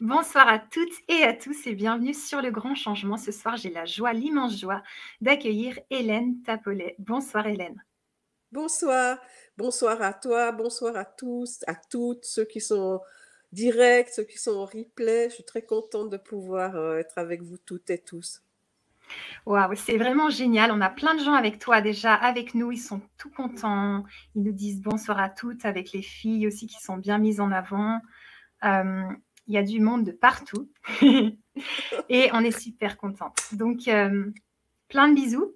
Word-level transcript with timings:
Bonsoir 0.00 0.48
à 0.48 0.58
toutes 0.58 0.92
et 1.08 1.22
à 1.22 1.32
tous 1.32 1.68
et 1.68 1.74
bienvenue 1.74 2.14
sur 2.14 2.42
le 2.42 2.50
grand 2.50 2.74
changement. 2.74 3.16
Ce 3.16 3.30
soir, 3.30 3.56
j'ai 3.56 3.70
la 3.70 3.84
joie, 3.84 4.12
l'immense 4.12 4.58
joie 4.58 4.82
d'accueillir 5.20 5.78
Hélène 5.88 6.42
Tapolet. 6.42 6.96
Bonsoir 6.98 7.46
Hélène. 7.46 7.80
Bonsoir, 8.50 9.18
bonsoir 9.56 10.02
à 10.02 10.12
toi, 10.12 10.50
bonsoir 10.50 10.96
à 10.96 11.04
tous, 11.04 11.60
à 11.68 11.76
toutes, 11.76 12.24
ceux 12.24 12.44
qui 12.44 12.60
sont 12.60 13.00
directs, 13.52 14.08
ceux 14.08 14.24
qui 14.24 14.36
sont 14.36 14.56
en 14.56 14.64
replay. 14.64 15.28
Je 15.28 15.34
suis 15.36 15.44
très 15.44 15.62
contente 15.62 16.10
de 16.10 16.16
pouvoir 16.16 16.74
euh, 16.74 16.98
être 16.98 17.16
avec 17.16 17.42
vous 17.42 17.58
toutes 17.58 17.88
et 17.90 17.98
tous. 17.98 18.42
Waouh, 19.46 19.76
c'est 19.76 19.96
vraiment 19.96 20.28
génial. 20.28 20.72
On 20.72 20.80
a 20.80 20.90
plein 20.90 21.14
de 21.14 21.22
gens 21.22 21.34
avec 21.34 21.60
toi 21.60 21.80
déjà, 21.80 22.14
avec 22.14 22.56
nous. 22.56 22.72
Ils 22.72 22.78
sont 22.78 23.00
tout 23.16 23.30
contents. 23.30 24.02
Ils 24.34 24.42
nous 24.42 24.52
disent 24.52 24.80
bonsoir 24.80 25.20
à 25.20 25.28
toutes, 25.28 25.64
avec 25.64 25.92
les 25.92 26.02
filles 26.02 26.48
aussi 26.48 26.66
qui 26.66 26.82
sont 26.82 26.96
bien 26.96 27.18
mises 27.18 27.38
en 27.38 27.52
avant. 27.52 28.00
Euh, 28.64 29.04
il 29.46 29.54
y 29.54 29.58
a 29.58 29.62
du 29.62 29.80
monde 29.80 30.04
de 30.04 30.12
partout 30.12 30.70
et 32.08 32.30
on 32.32 32.40
est 32.40 32.58
super 32.58 32.96
contente. 32.96 33.38
Donc, 33.52 33.88
euh, 33.88 34.30
plein 34.88 35.08
de 35.08 35.14
bisous. 35.14 35.54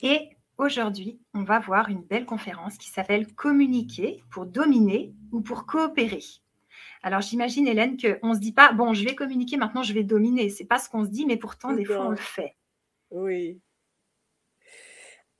Et 0.00 0.28
aujourd'hui, 0.56 1.20
on 1.34 1.42
va 1.42 1.58
voir 1.58 1.88
une 1.88 2.02
belle 2.02 2.26
conférence 2.26 2.78
qui 2.78 2.90
s'appelle 2.90 3.32
Communiquer 3.34 4.22
pour 4.30 4.46
dominer 4.46 5.12
ou 5.32 5.40
pour 5.40 5.66
coopérer. 5.66 6.22
Alors, 7.02 7.20
j'imagine, 7.20 7.66
Hélène, 7.66 7.96
qu'on 7.96 8.30
ne 8.30 8.34
se 8.34 8.40
dit 8.40 8.52
pas, 8.52 8.72
bon, 8.72 8.92
je 8.92 9.04
vais 9.04 9.14
communiquer, 9.14 9.56
maintenant 9.56 9.82
je 9.82 9.92
vais 9.92 10.02
dominer. 10.02 10.48
C'est 10.50 10.64
pas 10.64 10.78
ce 10.78 10.88
qu'on 10.88 11.04
se 11.04 11.10
dit, 11.10 11.26
mais 11.26 11.36
pourtant, 11.36 11.72
des 11.72 11.84
fois, 11.84 12.06
on 12.06 12.10
le 12.10 12.16
fait. 12.16 12.56
Oui. 13.10 13.60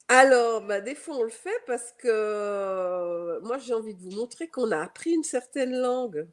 Alors, 0.08 0.62
bah, 0.62 0.80
des 0.80 0.94
fois, 0.94 1.16
on 1.16 1.22
le 1.22 1.28
fait 1.28 1.62
parce 1.66 1.92
que 1.92 2.08
euh, 2.08 3.40
moi, 3.42 3.58
j'ai 3.58 3.74
envie 3.74 3.94
de 3.94 4.00
vous 4.00 4.12
montrer 4.12 4.48
qu'on 4.48 4.70
a 4.70 4.78
appris 4.78 5.10
une 5.10 5.24
certaine 5.24 5.74
langue 5.74 6.26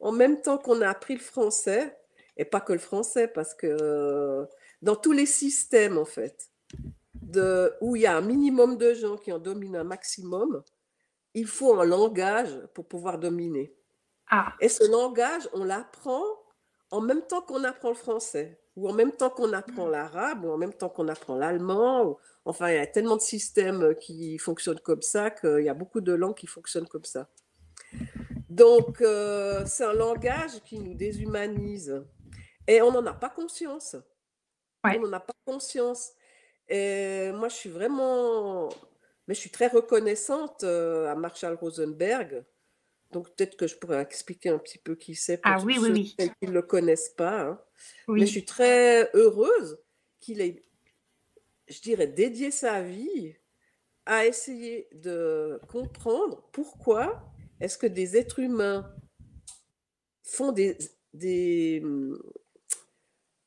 en 0.00 0.12
même 0.12 0.40
temps 0.40 0.58
qu'on 0.58 0.80
a 0.82 0.88
appris 0.88 1.14
le 1.14 1.20
français, 1.20 1.96
et 2.36 2.44
pas 2.44 2.60
que 2.60 2.72
le 2.72 2.78
français, 2.78 3.28
parce 3.28 3.54
que 3.54 3.66
euh, 3.66 4.44
dans 4.82 4.96
tous 4.96 5.12
les 5.12 5.26
systèmes, 5.26 5.98
en 5.98 6.04
fait, 6.04 6.50
de, 7.14 7.72
où 7.80 7.96
il 7.96 8.02
y 8.02 8.06
a 8.06 8.16
un 8.16 8.20
minimum 8.20 8.76
de 8.76 8.94
gens 8.94 9.16
qui 9.16 9.32
en 9.32 9.38
dominent 9.38 9.76
un 9.76 9.84
maximum, 9.84 10.62
il 11.34 11.46
faut 11.46 11.78
un 11.78 11.84
langage 11.84 12.60
pour 12.74 12.86
pouvoir 12.86 13.18
dominer. 13.18 13.74
Ah. 14.30 14.54
Et 14.60 14.68
ce 14.68 14.90
langage, 14.90 15.48
on 15.52 15.64
l'apprend 15.64 16.22
en 16.90 17.00
même 17.00 17.22
temps 17.22 17.42
qu'on 17.42 17.64
apprend 17.64 17.90
le 17.90 17.94
français, 17.94 18.60
ou 18.76 18.88
en 18.88 18.92
même 18.92 19.12
temps 19.12 19.30
qu'on 19.30 19.52
apprend 19.52 19.88
l'arabe, 19.88 20.44
ou 20.44 20.50
en 20.50 20.58
même 20.58 20.74
temps 20.74 20.88
qu'on 20.88 21.08
apprend 21.08 21.36
l'allemand. 21.36 22.18
Enfin, 22.44 22.70
il 22.70 22.76
y 22.76 22.78
a 22.78 22.86
tellement 22.86 23.16
de 23.16 23.22
systèmes 23.22 23.94
qui 23.96 24.38
fonctionnent 24.38 24.80
comme 24.80 25.02
ça 25.02 25.30
qu'il 25.30 25.64
y 25.64 25.68
a 25.68 25.74
beaucoup 25.74 26.00
de 26.00 26.12
langues 26.12 26.36
qui 26.36 26.46
fonctionnent 26.46 26.88
comme 26.88 27.04
ça. 27.04 27.28
Donc, 28.48 29.00
euh, 29.00 29.64
c'est 29.66 29.84
un 29.84 29.92
langage 29.92 30.60
qui 30.64 30.78
nous 30.78 30.94
déshumanise. 30.94 32.04
Et 32.66 32.80
on 32.82 32.92
n'en 32.92 33.04
a 33.06 33.14
pas 33.14 33.30
conscience. 33.30 33.96
On 34.84 35.00
n'en 35.00 35.12
a 35.12 35.20
pas 35.20 35.34
conscience. 35.44 36.12
Et 36.68 37.32
moi, 37.32 37.48
je 37.48 37.54
suis 37.54 37.70
vraiment... 37.70 38.68
Mais 39.26 39.34
je 39.34 39.40
suis 39.40 39.50
très 39.50 39.66
reconnaissante 39.66 40.62
euh, 40.62 41.10
à 41.10 41.16
Marshall 41.16 41.54
Rosenberg. 41.54 42.44
Donc, 43.10 43.34
peut-être 43.34 43.56
que 43.56 43.66
je 43.66 43.76
pourrais 43.76 44.00
expliquer 44.00 44.50
un 44.50 44.58
petit 44.58 44.78
peu 44.78 44.94
qui 44.94 45.16
c'est 45.16 45.38
pour 45.38 45.50
ah, 45.50 45.58
oui, 45.64 46.14
ceux 46.16 46.26
qui 46.28 46.46
ne 46.46 46.52
le 46.52 46.62
connaissent 46.62 47.08
pas. 47.08 47.40
Hein. 47.40 47.60
Mais 48.06 48.20
je 48.20 48.26
suis 48.26 48.44
très 48.44 49.10
heureuse 49.14 49.78
qu'il 50.20 50.40
ait, 50.40 50.62
je 51.66 51.80
dirais, 51.80 52.06
dédié 52.06 52.52
sa 52.52 52.82
vie 52.82 53.34
à 54.06 54.26
essayer 54.26 54.88
de 54.92 55.60
comprendre 55.68 56.48
pourquoi 56.52 57.32
est-ce 57.60 57.78
que 57.78 57.86
des 57.86 58.16
êtres 58.16 58.40
humains 58.40 58.94
font 60.22 60.52
des, 60.52 60.76
des 61.14 61.82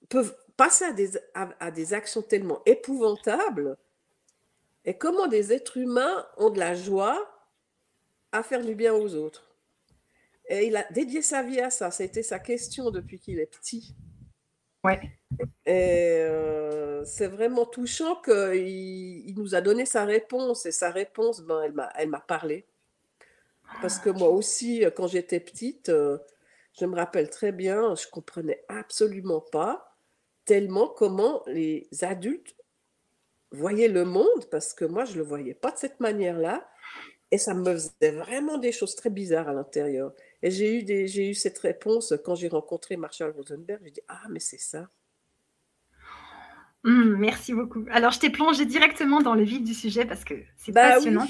peuvent 0.09 0.35
passer 0.57 0.85
à 0.85 0.93
des, 0.93 1.11
à, 1.33 1.71
des 1.71 1.93
actions 1.93 2.21
tellement 2.21 2.61
épouvantables? 2.66 3.77
Et 4.85 4.97
comment 4.97 5.28
des 5.28 5.53
êtres 5.53 5.78
humains 5.78 6.25
ont 6.38 6.50
de 6.50 6.59
la 6.59 6.73
joie 6.73 7.29
à 8.31 8.44
faire 8.44 8.63
du 8.63 8.75
bien 8.75 8.94
aux 8.94 9.13
autres? 9.13 9.45
Et 10.47 10.66
il 10.66 10.75
a 10.75 10.84
dédié 10.91 11.22
sa 11.22 11.44
vie 11.44 11.59
à 11.59 11.69
ça. 11.69 11.91
Ça 11.91 12.01
a 12.01 12.05
été 12.05 12.23
sa 12.23 12.39
question 12.39 12.89
depuis 12.89 13.19
qu'il 13.19 13.39
est 13.39 13.45
petit. 13.45 13.95
Ouais. 14.84 15.00
Et 15.66 16.22
euh, 16.22 17.05
c'est 17.05 17.28
vraiment 17.28 17.66
touchant 17.66 18.19
qu'il 18.22 18.55
il 19.29 19.35
nous 19.38 19.53
a 19.53 19.61
donné 19.61 19.85
sa 19.85 20.05
réponse. 20.05 20.66
Et 20.66 20.72
sa 20.72 20.89
réponse, 20.89 21.41
ben, 21.41 21.69
elle 21.95 22.09
m'a 22.09 22.22
parlé. 22.22 22.66
Parce 23.81 24.00
que 24.00 24.09
moi 24.09 24.30
aussi, 24.30 24.84
quand 24.96 25.07
j'étais 25.07 25.40
petite, 25.40 25.90
euh, 25.90 26.18
je 26.80 26.85
me 26.85 26.96
rappelle 26.96 27.30
très 27.30 27.52
bien, 27.52 27.96
je 27.96 28.07
comprenais 28.07 28.63
absolument 28.68 29.41
pas 29.41 29.96
tellement 30.46 30.88
comment 30.88 31.44
les 31.47 31.88
adultes 32.02 32.56
voyaient 33.52 33.88
le 33.88 34.06
monde, 34.06 34.46
parce 34.52 34.74
que 34.74 34.85
moi, 34.85 35.06
je 35.06 35.18
le 35.18 35.24
voyais 35.24 35.53
pas 35.53 35.72
de 35.72 35.78
cette 35.78 36.00
manière-là. 36.00 36.68
Et 37.31 37.38
ça 37.38 37.53
me 37.53 37.63
faisait 37.63 38.12
vraiment 38.12 38.58
des 38.58 38.72
choses 38.72 38.96
très 38.96 39.12
bizarres 39.12 39.50
à 39.50 39.53
l'intérieur. 39.53 40.13
Et 40.41 40.50
j'ai 40.50 40.79
eu, 40.79 40.84
des, 40.84 41.08
j'ai 41.08 41.29
eu 41.29 41.35
cette 41.35 41.59
réponse 41.59 42.16
quand 42.25 42.34
j'ai 42.34 42.47
rencontré 42.47 42.97
Marshall 42.97 43.31
Rosenberg. 43.31 43.81
J'ai 43.84 43.91
dit 43.91 44.02
Ah, 44.08 44.24
mais 44.29 44.40
c'est 44.40 44.58
ça. 44.58 44.88
Mmh, 46.84 47.16
merci 47.18 47.53
beaucoup. 47.53 47.85
Alors, 47.91 48.12
je 48.12 48.19
t'ai 48.19 48.31
plongé 48.31 48.66
directement 48.66 49.22
dans 49.22 49.35
le 49.35 49.44
vif 49.44 49.63
du 49.63 49.75
sujet 49.75 50.06
parce 50.06 50.24
que 50.24 50.34
c'est 50.58 50.72
bah 50.72 50.96
passionnant. 50.96 51.28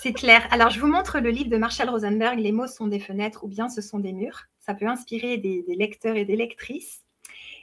C'est 0.00 0.12
clair. 0.12 0.46
Alors, 0.52 0.70
je 0.70 0.78
vous 0.78 0.86
montre 0.86 1.18
le 1.18 1.30
livre 1.30 1.50
de 1.50 1.56
Marshall 1.56 1.90
Rosenberg, 1.90 2.38
Les 2.38 2.52
mots 2.52 2.68
sont 2.68 2.86
des 2.86 3.00
fenêtres 3.00 3.42
ou 3.42 3.48
bien 3.48 3.68
ce 3.68 3.80
sont 3.80 3.98
des 3.98 4.12
murs. 4.12 4.44
Ça 4.60 4.74
peut 4.74 4.86
inspirer 4.86 5.38
des, 5.38 5.64
lecteurs 5.66 6.14
et 6.14 6.24
des 6.24 6.36
lectrices. 6.36 7.02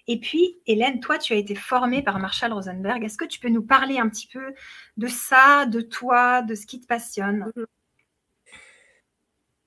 Et 0.08 0.20
puis, 0.20 0.60
Hélène, 0.68 1.00
toi, 1.00 1.18
tu 1.18 1.32
as 1.32 1.38
été 1.38 1.56
formée 1.56 2.04
par 2.04 2.20
Marshall 2.20 2.52
Rosenberg. 2.52 3.04
Est-ce 3.06 3.18
que 3.18 3.24
tu 3.24 3.40
peux 3.40 3.48
nous 3.48 3.64
parler 3.64 4.00
un 4.00 4.10
petit 4.10 4.28
peu 4.28 4.54
de 4.98 5.08
ça, 5.08 5.66
de 5.66 5.80
toi, 5.80 6.42
de 6.42 6.56
ce 6.56 6.66
qui 6.66 6.82
te 6.82 6.88
passionne? 6.88 7.52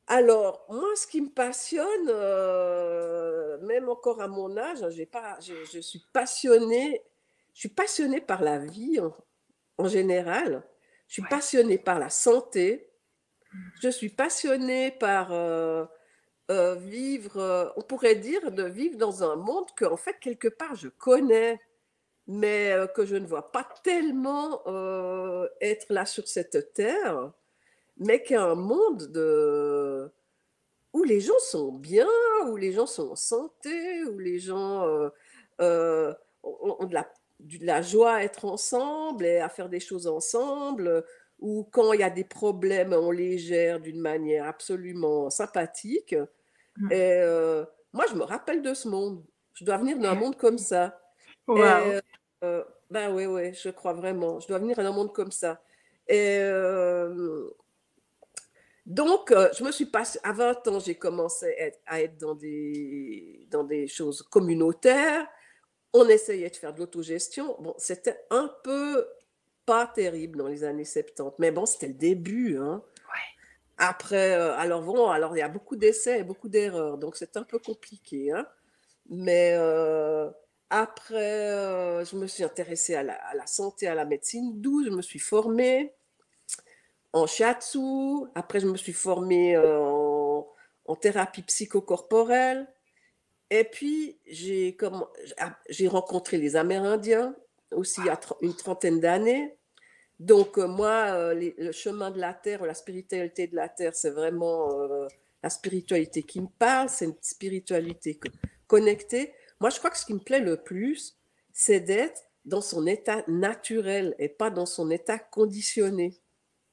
Alors, 0.06 0.67
moi, 0.69 0.95
ce 0.95 1.06
qui 1.06 1.23
me 1.23 1.31
passionne, 1.31 2.09
euh, 2.09 3.59
même 3.62 3.89
encore 3.89 4.21
à 4.21 4.29
mon 4.29 4.56
âge, 4.59 4.81
pas, 5.11 5.39
je, 5.41 5.81
suis 5.81 6.03
passionnée, 6.12 7.03
je 7.55 7.61
suis 7.61 7.69
passionnée 7.71 8.21
par 8.21 8.43
la 8.43 8.59
vie 8.59 9.00
en 9.79 9.89
général. 9.89 10.62
Je 11.09 11.15
suis 11.15 11.23
passionnée 11.23 11.79
par 11.79 11.99
la 11.99 12.11
santé. 12.11 12.91
Je 13.81 13.89
suis 13.89 14.11
passionnée 14.11 14.91
par 14.91 15.33
euh, 15.33 15.87
euh, 16.51 16.75
vivre, 16.75 17.39
euh, 17.39 17.71
on 17.77 17.81
pourrait 17.83 18.17
dire, 18.17 18.53
de 18.53 18.65
vivre 18.65 18.99
dans 18.99 19.25
un 19.25 19.37
monde 19.37 19.67
que, 19.75 19.87
en 19.87 19.97
fait, 19.97 20.19
quelque 20.21 20.49
part, 20.49 20.75
je 20.75 20.89
connais, 20.89 21.61
mais 22.27 22.75
que 22.95 23.07
je 23.07 23.17
ne 23.17 23.27
vois 23.27 23.51
pas 23.51 23.67
tellement 23.83 24.63
être 25.63 25.87
là 25.89 26.05
sur 26.05 26.29
cette 26.29 26.75
terre, 26.75 27.33
mais 27.97 28.23
qu'un 28.23 28.55
monde 28.55 29.11
de 29.11 30.13
où 30.93 31.05
les 31.05 31.21
gens 31.21 31.39
sont 31.41 31.73
bien, 31.73 32.07
où 32.49 32.57
les 32.57 32.73
gens 32.73 32.87
sont 32.87 33.11
en 33.11 33.17
santé, 33.17 34.05
où 34.05 34.19
les 34.19 34.39
gens 34.39 34.85
ont 35.59 36.87
de 36.87 36.95
la 36.95 37.11
de 37.41 37.65
la 37.65 37.82
joie 37.82 38.15
à 38.15 38.22
être 38.22 38.44
ensemble 38.44 39.25
et 39.25 39.38
à 39.38 39.49
faire 39.49 39.69
des 39.69 39.81
choses 39.81 40.06
ensemble, 40.06 41.04
ou 41.41 41.69
quand 41.71 41.93
il 41.93 42.00
y 42.00 42.04
a 42.04 42.10
des 42.10 42.25
problèmes, 42.25 42.93
on 42.93 43.10
les 43.10 43.38
gère 43.38 43.81
d'une 43.81 44.00
manière 44.00 44.47
absolument 44.47 45.31
sympathique. 45.31 46.16
Mmh. 46.76 46.93
Et 46.93 47.21
euh, 47.22 47.65
moi, 47.93 48.04
je 48.10 48.15
me 48.15 48.25
rappelle 48.25 48.62
de 48.62 48.75
ce 48.75 48.88
monde. 48.88 49.25
Je 49.54 49.65
dois 49.65 49.76
venir 49.76 49.99
d'un 49.99 50.15
monde 50.15 50.37
comme 50.37 50.59
ça. 50.59 51.00
Euh, 51.49 52.00
ben 52.91 53.15
oui, 53.15 53.26
oui, 53.26 53.55
je 53.55 53.70
crois 53.70 53.93
vraiment. 53.93 54.41
Je 54.41 54.49
dois 54.49 54.59
venir 54.59 54.76
d'un 54.76 54.93
monde 54.93 55.12
comme 55.12 55.31
ça. 55.31 55.62
Et 56.09 56.38
euh, 56.41 57.50
donc, 58.87 59.32
je 59.32 59.62
me 59.62 59.70
suis 59.70 59.87
passée, 59.87 60.19
à 60.22 60.32
20 60.32 60.69
ans, 60.69 60.78
j'ai 60.81 60.97
commencé 60.97 61.72
à 61.87 62.00
être, 62.00 62.19
dans, 62.19 62.34
des, 62.34 63.46
dans 63.50 63.64
des 63.64 63.87
choses 63.87 64.23
communautaires. 64.23 65.26
On 65.94 66.08
essayait 66.08 66.50
de 66.50 66.56
faire 66.56 66.75
de 66.75 66.81
l'autogestion. 66.81 67.56
Bon, 67.61 67.75
c'était 67.79 68.20
un 68.31 68.52
peu 68.62 69.06
pas 69.64 69.87
terrible 69.87 70.38
dans 70.38 70.49
les 70.49 70.64
années 70.64 70.85
70, 70.85 71.37
mais 71.38 71.50
bon, 71.50 71.67
c'était 71.67 71.88
le 71.88 71.94
début. 71.94 72.58
Hein. 72.58 72.82
Après, 73.79 74.32
euh, 74.32 74.56
alors 74.56 74.82
bon, 74.82 75.08
alors 75.08 75.37
il 75.37 75.40
y 75.40 75.43
a 75.43 75.49
beaucoup 75.49 75.76
d'essais 75.76 76.20
et 76.20 76.25
beaucoup 76.25 76.49
d'erreurs, 76.49 76.99
donc 76.99 77.17
c'est 77.17 77.37
un 77.37 77.44
peu 77.44 77.61
compliqué. 77.61 78.32
Hein. 78.32 78.46
Mais 79.08 79.52
euh, 79.55 80.31
après, 80.69 81.50
euh, 81.52 82.05
je 82.05 82.17
me 82.17 82.26
suis 82.26 82.43
intéressée 82.43 82.96
à 82.96 83.05
la, 83.05 83.46
santé, 83.46 83.87
à 83.87 83.94
la 83.94 84.05
médecine, 84.05 84.61
d'où 84.61 84.84
je 84.84 84.91
me 84.91 85.00
suis 85.00 85.20
formée 85.20 85.94
en 87.12 87.26
shiatsu. 87.26 88.26
Après, 88.34 88.58
je 88.61 88.67
me 88.67 88.76
suis 88.76 88.93
formée 88.93 89.56
en, 89.56 90.49
en 90.87 90.96
thérapie 90.96 91.43
psychocorporelle. 91.43 92.67
Et 93.50 93.65
puis, 93.65 94.19
j'ai 94.27 94.77
ah, 95.39 95.59
rencontré 95.89 96.37
les 96.37 96.56
Amérindiens 96.56 97.35
aussi 97.73 98.00
il 98.00 98.06
y 98.06 98.11
a 98.11 98.19
une 98.43 98.55
trentaine 98.55 99.00
d'années. 99.00 99.55
Donc, 100.19 100.59
euh, 100.59 100.67
moi, 100.67 101.12
euh, 101.12 101.50
le 101.56 101.73
chemin 101.73 102.11
de 102.11 102.19
la 102.19 102.35
terre, 102.35 102.65
la 102.65 102.75
spiritualité 102.75 103.47
de 103.47 103.55
la 103.55 103.69
terre, 103.69 103.95
c'est 103.95 104.11
vraiment 104.11 104.81
euh, 104.81 105.06
la 105.43 105.50
spiritualité 105.50 106.23
qui 106.23 106.41
me 106.41 106.49
parle, 106.59 106.89
c'est 106.89 107.05
une 107.05 107.17
spiritualité 107.21 108.19
connectée. 108.67 109.33
Moi, 109.61 109.71
je 109.71 109.79
crois 109.79 109.91
que 109.91 109.99
ce 109.99 110.06
qui 110.06 110.15
me 110.15 110.19
plaît 110.19 110.41
le 110.41 110.56
plus, 110.56 111.17
c'est 111.53 111.81
d'être 111.81 112.23
dans 112.44 112.61
son 112.61 112.87
état 112.87 113.23
naturel 113.29 114.15
et 114.19 114.29
pas 114.29 114.51
dans 114.51 114.67
son 114.67 114.91
état 114.91 115.19
conditionné. 115.19 116.17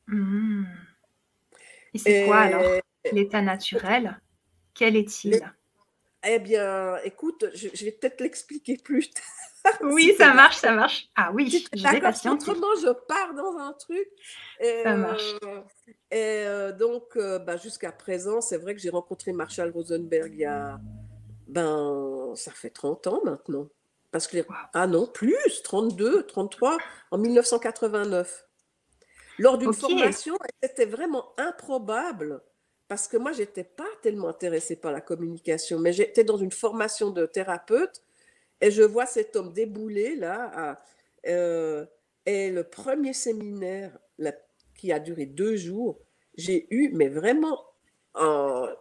Mmh. 0.08 0.64
Et 1.94 1.98
c'est 1.98 2.26
quoi 2.26 2.38
alors 2.38 2.82
l'état 3.12 3.42
naturel? 3.42 4.20
Quel 4.74 4.96
est-il? 4.96 5.42
Eh 6.28 6.40
bien, 6.40 6.98
écoute, 7.04 7.46
je, 7.54 7.86
vais 7.86 7.92
peut-être 7.92 8.22
l'expliquer 8.22 8.78
plus 8.78 9.10
tard. 9.10 9.24
Oui, 9.82 10.14
ça 10.16 10.34
marche, 10.34 10.58
ça 10.58 10.72
marche. 10.74 11.10
Ah 11.16 11.32
oui, 11.34 11.68
j'ai 11.74 12.00
patience. 12.00 12.48
Autrement, 12.48 12.68
je 12.80 12.92
pars 13.08 13.34
dans 13.34 13.58
un 13.58 13.74
truc. 13.74 14.08
Et, 14.60 14.84
ça 14.84 14.96
marche. 14.96 15.36
Euh, 15.44 15.62
et 16.12 16.46
euh, 16.46 16.72
donc, 16.72 17.16
euh, 17.16 17.40
bah, 17.40 17.58
jusqu'à 17.58 17.92
présent, 17.92 18.42
c'est 18.42 18.58
vrai 18.58 18.76
que 18.76 18.82
j'ai 18.82 18.92
rencontré 18.92 19.34
Marshall 19.34 19.72
Rosenberg 19.72 20.34
il 20.34 20.40
y 20.42 20.46
a, 20.46 20.80
ben, 21.48 22.34
ça 22.36 22.52
fait 22.52 22.70
30 22.70 23.08
ans 23.08 23.22
maintenant. 23.24 23.68
Parce 24.12 24.28
que, 24.28 24.38
ah 24.74 24.86
non, 24.86 25.08
plus, 25.08 25.36
32, 25.64 26.28
33, 26.28 26.78
en 27.10 27.18
1989. 27.18 28.46
Lors 29.40 29.58
d'une 29.58 29.74
formation, 29.74 30.38
c'était 30.62 30.86
vraiment 30.86 31.34
improbable 31.38 32.42
parce 32.88 33.08
que 33.08 33.18
moi, 33.18 33.32
j'étais 33.32 33.64
pas 33.64 33.88
tellement 34.02 34.30
intéressée 34.30 34.76
par 34.76 34.92
la 34.92 35.02
communication, 35.02 35.80
mais 35.80 35.94
j'étais 35.94 36.24
dans 36.24 36.38
une 36.38 36.52
formation 36.52 37.10
de 37.10 37.26
thérapeute 37.26 38.04
et 38.62 38.72
je 38.72 38.84
vois 38.84 39.06
cet 39.06 39.36
homme 39.36 39.54
débouler 39.54 40.16
là. 40.16 40.80
Euh, 41.28 41.86
et 42.26 42.52
le 42.52 42.64
premier 42.64 43.14
séminaire 43.14 43.98
qui 44.76 44.92
a 44.92 45.00
duré 45.00 45.26
deux 45.26 45.56
jours, 45.56 46.00
j'ai 46.38 46.68
eu, 46.70 46.92
mais 46.94 47.08
vraiment, 47.08 47.66
un, 48.14 48.76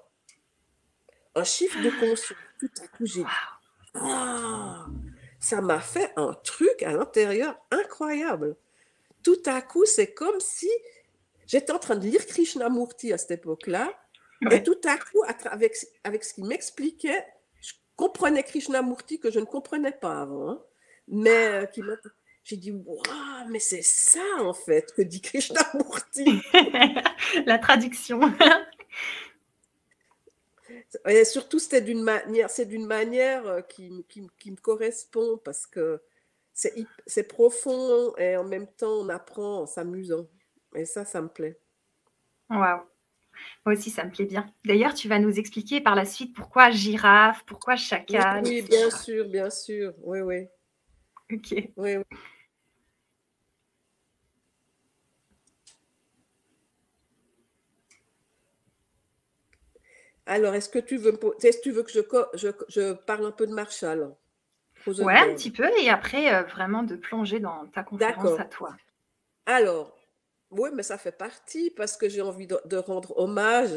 chiffre 1.45 1.81
de 1.83 1.91
conscience. 2.01 2.39
Tout 2.59 2.71
à 2.83 2.89
coup, 2.89 3.07
j'ai 3.07 3.25
ah, 3.95 4.87
ça 5.39 5.61
m'a 5.61 5.79
fait 5.79 6.13
un 6.17 6.35
truc 6.43 6.83
à 6.83 6.93
l'intérieur 6.93 7.57
incroyable. 7.71 8.57
Tout 9.23 9.43
à 9.47 9.63
coup, 9.63 9.85
c'est 9.85 10.13
comme 10.13 10.41
si 10.41 10.71
j'étais 11.47 11.73
en 11.73 11.79
train 11.79 11.97
de 11.97 12.07
lire 12.07 12.25
Krishnamurti 12.27 13.13
à 13.13 13.19
cette 13.19 13.33
époque-là, 13.33 13.93
et 14.51 14.63
tout 14.63 14.81
à 14.85 14.97
coup, 14.97 15.23
avec, 15.47 15.77
avec 16.05 16.25
ce 16.25 16.35
qu'il 16.35 16.45
m'expliquait, 16.45 17.25
je 17.61 17.73
comprenais 17.97 18.43
Krishnamurti 18.43 19.19
que 19.19 19.31
je 19.31 19.41
ne 19.41 19.45
comprenais 19.45 19.93
pas 19.93 20.23
avant, 20.23 20.51
hein. 20.51 20.63
mais 21.09 21.47
euh, 21.47 21.67
qui 21.67 21.83
j'ai 22.45 22.59
dit, 22.59 22.73
waouh, 22.73 23.49
mais 23.49 23.59
c'est 23.59 23.83
ça 23.83 24.21
en 24.41 24.53
fait 24.53 24.93
que 24.93 25.01
dit 25.01 25.23
Krishnamurti. 25.23 26.43
La 27.47 27.59
traduction. 27.59 28.21
Et 31.09 31.25
surtout, 31.25 31.59
c'était 31.59 31.81
d'une 31.81 32.03
manière, 32.03 32.51
c'est 32.51 32.67
d'une 32.67 32.87
manière 32.87 33.47
euh, 33.47 33.61
qui, 33.63 34.05
qui, 34.09 34.29
qui, 34.39 34.51
me 34.51 34.57
correspond 34.57 35.41
parce 35.43 35.67
que 35.67 36.03
c'est 36.53 37.23
profond 37.25 38.15
et 38.17 38.37
en 38.37 38.45
même 38.45 38.67
temps, 38.67 38.93
on 38.93 39.09
apprend 39.09 39.63
en 39.63 39.67
s'amusant. 39.67 40.27
Et 40.75 40.85
ça, 40.85 41.05
ça 41.05 41.21
me 41.21 41.29
plaît. 41.29 41.59
Waouh. 42.51 42.83
Moi 43.67 43.75
aussi, 43.75 43.91
ça 43.91 44.05
me 44.05 44.11
plaît 44.11 44.27
bien. 44.27 44.47
D'ailleurs, 44.65 44.95
tu 44.95 45.09
vas 45.09 45.19
nous 45.19 45.39
expliquer 45.39 45.81
par 45.81 45.95
la 45.95 46.05
suite 46.05 46.35
pourquoi 46.35 46.71
girafe, 46.71 47.45
pourquoi 47.47 47.77
chacal. 47.77 48.45
Oui, 48.45 48.63
bien 48.63 48.91
sûr, 48.91 49.29
bien 49.29 49.51
sûr. 49.51 49.93
Oui, 50.03 50.21
oui. 50.21 50.47
Ok. 51.33 51.55
Oui, 51.77 51.97
oui. 51.97 52.19
Alors, 60.27 60.55
est-ce 60.55 60.69
que 60.69 60.79
tu 60.79 60.97
veux, 60.97 61.19
est-ce 61.43 61.59
que, 61.59 61.63
tu 61.63 61.71
veux 61.71 61.83
que 61.83 61.93
je, 61.93 62.01
je, 62.35 62.49
je, 62.69 62.93
parle 62.93 63.27
un 63.27 63.33
peu 63.33 63.47
de 63.47 63.53
Marshall? 63.53 64.15
Oui, 64.87 65.13
un 65.15 65.35
petit 65.35 65.51
peu, 65.51 65.71
et 65.79 65.89
après, 65.89 66.35
euh, 66.35 66.43
vraiment 66.43 66.83
de 66.83 66.97
plonger 66.97 67.41
dans 67.41 67.67
ta 67.67 67.83
conférence 67.83 68.39
à 68.39 68.45
toi. 68.45 68.77
Alors, 69.47 69.97
oui, 70.57 70.71
mais 70.75 70.83
ça 70.83 70.99
fait 70.99 71.17
partie 71.17 71.71
parce 71.71 71.97
que 71.97 72.09
j'ai 72.09 72.23
envie 72.23 72.47
de, 72.47 72.77
rendre 72.77 73.17
hommage 73.19 73.73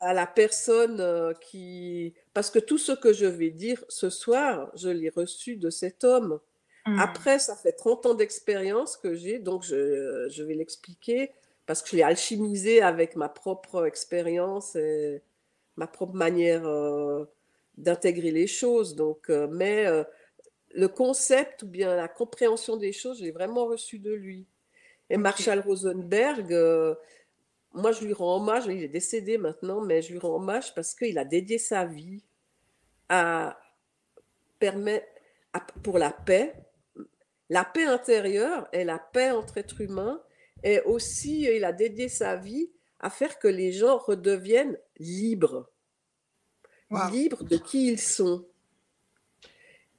à 0.00 0.12
la 0.12 0.26
personne 0.26 1.00
euh, 1.00 1.32
qui... 1.34 2.14
Parce 2.34 2.50
que 2.50 2.58
tout 2.58 2.78
ce 2.78 2.92
que 2.92 3.12
je 3.12 3.26
vais 3.26 3.50
dire 3.50 3.84
ce 3.88 4.10
soir, 4.10 4.70
je 4.74 4.88
l'ai 4.88 5.08
reçu 5.08 5.56
de 5.56 5.70
cet 5.70 6.04
homme. 6.04 6.40
Mmh. 6.86 7.00
Après, 7.00 7.38
ça 7.38 7.56
fait 7.56 7.72
30 7.72 8.06
ans 8.06 8.14
d'expérience 8.14 8.96
que 8.96 9.14
j'ai, 9.14 9.38
donc 9.38 9.62
je, 9.62 10.28
je 10.28 10.42
vais 10.42 10.54
l'expliquer 10.54 11.32
parce 11.66 11.82
que 11.82 11.90
je 11.90 11.96
l'ai 11.96 12.02
alchimisé 12.02 12.80
avec 12.80 13.16
ma 13.16 13.28
propre 13.28 13.86
expérience 13.86 14.76
et 14.76 15.22
ma 15.76 15.86
propre 15.86 16.14
manière 16.14 16.66
euh, 16.66 17.24
d'intégrer 17.76 18.30
les 18.30 18.46
choses. 18.46 18.94
Donc, 18.94 19.28
euh, 19.28 19.48
mais 19.50 19.86
euh, 19.86 20.04
le 20.74 20.88
concept 20.88 21.64
ou 21.64 21.66
bien 21.66 21.94
la 21.96 22.08
compréhension 22.08 22.76
des 22.76 22.92
choses, 22.92 23.18
j'ai 23.18 23.32
vraiment 23.32 23.66
reçu 23.66 23.98
de 23.98 24.12
lui. 24.12 24.46
Et 25.08 25.16
Marshall 25.16 25.60
Rosenberg, 25.60 26.52
moi 27.72 27.92
je 27.92 28.04
lui 28.04 28.12
rends 28.12 28.36
hommage, 28.36 28.66
il 28.66 28.82
est 28.82 28.88
décédé 28.88 29.38
maintenant, 29.38 29.80
mais 29.80 30.02
je 30.02 30.12
lui 30.12 30.18
rends 30.18 30.36
hommage 30.36 30.74
parce 30.74 30.94
qu'il 30.94 31.18
a 31.18 31.24
dédié 31.24 31.58
sa 31.58 31.84
vie 31.84 32.24
à 33.08 33.58
permettre 34.58 35.06
pour 35.82 35.98
la 35.98 36.10
paix, 36.10 36.54
la 37.48 37.64
paix 37.64 37.84
intérieure 37.84 38.68
et 38.72 38.84
la 38.84 38.98
paix 38.98 39.30
entre 39.30 39.58
êtres 39.58 39.80
humains 39.80 40.20
et 40.62 40.80
aussi, 40.80 41.42
il 41.42 41.64
a 41.64 41.72
dédié 41.72 42.08
sa 42.08 42.36
vie 42.36 42.70
à 43.00 43.10
faire 43.10 43.38
que 43.38 43.48
les 43.48 43.72
gens 43.72 43.98
redeviennent 43.98 44.78
libres. 44.98 45.70
Libres 47.12 47.44
de 47.44 47.56
qui 47.56 47.88
ils 47.88 48.00
sont. 48.00 48.46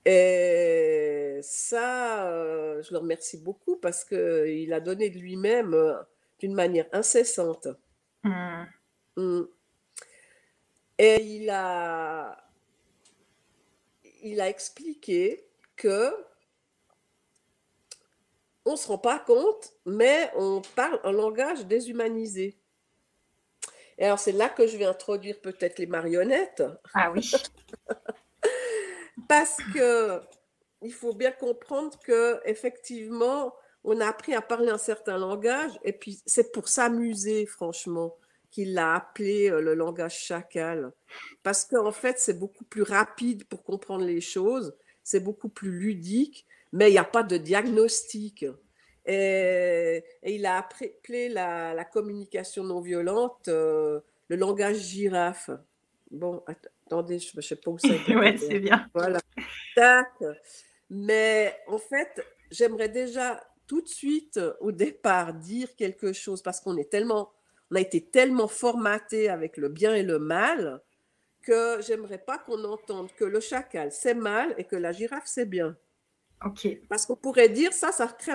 Et 0.10 1.42
ça, 1.42 2.30
euh, 2.30 2.82
je 2.82 2.94
le 2.94 3.00
remercie 3.00 3.38
beaucoup 3.38 3.76
parce 3.76 4.06
qu'il 4.06 4.72
a 4.72 4.80
donné 4.80 5.10
de 5.10 5.20
lui-même 5.20 5.74
euh, 5.74 6.02
d'une 6.40 6.54
manière 6.54 6.86
incessante. 6.94 7.68
Mmh. 8.24 8.64
Mmh. 9.18 9.42
Et 10.98 11.22
il 11.22 11.50
a, 11.50 12.38
il 14.24 14.40
a 14.40 14.48
expliqué 14.48 15.46
que 15.76 16.14
on 18.64 18.72
ne 18.72 18.78
se 18.78 18.88
rend 18.88 18.98
pas 18.98 19.20
compte, 19.20 19.74
mais 19.86 20.32
on 20.38 20.62
parle 20.78 21.02
un 21.04 21.12
langage 21.12 21.66
déshumanisé. 21.66 22.58
Et 23.98 24.06
alors, 24.06 24.20
c'est 24.20 24.32
là 24.32 24.48
que 24.48 24.68
je 24.68 24.78
vais 24.78 24.86
introduire 24.86 25.42
peut-être 25.42 25.80
les 25.80 25.86
marionnettes. 25.86 26.64
Ah 26.94 27.12
oui. 27.12 27.30
Parce 29.28 29.58
que 29.74 30.22
il 30.82 30.94
faut 30.94 31.14
bien 31.14 31.32
comprendre 31.32 31.98
que 32.00 32.40
effectivement, 32.46 33.54
on 33.84 34.00
a 34.00 34.08
appris 34.08 34.34
à 34.34 34.42
parler 34.42 34.70
un 34.70 34.78
certain 34.78 35.18
langage, 35.18 35.72
et 35.84 35.94
puis 35.94 36.22
c'est 36.26 36.52
pour 36.52 36.68
s'amuser, 36.68 37.46
franchement, 37.46 38.16
qu'il 38.52 38.74
l'a 38.74 38.96
appelé 38.96 39.50
euh, 39.50 39.62
le 39.62 39.74
langage 39.76 40.20
chacal. 40.20 40.92
Parce 41.44 41.66
qu'en 41.66 41.92
fait, 41.92 42.20
c'est 42.20 42.38
beaucoup 42.38 42.66
plus 42.66 42.84
rapide 42.84 43.46
pour 43.46 43.64
comprendre 43.64 44.06
les 44.06 44.22
choses, 44.22 44.76
c'est 45.04 45.20
beaucoup 45.20 45.50
plus 45.50 45.72
ludique, 45.72 46.46
mais 46.74 46.90
il 46.90 46.94
n'y 46.94 46.98
a 46.98 47.04
pas 47.04 47.24
de 47.24 47.38
diagnostic. 47.38 48.46
Et, 49.06 50.04
il 50.24 50.46
a 50.46 50.58
appelé 50.58 51.30
la, 51.30 51.86
communication 51.86 52.64
non 52.66 52.82
violente 52.82 53.48
euh, 53.48 54.02
le 54.28 54.36
langage 54.36 54.80
girafe. 54.80 55.50
Bon, 56.12 56.44
attendez, 56.88 57.20
je 57.20 57.32
ne 57.36 57.42
sais 57.42 57.56
pas 57.56 57.72
où 57.72 57.78
c'est. 57.78 58.00
oui, 58.16 58.38
c'est 58.38 58.60
bien. 58.60 58.90
Voilà. 58.94 59.20
Tac. 59.76 60.12
Mais 60.90 61.56
en 61.68 61.78
fait, 61.78 62.26
j'aimerais 62.50 62.90
déjà 62.90 63.44
tout 63.68 63.82
de 63.82 63.88
suite, 63.88 64.40
au 64.62 64.72
départ, 64.72 65.34
dire 65.34 65.76
quelque 65.76 66.14
chose 66.14 66.42
parce 66.42 66.62
qu'on 66.62 66.78
est 66.78 66.90
tellement, 66.90 67.32
on 67.70 67.76
a 67.76 67.82
été 67.82 68.06
tellement 68.06 68.48
formaté 68.48 69.30
avec 69.30 69.58
le 69.58 69.68
bien 69.70 69.94
et 69.94 70.04
le 70.04 70.20
mal 70.20 70.82
que 71.42 71.82
j'aimerais 71.82 72.18
pas 72.18 72.38
qu'on 72.38 72.64
entende 72.66 73.10
que 73.14 73.24
le 73.24 73.40
chacal 73.40 73.92
c'est 73.92 74.14
mal 74.14 74.54
et 74.58 74.66
que 74.66 74.76
la 74.76 74.92
girafe 74.92 75.28
c'est 75.28 75.46
bien. 75.46 75.78
Ok. 76.46 76.68
Parce 76.90 77.06
qu'on 77.06 77.16
pourrait 77.16 77.50
dire 77.50 77.74
ça, 77.74 77.92
ça 77.92 78.08
crée 78.08 78.34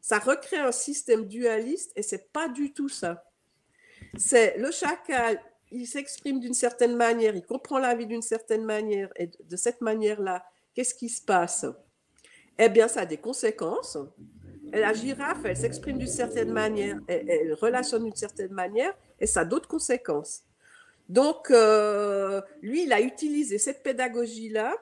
ça 0.00 0.18
recrée 0.18 0.58
un 0.58 0.72
système 0.72 1.26
dualiste 1.26 1.92
et 1.96 2.02
c'est 2.02 2.32
pas 2.32 2.48
du 2.48 2.72
tout 2.72 2.88
ça. 2.88 3.24
C'est 4.16 4.56
le 4.58 4.70
chacal, 4.70 5.40
il 5.70 5.86
s'exprime 5.86 6.40
d'une 6.40 6.54
certaine 6.54 6.96
manière, 6.96 7.34
il 7.36 7.44
comprend 7.44 7.78
la 7.78 7.94
vie 7.94 8.06
d'une 8.06 8.22
certaine 8.22 8.64
manière 8.64 9.10
et 9.16 9.26
de 9.26 9.56
cette 9.56 9.80
manière-là, 9.80 10.44
qu'est-ce 10.74 10.94
qui 10.94 11.08
se 11.08 11.22
passe? 11.22 11.66
Eh 12.58 12.68
bien, 12.68 12.88
ça 12.88 13.00
a 13.00 13.06
des 13.06 13.18
conséquences. 13.18 13.98
La 14.72 14.92
girafe, 14.92 15.44
elle 15.44 15.56
s'exprime 15.56 15.98
d'une 15.98 16.06
certaine 16.06 16.52
manière, 16.52 16.98
elle, 17.06 17.54
relationne 17.54 18.04
d'une 18.04 18.16
certaine 18.16 18.52
manière 18.52 18.94
et 19.20 19.26
ça 19.26 19.40
a 19.40 19.44
d'autres 19.44 19.68
conséquences. 19.68 20.42
Donc, 21.08 21.50
euh, 21.50 22.42
lui, 22.60 22.84
il 22.84 22.92
a 22.92 23.00
utilisé 23.00 23.58
cette 23.58 23.82
pédagogie-là 23.82 24.74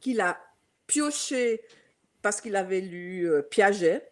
qu'il 0.00 0.20
a 0.20 0.40
pioché 0.86 1.60
parce 2.20 2.40
qu'il 2.40 2.56
avait 2.56 2.80
lu 2.80 3.30
euh, 3.30 3.42
Piaget 3.42 4.08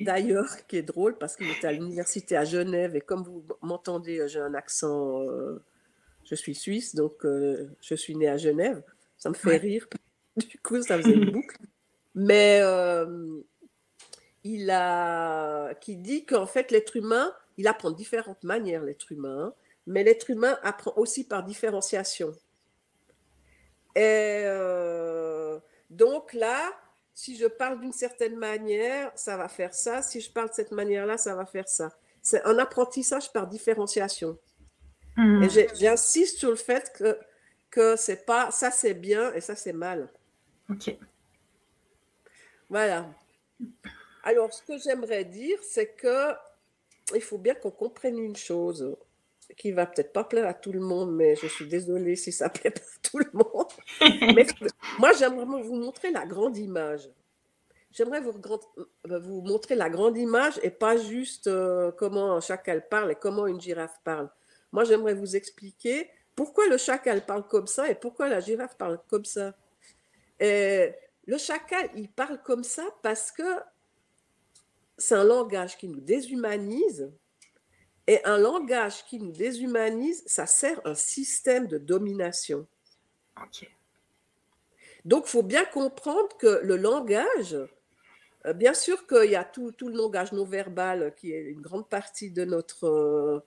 d'ailleurs, 0.00 0.66
qui 0.66 0.76
est 0.76 0.82
drôle 0.82 1.16
parce 1.18 1.36
qu'il 1.36 1.50
était 1.50 1.66
à 1.66 1.72
l'université 1.72 2.36
à 2.36 2.44
Genève 2.44 2.96
et 2.96 3.00
comme 3.00 3.22
vous 3.22 3.44
m'entendez, 3.62 4.26
j'ai 4.28 4.40
un 4.40 4.54
accent, 4.54 5.22
euh, 5.22 5.62
je 6.24 6.34
suis 6.34 6.54
suisse, 6.54 6.94
donc 6.94 7.24
euh, 7.24 7.70
je 7.80 7.94
suis 7.94 8.14
née 8.14 8.28
à 8.28 8.36
Genève. 8.36 8.82
Ça 9.16 9.28
me 9.30 9.34
fait 9.34 9.56
rire. 9.56 9.86
Du 10.36 10.58
coup, 10.58 10.80
ça 10.82 10.96
faisait 10.98 11.14
une 11.14 11.30
boucle. 11.32 11.56
Mais 12.14 12.60
euh, 12.62 13.40
il 14.44 14.70
a, 14.70 15.74
qui 15.74 15.96
dit 15.96 16.24
qu'en 16.24 16.46
fait, 16.46 16.70
l'être 16.70 16.96
humain, 16.96 17.32
il 17.56 17.68
apprend 17.68 17.90
de 17.90 17.96
différentes 17.96 18.42
manières, 18.44 18.82
l'être 18.82 19.12
humain, 19.12 19.54
mais 19.86 20.04
l'être 20.04 20.30
humain 20.30 20.58
apprend 20.62 20.92
aussi 20.96 21.26
par 21.26 21.44
différenciation. 21.44 22.32
Et 23.96 24.44
donc 25.90 26.32
là, 26.32 26.70
si 27.20 27.36
je 27.36 27.44
parle 27.46 27.80
d'une 27.80 27.92
certaine 27.92 28.36
manière, 28.36 29.12
ça 29.14 29.36
va 29.36 29.46
faire 29.46 29.74
ça. 29.74 30.00
Si 30.00 30.22
je 30.22 30.30
parle 30.32 30.48
de 30.48 30.54
cette 30.54 30.72
manière-là, 30.72 31.18
ça 31.18 31.34
va 31.34 31.44
faire 31.44 31.68
ça. 31.68 31.90
C'est 32.22 32.42
un 32.44 32.58
apprentissage 32.58 33.30
par 33.30 33.46
différenciation. 33.46 34.38
Hmm. 35.18 35.42
Et 35.42 35.48
j'insiste 35.74 36.38
sur 36.38 36.48
le 36.48 36.56
fait 36.56 36.90
que, 36.94 37.18
que 37.68 37.94
c'est 37.96 38.24
pas 38.24 38.50
ça 38.50 38.70
c'est 38.70 38.94
bien 38.94 39.34
et 39.34 39.42
ça 39.42 39.54
c'est 39.54 39.74
mal. 39.74 40.08
Ok. 40.70 40.96
Voilà. 42.70 43.06
Alors, 44.22 44.50
ce 44.54 44.62
que 44.62 44.78
j'aimerais 44.78 45.26
dire, 45.26 45.58
c'est 45.62 45.88
que 45.88 46.32
il 47.14 47.20
faut 47.20 47.36
bien 47.36 47.54
qu'on 47.54 47.70
comprenne 47.70 48.18
une 48.18 48.36
chose 48.36 48.96
qui 49.56 49.72
va 49.72 49.86
peut-être 49.86 50.12
pas 50.12 50.24
plaire 50.24 50.46
à 50.46 50.54
tout 50.54 50.72
le 50.72 50.80
monde, 50.80 51.14
mais 51.14 51.36
je 51.36 51.46
suis 51.46 51.66
désolée 51.66 52.16
si 52.16 52.32
ça 52.32 52.48
plaît 52.50 52.70
pas 52.70 52.80
à 52.80 53.08
tout 53.08 53.18
le 53.18 53.30
monde. 53.32 54.34
mais 54.34 54.46
moi, 54.98 55.12
j'aimerais 55.12 55.44
vous 55.62 55.74
montrer 55.74 56.10
la 56.10 56.26
grande 56.26 56.56
image. 56.56 57.08
J'aimerais 57.92 58.20
vous, 58.20 58.30
euh, 58.30 59.18
vous, 59.18 59.42
montrer 59.42 59.74
la 59.74 59.90
grande 59.90 60.16
image 60.16 60.60
et 60.62 60.70
pas 60.70 60.96
juste 60.96 61.48
euh, 61.48 61.90
comment 61.92 62.36
un 62.36 62.40
chacal 62.40 62.86
parle 62.88 63.12
et 63.12 63.16
comment 63.16 63.46
une 63.46 63.60
girafe 63.60 63.98
parle. 64.04 64.30
Moi, 64.72 64.84
j'aimerais 64.84 65.14
vous 65.14 65.34
expliquer 65.34 66.08
pourquoi 66.36 66.68
le 66.68 66.78
chacal 66.78 67.26
parle 67.26 67.46
comme 67.48 67.66
ça 67.66 67.90
et 67.90 67.94
pourquoi 67.96 68.28
la 68.28 68.40
girafe 68.40 68.76
parle 68.76 69.00
comme 69.08 69.24
ça. 69.24 69.54
Le 70.40 71.38
chacal, 71.38 71.90
il 71.96 72.08
parle 72.08 72.40
comme 72.42 72.64
ça 72.64 72.84
parce 73.02 73.30
que 73.30 73.42
c'est 74.96 75.14
un 75.14 75.24
langage 75.24 75.76
qui 75.76 75.88
nous 75.88 76.00
déshumanise 76.00 77.10
et 78.10 78.24
un 78.24 78.38
langage 78.38 79.04
qui 79.04 79.20
nous 79.20 79.30
déshumanise, 79.30 80.24
ça 80.26 80.44
sert 80.44 80.80
un 80.84 80.96
système 80.96 81.68
de 81.68 81.78
domination. 81.78 82.66
Donc, 85.04 85.26
il 85.26 85.30
faut 85.30 85.44
bien 85.44 85.64
comprendre 85.64 86.36
que 86.36 86.60
le 86.64 86.74
langage, 86.74 87.56
euh, 88.46 88.52
bien 88.52 88.74
sûr 88.74 89.06
qu'il 89.06 89.30
y 89.30 89.36
a 89.36 89.44
tout, 89.44 89.72
le 89.80 89.92
langage 89.92 90.32
non 90.32 90.44
verbal 90.44 91.14
qui 91.14 91.32
est 91.32 91.40
une 91.40 91.60
grande 91.60 91.88
partie 91.88 92.32
de 92.32 92.44
notre 92.44 92.88
euh, 92.88 93.44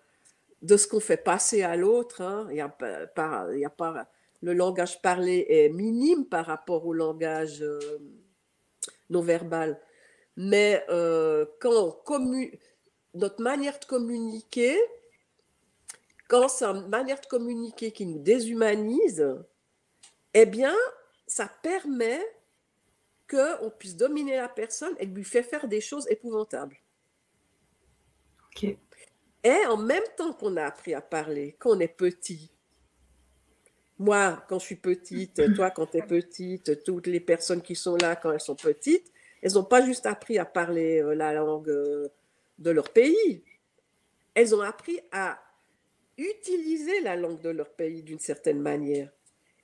de 0.61 0.77
ce 0.77 0.87
qu'on 0.87 1.01
fait 1.01 1.17
passer 1.17 1.63
à 1.63 1.75
l'autre. 1.75 2.21
Hein. 2.21 2.47
Il, 2.49 2.55
y 2.55 2.61
a 2.61 2.69
pas, 2.69 3.47
il 3.51 3.59
y 3.59 3.65
a 3.65 3.69
pas, 3.69 4.07
le 4.41 4.53
langage 4.53 5.01
parlé 5.01 5.45
est 5.49 5.67
minime 5.67 6.25
par 6.25 6.45
rapport 6.45 6.85
au 6.87 6.93
langage 6.93 7.61
euh, 7.61 7.99
non 9.09 9.21
verbal. 9.23 9.77
Mais 10.37 10.85
quand 11.59 11.69
on 11.69 11.91
notre 13.13 13.41
manière 13.41 13.79
de 13.79 13.85
communiquer, 13.85 14.77
quand 16.27 16.47
c'est 16.47 16.65
une 16.65 16.87
manière 16.87 17.19
de 17.21 17.25
communiquer 17.25 17.91
qui 17.91 18.05
nous 18.05 18.19
déshumanise, 18.19 19.25
eh 20.33 20.45
bien, 20.45 20.75
ça 21.27 21.49
permet 21.61 22.21
qu'on 23.29 23.69
puisse 23.77 23.95
dominer 23.95 24.37
la 24.37 24.49
personne 24.49 24.95
et 24.99 25.05
lui 25.05 25.23
faire 25.23 25.45
faire 25.45 25.67
des 25.67 25.81
choses 25.81 26.07
épouvantables. 26.09 26.77
Et 29.43 29.65
en 29.67 29.77
même 29.77 30.03
temps 30.15 30.33
qu'on 30.33 30.55
a 30.57 30.63
appris 30.63 30.93
à 30.93 31.01
parler, 31.01 31.55
qu'on 31.59 31.79
est 31.79 31.87
petit, 31.87 32.53
moi, 33.99 34.43
quand 34.47 34.59
je 34.59 34.65
suis 34.65 34.75
petite, 34.75 35.53
toi, 35.55 35.71
quand 35.71 35.87
tu 35.87 35.97
es 35.97 36.01
petite, 36.01 36.83
toutes 36.83 37.07
les 37.07 37.19
personnes 37.19 37.61
qui 37.61 37.75
sont 37.75 37.95
là 37.95 38.15
quand 38.15 38.31
elles 38.31 38.39
sont 38.39 38.55
petites, 38.55 39.11
elles 39.41 39.53
n'ont 39.53 39.63
pas 39.63 39.85
juste 39.85 40.05
appris 40.05 40.37
à 40.37 40.45
parler 40.45 41.01
euh, 41.01 41.13
la 41.13 41.33
langue 41.33 41.69
euh, 41.69 42.07
de 42.57 42.71
leur 42.71 42.89
pays. 42.89 43.43
Elles 44.33 44.55
ont 44.55 44.61
appris 44.61 44.99
à 45.11 45.39
utiliser 46.17 47.01
la 47.01 47.15
langue 47.15 47.41
de 47.41 47.49
leur 47.49 47.69
pays 47.71 48.03
d'une 48.03 48.19
certaine 48.19 48.61
manière. 48.61 49.11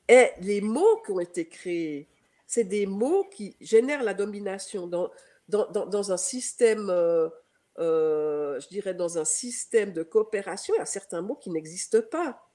Et 0.08 0.29
les 0.41 0.62
mots 0.62 1.01
qui 1.05 1.12
ont 1.12 1.19
été 1.19 1.48
créés, 1.48 2.10
c'est 2.48 2.63
des 2.63 2.88
mots 2.88 3.25
qui 3.25 3.55
génèrent 3.62 4.03
la 4.03 4.15
domination 4.15 4.88
dans, 4.88 5.12
dans, 5.48 6.12
un 6.12 6.17
système, 6.17 6.89
euh, 6.89 7.29
euh, 7.77 8.60
je 8.60 8.67
dirais, 8.69 8.96
dans 8.96 9.19
un 9.19 9.25
système 9.25 9.93
de 9.93 10.01
coopération. 10.01 10.74
Il 10.75 10.79
y 10.79 10.81
a 10.81 10.86
certains 10.86 11.22
mots 11.22 11.36
qui 11.36 11.51
n'existent 11.51 12.01
pas. 12.01 12.50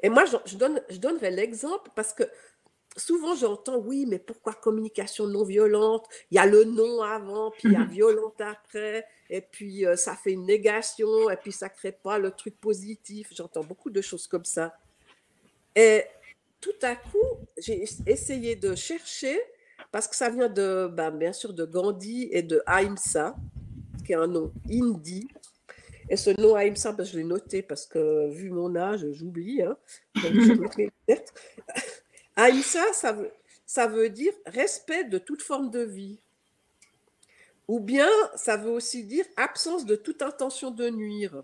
Et 0.00 0.08
moi, 0.08 0.24
je, 0.26 0.56
donne, 0.56 0.80
je 0.90 0.98
donnerai 0.98 1.30
l'exemple 1.30 1.90
parce 1.96 2.12
que 2.12 2.24
souvent 2.96 3.34
j'entends, 3.34 3.78
oui, 3.78 4.06
mais 4.08 4.18
pourquoi 4.18 4.54
communication 4.54 5.26
non 5.26 5.44
violente? 5.44 6.06
Il 6.30 6.36
y 6.36 6.38
a 6.38 6.46
le 6.46 6.64
non 6.64 7.02
avant, 7.02 7.50
puis 7.50 7.68
il 7.68 7.72
y 7.72 7.76
a 7.76 7.84
violente 7.84 8.40
après, 8.40 9.06
et 9.30 9.40
puis 9.40 9.86
euh, 9.86 9.96
ça 9.96 10.14
fait 10.14 10.32
une 10.32 10.46
négation, 10.46 11.30
et 11.30 11.36
puis 11.36 11.52
ça 11.52 11.66
ne 11.66 11.72
crée 11.72 11.92
pas 11.92 12.18
le 12.18 12.30
truc 12.30 12.58
positif. 12.60 13.28
J'entends 13.32 13.64
beaucoup 13.64 13.90
de 13.90 14.00
choses 14.00 14.26
comme 14.26 14.44
ça. 14.44 14.76
Et 15.74 16.04
tout 16.60 16.70
à 16.82 16.94
coup, 16.96 17.38
j'ai 17.58 17.84
essayé 18.06 18.56
de 18.56 18.74
chercher, 18.74 19.40
parce 19.90 20.08
que 20.08 20.16
ça 20.16 20.30
vient 20.30 20.48
de, 20.48 20.88
ben, 20.92 21.10
bien 21.10 21.32
sûr, 21.32 21.52
de 21.52 21.64
Gandhi 21.64 22.28
et 22.30 22.42
de 22.42 22.62
Ahimsa, 22.66 23.36
qui 24.04 24.12
est 24.12 24.16
un 24.16 24.26
nom 24.26 24.52
hindi. 24.70 25.28
Et 26.08 26.16
ce 26.16 26.38
nom 26.40 26.54
Ahimsa, 26.54 26.92
ben, 26.92 27.04
je 27.04 27.16
l'ai 27.16 27.24
noté 27.24 27.62
parce 27.62 27.86
que 27.86 28.30
vu 28.30 28.50
mon 28.50 28.76
âge, 28.76 29.06
j'oublie. 29.12 29.62
Hein, 29.62 29.76
Aïssa, 32.36 32.92
ça 32.92 33.12
veut, 33.12 33.32
ça 33.66 33.86
veut 33.86 34.10
dire 34.10 34.32
respect 34.46 35.04
de 35.04 35.18
toute 35.18 35.42
forme 35.42 35.70
de 35.70 35.80
vie. 35.80 36.18
Ou 37.68 37.80
bien, 37.80 38.08
ça 38.36 38.56
veut 38.56 38.70
aussi 38.70 39.04
dire 39.04 39.24
absence 39.36 39.86
de 39.86 39.96
toute 39.96 40.22
intention 40.22 40.70
de 40.70 40.90
nuire. 40.90 41.42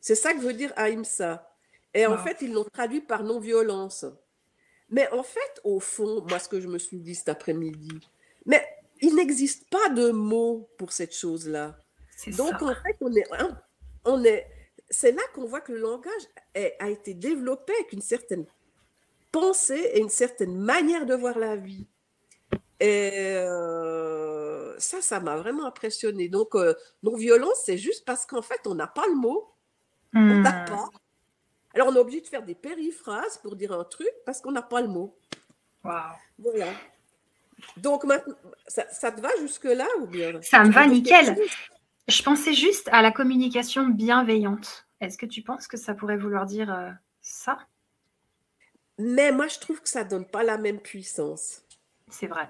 C'est 0.00 0.16
ça 0.16 0.34
que 0.34 0.40
veut 0.40 0.54
dire 0.54 0.72
Aïmsa. 0.76 1.52
Et 1.94 2.06
en 2.06 2.18
fait, 2.18 2.38
ils 2.42 2.52
l'ont 2.52 2.64
traduit 2.64 3.00
par 3.00 3.22
non-violence. 3.22 4.04
Mais 4.90 5.10
en 5.12 5.22
fait, 5.22 5.60
au 5.64 5.80
fond, 5.80 6.24
moi, 6.28 6.38
ce 6.38 6.48
que 6.48 6.60
je 6.60 6.68
me 6.68 6.78
suis 6.78 6.98
dit 6.98 7.14
cet 7.14 7.28
après-midi, 7.28 8.00
mais 8.44 8.64
il 9.00 9.14
n'existe 9.14 9.68
pas 9.70 9.88
de 9.90 10.10
mots 10.10 10.68
pour 10.78 10.92
cette 10.92 11.14
chose-là. 11.14 11.78
Donc, 12.28 12.60
en 12.62 12.74
fait, 12.74 12.96
on 13.00 13.12
est, 13.14 13.24
on 14.04 14.24
est, 14.24 14.46
c'est 14.90 15.12
là 15.12 15.22
qu'on 15.34 15.46
voit 15.46 15.60
que 15.60 15.72
le 15.72 15.78
langage 15.78 16.22
a 16.54 16.88
été 16.88 17.14
développé 17.14 17.72
avec 17.80 17.92
une 17.92 18.02
certaine 18.02 18.46
pensée 19.40 19.90
et 19.92 20.00
une 20.00 20.08
certaine 20.08 20.56
manière 20.56 21.04
de 21.04 21.14
voir 21.14 21.38
la 21.38 21.56
vie. 21.56 21.86
Et 22.80 23.10
euh, 23.36 24.74
ça, 24.78 25.02
ça 25.02 25.20
m'a 25.20 25.36
vraiment 25.36 25.66
impressionné. 25.66 26.28
Donc, 26.28 26.54
euh, 26.54 26.74
non-violence, 27.02 27.62
c'est 27.64 27.76
juste 27.76 28.06
parce 28.06 28.24
qu'en 28.24 28.40
fait, 28.40 28.66
on 28.66 28.74
n'a 28.74 28.86
pas 28.86 29.06
le 29.06 29.14
mot. 29.14 29.52
On 30.14 30.20
n'a 30.20 30.62
hmm. 30.62 30.68
pas. 30.68 30.90
Alors, 31.74 31.88
on 31.88 31.94
est 31.94 31.98
obligé 31.98 32.22
de 32.22 32.26
faire 32.26 32.42
des 32.42 32.54
périphrases 32.54 33.38
pour 33.42 33.56
dire 33.56 33.72
un 33.72 33.84
truc 33.84 34.10
parce 34.24 34.40
qu'on 34.40 34.52
n'a 34.52 34.62
pas 34.62 34.80
le 34.80 34.88
mot. 34.88 35.14
Voilà. 35.82 36.16
Donc, 37.76 38.04
ça, 38.66 38.84
ça 38.90 39.12
te 39.12 39.20
va 39.20 39.28
jusque-là 39.40 39.86
ou 40.00 40.06
bien? 40.06 40.40
Ça 40.42 40.64
me 40.64 40.72
va 40.72 40.86
nickel. 40.86 41.36
Je 42.08 42.22
pensais 42.22 42.54
juste 42.54 42.88
à 42.92 43.02
la 43.02 43.10
communication 43.10 43.88
bienveillante. 43.88 44.86
Est-ce 45.00 45.18
que 45.18 45.26
tu 45.26 45.42
penses 45.42 45.66
que 45.66 45.76
ça 45.76 45.94
pourrait 45.94 46.16
vouloir 46.16 46.46
dire 46.46 46.72
euh, 46.72 46.90
ça? 47.20 47.58
Mais 48.98 49.32
moi, 49.32 49.46
je 49.48 49.58
trouve 49.58 49.80
que 49.80 49.88
ça 49.88 50.04
donne 50.04 50.26
pas 50.26 50.42
la 50.42 50.58
même 50.58 50.80
puissance. 50.80 51.62
C'est 52.10 52.26
vrai. 52.26 52.48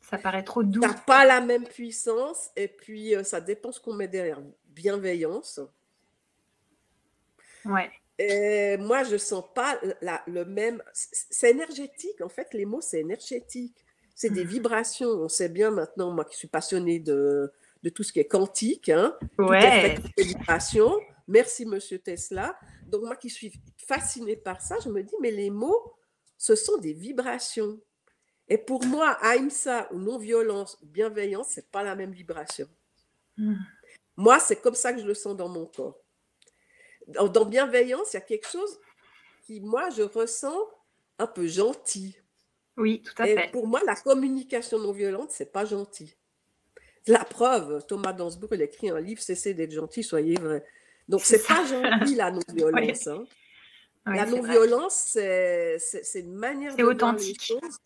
Ça 0.00 0.18
paraît 0.18 0.44
trop 0.44 0.62
doux. 0.62 0.82
Ça 0.82 0.88
n'a 0.88 0.94
pas 0.94 1.24
la 1.24 1.40
même 1.40 1.64
puissance. 1.64 2.50
Et 2.56 2.68
puis, 2.68 3.14
euh, 3.14 3.22
ça 3.22 3.40
dépend 3.40 3.72
ce 3.72 3.80
qu'on 3.80 3.94
met 3.94 4.08
derrière. 4.08 4.40
Bienveillance. 4.66 5.60
Ouais. 7.64 7.90
Et 8.18 8.76
moi, 8.76 9.02
je 9.04 9.16
sens 9.16 9.44
pas 9.54 9.80
la, 10.02 10.22
le 10.26 10.44
même. 10.44 10.82
C'est 10.92 11.50
énergétique. 11.50 12.20
En 12.20 12.28
fait, 12.28 12.52
les 12.52 12.66
mots, 12.66 12.80
c'est 12.80 13.00
énergétique. 13.00 13.84
C'est 14.14 14.30
des 14.30 14.44
mmh. 14.44 14.48
vibrations. 14.48 15.08
On 15.08 15.28
sait 15.28 15.48
bien 15.48 15.70
maintenant, 15.70 16.10
moi 16.10 16.24
qui 16.24 16.36
suis 16.36 16.48
passionnée 16.48 16.98
de, 16.98 17.50
de 17.82 17.88
tout 17.88 18.02
ce 18.02 18.12
qui 18.12 18.20
est 18.20 18.26
quantique, 18.26 18.90
hein, 18.90 19.16
ouais. 19.38 19.96
des 20.16 20.22
vibrations. 20.22 20.94
Merci, 21.30 21.64
monsieur 21.64 22.00
Tesla. 22.00 22.58
Donc, 22.86 23.02
moi 23.02 23.14
qui 23.14 23.30
suis 23.30 23.52
fascinée 23.86 24.34
par 24.34 24.60
ça, 24.60 24.78
je 24.84 24.88
me 24.88 25.00
dis, 25.00 25.14
mais 25.20 25.30
les 25.30 25.48
mots, 25.48 25.94
ce 26.36 26.56
sont 26.56 26.76
des 26.78 26.92
vibrations. 26.92 27.80
Et 28.48 28.58
pour 28.58 28.84
moi, 28.84 29.10
Aïmsa 29.22 29.88
ou 29.92 29.98
non-violence, 30.00 30.76
bienveillance, 30.82 31.52
ce 31.52 31.60
n'est 31.60 31.66
pas 31.70 31.84
la 31.84 31.94
même 31.94 32.10
vibration. 32.10 32.66
Hmm. 33.36 33.54
Moi, 34.16 34.40
c'est 34.40 34.60
comme 34.60 34.74
ça 34.74 34.92
que 34.92 35.00
je 35.00 35.06
le 35.06 35.14
sens 35.14 35.36
dans 35.36 35.48
mon 35.48 35.66
corps. 35.66 36.00
Dans, 37.06 37.44
bienveillance, 37.44 38.12
il 38.12 38.16
y 38.16 38.18
a 38.18 38.22
quelque 38.22 38.48
chose 38.48 38.80
qui, 39.44 39.60
moi, 39.60 39.88
je 39.90 40.02
ressens 40.02 40.58
un 41.20 41.28
peu 41.28 41.46
gentil. 41.46 42.16
Oui, 42.76 43.02
tout 43.02 43.14
à 43.22 43.28
Et 43.28 43.36
fait. 43.36 43.50
Pour 43.52 43.68
moi, 43.68 43.80
la 43.86 43.94
communication 43.94 44.80
non 44.80 44.90
violente, 44.90 45.30
c'est 45.30 45.52
pas 45.52 45.64
gentil. 45.64 46.16
La 47.06 47.24
preuve, 47.24 47.86
Thomas 47.86 48.12
Dansbourg, 48.12 48.52
il 48.52 48.62
écrit 48.62 48.90
un 48.90 48.98
livre, 48.98 49.22
Cessez 49.22 49.54
d'être 49.54 49.72
gentil, 49.72 50.02
soyez 50.02 50.34
vrai. 50.34 50.66
Donc, 51.10 51.22
c'est 51.24 51.44
pas 51.44 51.66
gentil 51.66 52.14
la 52.14 52.30
non-violence. 52.30 53.06
Hein. 53.08 53.24
la 54.06 54.26
non-violence, 54.26 54.94
c'est 54.94 55.80
une 56.14 56.34
manière 56.34 56.76
de 56.76 56.84
authentique. 56.84 57.42
voir 57.48 57.60
les 57.60 57.68
choses. 57.68 57.78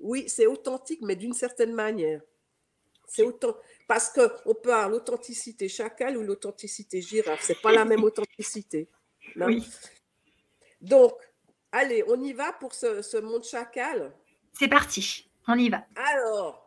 Oui, 0.00 0.24
c'est 0.26 0.46
authentique, 0.46 1.00
mais 1.02 1.14
d'une 1.14 1.34
certaine 1.34 1.74
manière. 1.74 2.22
C'est 3.06 3.24
autant 3.24 3.54
parce 3.86 4.08
qu'on 4.08 4.54
peut 4.54 4.72
avoir 4.72 4.88
l'authenticité 4.88 5.68
chacal 5.68 6.16
ou 6.16 6.22
l'authenticité 6.22 7.02
girafe. 7.02 7.42
C'est 7.42 7.60
pas 7.60 7.72
la 7.72 7.84
même 7.84 8.02
authenticité. 8.02 8.88
Oui. 9.36 9.64
Donc, 10.80 11.12
allez, 11.70 12.02
on 12.08 12.20
y 12.20 12.32
va 12.32 12.52
pour 12.52 12.74
ce, 12.74 13.02
ce 13.02 13.18
monde 13.18 13.44
chacal? 13.44 14.12
C'est 14.52 14.66
parti, 14.66 15.30
on 15.46 15.56
y 15.56 15.70
va. 15.70 15.86
Alors, 15.94 16.61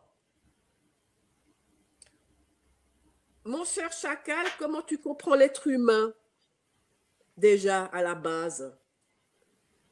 mon 3.46 3.64
cher 3.64 3.92
chacal, 3.92 4.46
comment 4.58 4.82
tu 4.82 4.98
comprends 4.98 5.36
l'être 5.36 5.68
humain? 5.68 6.14
Déjà 7.38 7.86
à 7.86 8.02
la 8.02 8.16
base 8.16 8.76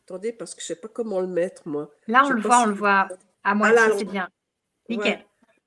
Attendez, 0.05 0.33
parce 0.33 0.53
que 0.53 0.61
je 0.61 0.65
ne 0.65 0.67
sais 0.67 0.81
pas 0.81 0.89
comment 0.89 1.21
le 1.21 1.27
mettre, 1.27 1.65
moi. 1.65 1.89
Là, 2.07 2.23
on 2.25 2.31
le 2.31 2.41
voit, 2.41 2.63
on 2.63 2.65
le 2.65 2.73
voit. 2.73 3.07
À 3.41 3.55
moi, 3.55 3.71
ah, 3.77 3.89
c'est 3.97 4.03
bien. 4.03 4.29
Nickel. 4.89 5.25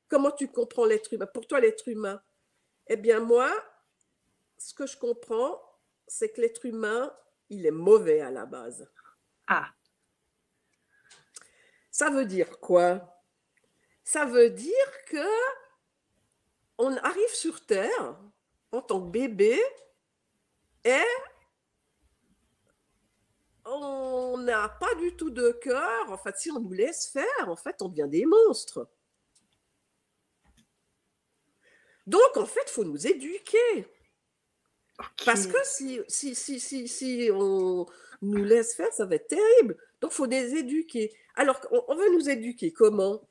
Comment 0.08 0.30
tu 0.30 0.48
comprends 0.48 0.84
l'être 0.84 1.12
humain? 1.12 1.26
Pour 1.26 1.46
toi, 1.46 1.58
l'être 1.58 1.88
humain 1.88 2.20
Eh 2.86 2.96
bien, 2.96 3.20
moi, 3.20 3.50
ce 4.58 4.74
que 4.74 4.86
je 4.86 4.96
comprends, 4.98 5.58
c'est 6.06 6.32
que 6.32 6.42
l'être 6.42 6.66
humain, 6.66 7.10
il 7.48 7.64
est 7.64 7.70
mauvais 7.70 8.20
à 8.20 8.30
la 8.30 8.44
base. 8.44 8.86
Ah. 9.46 9.70
Ça 11.90 12.10
veut 12.10 12.26
dire 12.26 12.60
quoi? 12.60 13.22
Ça 14.04 14.26
veut 14.26 14.50
dire 14.50 15.04
que 15.08 15.26
on 16.78 16.96
arrive 16.96 17.34
sur 17.34 17.64
Terre 17.64 18.16
en 18.72 18.82
tant 18.82 19.00
que 19.00 19.10
bébé 19.10 19.60
et 20.84 21.04
on 23.64 24.38
n'a 24.38 24.68
pas 24.68 24.94
du 24.96 25.16
tout 25.16 25.30
de 25.30 25.50
cœur. 25.62 26.10
En 26.10 26.18
fait, 26.18 26.36
si 26.36 26.50
on 26.50 26.60
nous 26.60 26.72
laisse 26.72 27.08
faire, 27.08 27.48
en 27.48 27.56
fait, 27.56 27.76
on 27.82 27.88
devient 27.88 28.08
des 28.08 28.24
monstres. 28.24 28.88
Donc, 32.06 32.36
en 32.36 32.46
fait, 32.46 32.62
il 32.66 32.70
faut 32.70 32.84
nous 32.84 33.06
éduquer. 33.06 33.88
Parce 35.24 35.46
que 35.46 35.58
si, 35.64 36.00
si, 36.08 36.34
si, 36.34 36.60
si, 36.60 36.88
si 36.88 37.30
on 37.32 37.86
nous 38.22 38.44
laisse 38.44 38.74
faire, 38.74 38.92
ça 38.92 39.04
va 39.04 39.16
être 39.16 39.26
terrible. 39.26 39.76
Donc, 40.00 40.12
il 40.12 40.14
faut 40.14 40.26
les 40.26 40.54
éduquer. 40.54 41.12
Alors, 41.34 41.60
on, 41.70 41.94
veut 41.96 42.10
nous 42.12 42.30
éduquer 42.30 42.72
comment? 42.72 43.28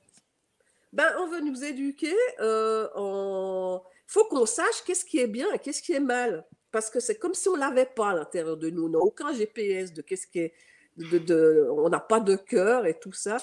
Ben, 0.96 1.06
On 1.20 1.28
veut 1.28 1.42
nous 1.42 1.64
éduquer 1.64 2.16
euh, 2.40 2.90
en... 2.96 3.84
Il 4.08 4.12
faut 4.12 4.26
qu'on 4.26 4.46
sache 4.46 4.84
qu'est-ce 4.86 5.06
qui 5.06 5.20
est 5.20 5.28
bien 5.28 5.52
et 5.54 5.60
qu'est-ce 5.60 5.82
qui 5.82 5.94
est 5.94 6.00
mal. 6.00 6.46
Parce 6.72 6.90
que 6.90 7.00
c'est 7.00 7.16
comme 7.16 7.34
si 7.34 7.50
on 7.50 7.56
ne 7.56 7.60
l'avait 7.60 7.86
pas 7.86 8.12
à 8.12 8.16
l'intérieur 8.16 8.58
de 8.58 8.70
nous. 8.70 8.86
On 8.86 8.90
n'a 8.90 9.00
aucun 9.00 9.34
GPS 9.34 9.94
de 9.94 10.02
qu'est-ce 10.02 10.28
qui 10.28 10.40
est... 10.40 10.54
De, 10.98 11.68
on 11.72 11.90
n'a 11.90 12.00
pas 12.00 12.22
de 12.22 12.36
cœur 12.38 12.86
et 12.86 12.98
tout 12.98 13.12
ça. 13.12 13.38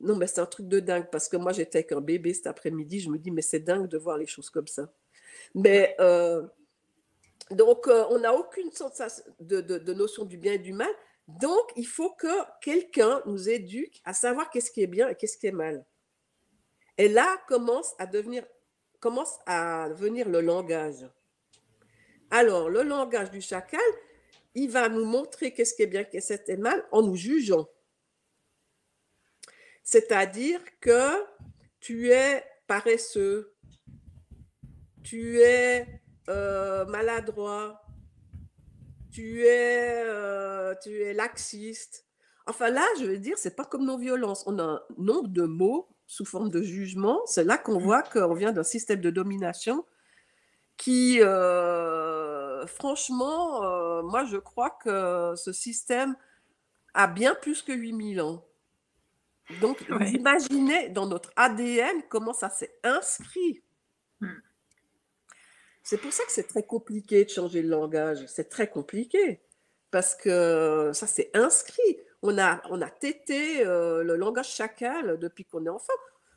Non, 0.00 0.16
mais 0.16 0.26
c'est 0.26 0.40
un 0.40 0.46
truc 0.46 0.68
de 0.68 0.80
dingue 0.80 1.08
parce 1.12 1.28
que 1.28 1.36
moi, 1.36 1.52
j'étais 1.52 1.78
avec 1.78 1.92
un 1.92 2.00
bébé 2.00 2.32
cet 2.32 2.46
après-midi. 2.46 3.00
Je 3.00 3.10
me 3.10 3.18
dis, 3.18 3.30
mais 3.30 3.42
c'est 3.42 3.60
dingue 3.60 3.88
de 3.88 3.98
voir 3.98 4.16
les 4.16 4.26
choses 4.26 4.50
comme 4.50 4.66
ça. 4.66 4.90
Mais 5.54 5.94
euh, 6.00 6.42
donc, 7.50 7.88
euh, 7.88 8.04
on 8.10 8.18
n'a 8.18 8.34
aucune 8.34 8.70
sensation 8.72 9.24
de, 9.40 9.60
de, 9.60 9.92
notion 9.92 10.24
du 10.24 10.38
bien 10.38 10.54
et 10.54 10.58
du 10.58 10.72
mal. 10.72 10.90
Donc, 11.28 11.72
il 11.76 11.86
faut 11.86 12.10
que 12.10 12.28
quelqu'un 12.60 13.22
nous 13.26 13.48
éduque 13.48 14.00
à 14.04 14.14
savoir 14.14 14.50
qu'est-ce 14.50 14.70
qui 14.70 14.82
est 14.82 14.86
bien 14.86 15.08
et 15.08 15.14
qu'est-ce 15.14 15.36
qui 15.36 15.46
est 15.46 15.52
mal. 15.52 15.84
Et 16.98 17.08
là 17.08 17.38
commence 17.48 17.94
à 17.98 18.06
devenir, 18.06 18.44
commence 19.00 19.38
à 19.46 19.88
venir 19.90 20.28
le 20.28 20.40
langage. 20.40 21.06
Alors, 22.30 22.68
le 22.68 22.82
langage 22.82 23.30
du 23.30 23.40
chacal, 23.40 23.80
il 24.54 24.70
va 24.70 24.88
nous 24.88 25.04
montrer 25.04 25.52
qu'est-ce 25.52 25.74
qui 25.74 25.82
est 25.82 25.86
bien, 25.86 26.04
qu'est-ce 26.04 26.34
qui 26.34 26.50
est 26.50 26.56
mal 26.56 26.84
en 26.90 27.02
nous 27.02 27.16
jugeant. 27.16 27.68
C'est-à-dire 29.82 30.60
que 30.80 31.24
tu 31.80 32.10
es 32.10 32.44
paresseux, 32.66 33.54
tu 35.02 35.40
es 35.40 35.86
euh, 36.28 36.86
maladroit, 36.86 37.82
tu 39.12 39.44
es, 39.46 40.02
euh, 40.04 40.74
es 40.86 41.12
laxiste. 41.12 42.06
Enfin 42.46 42.70
là, 42.70 42.86
je 42.98 43.04
veux 43.04 43.18
dire, 43.18 43.38
c'est 43.38 43.54
pas 43.54 43.64
comme 43.64 43.84
non-violence. 43.84 44.44
On 44.46 44.58
a 44.58 44.62
un 44.62 44.82
nombre 44.96 45.28
de 45.28 45.42
mots 45.42 45.93
sous 46.06 46.24
forme 46.24 46.50
de 46.50 46.62
jugement. 46.62 47.20
C'est 47.26 47.44
là 47.44 47.58
qu'on 47.58 47.78
voit 47.78 48.02
qu'on 48.02 48.34
vient 48.34 48.52
d'un 48.52 48.62
système 48.62 49.00
de 49.00 49.10
domination 49.10 49.84
qui, 50.76 51.20
euh, 51.20 52.66
franchement, 52.66 53.60
moi 54.02 54.24
je 54.24 54.36
crois 54.36 54.70
que 54.70 55.34
ce 55.36 55.52
système 55.52 56.16
a 56.94 57.06
bien 57.06 57.34
plus 57.34 57.62
que 57.62 57.72
8000 57.72 58.20
ans. 58.20 58.44
Donc, 59.60 59.84
imaginez 60.14 60.88
dans 60.88 61.06
notre 61.06 61.30
ADN 61.36 62.02
comment 62.08 62.32
ça 62.32 62.48
s'est 62.48 62.74
inscrit. 62.82 63.62
Hmm. 64.20 64.38
C'est 65.82 65.98
pour 65.98 66.12
ça 66.12 66.24
que 66.24 66.32
c'est 66.32 66.48
très 66.48 66.62
compliqué 66.62 67.24
de 67.24 67.30
changer 67.30 67.60
le 67.60 67.68
langage. 67.68 68.24
C'est 68.26 68.48
très 68.48 68.68
compliqué 68.68 69.40
parce 69.90 70.14
que 70.14 70.92
ça 70.94 71.06
s'est 71.06 71.30
inscrit. 71.34 71.98
On 72.26 72.38
a, 72.38 72.62
on 72.70 72.80
a 72.80 72.88
tété 72.88 73.66
euh, 73.66 74.02
le 74.02 74.16
langage 74.16 74.48
chacal 74.48 75.18
depuis 75.18 75.44
qu'on 75.44 75.66
est 75.66 75.68
enfant. 75.68 75.92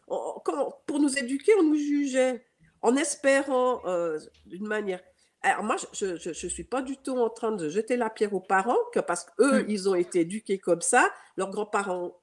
quand, 0.07 0.81
pour 0.85 0.99
nous 0.99 1.17
éduquer, 1.17 1.53
on 1.57 1.63
nous 1.63 1.77
jugeait 1.77 2.45
en 2.81 2.97
espérant 2.97 3.81
euh, 3.85 4.19
d'une 4.45 4.67
manière. 4.67 4.99
Alors 5.41 5.63
moi, 5.63 5.77
je 5.93 6.27
ne 6.27 6.33
suis 6.33 6.65
pas 6.65 6.81
du 6.81 6.97
tout 6.97 7.17
en 7.17 7.29
train 7.29 7.53
de 7.53 7.69
jeter 7.69 7.95
la 7.95 8.09
pierre 8.09 8.33
aux 8.33 8.41
parents, 8.41 8.75
que 8.91 8.99
parce 8.99 9.23
qu'eux, 9.23 9.63
hmm. 9.63 9.69
ils 9.69 9.87
ont 9.87 9.95
été 9.95 10.19
éduqués 10.19 10.57
comme 10.57 10.81
ça, 10.81 11.09
leurs 11.37 11.51
grands-parents 11.51 12.19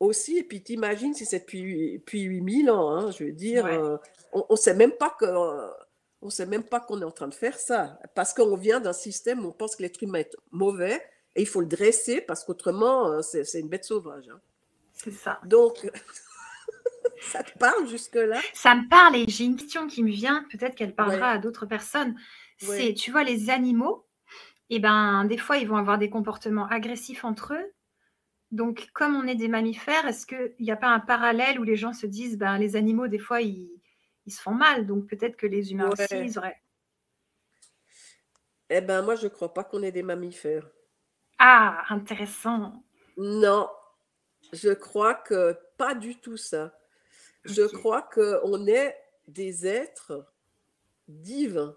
aussi. 0.00 0.38
Et 0.38 0.42
puis, 0.42 0.64
t'imagines 0.64 1.14
si 1.14 1.24
c'est 1.24 1.38
depuis, 1.38 1.98
depuis 2.00 2.22
8000 2.22 2.68
ans, 2.68 2.90
hein, 2.90 3.10
je 3.12 3.22
veux 3.22 3.32
dire, 3.32 3.64
euh, 3.66 3.96
on 4.32 4.44
ne 4.50 4.56
sait 4.56 4.74
même 4.74 4.92
pas 4.92 5.14
que. 5.20 5.24
on 6.20 6.30
sait 6.30 6.46
même 6.46 6.64
pas 6.64 6.80
qu'on 6.80 7.00
est 7.00 7.04
en 7.04 7.12
train 7.12 7.28
de 7.28 7.34
faire 7.34 7.60
ça, 7.60 8.00
parce 8.16 8.34
qu'on 8.34 8.56
vient 8.56 8.80
d'un 8.80 8.92
système 8.92 9.46
où 9.46 9.50
on 9.50 9.52
pense 9.52 9.76
que 9.76 9.82
l'être 9.82 10.02
humain 10.02 10.18
est 10.18 10.34
mauvais 10.50 11.00
et 11.38 11.42
il 11.42 11.46
faut 11.46 11.60
le 11.60 11.66
dresser 11.66 12.20
parce 12.20 12.44
qu'autrement, 12.44 13.12
euh, 13.12 13.22
c'est 13.22 13.60
une 13.60 13.68
bête 13.68 13.84
sauvage. 13.84 14.28
Hein. 14.28 14.40
C'est 14.92 15.12
ça. 15.12 15.40
Donc, 15.44 15.88
ça 17.20 17.44
te 17.44 17.56
parle 17.56 17.86
jusque-là? 17.86 18.40
Ça 18.54 18.74
me 18.74 18.88
parle 18.88 19.14
et 19.14 19.24
j'ai 19.28 19.44
une 19.44 19.54
question 19.54 19.86
qui 19.86 20.02
me 20.02 20.10
vient, 20.10 20.44
peut-être 20.50 20.74
qu'elle 20.74 20.96
parlera 20.96 21.30
à 21.30 21.38
d'autres 21.38 21.64
personnes. 21.64 22.16
C'est, 22.56 22.92
tu 22.92 23.12
vois, 23.12 23.22
les 23.22 23.50
animaux, 23.50 24.04
et 24.68 24.76
eh 24.76 24.78
ben, 24.80 25.24
des 25.26 25.38
fois, 25.38 25.58
ils 25.58 25.68
vont 25.68 25.76
avoir 25.76 25.96
des 25.96 26.10
comportements 26.10 26.66
agressifs 26.66 27.24
entre 27.24 27.54
eux, 27.54 27.72
donc, 28.50 28.88
comme 28.94 29.14
on 29.14 29.28
est 29.28 29.36
des 29.36 29.46
mammifères, 29.46 30.06
est-ce 30.06 30.26
qu'il 30.26 30.54
n'y 30.58 30.72
a 30.72 30.76
pas 30.76 30.88
un 30.88 31.00
parallèle 31.00 31.60
où 31.60 31.62
les 31.62 31.76
gens 31.76 31.92
se 31.92 32.06
disent, 32.06 32.36
ben, 32.36 32.58
les 32.58 32.74
animaux, 32.74 33.06
des 33.06 33.18
fois, 33.18 33.42
ils, 33.42 33.70
se 34.26 34.40
font 34.40 34.54
mal, 34.54 34.86
donc 34.86 35.06
peut-être 35.06 35.36
que 35.36 35.46
les 35.46 35.70
humains 35.70 35.90
aussi, 35.90 36.16
ils 36.16 36.36
auraient... 36.36 36.60
Eh 38.70 38.80
ben, 38.80 39.02
moi, 39.02 39.14
je 39.14 39.24
ne 39.24 39.28
crois 39.28 39.54
pas 39.54 39.62
qu'on 39.64 39.82
est 39.82 39.92
des 39.92 40.02
mammifères. 40.02 40.68
Ah, 41.38 41.84
intéressant. 41.90 42.82
Non, 43.16 43.68
je 44.52 44.70
crois 44.70 45.14
que 45.14 45.56
pas 45.76 45.94
du 45.94 46.18
tout 46.18 46.36
ça. 46.36 46.78
Je 47.44 47.62
crois 47.62 48.02
qu'on 48.02 48.66
est 48.66 48.96
des 49.26 49.66
êtres 49.66 50.26
divins 51.06 51.76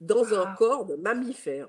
dans 0.00 0.34
un 0.34 0.46
ah. 0.46 0.54
corps 0.58 0.86
de 0.86 0.96
mammifère. 0.96 1.68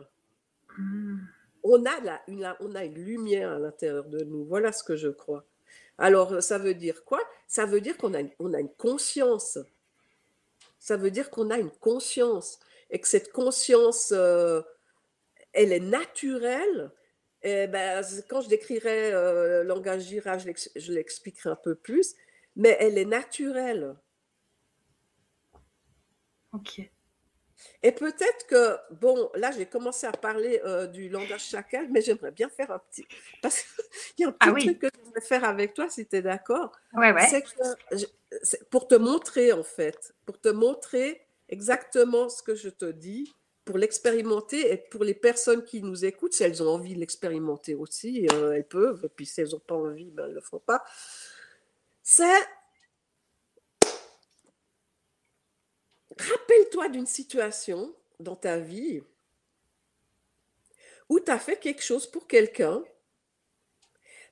Hmm 0.77 1.19
on 1.63 1.85
a, 1.85 1.99
la, 2.01 2.21
une, 2.27 2.53
on 2.59 2.75
a 2.75 2.83
une 2.83 3.03
lumière 3.03 3.51
à 3.51 3.59
l'intérieur 3.59 4.05
de 4.05 4.23
nous. 4.23 4.43
Voilà 4.45 4.71
ce 4.71 4.83
que 4.83 4.95
je 4.95 5.07
crois. 5.07 5.45
Alors, 5.97 6.43
ça 6.43 6.57
veut 6.57 6.73
dire 6.73 7.05
quoi? 7.05 7.21
Ça 7.47 7.65
veut 7.65 7.81
dire 7.81 7.97
qu'on 7.97 8.13
a, 8.13 8.21
on 8.39 8.53
a 8.53 8.59
une 8.59 8.73
conscience. 8.73 9.57
Ça 10.79 10.97
veut 10.97 11.11
dire 11.11 11.29
qu'on 11.29 11.49
a 11.49 11.57
une 11.57 11.71
conscience 11.71 12.59
et 12.89 12.99
que 12.99 13.07
cette 13.07 13.31
conscience, 13.31 14.11
euh, 14.11 14.61
elle 15.53 15.71
est 15.71 15.79
naturelle. 15.79 16.91
Et 17.41 17.67
ben, 17.67 18.03
quand 18.29 18.41
je 18.41 18.49
décrirai 18.49 19.11
euh, 19.13 19.63
le 19.63 19.67
langage 19.67 20.03
girage, 20.03 20.45
je 20.75 20.93
l'expliquerai 20.93 21.49
un 21.49 21.55
peu 21.55 21.75
plus, 21.75 22.15
mais 22.55 22.77
elle 22.79 22.97
est 22.97 23.05
naturelle. 23.05 23.95
Ok. 26.53 26.81
Et 27.81 27.91
peut-être 27.91 28.47
que, 28.47 28.77
bon, 28.95 29.29
là, 29.35 29.51
j'ai 29.51 29.65
commencé 29.65 30.07
à 30.07 30.11
parler 30.11 30.61
euh, 30.65 30.87
du 30.87 31.09
langage 31.09 31.45
chacal, 31.45 31.87
mais 31.89 32.01
j'aimerais 32.01 32.31
bien 32.31 32.49
faire 32.49 32.71
un 32.71 32.79
petit. 32.79 33.05
Parce 33.41 33.61
qu'il 33.61 33.73
y 34.19 34.23
a 34.25 34.29
un 34.29 34.31
petit 34.31 34.49
ah 34.49 34.73
truc 34.73 34.79
que 34.79 34.87
je 34.95 35.01
voudrais 35.03 35.21
faire 35.21 35.43
avec 35.43 35.73
toi, 35.73 35.89
si 35.89 36.05
tu 36.05 36.15
es 36.15 36.21
d'accord. 36.21 36.71
Ouais, 36.93 37.11
ouais. 37.11 37.27
C'est 37.27 37.41
que, 37.41 38.63
pour 38.69 38.87
te 38.87 38.95
montrer, 38.95 39.51
en 39.51 39.63
fait, 39.63 40.13
pour 40.25 40.39
te 40.39 40.49
montrer 40.49 41.25
exactement 41.49 42.29
ce 42.29 42.41
que 42.41 42.55
je 42.55 42.69
te 42.69 42.85
dis, 42.85 43.33
pour 43.65 43.77
l'expérimenter 43.77 44.73
et 44.73 44.77
pour 44.77 45.03
les 45.03 45.13
personnes 45.13 45.63
qui 45.63 45.81
nous 45.81 46.05
écoutent, 46.05 46.33
si 46.33 46.43
elles 46.43 46.61
ont 46.61 46.69
envie 46.69 46.95
de 46.95 46.99
l'expérimenter 46.99 47.75
aussi, 47.75 48.27
euh, 48.33 48.51
elles 48.51 48.67
peuvent, 48.67 49.05
et 49.05 49.09
puis 49.09 49.25
si 49.25 49.41
elles 49.41 49.51
n'ont 49.51 49.59
pas 49.59 49.75
envie, 49.75 50.11
ben, 50.11 50.25
elles 50.25 50.31
ne 50.31 50.35
le 50.35 50.41
font 50.41 50.59
pas. 50.59 50.83
C'est 52.01 52.41
rappelle-toi 56.17 56.89
d'une 56.89 57.05
situation 57.05 57.95
dans 58.19 58.35
ta 58.35 58.57
vie 58.57 59.01
où 61.09 61.19
tu 61.19 61.31
as 61.31 61.39
fait 61.39 61.57
quelque 61.57 61.81
chose 61.83 62.07
pour 62.07 62.27
quelqu'un, 62.27 62.83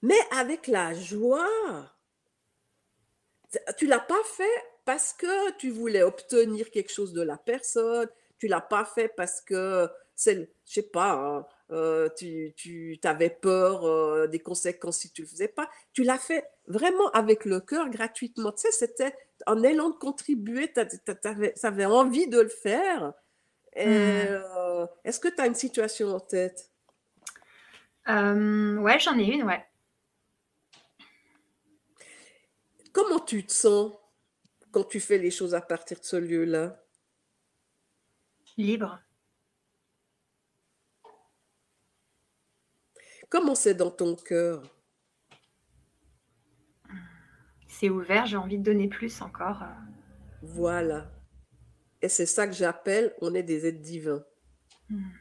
mais 0.02 0.20
avec 0.32 0.68
la 0.68 0.94
joie. 0.94 1.96
Tu 3.78 3.86
l'as 3.88 4.00
pas 4.00 4.24
fait 4.24 4.64
parce 4.86 5.14
que 5.14 5.52
tu 5.58 5.70
voulais 5.70 6.04
obtenir 6.04 6.72
quelque 6.72 6.92
chose 6.92 7.14
de 7.14 7.22
la 7.22 7.38
personne, 7.38 8.10
tu 8.42 8.48
l'as 8.48 8.60
pas 8.60 8.86
fait 8.86 9.08
parce 9.08 9.40
que 9.40 9.88
c'est, 10.16 10.52
je 10.66 10.74
sais 10.74 10.82
pas, 10.82 11.12
hein, 11.12 11.46
euh, 11.70 12.10
tu, 12.18 12.56
tu 12.58 13.00
avais 13.04 13.30
peur 13.30 13.86
euh, 13.86 14.26
des 14.26 14.40
conséquences 14.40 14.98
si 14.98 15.12
tu 15.12 15.22
le 15.22 15.28
faisais 15.28 15.48
pas. 15.48 15.70
Tu 15.94 16.02
l'as 16.02 16.18
fait 16.18 16.44
vraiment 16.66 17.08
avec 17.12 17.46
le 17.46 17.60
cœur, 17.60 17.88
gratuitement. 17.92 18.52
Tu 18.52 18.62
sais, 18.62 18.72
c'était 18.72 19.16
un 19.46 19.62
élan 19.62 19.92
de 19.92 19.96
contribuer, 19.96 20.74
tu 20.74 20.80
avais 21.62 21.86
envie 21.86 22.28
de 22.28 22.40
le 22.40 22.50
faire. 22.50 23.14
Mmh. 23.76 23.82
Euh, 23.86 24.88
est-ce 25.04 25.20
que 25.20 25.28
tu 25.28 25.40
as 25.40 25.46
une 25.46 25.54
situation 25.54 26.10
en 26.10 26.20
tête? 26.20 26.72
Ouais, 28.08 29.00
j'en 29.00 29.20
ai 29.20 29.26
une, 29.26 29.44
ouais. 29.44 29.64
Comment 32.92 33.20
tu 33.20 33.46
te 33.46 33.54
sens 33.54 33.94
quand 34.72 34.84
tu 34.86 35.00
fais 35.00 35.20
les 35.20 35.30
choses 35.30 35.54
à 35.54 35.62
partir 35.62 36.00
de 36.00 36.06
ce 36.06 36.16
lieu-là? 36.16 36.81
Libre. 38.58 39.02
Comment 43.30 43.56
c'est 43.56 43.76
dans 43.76 43.92
ton 43.92 44.16
cœur? 44.16 44.62
C'est 47.68 47.90
ouvert, 47.90 48.26
j'ai 48.26 48.38
envie 48.38 48.58
de 48.58 48.64
donner 48.64 48.90
plus 48.90 49.22
encore. 49.22 49.64
Voilà. 50.42 51.10
Et 52.02 52.10
c'est 52.10 52.26
ça 52.26 52.46
que 52.46 52.54
j'appelle, 52.54 53.16
on 53.22 53.34
est 53.34 53.44
des 53.44 53.66
êtres 53.66 53.82
divins. 53.82 54.24
Hmm. 54.90 55.12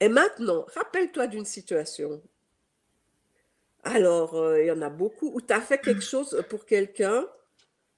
Et 0.00 0.08
maintenant, 0.08 0.66
rappelle-toi 0.74 1.28
d'une 1.28 1.44
situation. 1.44 2.22
Alors, 3.84 4.34
euh, 4.34 4.60
il 4.60 4.66
y 4.66 4.70
en 4.70 4.82
a 4.82 4.90
beaucoup 4.90 5.30
où 5.34 5.40
tu 5.40 5.52
as 5.52 5.60
fait 5.60 5.78
quelque 5.78 6.02
chose 6.02 6.44
pour 6.50 6.66
quelqu'un 6.66 7.26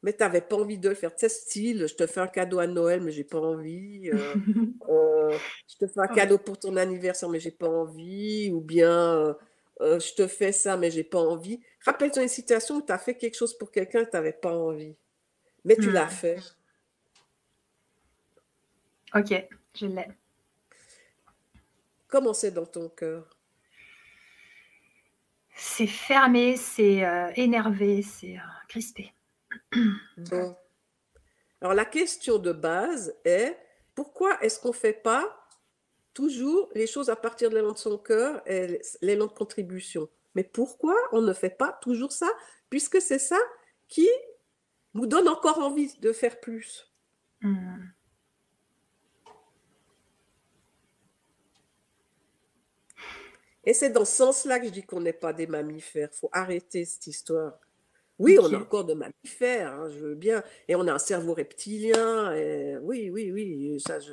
mais 0.02 0.12
tu 0.12 0.22
n'avais 0.22 0.40
pas 0.40 0.56
envie 0.56 0.78
de 0.78 0.88
le 0.88 0.94
faire. 0.94 1.14
Tu 1.14 1.20
sais, 1.20 1.28
style, 1.28 1.86
je 1.88 1.94
te 1.94 2.06
fais 2.06 2.20
un 2.20 2.28
cadeau 2.28 2.58
à 2.58 2.66
Noël, 2.66 3.00
mais 3.00 3.12
j'ai 3.12 3.24
pas 3.24 3.40
envie. 3.40 4.10
Euh, 4.12 4.34
euh, 4.88 5.36
je 5.68 5.76
te 5.76 5.86
fais 5.86 6.00
un 6.00 6.08
cadeau 6.08 6.38
pour 6.38 6.58
ton 6.58 6.76
anniversaire, 6.76 7.28
mais 7.28 7.40
j'ai 7.40 7.50
pas 7.50 7.68
envie. 7.68 8.50
Ou 8.52 8.60
bien, 8.60 9.36
euh, 9.80 9.98
je 9.98 10.14
te 10.14 10.26
fais 10.26 10.52
ça, 10.52 10.76
mais 10.76 10.90
j'ai 10.90 11.04
pas 11.04 11.18
envie. 11.18 11.60
Rappelle-toi 11.84 12.22
une 12.22 12.28
situation 12.28 12.76
où 12.76 12.82
tu 12.82 12.92
as 12.92 12.98
fait 12.98 13.16
quelque 13.16 13.36
chose 13.36 13.56
pour 13.56 13.70
quelqu'un 13.70 14.02
et 14.02 14.04
tu 14.04 14.14
n'avais 14.14 14.32
pas 14.32 14.52
envie. 14.56 14.96
Mais 15.64 15.76
tu 15.76 15.90
l'as 15.90 16.06
hmm. 16.06 16.10
fait. 16.10 16.38
Ok, 19.14 19.48
je 19.74 19.86
l'ai. 19.86 20.06
Comment 22.06 22.34
c'est 22.34 22.52
dans 22.52 22.66
ton 22.66 22.88
cœur? 22.88 23.28
C'est 25.56 25.86
fermé, 25.86 26.56
c'est 26.56 27.02
énervé, 27.34 28.02
c'est 28.02 28.36
crispé. 28.68 29.15
Bon. 30.16 30.56
Alors 31.60 31.74
la 31.74 31.84
question 31.84 32.38
de 32.38 32.52
base 32.52 33.14
est 33.24 33.56
pourquoi 33.94 34.42
est-ce 34.42 34.60
qu'on 34.60 34.68
ne 34.68 34.74
fait 34.74 34.92
pas 34.92 35.48
toujours 36.12 36.70
les 36.74 36.86
choses 36.86 37.08
à 37.10 37.16
partir 37.16 37.50
de 37.50 37.56
l'élan 37.56 37.72
de 37.72 37.78
son 37.78 37.98
cœur 37.98 38.42
et 38.46 38.80
l'élan 39.00 39.26
de 39.26 39.32
contribution? 39.32 40.08
Mais 40.34 40.44
pourquoi 40.44 40.94
on 41.12 41.22
ne 41.22 41.32
fait 41.32 41.50
pas 41.50 41.78
toujours 41.80 42.12
ça 42.12 42.28
Puisque 42.68 43.00
c'est 43.00 43.18
ça 43.18 43.38
qui 43.88 44.08
nous 44.94 45.06
donne 45.06 45.28
encore 45.28 45.58
envie 45.58 45.96
de 45.98 46.12
faire 46.12 46.40
plus? 46.40 46.92
Hmm. 47.40 47.86
Et 53.64 53.74
c'est 53.74 53.90
dans 53.90 54.04
ce 54.04 54.12
sens-là 54.12 54.60
que 54.60 54.66
je 54.66 54.70
dis 54.70 54.84
qu'on 54.84 55.00
n'est 55.00 55.12
pas 55.12 55.32
des 55.32 55.48
mammifères. 55.48 56.10
Il 56.12 56.16
faut 56.16 56.30
arrêter 56.32 56.84
cette 56.84 57.08
histoire. 57.08 57.58
Oui, 58.18 58.38
on 58.40 58.52
a 58.52 58.58
encore 58.58 58.84
de 58.84 58.94
mammifères, 58.94 59.72
hein, 59.72 59.90
je 59.90 59.98
veux 59.98 60.14
bien. 60.14 60.42
Et 60.68 60.74
on 60.74 60.86
a 60.88 60.92
un 60.92 60.98
cerveau 60.98 61.34
reptilien. 61.34 62.34
Et... 62.34 62.78
Oui, 62.78 63.10
oui, 63.10 63.30
oui. 63.30 63.80
Ça, 63.80 64.00
je, 64.00 64.12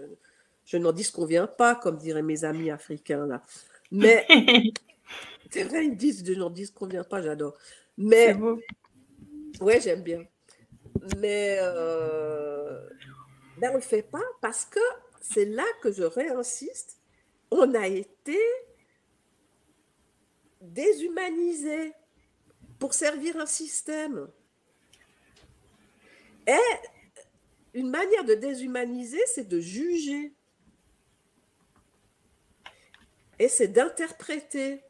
je 0.66 0.78
n'en 0.78 0.92
disconviens 0.92 1.48
pas, 1.48 1.76
comme 1.76 1.98
diraient 1.98 2.22
mes 2.22 2.44
amis 2.44 2.70
africains. 2.70 3.26
là. 3.26 3.42
Mais 3.92 4.26
c'est 5.52 5.64
vrai, 5.64 5.86
ils 5.86 5.96
disent 5.96 6.24
je 6.26 6.34
n'en 6.34 6.50
disconviens 6.50 7.04
pas, 7.04 7.22
j'adore. 7.22 7.58
Mais. 7.98 8.36
Ouais, 9.62 9.80
j'aime 9.80 10.02
bien. 10.02 10.26
Mais 11.18 11.58
euh... 11.62 12.80
ben, 13.58 13.70
on 13.70 13.74
ne 13.74 13.78
le 13.78 13.84
fait 13.84 14.04
pas 14.04 14.24
parce 14.42 14.66
que 14.66 14.80
c'est 15.22 15.46
là 15.46 15.66
que 15.82 15.92
je 15.92 16.04
réinsiste. 16.04 16.98
On 17.52 17.74
a 17.76 17.88
été 17.88 18.40
déshumanisé 20.62 21.94
pour 22.84 22.94
servir 22.94 23.38
un 23.38 23.46
système. 23.46 24.28
Et 26.46 26.58
une 27.74 27.90
manière 27.90 28.26
de 28.26 28.34
déshumaniser, 28.34 29.22
c'est 29.26 29.48
de 29.48 29.62
juger. 29.62 30.34
Et 33.40 33.48
c'est 33.48 33.70
d'interpréter. 33.70 34.82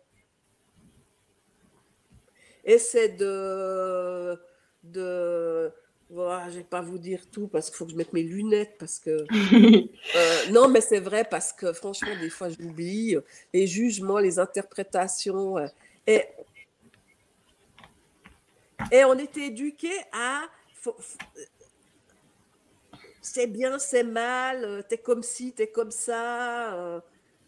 Et 2.66 2.80
c'est 2.80 3.10
de... 3.10 4.42
de 4.82 5.72
voilà, 6.10 6.50
je 6.50 6.58
vais 6.58 6.64
pas 6.64 6.82
vous 6.82 6.98
dire 6.98 7.30
tout 7.30 7.48
parce 7.48 7.70
qu'il 7.70 7.78
faut 7.78 7.86
que 7.86 7.92
je 7.92 7.98
mette 7.98 8.14
mes 8.14 8.24
lunettes 8.24 8.76
parce 8.80 8.98
que 8.98 9.12
euh, 10.16 10.52
non 10.52 10.68
mais 10.68 10.82
c'est 10.82 11.00
vrai 11.00 11.26
parce 11.26 11.54
que 11.54 11.74
franchement 11.74 12.16
des 12.20 12.30
fois 12.30 12.50
j'oublie 12.50 13.18
les 13.54 13.68
jugements, 13.68 14.20
les 14.20 14.38
interprétations 14.38 15.58
et 16.06 16.24
et 18.92 19.04
on 19.06 19.18
était 19.18 19.48
éduqués 19.48 20.00
à 20.12 20.44
c'est 23.24 23.48
bien, 23.48 23.80
c'est 23.80 24.04
mal, 24.04 24.64
euh, 24.66 24.82
t'es 24.88 24.98
comme 24.98 25.24
ci, 25.24 25.54
t'es 25.54 25.68
comme 25.68 25.92
ça. 25.92 26.76
Euh. 26.76 27.00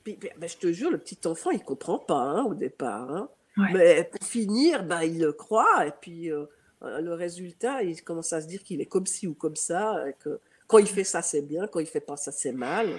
Puis, 0.03 0.17
ben, 0.37 0.47
je 0.47 0.57
te 0.57 0.71
jure, 0.71 0.89
le 0.89 0.97
petit 0.97 1.19
enfant, 1.25 1.51
il 1.51 1.63
comprend 1.63 1.99
pas 1.99 2.21
hein, 2.21 2.43
au 2.45 2.53
départ. 2.53 3.11
Hein. 3.11 3.29
Mais 3.57 4.03
pour 4.05 4.27
finir, 4.27 4.83
ben, 4.83 5.03
il 5.03 5.19
le 5.19 5.33
croit. 5.33 5.85
Et 5.85 5.91
puis, 5.99 6.31
euh, 6.31 6.45
le 6.81 7.13
résultat, 7.13 7.83
il 7.83 8.01
commence 8.03 8.31
à 8.31 8.41
se 8.41 8.47
dire 8.47 8.63
qu'il 8.63 8.81
est 8.81 8.85
comme 8.85 9.05
ci 9.05 9.27
ou 9.27 9.33
comme 9.33 9.55
ça. 9.55 10.07
Et 10.07 10.13
que 10.13 10.39
quand 10.67 10.77
il 10.77 10.87
fait 10.87 11.03
ça, 11.03 11.21
c'est 11.21 11.41
bien. 11.41 11.67
Quand 11.67 11.79
il 11.79 11.87
fait 11.87 11.99
pas 11.99 12.17
ça, 12.17 12.31
c'est 12.31 12.51
mal. 12.51 12.89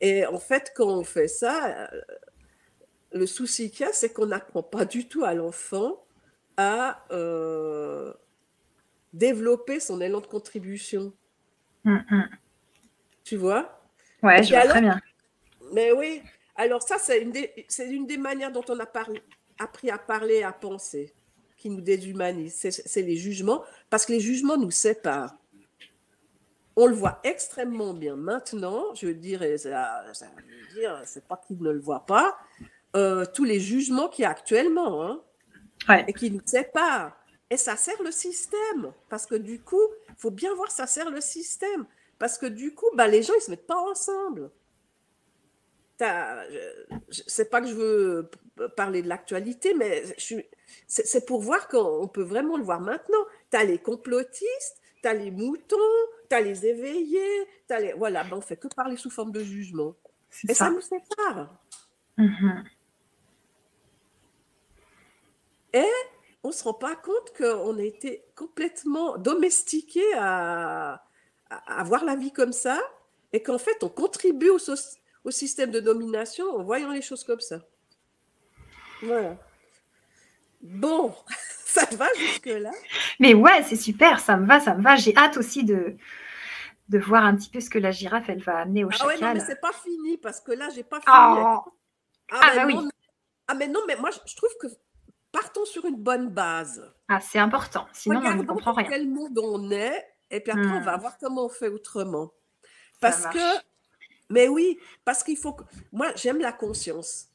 Et 0.00 0.26
en 0.26 0.38
fait, 0.38 0.72
quand 0.76 0.88
on 0.88 1.04
fait 1.04 1.28
ça, 1.28 1.90
le 3.12 3.26
souci 3.26 3.70
qu'il 3.70 3.86
y 3.86 3.88
a, 3.88 3.92
c'est 3.92 4.12
qu'on 4.12 4.26
n'apprend 4.26 4.62
pas 4.62 4.84
du 4.84 5.08
tout 5.08 5.24
à 5.24 5.34
l'enfant 5.34 6.05
à 6.56 7.04
euh, 7.10 8.12
développer 9.12 9.80
son 9.80 10.00
élan 10.00 10.20
de 10.20 10.26
contribution. 10.26 11.12
Mm, 11.84 11.98
mm. 12.10 12.28
Tu 13.24 13.36
vois? 13.36 13.80
Ouais, 14.22 14.42
je 14.42 14.54
vois 14.54 14.66
très 14.66 14.80
bien. 14.80 15.00
Mais 15.72 15.92
oui, 15.92 16.22
alors 16.54 16.82
ça, 16.82 16.98
c'est 16.98 17.20
une, 17.22 17.32
des, 17.32 17.66
une 17.80 18.06
des 18.06 18.16
manières 18.16 18.52
dont 18.52 18.64
on 18.68 18.78
a 18.78 18.86
appris 19.58 19.90
à 19.90 19.98
parler, 19.98 20.42
à 20.42 20.52
penser, 20.52 21.12
qui 21.56 21.70
nous 21.70 21.80
déshumanise. 21.80 22.54
C'est 22.54 23.02
les 23.02 23.16
jugements, 23.16 23.62
parce 23.90 24.06
que 24.06 24.12
les 24.12 24.20
jugements 24.20 24.56
nous 24.56 24.70
séparent. 24.70 25.36
On 26.76 26.86
le 26.86 26.94
voit 26.94 27.20
extrêmement 27.24 27.94
bien 27.94 28.16
maintenant, 28.16 28.94
je 28.94 29.06
veux 29.06 29.14
dire, 29.14 29.40
c'est 31.04 31.26
pas 31.26 31.40
qu'il 31.46 31.62
ne 31.62 31.70
le 31.70 31.80
voit 31.80 32.04
pas, 32.04 32.38
euh, 32.94 33.24
tous 33.24 33.44
les 33.44 33.60
jugements 33.60 34.08
qu'il 34.08 34.24
y 34.24 34.26
a 34.26 34.30
actuellement. 34.30 35.02
Hein 35.02 35.22
et 36.06 36.12
qui 36.12 36.30
nous 36.30 36.42
séparent. 36.44 37.16
Et 37.50 37.56
ça 37.56 37.76
sert 37.76 38.02
le 38.02 38.10
système, 38.10 38.92
parce 39.08 39.26
que 39.26 39.36
du 39.36 39.60
coup, 39.60 39.82
il 40.08 40.14
faut 40.16 40.30
bien 40.30 40.52
voir, 40.54 40.70
ça 40.70 40.86
sert 40.86 41.10
le 41.10 41.20
système, 41.20 41.86
parce 42.18 42.38
que 42.38 42.46
du 42.46 42.74
coup, 42.74 42.86
bah, 42.94 43.06
les 43.06 43.22
gens, 43.22 43.34
ils 43.36 43.42
se 43.42 43.50
mettent 43.50 43.66
pas 43.66 43.78
ensemble. 43.78 44.50
C'est 47.10 47.48
pas 47.48 47.60
que 47.60 47.68
je 47.68 47.74
veux 47.74 48.30
parler 48.76 49.02
de 49.02 49.08
l'actualité, 49.08 49.74
mais 49.74 50.02
c'est 50.86 51.26
pour 51.26 51.40
voir 51.40 51.68
qu'on 51.68 52.08
peut 52.08 52.22
vraiment 52.22 52.56
le 52.56 52.64
voir 52.64 52.80
maintenant. 52.80 53.24
Tu 53.50 53.56
as 53.56 53.64
les 53.64 53.78
complotistes, 53.78 54.80
tu 55.02 55.08
as 55.08 55.14
les 55.14 55.30
moutons, 55.30 55.76
tu 56.28 56.36
as 56.36 56.40
les 56.40 56.66
éveillés, 56.66 57.46
as 57.70 57.80
les... 57.80 57.92
voilà, 57.94 58.24
ben 58.24 58.36
on 58.36 58.40
fait 58.40 58.56
que 58.56 58.68
parler 58.68 58.96
sous 58.96 59.10
forme 59.10 59.32
de 59.32 59.42
jugement. 59.42 59.94
Et 60.48 60.54
ça. 60.54 60.68
nous 60.70 60.80
sépare. 60.80 61.56
Mm-hmm. 62.18 62.64
Et 65.76 65.92
on 66.42 66.48
ne 66.48 66.52
se 66.54 66.64
rend 66.64 66.74
pas 66.74 66.96
compte 66.96 67.36
qu'on 67.36 67.78
a 67.78 67.82
été 67.82 68.24
complètement 68.34 69.18
domestiqué 69.18 70.02
à, 70.16 71.04
à, 71.50 71.84
voir 71.84 72.04
la 72.04 72.16
vie 72.16 72.32
comme 72.32 72.52
ça 72.52 72.80
et 73.32 73.42
qu'en 73.42 73.58
fait, 73.58 73.82
on 73.82 73.88
contribue 73.90 74.48
au, 74.48 74.58
au, 75.24 75.30
système 75.30 75.70
de 75.70 75.80
domination 75.80 76.46
en 76.56 76.62
voyant 76.62 76.92
les 76.92 77.02
choses 77.02 77.24
comme 77.24 77.40
ça. 77.40 77.60
Voilà. 79.02 79.36
Bon, 80.62 81.14
Ça 81.66 81.84
te 81.84 81.94
va 81.94 82.06
jusque-là? 82.16 82.70
Mais 83.20 83.34
ouais, 83.34 83.62
c'est 83.62 83.76
super, 83.76 84.20
ça 84.20 84.38
me 84.38 84.46
va, 84.46 84.60
ça 84.60 84.74
me 84.74 84.82
va. 84.82 84.96
J'ai 84.96 85.14
hâte 85.14 85.36
aussi 85.36 85.62
de, 85.62 85.94
de 86.88 86.98
voir 86.98 87.22
un 87.24 87.36
petit 87.36 87.50
peu 87.50 87.60
ce 87.60 87.68
que 87.68 87.78
la 87.78 87.90
girafe, 87.90 88.30
elle 88.30 88.42
va 88.42 88.60
amener 88.60 88.84
au 88.84 88.88
ah 88.88 88.96
chacal. 88.96 89.08
ouais, 89.08 89.20
non, 89.20 89.34
mais 89.34 89.40
c'est 89.40 89.60
pas 89.60 89.74
fini, 89.74 90.16
parce 90.16 90.40
que 90.40 90.52
là, 90.52 90.70
j'ai 90.70 90.84
pas 90.84 91.00
fini. 91.00 91.12
Oh. 91.12 91.12
Ah, 91.12 91.60
Ah, 92.30 92.50
mais 92.50 92.56
bah 92.56 92.66
non, 92.66 92.78
oui. 92.78 92.84
mais- 92.86 92.90
ah, 93.48 93.54
mais 93.54 93.68
non, 93.68 93.80
mais 93.86 93.96
moi, 93.96 94.08
je 94.10 94.36
trouve 94.36 94.56
que 94.58 94.68
partons 95.40 95.64
sur 95.64 95.84
une 95.84 95.96
bonne 95.96 96.28
base. 96.30 96.82
Ah, 97.08 97.20
c'est 97.20 97.38
important, 97.38 97.86
sinon 97.92 98.20
on 98.24 98.34
ne 98.36 98.42
comprend 98.42 98.72
dans 98.72 98.76
rien. 98.78 98.88
quel 98.88 99.08
monde 99.08 99.38
on 99.38 99.70
est, 99.70 100.04
et 100.30 100.40
puis 100.40 100.52
après, 100.52 100.66
on 100.66 100.80
Hmm. 100.80 100.84
va 100.84 100.96
voir 100.96 101.18
comment 101.18 101.44
on 101.44 101.48
fait 101.48 101.68
autrement. 101.68 102.32
Parce 103.00 103.26
que, 103.26 103.46
mais 104.30 104.48
oui, 104.48 104.78
parce 105.04 105.22
qu'il 105.22 105.36
faut 105.36 105.52
que, 105.52 105.64
moi, 105.92 106.08
j'aime 106.16 106.38
la 106.38 106.52
conscience. 106.52 107.28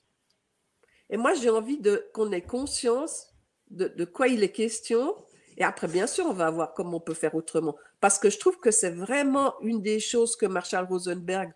Et 1.09 1.17
moi, 1.17 1.33
j'ai 1.35 1.49
envie 1.49 1.77
de 1.79 2.09
qu'on 2.13 2.31
ait 2.31 2.41
conscience 2.41 3.33
de, 3.69 3.87
de 3.87 4.05
quoi 4.05 4.27
il 4.27 4.43
est 4.43 4.51
question. 4.51 5.15
Et 5.57 5.63
après, 5.63 5.87
bien 5.87 6.07
sûr, 6.07 6.25
on 6.25 6.33
va 6.33 6.49
voir 6.49 6.73
comment 6.73 6.97
on 6.97 7.01
peut 7.01 7.13
faire 7.13 7.35
autrement. 7.35 7.75
Parce 7.99 8.17
que 8.17 8.29
je 8.29 8.39
trouve 8.39 8.57
que 8.59 8.71
c'est 8.71 8.89
vraiment 8.91 9.53
une 9.61 9.81
des 9.81 9.99
choses 9.99 10.35
que 10.35 10.45
Marshall 10.47 10.85
Rosenberg 10.85 11.51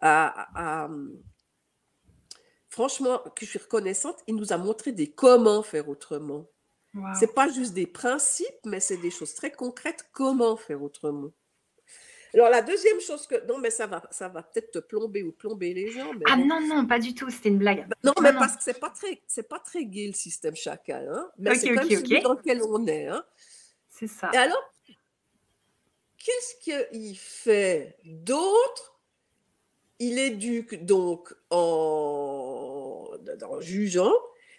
a, 0.00 0.26
a- 0.28 0.84
a- 0.84 0.90
franchement, 2.70 3.18
que 3.36 3.44
je 3.44 3.50
suis 3.50 3.58
reconnaissante, 3.58 4.16
il 4.26 4.36
nous 4.36 4.52
a 4.52 4.56
montré 4.56 4.92
des 4.92 5.10
comment 5.10 5.62
faire 5.62 5.88
autrement. 5.88 6.46
Waouh. 6.94 7.14
C'est 7.18 7.34
pas 7.34 7.48
juste 7.48 7.74
des 7.74 7.86
principes, 7.86 8.64
mais 8.64 8.80
c'est 8.80 8.96
des 8.96 9.10
choses 9.10 9.34
très 9.34 9.52
concrètes. 9.52 10.08
Comment 10.12 10.56
faire 10.56 10.82
autrement 10.82 11.30
Alors 12.34 12.48
la 12.48 12.62
deuxième 12.62 13.00
chose 13.00 13.26
que 13.28 13.46
non, 13.46 13.58
mais 13.58 13.70
ça 13.70 13.86
va, 13.86 14.02
ça 14.10 14.28
va 14.28 14.42
peut-être 14.42 14.70
te 14.72 14.78
plomber 14.80 15.22
ou 15.22 15.30
plomber 15.32 15.72
les 15.74 15.90
gens. 15.90 16.12
Mais 16.14 16.24
Ah 16.28 16.36
non, 16.36 16.60
non, 16.60 16.86
pas 16.86 16.98
du 16.98 17.14
tout, 17.14 17.28
c'était 17.30 17.48
une 17.50 17.58
blague. 17.58 17.86
non, 18.02 18.12
non, 18.16 18.22
mais 18.22 18.32
non. 18.32 18.40
parce 18.40 18.56
que 18.56 18.62
c'est 18.62 18.80
pas 18.80 18.90
très, 18.90 19.20
c'est 19.26 19.48
pas 19.48 19.58
très 19.60 19.84
gai 19.84 20.06
le 20.08 20.14
système 20.14 20.56
chacal, 20.56 21.08
hein. 21.12 21.28
Mais 21.38 21.50
Ok, 21.50 21.56
c'est 21.58 21.68
quand 21.74 21.82
ok, 21.84 21.90
même 21.90 22.00
celui 22.00 22.16
ok. 22.16 22.22
dans 22.24 22.32
lequel 22.34 22.62
on 22.62 22.86
est, 22.86 23.06
hein. 23.06 23.24
C'est 23.88 24.08
ça. 24.08 24.30
Et 24.32 24.36
alors, 24.36 24.72
qu'est-ce 26.18 26.54
qu'il 26.90 27.16
fait 27.18 27.96
d'autre? 28.04 28.96
Il 30.02 30.18
éduque 30.18 30.86
donc 30.86 31.34
en, 31.50 31.56
en 33.44 33.60
jugeant, 33.60 34.12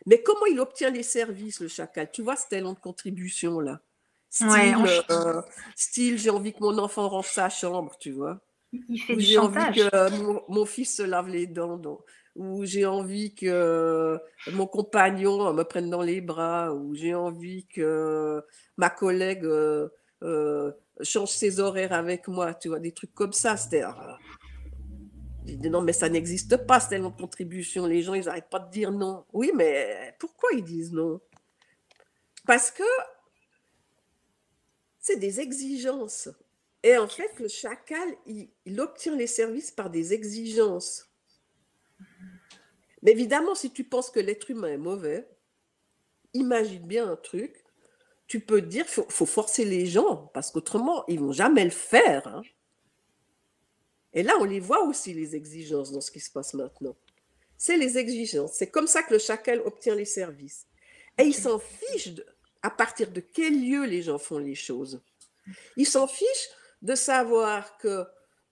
mais 0.06 0.22
comment 0.24 0.46
il 0.48 0.60
obtient 0.60 0.90
les 0.90 1.04
services, 1.04 1.60
le 1.60 1.68
chacal? 1.68 2.10
Tu 2.12 2.22
vois, 2.22 2.36
cet 2.36 2.54
élan 2.54 2.74
de 2.74 2.80
contribution 2.80 3.60
là. 3.60 3.82
Style, 4.30 4.48
Ouais, 4.48 4.74
en- 4.76 4.86
euh, 5.12 5.42
style 5.76 6.18
j'ai 6.18 6.30
envie 6.30 6.54
que 6.54 6.60
mon 6.62 6.78
enfant 6.78 7.10
range 7.10 7.28
sa 7.28 7.50
chambre, 7.50 7.98
tu 8.00 8.12
vois. 8.12 8.40
Il 8.90 9.00
fait 9.02 9.16
Ou 9.16 9.20
du 9.20 9.24
j'ai 9.26 9.38
envie 9.38 9.60
que 9.72 10.10
mon, 10.10 10.42
mon 10.48 10.66
fils 10.66 10.96
se 10.98 11.04
lave 11.04 11.28
les 11.30 11.48
dents. 11.48 11.82
Ou 12.36 12.64
j'ai 12.66 12.86
envie 12.86 13.36
que 13.36 13.46
euh, 13.48 14.18
mon 14.48 14.68
compagnon 14.68 15.48
euh, 15.48 15.54
me 15.54 15.64
prenne 15.64 15.90
dans 15.90 16.02
les 16.02 16.22
bras. 16.22 16.74
Ou 16.74 16.96
j'ai 16.96 17.14
envie 17.14 17.68
que 17.68 18.42
ma 18.78 18.90
collègue 18.90 19.44
euh, 19.46 19.90
euh, 20.24 20.72
change 21.02 21.30
ses 21.30 21.60
horaires 21.60 21.94
avec 21.94 22.28
moi. 22.30 22.54
Tu 22.54 22.70
vois, 22.70 22.80
des 22.80 22.94
trucs 22.94 23.14
comme 23.14 23.34
ça. 23.34 23.58
C'était. 23.58 23.84
Dit, 25.44 25.70
non, 25.70 25.82
mais 25.82 25.94
ça 25.94 26.10
n'existe 26.10 26.58
pas, 26.58 26.80
c'est 26.80 27.00
de 27.00 27.08
contribution. 27.08 27.86
Les 27.86 28.02
gens, 28.02 28.14
ils 28.14 28.26
n'arrêtent 28.26 28.50
pas 28.50 28.60
de 28.60 28.70
dire 28.72 28.92
non. 28.92 29.26
Oui, 29.34 29.52
mais 29.56 30.16
pourquoi 30.20 30.50
ils 30.54 30.64
disent 30.64 30.92
non? 30.92 31.20
Parce 32.46 32.72
que 32.72 32.84
c'est 35.00 35.18
des 35.18 35.40
exigences. 35.40 36.30
Et 36.84 36.98
en 36.98 37.08
fait, 37.08 37.40
le 37.40 37.48
chacal, 37.48 38.08
il, 38.26 38.80
obtient 38.80 39.16
les 39.16 39.28
services 39.28 39.72
par 39.72 39.90
des 39.90 40.14
exigences. 40.14 41.08
Mais 43.04 43.12
évidemment, 43.12 43.56
si 43.56 43.72
tu 43.72 43.84
penses 43.84 44.10
que 44.10 44.20
l'être 44.20 44.50
humain 44.52 44.70
est 44.70 44.78
mauvais, 44.78 45.28
imagine 46.34 46.86
bien 46.86 47.10
un 47.10 47.16
truc. 47.16 47.64
Tu 48.28 48.40
peux 48.40 48.62
dire 48.62 48.86
qu'il 48.86 48.94
faut, 48.94 49.06
faut 49.10 49.26
forcer 49.26 49.66
les 49.66 49.86
gens, 49.86 50.30
parce 50.34 50.52
qu'autrement, 50.52 51.04
ils 51.08 51.20
vont 51.20 51.32
jamais 51.32 51.64
le 51.64 51.72
faire. 51.72 52.28
hein. 52.28 52.42
Et 54.14 54.24
là, 54.24 54.34
on 54.40 54.44
les 54.44 54.60
voit 54.60 54.84
aussi, 54.84 55.14
les 55.14 55.36
exigences, 55.36 55.92
dans 55.92 56.02
ce 56.02 56.12
qui 56.12 56.20
se 56.20 56.30
passe 56.32 56.54
maintenant. 56.54 56.96
C'est 57.58 57.78
les 57.78 57.98
exigences. 57.98 58.54
C'est 58.54 58.70
comme 58.70 58.88
ça 58.88 59.04
que 59.04 59.14
le 59.14 59.20
chacal 59.20 59.62
obtient 59.62 59.96
les 59.96 60.06
services. 60.06 60.66
Et 61.18 61.24
il 61.24 61.34
s'en 61.36 61.60
fiche 61.60 62.10
de- 62.10 62.26
à 62.62 62.70
partir 62.70 63.12
de 63.12 63.22
quel 63.22 63.54
lieu 63.64 63.86
les 63.86 64.02
gens 64.02 64.18
font 64.18 64.38
les 64.40 64.56
choses. 64.56 65.02
Il 65.78 65.86
s'en 65.88 66.08
fiche 66.08 66.50
de 66.82 66.96
savoir 66.96 67.78
que 67.78 68.06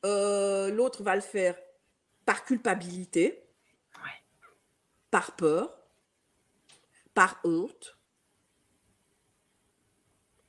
euh, 0.06 0.70
l'autre 0.70 1.04
va 1.04 1.16
le 1.16 1.22
faire 1.22 1.58
par 2.26 2.46
culpabilité, 2.46 3.44
Ouais. 3.96 4.22
par 5.12 5.36
peur, 5.36 5.78
par 7.14 7.40
honte. 7.44 7.98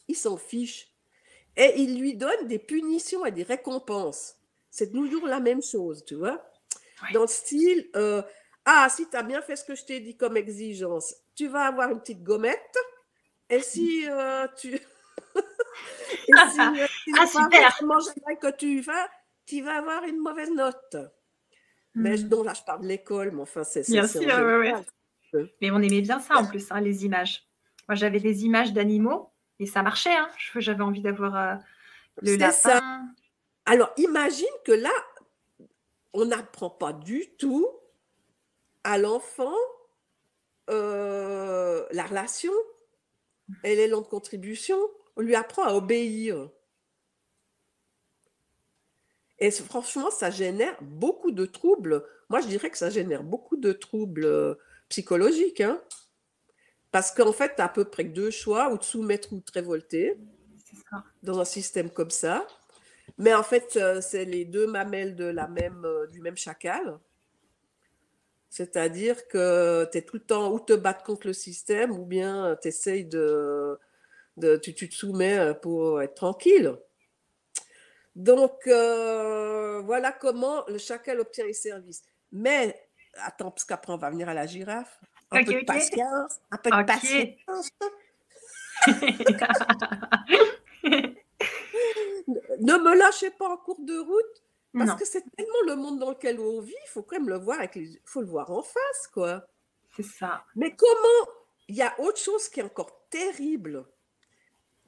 Il 0.09 0.15
s'en 0.17 0.37
fiche. 0.37 0.89
Et 1.57 1.81
il 1.81 1.99
lui 1.99 2.15
donne 2.15 2.47
des 2.47 2.59
punitions 2.59 3.27
et 3.27 3.33
des 3.33 3.43
récompenses. 3.43 4.37
C'est 4.71 4.93
toujours 4.93 5.27
la 5.27 5.41
même 5.41 5.63
chose, 5.63 6.05
tu 6.05 6.15
vois. 6.15 6.43
Dans 7.13 7.23
le 7.23 7.27
style, 7.29 7.89
euh, 7.97 8.23
ah, 8.65 8.89
si 8.91 9.09
tu 9.09 9.17
as 9.17 9.23
bien 9.23 9.43
fait 9.43 9.57
ce 9.57 9.65
que 9.65 9.75
je 9.75 9.85
t'ai 9.85 10.01
dit 10.01 10.17
comme 10.17 10.37
exigence, 10.37 11.15
tu 11.35 11.49
vas 11.49 11.63
avoir 11.67 11.91
une 11.91 12.01
petite 12.01 12.23
gommette. 12.23 12.77
Et 13.49 13.61
si 13.61 14.07
euh, 14.09 14.47
tu... 14.57 14.75
et 16.29 16.33
si, 16.53 16.61
euh, 16.61 16.87
tu 17.05 17.13
Ah, 17.19 17.27
pas 17.33 17.45
super. 17.45 17.79
que 18.41 18.57
tu 18.57 18.81
vas, 18.81 19.09
tu 19.47 19.63
vas 19.63 19.77
avoir 19.79 20.05
une 20.05 20.19
mauvaise 20.19 20.51
note. 20.51 20.97
Mais 21.95 22.17
je- 22.17 22.27
Hmm. 22.27 22.29
non, 22.29 22.43
là, 22.45 22.55
je 22.55 22.63
parle 22.63 22.83
de 22.83 22.87
l'école, 22.87 23.33
mais 23.33 23.43
enfin, 23.43 23.65
c'est 23.65 23.89
Bien 23.91 24.07
sûr, 24.07 24.21
ouais. 24.23 24.29
général. 24.29 24.85
Mais 25.61 25.71
on 25.71 25.79
aimait 25.79 26.03
bien 26.03 26.21
ça 26.21 26.37
en 26.37 26.47
plus, 26.47 26.71
hein, 26.71 26.81
les 26.81 27.05
images. 27.05 27.49
Moi, 27.89 27.97
j'avais 27.97 28.21
des 28.21 28.45
images 28.45 28.73
d'animaux 28.73 29.33
et 29.59 29.67
ça 29.67 29.83
marchait. 29.83 30.15
hein. 30.15 30.29
Je- 30.39 30.61
J'avais 30.61 30.83
envie 30.83 31.03
d'avoir 31.03 31.37
euh, 31.37 31.57
le 32.23 32.37
ça. 32.53 32.81
Alors, 33.71 33.93
imagine 33.99 34.49
que 34.65 34.73
là, 34.73 34.91
on 36.13 36.25
n'apprend 36.25 36.71
pas 36.71 36.93
du 36.93 37.37
tout 37.39 37.69
à 38.83 38.99
l'enfant 38.99 39.55
euh, 40.71 41.87
la 41.93 42.03
relation 42.03 42.53
et 43.63 43.77
l'élan 43.77 44.01
de 44.01 44.09
contribution. 44.09 44.77
On 45.15 45.21
lui 45.21 45.37
apprend 45.37 45.63
à 45.63 45.75
obéir. 45.75 46.51
Et 49.39 49.53
franchement, 49.53 50.11
ça 50.11 50.33
génère 50.33 50.77
beaucoup 50.83 51.31
de 51.31 51.47
troubles. 51.47 52.05
Moi, 52.29 52.41
je 52.41 52.49
dirais 52.49 52.71
que 52.71 52.77
ça 52.79 52.91
génère 52.91 53.23
beaucoup 53.23 53.57
de 53.57 53.71
troubles 53.71 54.25
euh, 54.25 54.57
psychologiques. 54.89 55.61
hein. 55.61 55.81
Parce 56.91 57.13
qu'en 57.13 57.33
fait, 57.33 57.55
tu 57.55 57.63
as 57.63 57.67
à 57.67 57.69
peu 57.69 57.85
près 57.85 58.03
deux 58.03 58.33
choix, 58.33 58.73
ou 58.73 58.79
te 58.79 58.85
soumettre 58.85 59.33
ou 59.33 59.39
te 59.39 59.53
révolter 59.53 60.19
dans 61.23 61.39
un 61.39 61.45
système 61.45 61.89
comme 61.89 62.11
ça. 62.11 62.49
Mais 63.21 63.35
en 63.35 63.43
fait, 63.43 63.77
euh, 63.77 64.01
c'est 64.01 64.25
les 64.25 64.47
deux 64.47 64.67
mamelles 64.67 65.15
de 65.15 65.27
la 65.27 65.47
même, 65.47 65.85
euh, 65.85 66.07
du 66.07 66.23
même 66.23 66.39
chacal. 66.39 66.99
C'est-à-dire 68.49 69.29
que 69.29 69.87
tu 69.93 69.99
es 69.99 70.03
tout 70.03 70.17
le 70.17 70.23
temps 70.23 70.51
ou 70.51 70.59
te 70.59 70.73
battre 70.73 71.05
contre 71.05 71.27
le 71.27 71.35
système 71.35 71.91
ou 71.93 72.07
bien 72.07 72.57
tu 72.63 72.69
essayes 72.69 73.05
de, 73.05 73.79
de 74.39 74.57
tu, 74.57 74.75
tu 74.75 74.89
te 74.89 74.95
soumets 74.95 75.39
euh, 75.39 75.53
pour 75.53 76.01
être 76.01 76.15
tranquille. 76.15 76.75
Donc, 78.17 78.67
euh, 78.67 79.83
voilà 79.83 80.13
comment 80.13 80.65
le 80.67 80.79
chacal 80.79 81.21
obtient 81.21 81.45
les 81.45 81.53
services. 81.53 82.03
Mais, 82.33 82.89
attends, 83.17 83.51
parce 83.51 83.67
qu'après, 83.67 83.93
on 83.93 83.99
va 83.99 84.09
venir 84.09 84.31
à 84.31 84.35
la 84.35 84.47
girafe. 84.47 84.99
Un 85.31 85.45
peu 85.45 85.53
de 85.53 85.59
ok. 85.59 85.67
patience. 85.67 86.41
Un 86.51 86.57
peu 86.57 86.71
de 86.71 86.87
patience. 86.87 87.69
Ne 92.61 92.75
me 92.75 92.95
lâchez 92.97 93.31
pas 93.31 93.49
en 93.49 93.57
cours 93.57 93.81
de 93.81 93.99
route. 93.99 94.45
Parce 94.73 94.91
non, 94.91 94.97
que 94.97 95.05
c'est 95.05 95.25
tellement 95.37 95.63
le 95.67 95.75
monde 95.75 95.99
dans 95.99 96.11
lequel 96.11 96.39
on 96.39 96.61
vit, 96.61 96.75
il 96.87 96.89
faut 96.89 97.03
quand 97.03 97.19
même 97.19 97.29
le 97.29 97.39
voir 97.39 97.59
avec 97.59 97.75
les... 97.75 98.01
faut 98.05 98.21
le 98.21 98.29
voir 98.29 98.53
en 98.53 98.63
face, 98.63 99.09
quoi. 99.13 99.45
c'est 99.97 100.05
ça. 100.05 100.45
Mais 100.55 100.77
comment 100.77 101.33
il 101.67 101.75
y 101.75 101.83
a 101.83 101.99
autre 102.01 102.19
chose 102.19 102.49
qui 102.49 102.61
est 102.61 102.65
encore 102.65 103.09
terrible, 103.11 103.85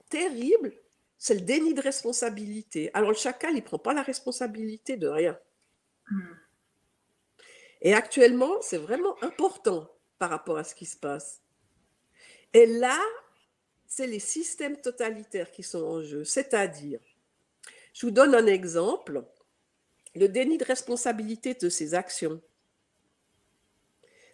terrible, 0.08 0.72
c'est 1.18 1.34
le 1.34 1.40
déni 1.40 1.74
de 1.74 1.80
responsabilité. 1.80 2.90
Alors 2.94 3.10
le 3.10 3.16
chacal, 3.16 3.56
il 3.56 3.62
prend 3.62 3.78
pas 3.78 3.92
la 3.92 4.02
responsabilité 4.02 4.96
de 4.96 5.08
rien. 5.08 5.38
Hmm. 6.10 6.34
Et 7.80 7.94
actuellement, 7.94 8.60
c'est 8.60 8.78
vraiment 8.78 9.16
important 9.22 9.88
par 10.18 10.30
rapport 10.30 10.58
à 10.58 10.64
ce 10.64 10.74
qui 10.74 10.86
se 10.86 10.96
passe. 10.96 11.42
Et 12.52 12.66
là, 12.66 12.98
c'est 13.86 14.06
les 14.06 14.20
systèmes 14.20 14.80
totalitaires 14.80 15.50
qui 15.50 15.62
sont 15.62 15.82
en 15.82 16.02
jeu. 16.02 16.24
C'est-à-dire, 16.24 17.00
je 17.92 18.06
vous 18.06 18.12
donne 18.12 18.34
un 18.34 18.46
exemple, 18.46 19.24
le 20.14 20.28
déni 20.28 20.58
de 20.58 20.64
responsabilité 20.64 21.54
de 21.54 21.68
ses 21.68 21.94
actions. 21.94 22.40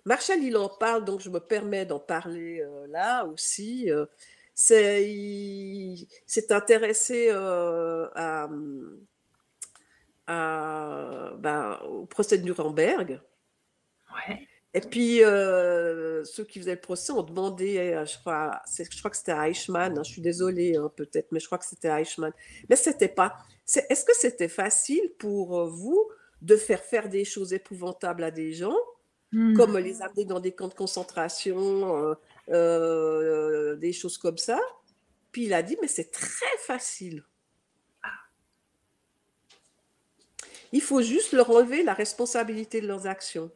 Marshall, 0.04 0.42
il 0.42 0.56
en 0.56 0.68
parle, 0.68 1.04
donc 1.04 1.20
je 1.20 1.28
me 1.30 1.40
permets 1.40 1.84
d'en 1.84 2.00
parler 2.00 2.60
euh, 2.60 2.86
là 2.88 3.24
aussi. 3.26 3.90
euh, 3.90 4.06
c'est, 4.54 6.50
intéressé 6.50 7.28
euh, 7.30 8.08
ben, 10.26 11.78
au 11.84 12.06
procès 12.06 12.38
de 12.38 12.44
Nuremberg. 12.44 13.20
Et 14.74 14.80
puis, 14.80 15.24
euh, 15.24 16.24
ceux 16.24 16.44
qui 16.44 16.58
faisaient 16.58 16.74
le 16.74 16.80
procès 16.80 17.12
ont 17.12 17.22
demandé, 17.22 17.78
euh, 17.78 18.04
je 18.04 18.18
crois, 18.18 18.60
je 18.76 18.98
crois 18.98 19.10
que 19.10 19.16
c'était 19.16 19.32
Eichmann, 19.32 19.96
hein, 19.96 20.02
je 20.02 20.10
suis 20.10 20.20
désolée 20.20 20.76
hein, 20.76 20.92
peut-être, 20.94 21.32
mais 21.32 21.40
je 21.40 21.46
crois 21.46 21.58
que 21.58 21.64
c'était 21.64 21.88
Eichmann. 21.88 22.32
Mais 22.68 22.76
c'était 22.76 23.08
pas. 23.08 23.36
Est-ce 23.66 24.04
que 24.04 24.14
c'était 24.14 24.48
facile 24.48 25.12
pour 25.18 25.66
vous 25.66 26.10
de 26.42 26.56
faire 26.56 26.82
faire 26.82 27.08
des 27.08 27.24
choses 27.24 27.52
épouvantables 27.52 28.22
à 28.22 28.30
des 28.30 28.52
gens, 28.52 28.76
hmm. 29.32 29.56
comme 29.56 29.78
les 29.78 30.02
amener 30.02 30.24
dans 30.24 30.40
des 30.40 30.52
camps 30.52 30.68
de 30.68 30.74
concentration, 30.74 32.16
des 32.48 33.92
choses 33.92 34.18
comme 34.18 34.38
ça? 34.38 34.60
Puis 35.32 35.44
il 35.44 35.54
a 35.54 35.62
dit, 35.62 35.76
mais 35.80 35.88
c'est 35.88 36.10
très 36.10 36.56
facile. 36.60 37.24
Il 40.72 40.82
faut 40.82 41.00
juste 41.00 41.32
leur 41.32 41.50
enlever 41.50 41.82
la 41.82 41.94
responsabilité 41.94 42.80
de 42.80 42.86
leurs 42.86 43.06
actions. 43.06 43.50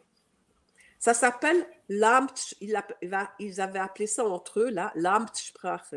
Ça 1.03 1.15
s'appelle 1.15 1.67
l'Amt, 1.89 2.55
ils 2.61 3.61
avaient 3.61 3.81
appelé 3.81 4.07
ça 4.07 4.25
entre 4.25 4.61
eux, 4.61 4.71
là, 4.71 4.93
l'Amtssprache. 4.95 5.97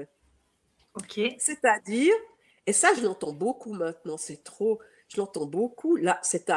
OK. 0.95 1.19
C'est-à-dire, 1.37 2.15
et 2.65 2.73
ça, 2.73 2.91
je 2.95 3.01
l'entends 3.01 3.31
beaucoup 3.31 3.71
maintenant, 3.71 4.17
c'est 4.17 4.43
trop, 4.43 4.81
je 5.09 5.17
l'entends 5.17 5.45
beaucoup. 5.45 5.95
Là, 5.95 6.19
c'est 6.23 6.51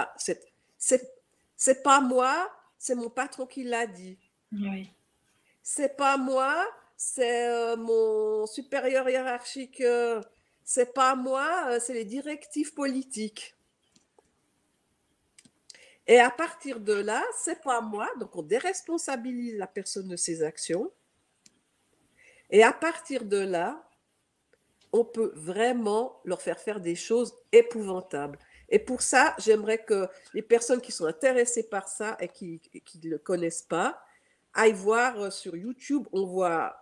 c'est 0.79 1.83
pas 1.83 2.01
moi, 2.01 2.51
c'est 2.79 2.95
mon 2.95 3.11
patron 3.11 3.45
qui 3.45 3.65
l'a 3.65 3.87
dit. 3.87 4.19
Oui. 4.51 4.95
C'est 5.63 5.95
pas 5.95 6.17
moi, 6.17 6.67
c'est 6.97 7.51
euh, 7.51 7.77
mon 7.77 8.47
supérieur 8.47 9.11
hiérarchique. 9.11 9.83
Euh, 9.83 10.23
c'est 10.65 10.95
pas 10.95 11.15
moi, 11.17 11.67
euh, 11.67 11.81
c'est 11.81 11.93
les 11.93 12.07
directives 12.07 12.73
politiques. 12.73 13.58
Et 16.09 16.19
à 16.19 16.31
partir 16.31 16.81
de 16.81 16.95
là, 16.95 17.23
c'est 17.37 17.61
pas 17.63 17.81
moi, 17.81 18.09
donc 18.19 18.35
on 18.35 18.43
déresponsabilise 18.43 19.57
la 19.57 19.67
personne 19.67 20.09
de 20.09 20.17
ses 20.17 20.43
actions. 20.43 20.91
Et 22.51 22.63
à 22.63 22.73
partir 22.73 23.25
de 23.25 23.37
là, 23.37 23.87
on 24.93 25.05
peut 25.05 25.33
vraiment 25.37 26.21
leur 26.25 26.41
faire 26.41 26.59
faire 26.59 26.81
des 26.81 26.95
choses 26.95 27.37
épouvantables. 27.53 28.39
Et 28.71 28.79
pour 28.79 29.03
ça, 29.03 29.37
j'aimerais 29.39 29.85
que 29.85 30.09
les 30.33 30.43
personnes 30.43 30.81
qui 30.81 30.93
sont 30.93 31.05
intéressées 31.05 31.69
par 31.69 31.89
ça 31.89 32.17
et 32.21 32.29
qui 32.29 32.61
ne 33.05 33.11
le 33.11 33.19
connaissent 33.19 33.63
pas 33.63 34.03
aillent 34.55 34.73
voir 34.73 35.21
euh, 35.21 35.31
sur 35.31 35.57
YouTube. 35.57 36.07
On 36.13 36.27
voit 36.27 36.77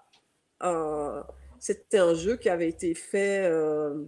c'était 1.59 1.99
un 1.99 2.15
jeu 2.15 2.37
qui 2.37 2.49
avait 2.49 2.69
été 2.69 2.95
fait 2.95 3.45
euh, 3.45 4.05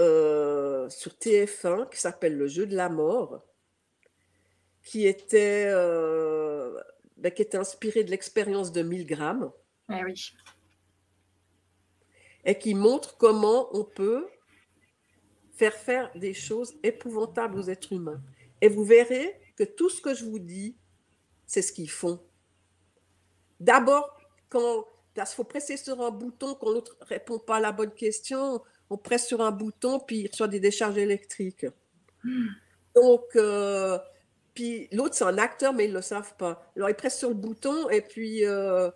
euh, 0.00 0.88
sur 0.88 1.12
TF1 1.12 1.90
qui 1.90 1.98
s'appelle 1.98 2.36
le 2.36 2.46
jeu 2.46 2.66
de 2.66 2.74
la 2.74 2.88
mort 2.88 3.44
qui 4.86 5.04
était, 5.04 5.64
euh, 5.66 6.80
ben, 7.16 7.32
qui 7.32 7.42
était 7.42 7.58
inspiré 7.58 8.04
de 8.04 8.10
l'expérience 8.12 8.70
de 8.70 8.82
Milgram. 8.82 9.50
Ah 9.88 10.02
oui. 10.04 10.32
Et 12.44 12.56
qui 12.56 12.72
montre 12.74 13.16
comment 13.16 13.68
on 13.76 13.82
peut 13.82 14.28
faire 15.50 15.74
faire 15.74 16.12
des 16.14 16.32
choses 16.32 16.74
épouvantables 16.84 17.58
aux 17.58 17.64
êtres 17.68 17.92
humains. 17.92 18.22
Et 18.60 18.68
vous 18.68 18.84
verrez 18.84 19.40
que 19.56 19.64
tout 19.64 19.90
ce 19.90 20.00
que 20.00 20.14
je 20.14 20.24
vous 20.24 20.38
dis, 20.38 20.76
c'est 21.46 21.62
ce 21.62 21.72
qu'ils 21.72 21.90
font. 21.90 22.22
D'abord, 23.58 24.16
quand 24.48 24.86
il 25.16 25.26
faut 25.26 25.42
presser 25.42 25.76
sur 25.76 26.00
un 26.00 26.12
bouton, 26.12 26.54
quand 26.54 26.70
l'autre 26.70 26.96
ne 27.00 27.06
répond 27.06 27.40
pas 27.40 27.56
à 27.56 27.60
la 27.60 27.72
bonne 27.72 27.92
question, 27.92 28.62
on 28.88 28.98
presse 28.98 29.26
sur 29.26 29.40
un 29.40 29.50
bouton, 29.50 29.98
puis 29.98 30.18
il 30.18 30.28
reçoit 30.28 30.46
des 30.46 30.60
décharges 30.60 30.98
électriques. 30.98 31.66
Hmm. 32.22 32.46
Donc, 32.94 33.24
euh, 33.34 33.98
puis 34.56 34.88
l'autre, 34.90 35.14
c'est 35.14 35.24
un 35.24 35.36
acteur, 35.36 35.74
mais 35.74 35.84
ils 35.84 35.90
ne 35.90 35.96
le 35.96 36.02
savent 36.02 36.34
pas. 36.36 36.72
Alors, 36.74 36.88
il 36.88 36.96
presse 36.96 37.18
sur 37.18 37.28
le 37.28 37.34
bouton 37.34 37.90
et 37.90 38.00
puis, 38.00 38.44
euh, 38.44 38.90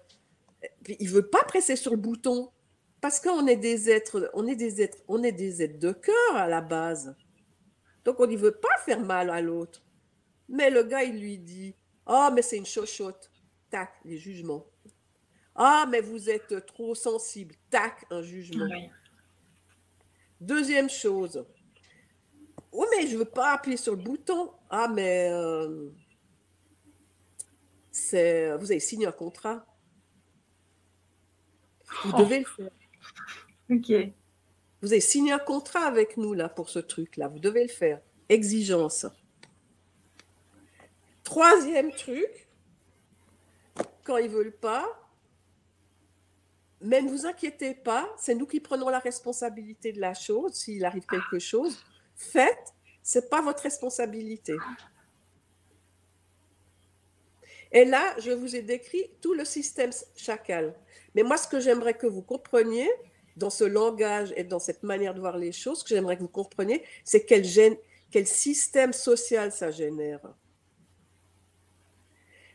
il 0.88 1.06
ne 1.06 1.12
veut 1.12 1.28
pas 1.28 1.44
presser 1.44 1.76
sur 1.76 1.92
le 1.92 1.98
bouton 1.98 2.50
parce 3.02 3.20
qu'on 3.20 3.46
est 3.46 3.56
des 3.56 3.90
êtres, 3.90 4.30
on 4.34 4.46
est 4.46 4.56
des 4.56 4.80
êtres, 4.80 4.98
on 5.06 5.22
est 5.22 5.32
des 5.32 5.62
êtres 5.62 5.78
de 5.78 5.92
cœur 5.92 6.34
à 6.34 6.48
la 6.48 6.62
base. 6.62 7.14
Donc, 8.04 8.18
on 8.20 8.26
ne 8.26 8.36
veut 8.36 8.54
pas 8.54 8.76
faire 8.84 9.00
mal 9.00 9.28
à 9.28 9.42
l'autre. 9.42 9.82
Mais 10.48 10.70
le 10.70 10.82
gars, 10.82 11.04
il 11.04 11.20
lui 11.20 11.38
dit 11.38 11.76
Oh, 12.06 12.30
mais 12.34 12.42
c'est 12.42 12.56
une 12.56 12.66
chochotte. 12.66 13.30
Tac, 13.70 13.92
les 14.04 14.16
jugements. 14.16 14.66
Ah, 15.54 15.86
mais 15.90 16.00
vous 16.00 16.30
êtes 16.30 16.64
trop 16.64 16.94
sensible. 16.94 17.54
Tac, 17.68 18.06
un 18.10 18.22
jugement. 18.22 18.66
Deuxième 20.40 20.88
chose, 20.88 21.44
oui, 22.72 22.86
mais 22.96 23.06
je 23.06 23.14
ne 23.14 23.18
veux 23.18 23.24
pas 23.24 23.52
appuyer 23.52 23.76
sur 23.76 23.96
le 23.96 24.02
bouton. 24.02 24.52
Ah, 24.68 24.88
mais 24.88 25.28
euh, 25.30 25.90
c'est, 27.90 28.56
vous 28.56 28.70
avez 28.70 28.80
signé 28.80 29.06
un 29.06 29.12
contrat. 29.12 29.66
Vous 32.04 32.12
devez 32.12 32.40
le 32.40 32.44
faire. 32.44 32.70
Ok. 33.70 34.12
Vous 34.82 34.92
avez 34.92 35.00
signé 35.00 35.32
un 35.32 35.38
contrat 35.38 35.84
avec 35.84 36.16
nous 36.16 36.32
là 36.32 36.48
pour 36.48 36.70
ce 36.70 36.78
truc-là. 36.78 37.28
Vous 37.28 37.40
devez 37.40 37.62
le 37.62 37.68
faire. 37.68 38.00
Exigence. 38.28 39.06
Troisième 41.24 41.92
truc, 41.92 42.48
quand 44.04 44.16
ils 44.16 44.30
ne 44.30 44.36
veulent 44.36 44.56
pas, 44.56 44.86
mais 46.80 47.02
ne 47.02 47.10
vous 47.10 47.26
inquiétez 47.26 47.74
pas, 47.74 48.08
c'est 48.16 48.34
nous 48.34 48.46
qui 48.46 48.60
prenons 48.60 48.88
la 48.88 49.00
responsabilité 49.00 49.92
de 49.92 50.00
la 50.00 50.14
chose 50.14 50.54
s'il 50.54 50.84
arrive 50.84 51.04
quelque 51.06 51.38
chose 51.38 51.84
faites, 52.20 52.74
ce 53.02 53.18
n'est 53.18 53.26
pas 53.26 53.40
votre 53.40 53.62
responsabilité. 53.62 54.56
Et 57.72 57.84
là, 57.84 58.14
je 58.18 58.30
vous 58.30 58.56
ai 58.56 58.62
décrit 58.62 59.10
tout 59.20 59.32
le 59.32 59.44
système 59.44 59.90
chacal. 60.16 60.74
Mais 61.14 61.22
moi, 61.22 61.36
ce 61.36 61.48
que 61.48 61.60
j'aimerais 61.60 61.94
que 61.94 62.06
vous 62.06 62.22
compreniez 62.22 62.90
dans 63.36 63.50
ce 63.50 63.64
langage 63.64 64.32
et 64.36 64.44
dans 64.44 64.58
cette 64.58 64.82
manière 64.82 65.14
de 65.14 65.20
voir 65.20 65.38
les 65.38 65.52
choses, 65.52 65.80
ce 65.80 65.84
que 65.84 65.90
j'aimerais 65.90 66.16
que 66.16 66.22
vous 66.22 66.28
compreniez, 66.28 66.84
c'est 67.04 67.24
quel, 67.24 67.44
quel 68.10 68.26
système 68.26 68.92
social 68.92 69.52
ça 69.52 69.70
génère. 69.70 70.20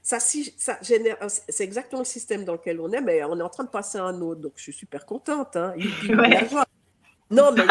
Ça, 0.03 0.19
ça 0.19 0.77
génère, 0.83 1.17
c'est 1.29 1.63
exactement 1.63 2.01
le 2.01 2.05
système 2.05 2.45
dans 2.45 2.53
lequel 2.53 2.79
on 2.79 2.91
est, 2.91 3.01
mais 3.01 3.23
on 3.23 3.39
est 3.39 3.43
en 3.43 3.49
train 3.49 3.63
de 3.63 3.69
passer 3.69 3.97
à 3.97 4.03
un 4.03 4.21
autre, 4.21 4.41
donc 4.41 4.53
je 4.57 4.63
suis 4.63 4.73
super 4.73 5.05
contente. 5.05 5.55
Hein. 5.55 5.73
Non, 7.31 7.51
mais 7.51 7.65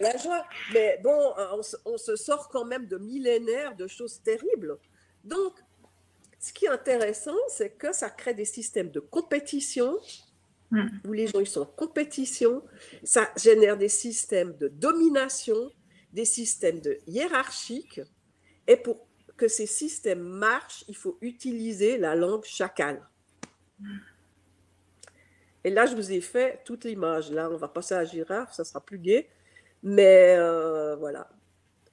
la 0.00 0.16
joie. 0.16 0.44
Mais 0.72 1.00
bon, 1.02 1.32
on, 1.84 1.96
se 1.96 2.16
sort 2.16 2.48
quand 2.48 2.64
même 2.64 2.86
de 2.86 2.98
millénaires 2.98 3.76
de 3.76 3.86
choses 3.86 4.20
terribles. 4.22 4.78
Donc, 5.24 5.54
ce 6.38 6.52
qui 6.52 6.66
est 6.66 6.70
intéressant, 6.70 7.36
c'est 7.48 7.70
que 7.70 7.92
ça 7.92 8.10
crée 8.10 8.34
des 8.34 8.44
systèmes 8.44 8.90
de 8.90 9.00
compétition 9.00 9.98
hmm. 10.70 10.86
où 11.06 11.12
les 11.12 11.28
gens 11.28 11.40
ils 11.40 11.46
sont 11.46 11.62
en 11.62 11.66
compétition. 11.66 12.62
Ça 13.04 13.30
génère 13.36 13.76
des 13.76 13.88
systèmes 13.88 14.56
de 14.56 14.68
domination, 14.68 15.70
des 16.12 16.24
systèmes 16.24 16.80
de 16.80 16.98
hiérarchique. 17.06 18.00
Et 18.66 18.76
pour 18.76 19.06
que 19.36 19.48
ces 19.48 19.66
systèmes 19.66 20.22
marchent, 20.22 20.84
il 20.88 20.96
faut 20.96 21.18
utiliser 21.20 21.98
la 21.98 22.14
langue 22.14 22.44
chacale. 22.44 23.02
Et 25.66 25.70
là, 25.70 25.84
je 25.84 25.96
vous 25.96 26.12
ai 26.12 26.20
fait 26.20 26.60
toute 26.64 26.84
l'image. 26.84 27.32
Là, 27.32 27.50
on 27.50 27.56
va 27.56 27.66
passer 27.66 27.96
à 27.96 28.04
girafe, 28.04 28.52
ça 28.52 28.62
sera 28.62 28.80
plus 28.80 28.98
gai. 28.98 29.28
Mais 29.82 30.36
euh, 30.38 30.94
voilà. 30.94 31.28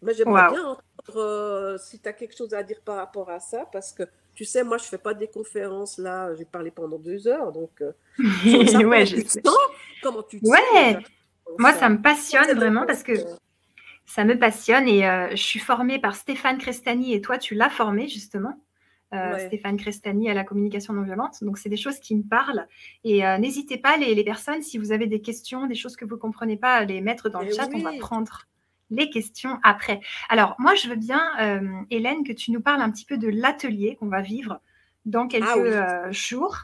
Mais 0.04 0.14
j'aimerais 0.14 0.52
bien 0.52 0.64
entendre 0.64 1.18
euh, 1.18 1.78
si 1.80 2.00
tu 2.00 2.08
as 2.08 2.14
quelque 2.14 2.38
chose 2.38 2.54
à 2.54 2.62
dire 2.62 2.82
par 2.86 2.98
rapport 2.98 3.32
à 3.32 3.40
ça, 3.40 3.68
parce 3.72 3.92
que 3.92 4.04
tu 4.36 4.46
sais, 4.46 4.64
moi, 4.64 4.78
je 4.78 4.84
ne 4.84 4.90
fais 4.90 5.00
pas 5.00 5.16
des 5.16 5.28
conférences 5.28 5.98
là. 5.98 6.36
J'ai 6.36 6.46
parlé 6.46 6.70
pendant 6.70 7.00
deux 7.00 7.28
heures. 7.28 7.52
Donc, 7.52 7.82
euh, 7.82 7.94
ouais, 8.86 9.08
je 9.08 9.28
sais. 9.28 9.42
comment 10.04 10.22
tu 10.22 10.40
te 10.40 10.46
ouais. 10.46 11.00
Moi, 11.58 11.74
ça 11.74 11.90
me 11.90 12.00
passionne 12.00 12.52
vraiment 12.56 12.86
parce 12.86 13.02
que 13.02 13.14
ça 14.06 14.24
me 14.24 14.38
passionne 14.38 14.88
et 14.88 15.02
je 15.32 15.42
suis 15.42 15.60
formée 15.60 15.98
par 15.98 16.16
Stéphane 16.16 16.60
Crestani 16.60 17.16
et 17.16 17.22
toi, 17.22 17.40
tu 17.40 17.56
l'as 17.56 17.72
formé 17.72 18.08
justement. 18.08 18.56
Euh, 19.14 19.38
Stéphane 19.48 19.78
Crestani 19.78 20.30
à 20.30 20.34
la 20.34 20.44
communication 20.44 20.94
non 20.94 21.04
violente. 21.04 21.44
Donc, 21.44 21.58
c'est 21.58 21.70
des 21.70 21.78
choses 21.78 22.00
qui 22.00 22.16
me 22.16 22.24
parlent. 22.24 22.68
Et 23.04 23.26
euh, 23.26 23.38
n'hésitez 23.38 23.78
pas, 23.78 23.98
les, 23.98 24.24
personnes, 24.24 24.62
si 24.62 24.78
vous 24.78 24.92
avez 24.92 25.08
des 25.08 25.22
questions, 25.22 25.68
des 25.68 25.76
choses 25.76 25.96
que 25.96 26.06
vous 26.06 26.16
ne 26.16 26.20
comprenez 26.20 26.58
pas, 26.58 26.76
à 26.76 26.86
les 26.86 27.02
mettre 27.02 27.30
dans 27.30 27.42
le 27.42 27.52
chat. 27.52 27.70
On 27.74 27.80
va 27.80 27.92
prendre 28.00 28.48
les 28.90 29.10
questions 29.10 29.60
après. 29.64 30.02
Alors, 30.30 30.56
moi, 30.58 30.74
je 30.76 30.90
veux 30.90 30.96
bien, 30.96 31.22
euh, 31.40 31.82
Hélène, 31.92 32.24
que 32.24 32.34
tu 32.34 32.52
nous 32.52 32.62
parles 32.62 32.82
un 32.82 32.90
petit 32.90 33.06
peu 33.06 33.18
de 33.18 33.28
l'atelier 33.28 33.96
qu'on 33.98 34.08
va 34.08 34.22
vivre 34.22 34.62
dans 35.06 35.28
quelques 35.28 35.48
ah 35.48 36.12
jours. 36.12 36.58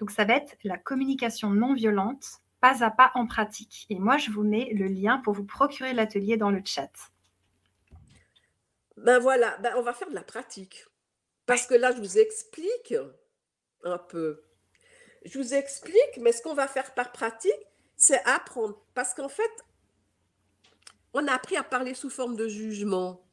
Donc, 0.00 0.10
ça 0.10 0.24
va 0.24 0.34
être 0.34 0.56
la 0.64 0.76
communication 0.76 1.50
non 1.50 1.74
violente, 1.74 2.26
pas 2.60 2.84
à 2.84 2.90
pas 2.90 3.10
en 3.14 3.26
pratique. 3.26 3.86
Et 3.88 3.98
moi, 3.98 4.18
je 4.18 4.30
vous 4.30 4.42
mets 4.42 4.70
le 4.74 4.86
lien 4.86 5.18
pour 5.18 5.34
vous 5.34 5.44
procurer 5.44 5.94
l'atelier 5.94 6.36
dans 6.36 6.50
le 6.50 6.60
chat. 6.64 6.90
Ben 8.96 9.18
voilà, 9.18 9.56
ben 9.62 9.72
on 9.76 9.82
va 9.82 9.92
faire 9.92 10.08
de 10.08 10.14
la 10.14 10.22
pratique. 10.22 10.86
Parce 11.46 11.66
que 11.66 11.74
là, 11.74 11.92
je 11.92 11.98
vous 11.98 12.18
explique 12.18 12.94
un 13.84 13.98
peu. 13.98 14.42
Je 15.24 15.38
vous 15.38 15.54
explique, 15.54 16.18
mais 16.20 16.32
ce 16.32 16.42
qu'on 16.42 16.54
va 16.54 16.68
faire 16.68 16.94
par 16.94 17.12
pratique, 17.12 17.52
c'est 17.96 18.22
apprendre. 18.24 18.84
Parce 18.94 19.14
qu'en 19.14 19.28
fait, 19.28 19.50
on 21.14 21.26
a 21.26 21.32
appris 21.32 21.56
à 21.56 21.62
parler 21.62 21.94
sous 21.94 22.10
forme 22.10 22.36
de 22.36 22.48
jugement. 22.48 23.24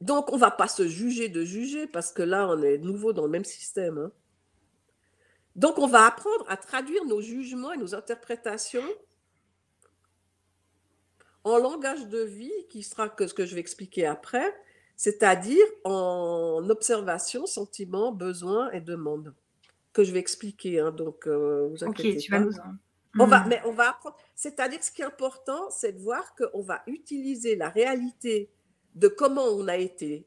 Donc, 0.00 0.30
on 0.32 0.36
ne 0.36 0.40
va 0.40 0.50
pas 0.50 0.68
se 0.68 0.88
juger 0.88 1.28
de 1.28 1.44
juger 1.44 1.86
parce 1.86 2.10
que 2.12 2.22
là, 2.22 2.48
on 2.48 2.62
est 2.62 2.78
nouveau 2.78 3.12
dans 3.12 3.24
le 3.24 3.30
même 3.30 3.44
système. 3.44 3.98
hein. 3.98 4.12
Donc, 5.56 5.78
on 5.78 5.86
va 5.86 6.06
apprendre 6.06 6.46
à 6.48 6.56
traduire 6.56 7.04
nos 7.04 7.20
jugements 7.20 7.72
et 7.72 7.76
nos 7.76 7.94
interprétations 7.94 8.88
en 11.44 11.58
langage 11.58 12.06
de 12.06 12.20
vie, 12.20 12.66
qui 12.68 12.82
sera 12.82 13.08
que 13.08 13.26
ce 13.26 13.34
que 13.34 13.46
je 13.46 13.54
vais 13.54 13.60
expliquer 13.60 14.06
après, 14.06 14.54
c'est-à-dire 15.00 15.64
en 15.84 16.68
observation, 16.68 17.46
sentiment, 17.46 18.12
besoin 18.12 18.70
et 18.72 18.82
demande, 18.82 19.32
que 19.94 20.04
je 20.04 20.12
vais 20.12 20.18
expliquer. 20.18 20.80
hein, 20.80 20.90
donc, 20.90 21.26
euh, 21.26 21.68
vous 21.68 21.82
Ok, 21.84 21.88
inquiétez 22.00 22.18
tu 22.18 22.30
vas 22.30 22.40
nous 22.40 22.52
en... 22.58 22.74
On 23.18 23.24
va, 23.24 23.40
Hmm. 23.40 23.48
mais 23.48 23.62
on 23.64 23.72
va 23.72 23.88
apprendre. 23.88 24.14
C'est-à-dire, 24.36 24.84
ce 24.84 24.90
qui 24.90 25.00
est 25.00 25.06
important, 25.06 25.70
c'est 25.70 25.92
de 25.92 26.00
voir 26.00 26.34
qu'on 26.34 26.60
va 26.60 26.82
utiliser 26.86 27.56
la 27.56 27.70
réalité 27.70 28.50
de 28.94 29.08
comment 29.08 29.46
on 29.46 29.68
a 29.68 29.78
été 29.78 30.26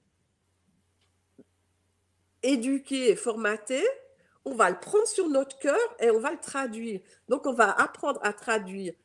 éduqué 2.42 3.10
et 3.12 3.16
formaté. 3.16 3.80
On 4.44 4.56
va 4.56 4.72
le 4.72 4.80
prendre 4.80 5.06
sur 5.08 5.30
notre 5.30 5.60
cœur 5.60 5.78
et 6.00 6.10
on 6.10 6.20
va 6.20 6.32
le 6.32 6.40
traduire. 6.40 7.00
Donc, 7.30 7.46
on 7.46 7.54
va 7.54 7.72
apprendre 7.80 8.20
à 8.24 8.34
traduire 8.34 8.96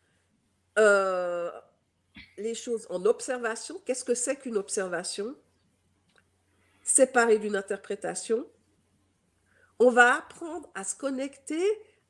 euh, 0.79 1.51
les 2.39 2.55
choses 2.55 2.87
en 2.89 3.05
observation. 3.05 3.79
Qu'est-ce 3.85 4.05
que 4.05 4.15
c'est 4.15 4.37
qu'une 4.37 4.57
observation? 4.57 5.37
Séparée 6.89 7.39
d'une 7.39 7.55
interprétation. 7.55 8.47
On 9.79 9.91
va 9.91 10.17
apprendre 10.17 10.71
à 10.75 10.85
se 10.85 10.97
connecter 10.97 11.63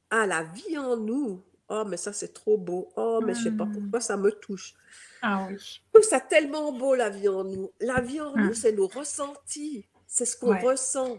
à 0.08 0.24
la 0.24 0.44
vie 0.44 0.78
en 0.78 0.96
nous. 0.96 1.42
Oh, 1.68 1.82
mais 1.84 1.96
ça, 1.96 2.12
c'est 2.12 2.32
trop 2.32 2.56
beau. 2.56 2.92
Oh, 2.96 3.20
mais 3.22 3.34
je 3.34 3.42
sais 3.42 3.50
pas 3.50 3.64
Hmm. 3.64 3.72
pourquoi 3.72 4.00
ça 4.00 4.16
me 4.16 4.30
touche. 4.30 4.74
Ah 5.20 5.46
oui. 5.50 5.56
Je 5.58 5.80
trouve 5.92 6.08
ça 6.08 6.20
tellement 6.20 6.70
beau, 6.72 6.94
la 6.94 7.10
vie 7.10 7.28
en 7.28 7.42
nous. 7.42 7.72
La 7.80 8.00
vie 8.00 8.20
en 8.20 8.34
nous, 8.36 8.50
Hmm. 8.50 8.54
c'est 8.54 8.70
nos 8.72 8.86
ressentis. 8.86 9.88
C'est 10.06 10.24
ce 10.24 10.36
qu'on 10.36 10.52
Ouais. 10.52 10.62
ressent. 10.62 11.18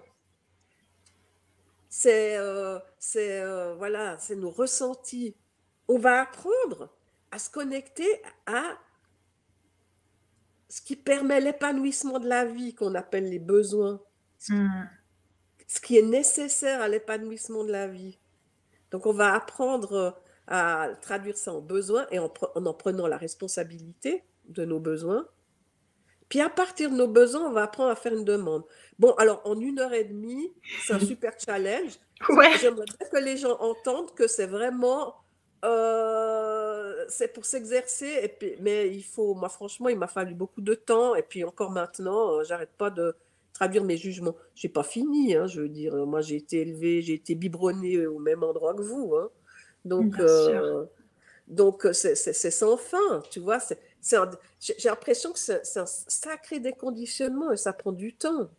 C'est 1.89 2.38
euh, 2.38 2.80
c'est, 2.97 3.41
euh, 3.41 3.76
voilà, 3.76 4.18
c'est 4.20 4.36
nos 4.38 4.51
ressentis. 4.51 5.36
On 5.89 5.97
va 5.99 6.22
apprendre 6.22 6.89
à 7.32 7.39
se 7.39 7.49
connecter 7.49 8.22
à 8.45 8.78
ce 10.70 10.82
qui 10.82 10.95
permet 10.95 11.41
l'épanouissement 11.41 12.20
de 12.20 12.28
la 12.30 12.45
vie, 12.45 12.76
qu'on 12.76 12.95
appelle 12.95 13.30
les 13.30 13.39
besoins, 13.39 14.01
ce 14.38 14.53
Hmm. 14.53 14.88
ce 15.67 15.80
qui 15.82 15.97
est 15.97 16.01
nécessaire 16.03 16.82
à 16.82 16.88
l'épanouissement 16.88 17.63
de 17.63 17.72
la 17.72 17.88
vie. 17.88 18.20
Donc, 18.91 19.05
on 19.05 19.13
va 19.13 19.34
apprendre 19.34 19.93
euh, 19.93 20.11
à 20.47 20.89
traduire 21.01 21.38
ça 21.38 21.53
en 21.53 21.61
besoins 21.61 22.07
et 22.11 22.20
en, 22.20 22.32
en 22.55 22.65
en 22.65 22.74
prenant 22.74 23.07
la 23.07 23.17
responsabilité 23.17 24.24
de 24.45 24.65
nos 24.65 24.80
besoins. 24.80 25.28
Puis, 26.30 26.41
à 26.41 26.49
partir 26.49 26.91
de 26.91 26.95
nos 26.95 27.07
besoins, 27.07 27.47
on 27.49 27.51
va 27.53 27.63
apprendre 27.63 27.89
à 27.91 27.95
faire 27.95 28.13
une 28.13 28.26
demande. 28.26 28.63
Bon, 28.99 29.13
alors, 29.13 29.41
en 29.45 29.59
une 29.59 29.80
heure 29.80 29.93
et 29.93 30.03
demie, 30.03 30.53
c'est 30.86 30.93
un 30.93 30.99
super 30.99 31.34
challenge. 31.39 31.93
Ouais. 32.30 32.51
J'aimerais 32.59 32.86
que 33.11 33.17
les 33.17 33.38
gens 33.38 33.57
entendent 33.61 34.13
que 34.13 34.28
c'est 34.28 34.45
vraiment, 34.45 35.15
euh, 35.65 36.48
c'est 37.10 37.34
pour 37.34 37.45
s'exercer. 37.45 38.20
Et 38.24 38.28
puis, 38.30 38.55
mais 38.62 38.89
il 38.89 39.03
faut, 39.03 39.34
moi, 39.36 39.49
franchement, 39.49 39.89
il 39.89 39.97
m'a 39.97 40.07
fallu 40.07 40.34
beaucoup 40.34 40.62
de 40.62 40.74
temps. 40.74 41.16
Et 41.16 41.24
puis, 41.24 41.43
encore 41.43 41.72
maintenant, 41.72 42.39
euh, 42.39 42.43
j'arrête 42.43 42.72
pas 42.78 42.89
de 42.89 43.16
traduire 43.53 43.84
mes 43.84 43.97
jugements. 43.97 44.36
J'ai 44.55 44.70
pas 44.70 44.84
fini, 44.84 45.36
hein, 45.36 45.47
je 45.47 45.62
veux 45.62 45.70
dire. 45.70 45.93
Moi, 46.05 46.22
j'ai 46.22 46.38
été 46.38 46.62
élevée, 46.62 47.01
j'ai 47.01 47.14
été 47.16 47.36
biberonnée 47.36 48.07
au 48.07 48.20
même 48.20 48.43
endroit 48.43 48.74
que 48.74 48.82
vous. 48.82 49.16
hein. 49.16 49.30
Donc, 49.86 50.20
euh, 50.20 50.86
donc 51.47 51.86
euh, 51.86 51.93
c'est 51.93 52.16
sans 52.51 52.78
fin, 52.78 53.22
tu 53.32 53.39
vois. 53.39 53.60
J'ai 54.60 54.89
l'impression 54.89 55.32
que 55.34 55.39
c'est 55.39 55.78
un 55.78 55.86
sacré 55.86 56.60
déconditionnement 56.60 57.51
et 57.51 57.57
ça 57.57 57.74
prend 57.74 57.91
du 57.91 58.14
temps. 58.16 58.49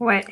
Ouais. 0.00 0.24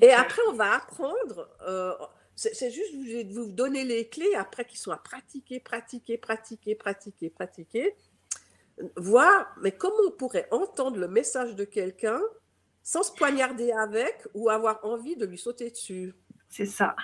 clair. 0.00 0.20
après, 0.20 0.42
on 0.50 0.54
va 0.54 0.76
apprendre. 0.76 1.48
euh, 1.66 1.94
c'est 2.36 2.70
juste 2.70 2.94
vous, 2.94 3.44
vous 3.44 3.52
donner 3.52 3.84
les 3.84 4.08
clés 4.08 4.34
après 4.34 4.64
qui 4.64 4.76
sont 4.76 4.90
à 4.90 4.96
pratiquer, 4.96 5.60
pratiquer, 5.60 6.18
pratiquer, 6.18 6.74
pratiquer, 6.74 7.30
pratiquer. 7.30 7.96
Voir, 8.96 9.54
mais 9.60 9.72
comment 9.72 9.94
on 10.08 10.10
pourrait 10.10 10.48
entendre 10.50 10.98
le 10.98 11.06
message 11.06 11.54
de 11.54 11.64
quelqu'un 11.64 12.20
sans 12.82 13.04
se 13.04 13.12
poignarder 13.12 13.70
avec 13.70 14.26
ou 14.34 14.50
avoir 14.50 14.84
envie 14.84 15.16
de 15.16 15.26
lui 15.26 15.38
sauter 15.38 15.70
dessus? 15.70 16.14
C'est 16.48 16.66
ça. 16.66 16.96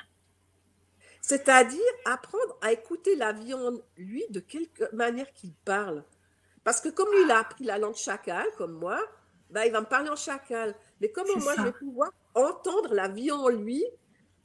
C'est-à-dire 1.21 1.81
apprendre 2.07 2.59
à 2.61 2.73
écouter 2.73 3.15
la 3.15 3.33
vie 3.33 3.55
en 3.55 3.79
lui 3.97 4.25
de 4.31 4.41
quelque 4.41 4.93
manière 4.93 5.33
qu'il 5.33 5.53
parle. 5.65 6.05
Parce 6.65 6.81
que 6.81 6.89
comme 6.89 7.11
lui, 7.11 7.23
il 7.23 7.31
a 7.31 7.39
appris 7.39 7.65
la 7.65 7.79
langue 7.79 7.95
chacal, 7.95 8.47
comme 8.59 8.73
moi, 8.73 9.01
ben, 9.51 9.63
il 9.65 9.73
va 9.73 9.81
me 9.81 9.87
parler 9.87 10.11
en 10.11 10.17
chacal. 10.17 10.75
Mais 11.01 11.11
comment 11.11 11.37
moi, 11.37 11.55
je 11.57 11.63
vais 11.63 11.73
pouvoir 11.73 12.11
entendre 12.35 12.95
la 12.95 13.09
vie 13.09 13.31
en 13.31 13.49
lui 13.49 13.85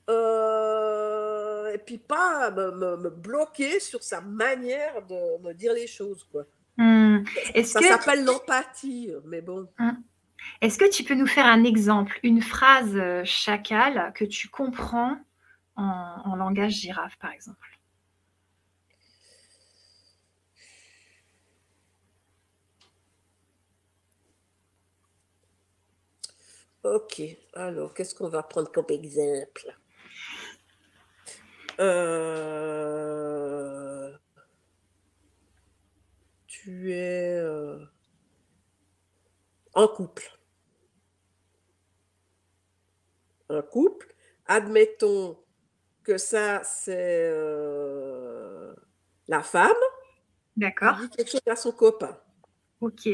euh, 0.09 1.73
et 1.73 1.77
puis 1.79 1.97
pas 1.97 2.51
me, 2.51 2.71
me- 2.71 2.97
me 2.97 3.09
bloquer 3.09 3.79
sur 3.79 4.03
sa 4.03 4.21
manière 4.21 5.05
de 5.07 5.41
me 5.43 5.53
dire 5.53 5.73
les 5.73 5.87
choses. 5.87 6.23
quoi. 6.31 6.45
Hmm. 6.77 7.23
Est-ce 7.53 7.73
Ça 7.73 7.79
que, 7.79 7.85
s'appelle 7.87 8.23
l'empathie, 8.25 9.11
mais 9.25 9.41
bon. 9.41 9.67
est-ce 10.61 10.77
que 10.77 10.89
tu 10.89 11.03
peux 11.03 11.13
nous 11.15 11.27
faire 11.27 11.45
un 11.45 11.63
exemple, 11.63 12.19
une 12.23 12.41
phrase 12.41 12.95
euh, 12.95 13.23
chacal 13.23 14.11
que 14.15 14.25
tu 14.25 14.49
comprends 14.49 15.17
en, 15.77 15.83
en 16.25 16.35
langage 16.35 16.73
girafe, 16.73 17.17
par 17.19 17.31
exemple? 17.31 17.79
Ok, 26.83 27.21
alors 27.53 27.93
qu'est-ce 27.93 28.15
qu'on 28.15 28.29
va 28.29 28.41
prendre 28.43 28.71
comme 28.71 28.85
exemple? 28.89 29.75
Euh, 31.79 32.85
Tu 36.47 36.91
es 36.93 37.37
euh, 37.37 37.85
en 39.73 39.87
couple. 39.87 40.23
Un 43.49 43.61
couple. 43.61 44.07
Admettons 44.47 45.37
que 46.03 46.17
ça, 46.17 46.63
c'est 46.63 47.29
euh, 47.29 48.73
la 49.27 49.43
femme 49.43 49.71
D'accord. 50.57 50.97
dit 50.97 51.09
quelque 51.09 51.29
chose 51.31 51.41
à 51.47 51.55
son 51.55 51.71
copain. 51.71 52.19
Ok. 52.81 53.07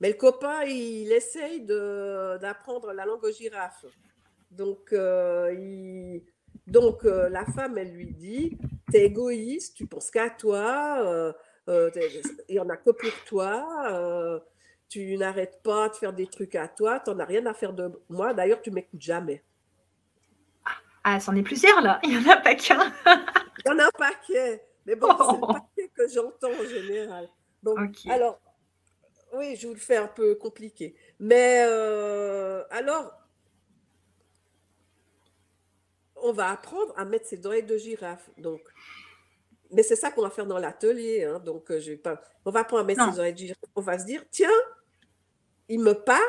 Mais 0.00 0.08
le 0.10 0.14
copain, 0.14 0.64
il 0.64 1.10
essaye 1.12 1.62
d'apprendre 1.62 2.92
la 2.92 3.06
langue 3.06 3.24
aux 3.24 3.32
girafes. 3.32 3.86
Donc, 4.50 4.92
euh, 4.92 5.54
il- 5.54 6.24
donc 6.66 7.04
euh, 7.04 7.28
la 7.28 7.44
femme, 7.44 7.78
elle 7.78 7.92
lui 7.92 8.12
dit, 8.12 8.58
t'es 8.90 9.04
égoïste, 9.06 9.76
tu 9.76 9.86
penses 9.86 10.10
qu'à 10.10 10.30
toi, 10.30 10.98
euh, 11.04 11.32
euh, 11.68 11.90
il 12.48 12.54
n'y 12.54 12.60
en 12.60 12.68
a 12.68 12.76
que 12.76 12.90
pour 12.90 13.24
toi, 13.26 14.42
tu 14.88 15.16
n'arrêtes 15.16 15.60
pas 15.62 15.88
de 15.88 15.94
faire 15.94 16.12
des 16.12 16.26
trucs 16.26 16.54
à 16.54 16.68
toi, 16.68 17.00
tu 17.00 17.10
n'en 17.10 17.18
as 17.20 17.24
rien 17.24 17.44
à 17.46 17.54
faire 17.54 17.72
de 17.72 17.90
moi, 18.08 18.34
d'ailleurs, 18.34 18.62
tu 18.62 18.70
m'écoutes 18.70 19.00
jamais. 19.02 19.42
Ah, 21.04 21.20
c'en 21.20 21.36
est 21.36 21.42
plusieurs 21.42 21.80
là. 21.82 22.00
Il 22.02 22.18
n'y 22.18 22.26
en 22.26 22.30
a 22.30 22.36
pas 22.36 22.54
qu'un. 22.56 22.92
Il 23.64 23.70
y 23.70 23.72
en 23.72 23.78
a 23.78 23.84
un 23.84 23.90
paquet, 23.96 24.62
mais 24.84 24.96
bon, 24.96 25.08
c'est 25.08 25.36
le 25.36 25.38
Oh. 25.42 25.46
paquet 25.52 25.90
que 25.94 26.08
j'entends 26.08 26.50
en 26.50 26.68
général. 26.68 27.28
Donc. 27.62 27.96
Alors, 28.10 28.40
oui, 29.32 29.54
je 29.56 29.66
vous 29.68 29.74
le 29.74 29.78
fais 29.80 29.96
un 29.96 30.08
peu 30.08 30.34
compliqué. 30.34 30.94
Mais 31.20 31.64
euh, 31.66 32.64
alors, 32.70 33.12
on 36.26 36.32
va 36.32 36.50
apprendre 36.50 36.92
à 36.96 37.04
mettre 37.04 37.26
ses 37.26 37.44
oreilles 37.46 37.62
de 37.64 37.76
girafe. 37.76 38.30
Donc, 38.38 38.60
mais 39.70 39.82
c'est 39.82 39.96
ça 39.96 40.10
qu'on 40.10 40.22
va 40.22 40.30
faire 40.30 40.46
dans 40.46 40.58
l'atelier. 40.58 41.24
hein, 41.24 41.40
donc, 41.40 41.70
euh, 41.70 41.80
je 41.80 41.90
vais 41.92 41.96
pas. 41.96 42.20
On 42.44 42.50
va 42.50 42.60
apprendre 42.60 42.82
à 42.82 42.84
mettre 42.84 43.04
Non. 43.04 43.12
ses 43.12 43.18
oreilles 43.18 43.32
de 43.34 43.38
girafe. 43.38 43.58
On 43.74 43.80
va 43.80 43.98
se 43.98 44.04
dire, 44.04 44.24
tiens, 44.30 44.50
il 45.68 45.80
me 45.80 45.92
parle 45.92 46.22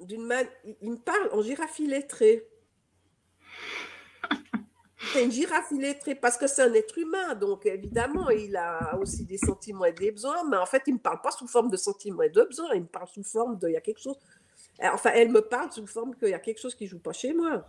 d'une 0.00 0.24
man... 0.26 0.46
il 0.64 0.90
me 0.90 0.96
parle 0.96 1.28
en 1.32 1.42
girafe 1.42 1.78
illettrée. 1.78 2.48
C'est 5.12 5.24
une 5.24 5.32
girafe 5.32 5.70
illettrée 5.72 6.14
parce 6.14 6.38
que 6.38 6.46
c'est 6.46 6.62
un 6.62 6.72
être 6.74 6.96
humain, 6.96 7.34
donc 7.34 7.66
évidemment, 7.66 8.30
il 8.30 8.56
a 8.56 8.96
aussi 8.98 9.24
des 9.24 9.36
sentiments 9.36 9.84
et 9.84 9.92
des 9.92 10.12
besoins, 10.12 10.44
mais 10.48 10.56
en 10.56 10.64
fait, 10.64 10.84
il 10.86 10.92
ne 10.92 10.96
me 10.98 11.02
parle 11.02 11.20
pas 11.20 11.32
sous 11.32 11.46
forme 11.48 11.68
de 11.70 11.76
sentiments 11.76 12.22
et 12.22 12.30
de 12.30 12.42
besoins, 12.42 12.72
il 12.74 12.82
me 12.82 12.86
parle 12.86 13.08
sous 13.08 13.24
forme 13.24 13.58
de 13.58 13.68
il 13.68 13.72
y 13.72 13.76
a 13.76 13.80
quelque 13.80 14.00
chose. 14.00 14.16
Enfin, 14.80 15.10
elle 15.14 15.30
me 15.30 15.40
parle 15.42 15.70
sous 15.72 15.86
forme 15.86 16.14
qu'il 16.14 16.28
y 16.28 16.34
a 16.34 16.38
quelque 16.38 16.60
chose 16.60 16.74
qui 16.74 16.84
ne 16.84 16.88
joue 16.88 17.00
pas 17.00 17.12
chez 17.12 17.34
moi. 17.34 17.64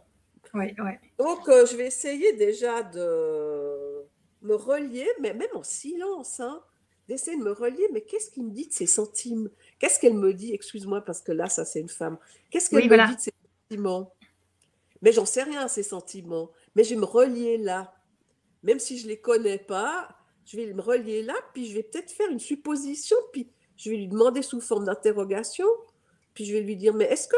Oui, 0.53 0.73
ouais. 0.79 0.99
Donc, 1.17 1.49
euh, 1.49 1.65
je 1.65 1.75
vais 1.75 1.87
essayer 1.87 2.33
déjà 2.33 2.83
de 2.83 4.05
me 4.41 4.55
relier, 4.55 5.07
mais 5.19 5.33
même 5.33 5.49
en 5.55 5.63
silence, 5.63 6.39
hein, 6.39 6.61
d'essayer 7.07 7.37
de 7.37 7.43
me 7.43 7.51
relier. 7.51 7.87
Mais 7.91 8.01
qu'est-ce 8.01 8.29
qu'il 8.29 8.45
me 8.45 8.51
dit 8.51 8.67
de 8.67 8.73
ses 8.73 8.85
sentiments? 8.85 9.49
Qu'est-ce 9.79 9.99
qu'elle 9.99 10.13
me 10.13 10.33
dit? 10.33 10.53
Excuse-moi, 10.53 11.01
parce 11.01 11.21
que 11.21 11.31
là, 11.31 11.47
ça, 11.47 11.65
c'est 11.65 11.79
une 11.79 11.89
femme. 11.89 12.17
Qu'est-ce 12.51 12.69
qu'elle 12.69 12.79
Oui, 12.79 12.83
me 12.83 12.89
voilà. 12.89 13.07
dit 13.07 13.15
de 13.15 13.21
ses 13.21 13.33
sentiments? 13.69 14.13
Mais 15.01 15.11
j'en 15.11 15.25
sais 15.25 15.43
rien, 15.43 15.67
ces 15.67 15.83
sentiments. 15.83 16.51
Mais 16.75 16.83
je 16.83 16.91
vais 16.91 16.99
me 17.01 17.05
relier 17.05 17.57
là. 17.57 17.93
Même 18.63 18.79
si 18.79 18.97
je 18.97 19.03
ne 19.05 19.09
les 19.09 19.19
connais 19.19 19.57
pas, 19.57 20.07
je 20.45 20.55
vais 20.57 20.71
me 20.73 20.81
relier 20.81 21.23
là, 21.23 21.33
puis 21.53 21.65
je 21.67 21.73
vais 21.75 21.83
peut-être 21.83 22.11
faire 22.11 22.29
une 22.29 22.39
supposition, 22.39 23.17
puis 23.31 23.49
je 23.75 23.89
vais 23.89 23.97
lui 23.97 24.07
demander 24.07 24.41
sous 24.41 24.61
forme 24.61 24.85
d'interrogation, 24.85 25.67
puis 26.33 26.45
je 26.45 26.53
vais 26.53 26.61
lui 26.61 26.75
dire, 26.77 26.93
mais 26.93 27.05
est-ce 27.05 27.27
que 27.27 27.35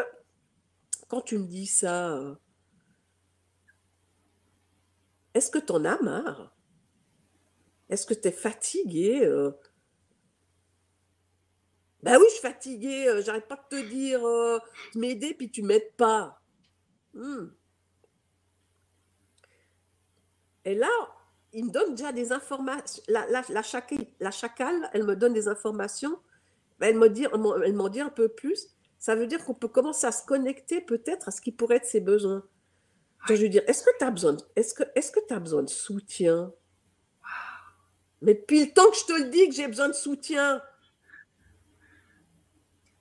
quand 1.07 1.21
tu 1.21 1.37
me 1.37 1.45
dis 1.45 1.65
ça, 1.65 2.17
euh, 2.17 2.35
est-ce 5.35 5.51
que 5.51 5.59
tu 5.59 5.71
en 5.71 5.85
as 5.85 6.01
marre? 6.01 6.55
Est-ce 7.89 8.07
que 8.07 8.15
tu 8.15 8.29
es 8.29 8.31
fatigué 8.31 9.23
euh? 9.23 9.51
Ben 12.01 12.17
oui, 12.17 12.25
je 12.29 12.33
suis 12.33 12.41
fatiguée, 12.41 13.07
euh, 13.07 13.21
j'arrête 13.21 13.47
pas 13.47 13.55
de 13.55 13.77
te 13.77 13.87
dire, 13.87 14.21
m'aider, 14.95 15.33
puis 15.33 15.51
tu 15.51 15.61
m'aides 15.61 15.93
pas. 15.97 16.41
Hmm. 17.13 17.47
Et 20.65 20.75
là, 20.75 20.89
il 21.53 21.65
me 21.65 21.71
donne 21.71 21.95
déjà 21.95 22.11
des 22.11 22.31
informations. 22.31 23.01
La, 23.07 23.25
la, 23.29 23.61
chacale, 23.63 24.89
elle 24.93 25.03
me 25.03 25.15
donne 25.15 25.33
des 25.33 25.47
informations. 25.47 26.19
Dit, 26.81 27.27
elle 27.63 27.75
m'en 27.75 27.89
dit 27.89 28.01
un 28.01 28.09
peu 28.09 28.27
plus. 28.27 28.67
Ça 28.99 29.15
veut 29.15 29.27
dire 29.27 29.45
qu'on 29.45 29.53
peut 29.53 29.67
commencer 29.67 30.05
à 30.07 30.11
se 30.11 30.25
connecter 30.25 30.81
peut-être 30.81 31.29
à 31.29 31.31
ce 31.31 31.39
qui 31.39 31.51
pourrait 31.51 31.77
être 31.77 31.85
ses 31.85 32.01
besoins. 32.01 32.43
Je 33.33 33.41
veux 33.41 33.49
dire, 33.49 33.63
est-ce 33.67 33.83
que 33.83 33.97
tu 33.97 34.05
as 34.05 34.11
besoin, 34.11 34.37
est-ce 34.55 34.73
que, 34.73 34.83
est-ce 34.95 35.11
que 35.11 35.19
as 35.33 35.39
besoin 35.39 35.63
de 35.63 35.69
soutien? 35.69 36.53
Mais 38.21 38.33
depuis 38.35 38.65
le 38.65 38.71
temps 38.71 38.89
que 38.89 38.97
je 38.97 39.05
te 39.05 39.23
le 39.23 39.29
dis 39.29 39.49
que 39.49 39.55
j'ai 39.55 39.67
besoin 39.67 39.87
de 39.87 39.93
soutien. 39.93 40.61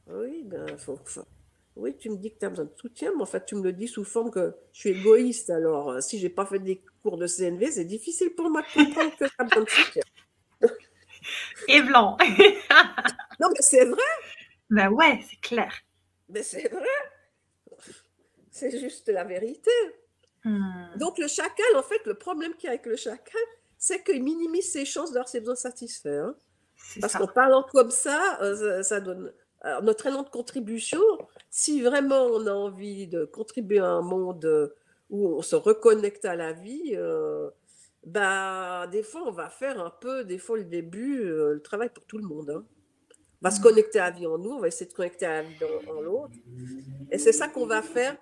Oui, 0.07 0.43
ben, 0.45 0.77
faut, 0.79 0.99
oui, 1.77 1.97
tu 1.97 2.09
me 2.11 2.17
dis 2.17 2.33
que 2.33 2.39
tu 2.39 2.47
as 2.47 2.51
besoin 2.51 2.67
de 2.67 2.75
soutien, 2.77 3.13
mais 3.17 3.23
en 3.23 3.27
fait, 3.27 3.45
tu 3.47 3.57
me 3.57 3.63
le 3.63 3.73
dis 3.73 3.89
sous 3.89 4.05
forme 4.05 4.31
que 4.31 4.55
je 4.73 4.81
suis 4.81 4.91
égoïste. 4.91 5.51
Alors, 5.51 5.91
euh, 5.91 6.01
si 6.01 6.19
j'ai 6.19 6.29
pas 6.29 6.47
fait 6.47 6.61
des 6.61 6.85
cours 7.03 7.19
de 7.19 7.27
CNV, 7.27 7.71
c'est 7.73 7.85
difficile 7.85 8.31
pour 8.35 8.49
moi 8.49 8.63
de 8.63 8.85
comprendre 8.85 9.17
que 9.17 9.25
tu 9.25 9.35
as 9.39 9.45
besoin 9.45 9.65
de 9.65 9.69
soutien. 9.69 10.03
Et 11.69 11.83
blanc. 11.83 12.17
non, 13.41 13.49
mais 13.49 13.61
c'est 13.61 13.85
vrai. 13.87 14.03
Ben 14.71 14.89
ouais, 14.91 15.21
c'est 15.29 15.41
clair. 15.41 15.75
Mais 16.29 16.43
c'est 16.43 16.69
vrai. 16.69 16.87
C'est 18.51 18.79
juste 18.79 19.09
la 19.09 19.25
vérité. 19.25 19.71
Hmm. 20.45 20.97
Donc, 20.97 21.19
le 21.19 21.27
chacal, 21.27 21.77
en 21.77 21.83
fait, 21.83 22.05
le 22.07 22.15
problème 22.15 22.55
qu'il 22.55 22.65
y 22.65 22.67
a 22.69 22.73
avec 22.73 22.87
le 22.87 22.97
chacal, 22.97 23.43
c'est 23.79 24.03
qu'il 24.03 24.23
minimise 24.23 24.71
ses 24.71 24.85
chances 24.85 25.13
d'avoir 25.13 25.29
ses 25.29 25.41
besoins 25.41 25.57
satisfaits. 25.57 26.09
Hein. 26.09 26.35
Parce 27.01 27.15
qu'en 27.15 27.27
parlant 27.27 27.63
comme 27.63 27.91
ça, 27.91 28.39
euh, 28.43 28.83
ça, 28.83 29.01
donne. 29.01 29.33
Alors, 29.61 29.83
notre 29.83 30.07
élan 30.07 30.23
de 30.23 30.29
contribution, 30.29 31.01
si 31.51 31.83
vraiment 31.83 32.25
on 32.27 32.47
a 32.47 32.53
envie 32.53 33.07
de 33.07 33.25
contribuer 33.25 33.79
à 33.79 33.87
un 33.87 34.03
monde 34.03 34.75
où 35.11 35.29
on 35.37 35.43
se 35.43 35.57
reconnecte 35.57 36.25
à 36.25 36.37
la 36.37 36.53
vie, 36.53 36.93
euh, 36.95 37.51
bah, 38.05 38.87
des 38.89 39.03
fois, 39.03 39.23
on 39.27 39.33
va 39.33 39.49
faire 39.49 39.81
un 39.81 39.91
peu, 39.91 40.25
des 40.25 40.39
fois, 40.39 40.59
le 40.59 40.65
début, 40.65 41.23
euh, 41.25 41.55
le 41.55 41.63
travail 41.63 41.89
pour 41.89 42.05
tout 42.05 42.19
le 42.19 42.25
monde. 42.25 42.51
Hein. 42.51 42.65
On 43.43 43.49
va 43.49 43.51
se 43.51 43.61
mmh. 43.61 43.63
connecter 43.63 43.99
à 43.99 44.11
la 44.11 44.17
vie 44.17 44.27
en 44.27 44.39
nous, 44.39 44.51
on 44.51 44.61
va 44.61 44.69
essayer 44.69 44.87
de 44.87 44.95
connecter 44.95 45.27
à 45.27 45.43
la 45.43 45.49
vie 45.49 45.57
en, 45.89 46.01
l'autre. 46.01 46.35
Et 47.11 47.19
c'est 47.19 47.33
ça 47.33 47.49
qu'on 47.49 47.67
va 47.67 47.83
faire 47.83 48.17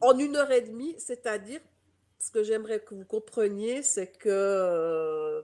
en 0.00 0.18
une 0.18 0.36
heure 0.36 0.50
et 0.50 0.62
demie, 0.62 0.94
c'est-à-dire, 0.98 1.60
ce 2.18 2.30
que 2.30 2.42
j'aimerais 2.42 2.80
que 2.80 2.94
vous 2.94 3.04
compreniez, 3.04 3.82
c'est 3.82 4.10
que 4.10 4.28
euh, 4.28 5.42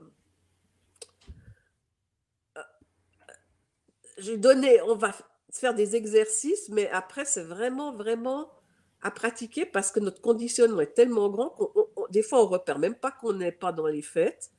j'ai 4.17 4.37
donné, 4.37 4.81
on 4.81 4.95
va 4.95 5.13
faire 5.51 5.73
des 5.73 5.95
exercices, 5.95 6.69
mais 6.69 6.89
après, 6.89 7.25
c'est 7.25 7.43
vraiment, 7.43 7.93
vraiment 7.93 8.51
à 9.01 9.11
pratiquer 9.11 9.65
parce 9.65 9.91
que 9.91 9.99
notre 9.99 10.21
conditionnement 10.21 10.81
est 10.81 10.93
tellement 10.93 11.29
grand 11.29 11.49
qu'on 11.49 11.69
des 12.09 12.23
fois, 12.23 12.43
on 12.43 12.47
repère 12.47 12.79
même 12.79 12.95
pas 12.95 13.11
qu'on 13.11 13.33
n'est 13.33 13.51
pas 13.51 13.71
dans 13.71 13.87
les 13.87 14.01
fêtes. 14.01 14.51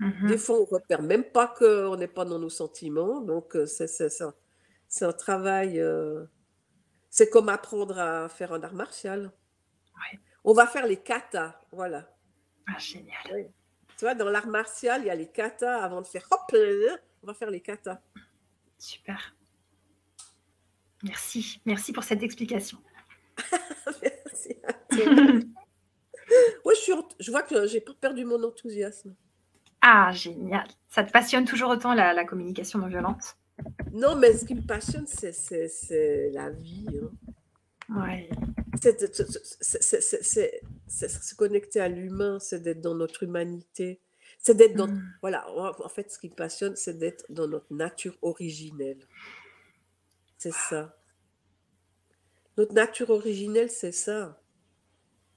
Mm-hmm. 0.00 0.28
Des 0.28 0.38
fois, 0.38 0.60
on 0.60 0.64
repère 0.64 1.02
même 1.02 1.24
pas 1.24 1.48
qu'on 1.48 1.96
n'est 1.96 2.08
pas 2.08 2.24
dans 2.24 2.38
nos 2.38 2.48
sentiments. 2.48 3.20
Donc, 3.20 3.56
euh, 3.56 3.66
c'est. 3.66 3.88
C'est 4.92 5.04
un 5.04 5.12
travail. 5.12 5.78
Euh, 5.78 6.24
c'est 7.10 7.28
comme 7.28 7.48
apprendre 7.48 7.98
à 7.98 8.28
faire 8.28 8.52
un 8.52 8.62
art 8.62 8.74
martial. 8.74 9.32
On 10.44 10.54
va 10.54 10.66
faire 10.66 10.86
les 10.86 10.96
katas, 10.96 11.60
voilà. 11.72 12.08
Ah, 12.66 12.78
génial. 12.78 13.52
Tu 13.98 14.04
vois, 14.04 14.14
dans 14.14 14.30
l'art 14.30 14.46
martial, 14.46 15.02
il 15.02 15.06
y 15.08 15.10
a 15.10 15.14
les 15.14 15.30
katas 15.30 15.82
avant 15.82 16.00
de 16.00 16.06
faire 16.06 16.26
hop, 16.30 16.56
on 17.22 17.26
va 17.26 17.34
faire 17.34 17.50
les 17.50 17.60
katas. 17.60 18.00
Super. 18.78 19.36
Merci. 21.02 21.60
Merci 21.66 21.92
pour 21.92 22.04
cette 22.04 22.22
explication. 22.22 22.78
Merci 24.02 24.56
oui, 26.64 26.74
je, 26.86 26.92
je 27.18 27.30
vois 27.30 27.42
que 27.42 27.66
j'ai 27.66 27.80
pas 27.80 27.94
perdu 27.94 28.24
mon 28.24 28.42
enthousiasme. 28.42 29.14
Ah, 29.82 30.12
génial. 30.12 30.66
Ça 30.88 31.04
te 31.04 31.10
passionne 31.10 31.44
toujours 31.44 31.70
autant 31.70 31.94
la, 31.94 32.24
communication 32.24 32.78
non 32.78 32.88
violente? 32.88 33.36
Non, 33.92 34.16
mais 34.16 34.36
ce 34.36 34.44
qui 34.44 34.54
me 34.54 34.66
passionne, 34.66 35.06
c'est 35.06 36.30
la 36.32 36.50
vie. 36.50 36.86
Hein. 37.88 38.02
Ouais. 38.02 38.28
C'est 38.80 38.98
se 41.08 41.34
connecter 41.34 41.80
à 41.80 41.88
l'humain, 41.88 42.38
c'est 42.38 42.62
d'être 42.62 42.80
dans 42.80 42.94
notre 42.94 43.24
humanité. 43.24 44.00
C'est 44.38 44.56
d'être 44.56 44.74
dans. 44.74 44.88
Hmm. 44.88 45.02
Voilà, 45.20 45.46
en 45.50 45.88
fait, 45.88 46.10
ce 46.10 46.18
qui 46.18 46.30
me 46.30 46.34
passionne, 46.34 46.76
c'est 46.76 46.98
d'être 46.98 47.26
dans 47.28 47.48
notre 47.48 47.72
nature 47.74 48.16
originelle. 48.22 49.06
C'est 50.38 50.54
ça. 50.54 50.96
Notre 52.56 52.72
nature 52.72 53.10
originelle, 53.10 53.70
c'est 53.70 53.92
ça. 53.92 54.40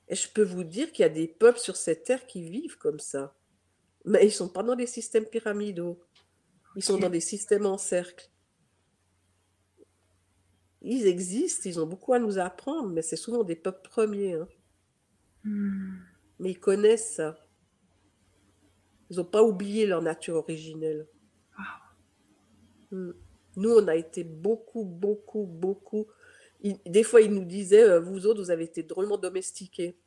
Et 0.08 0.16
je 0.16 0.30
peux 0.30 0.44
vous 0.44 0.64
dire 0.64 0.92
qu'il 0.92 1.04
y 1.04 1.06
a 1.06 1.10
des 1.10 1.28
peuples 1.28 1.60
sur 1.60 1.76
cette 1.76 2.04
terre 2.04 2.26
qui 2.28 2.50
vivent 2.50 2.78
comme 2.78 3.00
ça. 3.00 3.36
Mais 4.06 4.24
ils 4.24 4.28
ne 4.28 4.32
sont 4.32 4.50
pas 4.50 4.64
dans 4.64 4.76
des 4.76 4.88
systèmes 4.88 5.26
pyramidaux. 5.26 6.00
Ils 6.76 6.84
sont 6.84 6.98
dans 6.98 7.10
des 7.10 7.20
systèmes 7.20 7.66
en 7.66 7.78
cercle. 7.78 8.30
Ils 10.82 11.08
existent, 11.08 11.62
ils 11.66 11.80
ont 11.80 11.88
beaucoup 11.88 12.14
à 12.14 12.20
nous 12.20 12.40
apprendre, 12.40 12.90
mais 12.90 13.02
c'est 13.02 13.16
souvent 13.16 13.44
des 13.44 13.56
peuples 13.56 13.88
premiers. 13.88 14.34
Hein. 14.34 14.48
Hmm. 15.44 15.96
Mais 16.40 16.52
ils 16.52 16.60
connaissent 16.60 17.16
ça. 17.16 17.38
Ils 19.10 19.18
n'ont 19.18 19.26
pas 19.26 19.44
oublié 19.44 19.86
leur 19.86 20.02
nature 20.02 20.36
originelle. 20.36 21.08
Hmm. 22.92 23.12
Nous, 23.56 23.70
on 23.70 23.88
a 23.88 23.96
été 23.96 24.24
beaucoup, 24.24 24.84
beaucoup, 24.84 25.46
beaucoup 25.46 26.08
des 26.64 27.04
fois, 27.04 27.22
il 27.22 27.34
nous 27.34 27.44
disait, 27.44 27.84
euh, 27.84 28.00
vous 28.00 28.26
autres, 28.26 28.42
vous 28.42 28.52
avez 28.52 28.64
été 28.64 28.84
drôlement 28.84 29.18
domestiqués. 29.18 29.98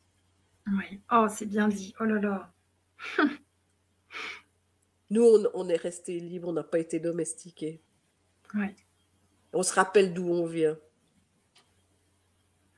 Oui. 0.67 1.01
Oh, 1.13 1.27
c'est 1.29 1.47
bien 1.47 1.69
dit. 1.69 1.95
Oh 2.01 2.05
là 2.05 2.19
là. 2.21 2.53
Nous, 5.11 5.23
on, 5.55 5.69
est 5.69 5.77
restés 5.77 6.19
libres, 6.19 6.49
on 6.49 6.53
n'a 6.53 6.65
pas 6.65 6.79
été 6.79 6.99
domestiqués. 6.99 7.81
Oui. 8.55 8.67
On 9.53 9.63
se 9.63 9.73
rappelle 9.73 10.13
d'où 10.13 10.29
on 10.29 10.47
vient. 10.47 10.77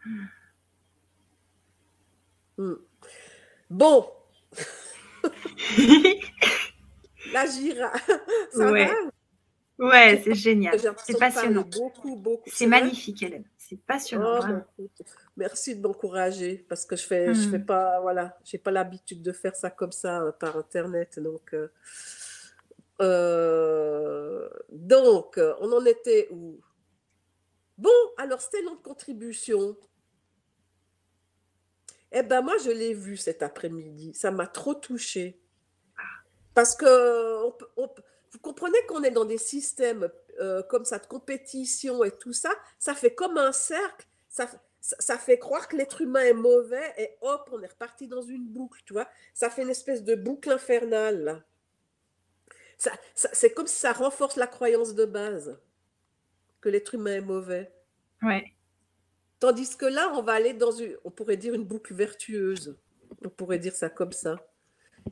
Hmm. 0.05 0.25
Hmm. 2.59 2.75
Bon. 3.71 4.11
La 7.33 7.47
girafe. 7.47 8.11
Ça 8.53 8.71
va? 8.71 8.89
Ouais, 9.79 10.21
c'est 10.25 10.35
génial. 10.35 10.79
C'est 11.05 11.19
passionnant. 11.19 11.63
Beaucoup, 11.63 12.17
beaucoup. 12.17 12.51
C'est 12.53 12.67
magnifique, 12.67 13.23
Hélène. 13.23 13.45
C'est 13.57 13.81
passionnant. 13.81 14.41
Oh, 14.79 14.85
merci 15.37 15.77
de 15.77 15.87
m'encourager 15.87 16.67
parce 16.69 16.85
que 16.85 16.97
je 16.97 17.07
fais, 17.07 17.35
je 17.35 17.49
fais 17.49 17.59
hmm. 17.59 17.67
pas, 17.67 18.01
voilà, 18.01 18.37
j'ai 18.45 18.59
pas 18.59 18.71
l'habitude 18.71 19.23
de 19.23 19.33
faire 19.33 19.55
ça 19.55 19.71
comme 19.71 19.93
ça 19.93 20.23
euh, 20.23 20.33
par 20.33 20.57
internet, 20.57 21.21
donc. 21.21 21.55
Euh, 21.55 21.69
euh, 23.01 24.49
donc, 24.71 25.41
on 25.61 25.73
en 25.73 25.85
était 25.85 26.29
où? 26.31 26.61
Bon, 27.77 27.91
alors 28.17 28.41
c'était 28.41 28.63
notre 28.63 28.83
contribution. 28.83 29.77
Eh 32.11 32.23
ben 32.23 32.41
moi, 32.43 32.57
je 32.59 32.71
l'ai 32.71 32.95
vu 32.95 33.17
cet 33.17 33.43
après-midi. 33.43 34.15
Ça 34.15 34.31
m'a 34.31 34.47
trop 34.47 34.75
touchée. 34.75 35.41
Parce 36.55 36.75
que 36.75 37.43
vous 37.77 38.39
comprenez 38.43 38.79
qu'on 38.89 39.03
est 39.05 39.11
dans 39.11 39.25
des 39.25 39.39
systèmes 39.39 40.11
euh, 40.41 40.63
comme 40.63 40.85
ça 40.85 40.99
de 40.99 41.07
compétition 41.07 42.03
et 42.03 42.11
tout 42.11 42.33
ça, 42.33 42.51
ça 42.79 42.95
fait 42.95 43.15
comme 43.15 43.39
un 43.39 43.53
cercle, 43.53 44.07
ça, 44.29 44.49
ça, 44.81 45.19
fait 45.19 45.39
croire 45.39 45.69
que 45.69 45.77
l'être 45.77 46.01
humain 46.01 46.23
est 46.23 46.33
mauvais 46.33 46.95
et 46.97 47.11
hop, 47.21 47.49
on 47.53 47.61
est 47.63 47.69
reparti 47.69 48.09
dans 48.09 48.23
une 48.23 48.47
boucle, 48.47 48.81
tu 48.85 48.93
vois. 48.93 49.09
Ça 49.35 49.51
fait 49.51 49.63
une 49.63 49.71
espèce 49.71 50.03
de 50.03 50.15
boucle 50.15 50.51
infernale. 50.51 51.45
Ça, 52.79 52.93
c'est 53.15 53.53
comme 53.53 53.67
si 53.67 53.77
ça 53.77 53.93
renforce 53.93 54.37
la 54.37 54.47
croyance 54.47 54.95
de 54.95 55.05
base 55.05 55.59
que 56.61 56.69
l'être 56.69 56.95
humain 56.95 57.17
est 57.17 57.21
mauvais. 57.21 57.73
Ouais. 58.23 58.53
Tandis 59.41 59.77
que 59.77 59.87
là, 59.87 60.13
on 60.15 60.23
va 60.23 60.33
aller 60.33 60.53
dans 60.53 60.71
une, 60.71 60.97
on 61.05 61.11
pourrait 61.11 61.37
dire 61.37 61.55
une 61.55 61.65
boucle 61.65 61.95
vertueuse. 61.95 62.79
On 63.25 63.29
pourrait 63.29 63.59
dire 63.59 63.75
ça 63.75 63.91
comme 63.91 64.13
ça. 64.13 64.37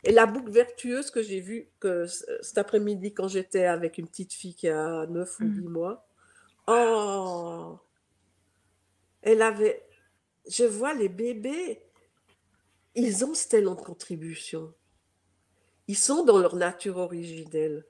Et 0.04 0.12
la 0.12 0.26
boucle 0.26 0.50
vertueuse 0.50 1.10
que 1.10 1.22
j'ai 1.22 1.40
vue 1.40 1.68
que 1.80 2.06
cet 2.06 2.58
après-midi 2.58 3.14
quand 3.14 3.28
j'étais 3.28 3.64
avec 3.64 3.98
une 3.98 4.06
petite 4.06 4.32
fille 4.32 4.54
qui 4.54 4.68
a 4.68 5.06
9 5.06 5.40
ou 5.40 5.44
10 5.44 5.60
mm. 5.60 5.68
mois, 5.68 6.08
oh, 6.66 7.78
elle 9.22 9.42
avait, 9.42 9.82
je 10.48 10.64
vois 10.64 10.94
les 10.94 11.08
bébés, 11.08 11.82
ils 12.94 13.24
ont 13.24 13.34
ce 13.34 13.48
talent 13.48 13.74
de 13.74 13.80
contribution. 13.80 14.72
Ils 15.88 15.96
sont 15.96 16.24
dans 16.24 16.38
leur 16.38 16.56
nature 16.56 16.96
originelle. 16.96 17.84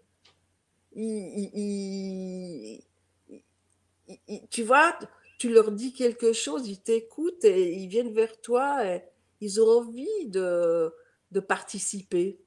tu 4.50 4.62
vois, 4.62 4.98
tu 5.38 5.52
leur 5.52 5.72
dis 5.72 5.92
quelque 5.92 6.32
chose, 6.32 6.68
ils 6.68 6.80
t'écoutent 6.80 7.44
et 7.44 7.74
ils 7.74 7.88
viennent 7.88 8.12
vers 8.12 8.40
toi 8.40 8.86
et 8.86 9.02
ils 9.40 9.60
ont 9.60 9.80
envie 9.80 10.26
de, 10.26 10.94
de 11.30 11.40
participer. 11.40 12.40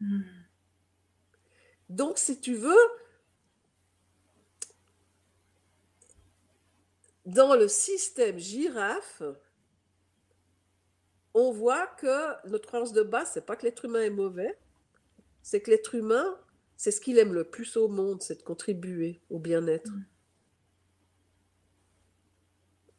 Hmm. 0.00 0.22
Donc, 1.88 2.18
si 2.18 2.40
tu 2.40 2.54
veux, 2.54 2.74
dans 7.24 7.54
le 7.54 7.68
système 7.68 8.38
girafe, 8.38 9.22
on 11.34 11.52
voit 11.52 11.86
que 11.86 12.48
notre 12.48 12.66
croyance 12.66 12.92
de 12.92 13.02
base, 13.02 13.32
c'est 13.34 13.44
pas 13.44 13.56
que 13.56 13.66
l'être 13.66 13.84
humain 13.84 14.02
est 14.02 14.10
mauvais, 14.10 14.58
c'est 15.46 15.60
que 15.60 15.70
l'être 15.70 15.94
humain, 15.94 16.36
c'est 16.76 16.90
ce 16.90 17.00
qu'il 17.00 17.18
aime 17.18 17.32
le 17.32 17.44
plus 17.44 17.76
au 17.76 17.86
monde, 17.86 18.20
c'est 18.20 18.34
de 18.34 18.42
contribuer 18.42 19.20
au 19.30 19.38
bien-être. 19.38 19.92
Mm. 19.92 20.04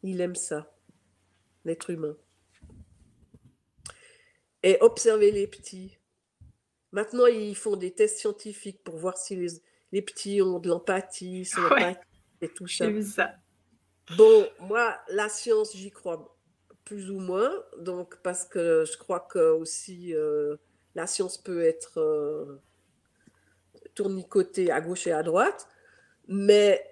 Il 0.04 0.22
aime 0.22 0.36
ça, 0.36 0.74
l'être 1.66 1.90
humain. 1.90 2.16
Et 4.64 4.78
observer 4.80 5.32
les 5.32 5.46
petits. 5.46 5.98
Maintenant, 6.94 7.26
ils 7.26 7.54
font 7.54 7.76
des 7.76 7.92
tests 7.92 8.20
scientifiques 8.20 8.82
pour 8.82 8.96
voir 8.96 9.18
si 9.18 9.36
les, 9.92 10.02
petits 10.02 10.42
ont 10.42 10.60
de 10.60 10.70
l'empathie, 10.70 11.46
et 12.42 12.48
tout 12.48 12.68
ça. 12.68 12.90
Vu 12.90 13.04
ça. 13.04 13.36
Bon, 14.16 14.48
moi, 14.62 14.98
la 15.10 15.28
science, 15.28 15.76
j'y 15.76 15.92
crois 15.92 16.34
plus 16.86 17.12
ou 17.12 17.20
moins, 17.20 17.52
donc 17.80 18.22
parce 18.24 18.46
que 18.46 18.86
je 18.86 18.98
crois 18.98 19.20
que 19.20 19.52
aussi 19.52 20.16
euh, 20.16 20.56
la 20.98 21.06
science 21.06 21.38
peut 21.38 21.64
être 21.64 22.00
euh, 22.00 22.60
tournicotée 23.94 24.72
à 24.72 24.82
gauche 24.82 25.06
et 25.06 25.12
à 25.12 25.22
droite, 25.22 25.68
mais 26.28 26.84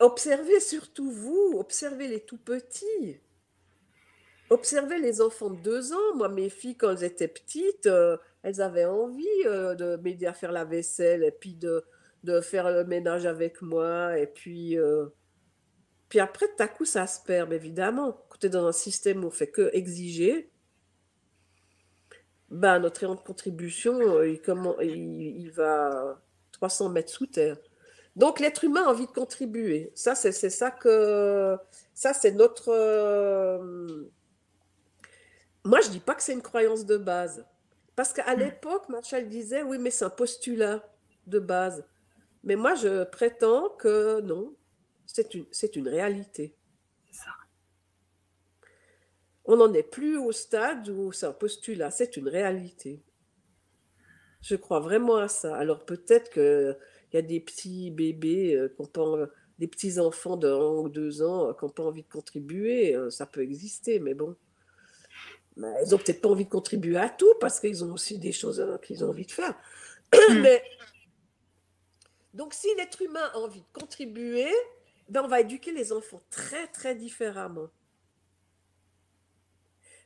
observez 0.00 0.58
surtout 0.58 1.10
vous, 1.10 1.54
observez 1.56 2.08
les 2.08 2.20
tout 2.20 2.36
petits. 2.36 3.20
Observez 4.50 4.98
les 4.98 5.22
enfants 5.22 5.50
de 5.50 5.62
deux 5.62 5.92
ans. 5.92 6.16
Moi, 6.16 6.28
mes 6.28 6.50
filles, 6.50 6.76
quand 6.76 6.90
elles 6.90 7.04
étaient 7.04 7.28
petites, 7.28 7.86
euh, 7.86 8.18
elles 8.42 8.60
avaient 8.60 8.84
envie 8.84 9.44
de 9.44 9.96
m'aider 10.02 10.26
à 10.26 10.34
faire 10.34 10.52
la 10.52 10.64
vaisselle 10.64 11.22
et 11.22 11.30
puis 11.30 11.54
de, 11.54 11.84
de, 12.24 12.40
faire 12.40 12.70
le 12.70 12.84
ménage 12.84 13.24
avec 13.24 13.62
moi. 13.62 14.18
Et 14.18 14.26
puis, 14.26 14.76
puis 16.08 16.20
après, 16.20 16.48
tout 16.48 16.62
à 16.62 16.68
coup, 16.68 16.84
ça 16.84 17.06
se 17.06 17.20
perd, 17.22 17.52
évidemment. 17.52 18.26
Quand 18.28 18.38
tu 18.40 18.46
es 18.48 18.50
dans 18.50 18.66
un 18.66 18.72
système 18.72 19.24
où 19.24 19.28
on 19.28 19.30
fait 19.30 19.46
que 19.46 19.70
exiger, 19.72 20.51
ben, 22.52 22.78
notre 22.80 23.02
ayant 23.02 23.14
de 23.14 23.20
contribution, 23.20 23.98
euh, 23.98 24.28
il, 24.28 24.42
comment, 24.42 24.78
il, 24.80 25.50
va 25.50 26.20
300 26.52 26.90
mètres 26.90 27.10
sous 27.10 27.26
terre. 27.26 27.56
Donc, 28.14 28.40
l'être 28.40 28.64
humain 28.64 28.84
a 28.84 28.90
envie 28.90 29.06
de 29.06 29.12
contribuer. 29.12 29.90
Ça, 29.94 30.14
c'est 30.14 30.32
ça 30.32 30.70
que. 30.70 31.56
Ça, 31.94 32.12
c'est 32.12 32.32
notre. 32.32 32.68
Euh, 32.68 34.04
moi, 35.64 35.80
je 35.80 35.88
dis 35.88 36.00
pas 36.00 36.14
que 36.14 36.22
c'est 36.22 36.34
une 36.34 36.42
croyance 36.42 36.84
de 36.84 36.98
base. 36.98 37.42
Parce 37.96 38.12
qu'à 38.12 38.36
hmm. 38.36 38.40
l'époque, 38.40 38.88
Marshall 38.90 39.28
disait 39.28 39.62
oui, 39.62 39.78
mais 39.78 39.90
c'est 39.90 40.04
un 40.04 40.10
postulat 40.10 40.86
de 41.26 41.38
base. 41.38 41.84
Mais 42.44 42.56
moi, 42.56 42.74
je 42.74 43.04
prétends 43.04 43.70
que 43.78 44.20
non, 44.20 44.54
c'est 45.06 45.34
une, 45.34 45.46
c'est 45.52 45.74
une 45.76 45.88
réalité. 45.88 46.54
On 49.44 49.56
n'en 49.56 49.72
est 49.72 49.82
plus 49.82 50.16
au 50.16 50.32
stade 50.32 50.88
où 50.88 51.12
c'est 51.12 51.26
un 51.26 51.32
postulat, 51.32 51.90
c'est 51.90 52.16
une 52.16 52.28
réalité. 52.28 53.02
Je 54.40 54.56
crois 54.56 54.80
vraiment 54.80 55.16
à 55.16 55.28
ça. 55.28 55.56
Alors 55.56 55.84
peut-être 55.84 56.30
qu'il 56.30 56.76
y 57.12 57.16
a 57.16 57.22
des 57.22 57.40
petits 57.40 57.90
bébés, 57.90 58.54
euh, 58.54 59.26
des 59.58 59.68
petits 59.68 59.98
enfants 59.98 60.36
de 60.36 60.48
1 60.48 60.80
ou 60.80 60.88
2 60.88 61.22
ans 61.22 61.48
euh, 61.48 61.52
qui 61.54 61.64
n'ont 61.64 61.70
pas 61.70 61.84
envie 61.84 62.02
de 62.02 62.08
contribuer. 62.08 62.94
Euh, 62.94 63.10
ça 63.10 63.26
peut 63.26 63.42
exister, 63.42 63.98
mais 63.98 64.14
bon. 64.14 64.36
ils 65.56 65.62
n'ont 65.62 65.98
peut-être 65.98 66.20
pas 66.20 66.28
envie 66.28 66.44
de 66.44 66.50
contribuer 66.50 66.96
à 66.96 67.08
tout 67.08 67.34
parce 67.40 67.60
qu'ils 67.60 67.84
ont 67.84 67.92
aussi 67.92 68.18
des 68.18 68.32
choses 68.32 68.64
qu'ils 68.84 69.04
ont 69.04 69.08
envie 69.08 69.26
de 69.26 69.32
faire. 69.32 69.54
mais, 70.40 70.62
donc 72.34 72.54
si 72.54 72.68
l'être 72.76 73.02
humain 73.02 73.30
a 73.34 73.38
envie 73.38 73.60
de 73.60 73.80
contribuer, 73.80 74.50
ben, 75.08 75.22
on 75.24 75.28
va 75.28 75.40
éduquer 75.40 75.72
les 75.72 75.92
enfants 75.92 76.22
très, 76.30 76.66
très 76.68 76.94
différemment. 76.94 77.68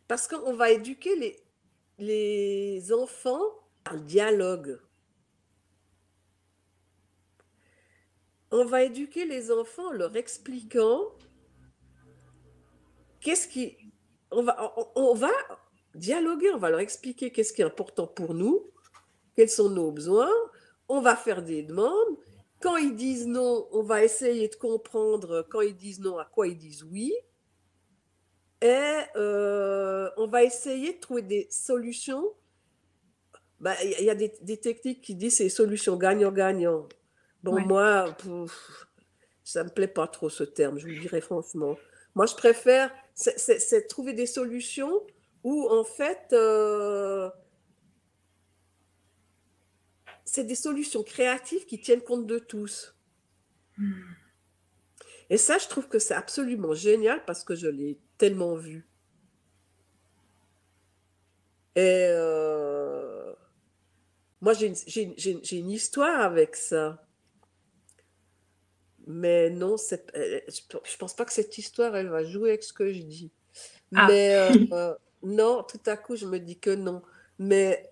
Parce 0.08 0.28
qu'on 0.28 0.54
va 0.54 0.70
éduquer 0.70 1.42
les, 1.98 2.92
enfants 2.92 3.42
par 3.84 3.96
dialogue. 3.96 4.80
On 8.50 8.64
va 8.64 8.84
éduquer 8.84 9.24
les 9.24 9.50
enfants 9.50 9.88
en 9.88 9.92
leur 9.92 10.16
expliquant 10.16 11.00
qu'est-ce 13.20 13.48
qui... 13.48 13.76
On 14.30 14.42
va, 14.42 14.74
on 14.96 15.14
va 15.14 15.30
dialoguer, 15.94 16.50
on 16.50 16.58
va 16.58 16.70
leur 16.70 16.80
expliquer 16.80 17.30
qu'est-ce 17.30 17.52
qui 17.52 17.62
est 17.62 17.64
important 17.64 18.06
pour 18.06 18.34
nous, 18.34 18.70
quels 19.34 19.48
sont 19.48 19.70
nos 19.70 19.90
besoins, 19.90 20.32
on 20.88 21.00
va 21.00 21.16
faire 21.16 21.42
des 21.42 21.62
demandes, 21.62 22.16
quand 22.60 22.76
ils 22.76 22.94
disent 22.94 23.26
non, 23.26 23.68
on 23.72 23.82
va 23.82 24.04
essayer 24.04 24.48
de 24.48 24.54
comprendre 24.54 25.46
quand 25.50 25.60
ils 25.60 25.76
disent 25.76 26.00
non 26.00 26.18
à 26.18 26.24
quoi 26.24 26.48
ils 26.48 26.56
disent 26.56 26.82
oui. 26.84 27.12
Et 28.62 29.00
euh, 29.16 30.10
on 30.16 30.26
va 30.26 30.44
essayer 30.44 30.94
de 30.94 31.00
trouver 31.00 31.22
des 31.22 31.46
solutions. 31.50 32.32
Bah, 33.60 33.74
il 33.82 34.04
y 34.04 34.10
a 34.10 34.14
des, 34.14 34.56
techniques 34.58 35.02
qui 35.02 35.14
disent 35.14 35.36
c'est 35.36 35.48
solutions 35.48 35.96
gagnant-gagnant. 35.96 36.88
Bon, 37.42 37.60
moi, 37.60 38.16
ça 39.44 39.62
ne 39.62 39.68
me 39.68 39.74
plaît 39.74 39.88
pas 39.88 40.08
trop 40.08 40.28
ce 40.28 40.44
terme, 40.44 40.78
je 40.78 40.86
vous 40.86 41.00
dirais 41.00 41.20
franchement. 41.20 41.76
Moi, 42.14 42.26
je 42.26 42.34
préfère, 42.34 42.92
c'est 43.14 43.86
trouver 43.88 44.14
des 44.14 44.26
solutions 44.26 45.02
où, 45.44 45.68
en 45.70 45.84
fait, 45.84 46.32
euh, 46.32 47.30
c'est 50.24 50.44
des 50.44 50.54
solutions 50.54 51.02
créatives 51.02 51.66
qui 51.66 51.80
tiennent 51.80 52.02
compte 52.02 52.26
de 52.26 52.38
tous. 52.38 52.94
Hmm. 53.78 53.92
Et 55.30 55.36
ça, 55.36 55.58
je 55.58 55.66
trouve 55.68 55.88
que 55.88 55.98
c'est 55.98 56.14
absolument 56.14 56.74
génial 56.74 57.24
parce 57.24 57.44
que 57.44 57.54
je 57.54 57.66
l'ai 57.66 57.98
tellement 58.18 58.54
vu. 58.54 58.86
Et 61.74 62.06
euh, 62.10 63.34
moi, 64.40 64.54
j'ai 64.54 64.72
une, 65.02 65.70
histoire 65.70 66.20
avec 66.20 66.56
ça. 66.56 67.04
Mais 69.06 69.50
non, 69.50 69.76
je 69.76 69.94
ne 69.94 70.98
pense 70.98 71.14
pas 71.14 71.24
que 71.24 71.32
cette 71.32 71.58
histoire, 71.58 71.94
elle 71.96 72.08
va 72.08 72.24
jouer 72.24 72.50
avec 72.50 72.62
ce 72.62 72.72
que 72.72 72.92
je 72.92 73.02
dis. 73.02 73.30
Ah. 73.94 74.06
Mais 74.08 74.34
euh, 74.72 74.94
non, 75.22 75.62
tout 75.64 75.80
à 75.86 75.96
coup, 75.96 76.16
je 76.16 76.26
me 76.26 76.38
dis 76.38 76.58
que 76.58 76.74
non. 76.74 77.02
Mais 77.38 77.90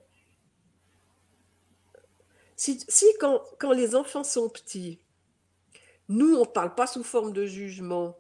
si, 2.57 3.07
quand, 3.21 3.73
les 3.73 3.95
enfants 3.95 4.25
sont 4.25 4.49
petits, 4.49 5.01
nous, 6.09 6.35
on 6.35 6.41
ne 6.41 6.45
parle 6.47 6.75
pas 6.75 6.87
sous 6.87 7.03
forme 7.03 7.33
de 7.33 7.47
jugement, 7.47 8.19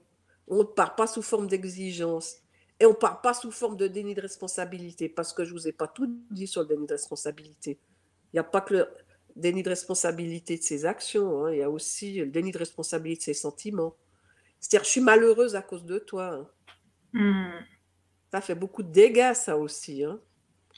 on 0.48 0.58
ne 0.58 0.62
parle 0.64 0.94
pas 0.94 1.06
sous 1.06 1.22
forme 1.22 1.46
d'exigence, 1.46 2.38
et 2.80 2.86
on 2.86 2.90
ne 2.90 2.94
parle 2.94 3.20
pas 3.20 3.34
sous 3.34 3.50
forme 3.50 3.76
de 3.76 3.86
déni 3.86 4.14
de 4.14 4.20
responsabilité, 4.20 5.08
parce 5.08 5.32
que 5.32 5.44
je 5.44 5.54
ne 5.54 5.58
vous 5.58 5.68
ai 5.68 5.72
pas 5.72 5.88
tout 5.88 6.18
dit 6.30 6.46
sur 6.46 6.62
le 6.62 6.68
déni 6.68 6.86
de 6.86 6.92
responsabilité. 6.92 7.78
Il 8.32 8.36
n'y 8.36 8.40
a 8.40 8.44
pas 8.44 8.60
que 8.60 8.74
le 8.74 8.88
déni 9.36 9.62
de 9.62 9.68
responsabilité 9.68 10.56
de 10.56 10.62
ses 10.62 10.86
actions, 10.86 11.44
hein, 11.44 11.52
il 11.52 11.58
y 11.58 11.62
a 11.62 11.70
aussi 11.70 12.18
le 12.18 12.26
déni 12.26 12.50
de 12.52 12.58
responsabilité 12.58 13.32
de 13.32 13.36
ses 13.36 13.40
sentiments. 13.40 13.96
C'est-à-dire, 14.60 14.84
je 14.84 14.90
suis 14.90 15.00
malheureuse 15.00 15.56
à 15.56 15.62
cause 15.62 15.84
de 15.84 15.98
toi. 15.98 16.34
Hein. 16.34 16.48
Hmm. 17.12 17.64
Ça 18.32 18.40
fait 18.40 18.54
beaucoup 18.54 18.82
de 18.82 18.90
dégâts, 18.90 19.34
ça 19.34 19.56
aussi. 19.56 20.02
Hein. 20.02 20.20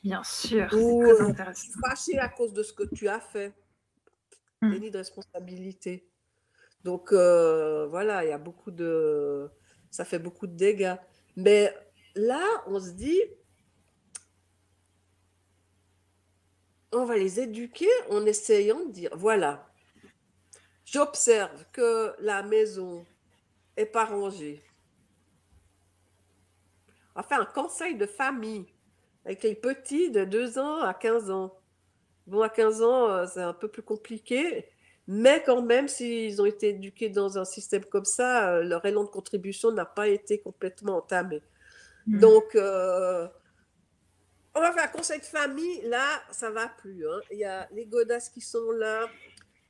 Bien 0.02 0.22
sûr, 0.24 0.68
c'est 0.70 0.76
très 0.76 0.84
euh, 0.84 1.28
intéressant. 1.28 1.72
Fâché 1.88 2.18
à 2.18 2.28
cause 2.28 2.52
de 2.52 2.62
ce 2.62 2.72
que 2.72 2.82
tu 2.94 3.08
as 3.08 3.20
fait. 3.20 3.54
Mmh. 4.60 4.70
Déni 4.72 4.90
de 4.90 4.98
responsabilité. 4.98 6.06
Donc 6.86 7.12
euh, 7.12 7.88
voilà, 7.88 8.24
il 8.24 8.28
y 8.28 8.32
a 8.32 8.38
beaucoup 8.38 8.70
de. 8.70 9.50
Ça 9.90 10.04
fait 10.04 10.20
beaucoup 10.20 10.46
de 10.46 10.54
dégâts. 10.54 10.94
Mais 11.34 11.74
là, 12.14 12.40
on 12.68 12.78
se 12.78 12.90
dit, 12.90 13.20
on 16.92 17.04
va 17.04 17.16
les 17.16 17.40
éduquer 17.40 17.90
en 18.08 18.24
essayant 18.24 18.84
de 18.84 18.92
dire 18.92 19.10
voilà, 19.16 19.68
j'observe 20.84 21.64
que 21.72 22.14
la 22.20 22.44
maison 22.44 23.04
est 23.76 23.86
pas 23.86 24.04
rangée. 24.04 24.62
On 27.16 27.22
faire 27.24 27.40
un 27.40 27.46
conseil 27.46 27.96
de 27.96 28.06
famille 28.06 28.66
avec 29.24 29.42
les 29.42 29.56
petits 29.56 30.12
de 30.12 30.24
2 30.24 30.60
ans 30.60 30.82
à 30.82 30.94
15 30.94 31.32
ans. 31.32 31.52
Bon, 32.28 32.42
à 32.42 32.48
15 32.48 32.82
ans, 32.82 33.08
euh, 33.08 33.26
c'est 33.26 33.42
un 33.42 33.54
peu 33.54 33.66
plus 33.66 33.82
compliqué, 33.82 34.68
mais 35.08 35.42
quand 35.44 35.62
même, 35.62 35.86
s'ils 35.86 36.42
ont 36.42 36.46
été 36.46 36.70
éduqués 36.70 37.08
dans 37.08 37.38
un 37.38 37.44
système 37.44 37.84
comme 37.84 38.04
ça, 38.04 38.56
euh, 38.56 38.62
leur 38.62 38.84
élan 38.84 39.04
de 39.04 39.08
contribution 39.08 39.70
n'a 39.70 39.84
pas 39.84 40.08
été 40.08 40.40
complètement 40.40 40.96
entamé. 40.96 41.42
Hmm. 42.06 42.18
Donc, 42.18 42.56
euh, 42.56 43.28
on 44.54 44.60
va 44.60 44.72
faire 44.72 44.84
un 44.84 44.88
conseil 44.88 45.20
de 45.20 45.24
famille. 45.24 45.82
Là, 45.82 46.20
ça 46.32 46.50
va 46.50 46.68
plus. 46.68 47.08
Hein. 47.08 47.20
Il 47.30 47.38
y 47.38 47.44
a 47.44 47.68
les 47.72 47.86
godasses 47.86 48.30
qui 48.30 48.40
sont 48.40 48.72
là. 48.72 49.08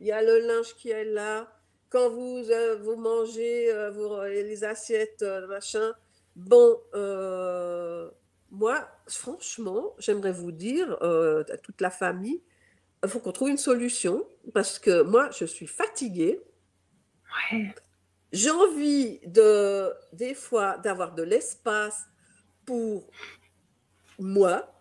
il 0.00 0.06
y 0.06 0.12
a 0.12 0.22
le 0.22 0.38
linge 0.38 0.74
qui 0.76 0.90
est 0.90 1.04
là. 1.04 1.52
Quand 1.90 2.08
vous, 2.08 2.50
euh, 2.50 2.76
vous 2.76 2.96
mangez 2.96 3.70
vous, 3.90 4.20
les 4.22 4.64
assiettes, 4.64 5.24
machin. 5.48 5.92
Bon, 6.34 6.80
moi, 8.50 8.88
franchement, 9.06 9.94
j'aimerais 9.98 10.32
vous 10.32 10.52
dire 10.52 10.92
à 11.02 11.56
toute 11.58 11.80
la 11.80 11.90
famille, 11.90 12.42
il 13.06 13.10
faut 13.10 13.20
qu'on 13.20 13.32
trouve 13.32 13.48
une 13.48 13.58
solution 13.58 14.26
parce 14.52 14.78
que 14.78 15.02
moi, 15.02 15.30
je 15.30 15.44
suis 15.44 15.66
fatiguée. 15.66 16.40
J'ai 18.32 18.50
envie 18.50 19.20
de, 19.26 19.92
des 20.12 20.34
fois, 20.34 20.78
d'avoir 20.78 21.14
de 21.14 21.22
l'espace 21.22 22.04
pour 22.64 23.08
moi. 24.18 24.72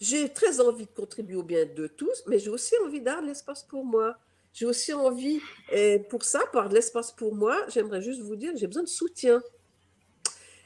J'ai 0.00 0.32
très 0.32 0.60
envie 0.60 0.86
de 0.86 0.90
contribuer 0.90 1.36
au 1.36 1.42
bien 1.42 1.66
de 1.66 1.86
tous, 1.86 2.22
mais 2.26 2.38
j'ai 2.38 2.50
aussi 2.50 2.74
envie 2.84 3.00
d'avoir 3.00 3.22
de 3.22 3.28
l'espace 3.28 3.62
pour 3.62 3.84
moi. 3.84 4.16
J'ai 4.52 4.66
aussi 4.66 4.94
envie, 4.94 5.40
et 5.70 5.98
pour 5.98 6.24
ça, 6.24 6.40
par 6.52 6.70
de 6.70 6.74
l'espace 6.74 7.12
pour 7.12 7.34
moi, 7.34 7.66
j'aimerais 7.68 8.00
juste 8.00 8.22
vous 8.22 8.36
dire 8.36 8.52
que 8.52 8.58
j'ai 8.58 8.66
besoin 8.66 8.84
de 8.84 8.88
soutien. 8.88 9.42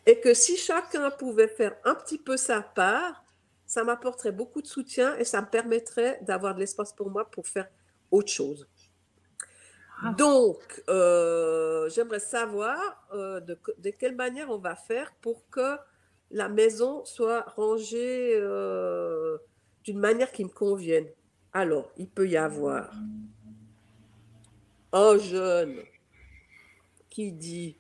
Et 0.06 0.20
que 0.20 0.32
si 0.32 0.56
chacun 0.56 1.10
pouvait 1.10 1.48
faire 1.48 1.76
un 1.84 1.94
petit 1.94 2.18
peu 2.18 2.36
sa 2.36 2.62
part, 2.62 3.24
ça 3.70 3.84
m'apporterait 3.84 4.32
beaucoup 4.32 4.60
de 4.60 4.66
soutien 4.66 5.16
et 5.18 5.24
ça 5.24 5.40
me 5.40 5.46
permettrait 5.46 6.18
d'avoir 6.22 6.56
de 6.56 6.58
l'espace 6.58 6.92
pour 6.92 7.08
moi 7.08 7.30
pour 7.30 7.46
faire 7.46 7.68
autre 8.10 8.32
chose. 8.32 8.66
Ah. 10.02 10.12
Donc, 10.18 10.82
euh, 10.88 11.88
j'aimerais 11.88 12.18
savoir 12.18 12.80
euh, 13.14 13.38
de, 13.38 13.56
quelle 13.90 14.16
manière 14.16 14.50
on 14.50 14.58
va 14.58 14.74
faire 14.74 15.12
pour 15.20 15.48
que 15.50 15.76
la 16.32 16.48
maison 16.48 17.04
soit 17.04 17.42
rangée 17.42 18.32
euh, 18.34 19.38
d'une 19.84 20.00
manière 20.00 20.32
qui 20.32 20.42
me 20.42 20.50
convienne. 20.50 21.06
Alors, 21.52 21.92
il 21.96 22.08
peut 22.08 22.28
y 22.28 22.36
avoir 22.36 22.90
un 24.92 25.16
jeune 25.16 25.76
qui 27.08 27.30
dit 27.30 27.76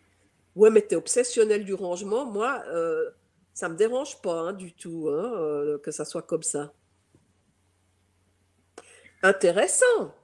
Ouais, 0.54 0.70
mais 0.70 0.86
tu 0.86 0.94
es 0.94 0.96
obsessionnel 0.96 1.64
du 1.64 1.74
rangement. 1.74 2.26
Moi, 2.26 2.62
ça 3.60 3.68
ne 3.68 3.74
me 3.74 3.78
dérange 3.78 4.20
pas 4.22 4.40
hein, 4.40 4.52
du 4.52 4.72
tout 4.72 5.08
hein, 5.10 5.78
que 5.82 5.90
ça 5.90 6.04
soit 6.04 6.22
comme 6.22 6.42
ça. 6.42 6.72
Intéressant 9.22 10.14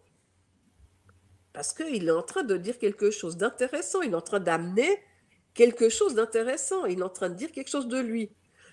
parce 1.53 1.72
qu'il 1.72 2.07
est 2.07 2.11
en 2.11 2.22
train 2.22 2.43
de 2.43 2.59
dire 2.59 2.78
quelque 2.78 3.11
chose 3.11 3.39
d'intéressant, 3.39 4.03
il 4.03 4.12
est 4.12 4.14
en 4.14 4.20
train 4.20 4.41
d'amener 4.41 5.03
quelque 5.55 5.89
chose 5.89 6.14
d'intéressant, 6.14 6.84
il 6.84 6.99
est 6.99 7.03
en 7.03 7.09
train 7.09 7.30
de 7.30 7.34
dire 7.34 7.51
quelque 7.51 7.70
chose 7.70 7.89
de 7.89 7.99
lui. 7.99 8.30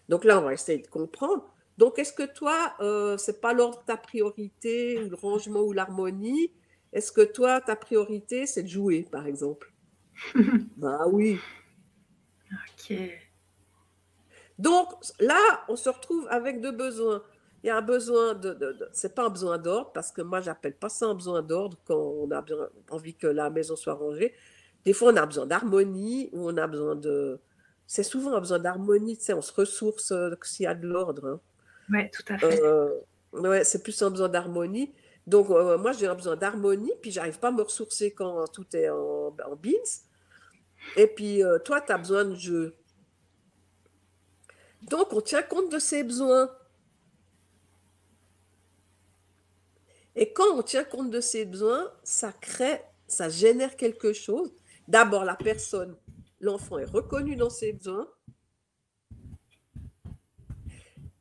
Donc 0.09 0.25
là, 0.25 0.37
on 0.37 0.43
va 0.43 0.53
essayer 0.53 0.79
de 0.79 0.87
comprendre. 0.87 1.49
Donc, 1.77 1.97
est-ce 1.97 2.11
que 2.11 2.23
toi, 2.23 2.73
euh, 2.81 3.17
c'est 3.17 3.39
pas 3.39 3.53
l'ordre 3.53 3.81
ta 3.85 3.95
priorité, 3.95 4.99
ou 4.99 5.09
le 5.09 5.15
rangement, 5.15 5.61
ou 5.61 5.71
l'harmonie? 5.71 6.51
Est-ce 6.91 7.13
que 7.13 7.21
toi, 7.21 7.61
ta 7.61 7.77
priorité, 7.77 8.45
c'est 8.45 8.63
de 8.63 8.67
jouer, 8.67 9.07
par 9.09 9.27
exemple? 9.27 9.71
Bah 10.75 11.07
oui. 11.07 11.39
Ok. 12.51 13.22
Donc 14.59 14.89
là, 15.19 15.63
on 15.67 15.75
se 15.75 15.89
retrouve 15.89 16.27
avec 16.29 16.61
deux 16.61 16.71
besoins 16.71 17.23
il 17.63 17.67
y 17.67 17.69
a 17.69 17.77
un 17.77 17.81
besoin 17.81 18.33
de, 18.33 18.53
de, 18.53 18.89
c'est 18.91 19.15
pas 19.15 19.25
un 19.25 19.29
besoin 19.29 19.57
d'ordre 19.57 19.91
parce 19.93 20.11
que 20.11 20.21
moi 20.21 20.41
j'appelle 20.41 20.75
pas 20.75 20.89
ça 20.89 21.05
un 21.05 21.15
besoin 21.15 21.41
d'ordre 21.41 21.77
quand 21.85 21.95
on 21.95 22.29
a 22.31 22.43
envie 22.89 23.15
que 23.15 23.27
la 23.27 23.49
maison 23.49 23.77
soit 23.77 23.93
rangée. 23.93 24.33
Des 24.83 24.91
fois 24.91 25.13
on 25.13 25.15
a 25.15 25.25
besoin 25.25 25.45
d'harmonie 25.45 26.29
ou 26.33 26.49
on 26.49 26.57
a 26.57 26.67
besoin 26.67 26.95
de, 26.95 27.39
c'est 27.87 28.03
souvent 28.03 28.33
un 28.33 28.39
besoin 28.39 28.59
d'harmonie, 28.59 29.17
tu 29.17 29.23
sais, 29.23 29.33
on 29.33 29.41
se 29.41 29.53
ressource 29.53 30.11
euh, 30.11 30.35
s'il 30.43 30.65
y 30.65 30.67
a 30.67 30.75
de 30.75 30.85
l'ordre. 30.85 31.25
Hein. 31.25 31.39
Oui, 31.89 32.09
tout 32.11 32.33
à 32.33 32.37
fait. 32.37 32.61
Euh, 32.61 32.89
ouais, 33.31 33.63
c'est 33.63 33.81
plus 33.81 34.01
un 34.01 34.09
besoin 34.09 34.27
d'harmonie. 34.27 34.93
Donc 35.25 35.49
euh, 35.49 35.77
moi 35.77 35.93
j'ai 35.93 36.07
un 36.07 36.15
besoin 36.15 36.35
d'harmonie, 36.35 36.91
puis 37.01 37.11
j'arrive 37.11 37.39
pas 37.39 37.47
à 37.47 37.51
me 37.51 37.61
ressourcer 37.61 38.11
quand 38.11 38.45
tout 38.47 38.65
est 38.75 38.89
en, 38.89 39.27
en 39.27 39.55
beans. 39.55 40.01
Et 40.97 41.07
puis 41.07 41.41
toi 41.63 41.79
tu 41.79 41.93
as 41.93 41.97
besoin 41.97 42.25
de 42.25 42.35
jeu. 42.35 42.75
Donc 44.89 45.13
on 45.13 45.21
tient 45.21 45.43
compte 45.43 45.71
de 45.71 45.79
ces 45.79 46.03
besoins. 46.03 46.49
Et 50.15 50.31
quand 50.31 50.55
on 50.55 50.61
tient 50.61 50.83
compte 50.83 51.09
de 51.09 51.21
ses 51.21 51.45
besoins, 51.45 51.91
ça 52.03 52.31
crée, 52.31 52.81
ça 53.07 53.29
génère 53.29 53.75
quelque 53.75 54.13
chose. 54.13 54.53
D'abord, 54.87 55.25
la 55.25 55.35
personne, 55.35 55.95
l'enfant 56.39 56.77
est 56.77 56.85
reconnu 56.85 57.35
dans 57.35 57.49
ses 57.49 57.73
besoins. 57.73 58.07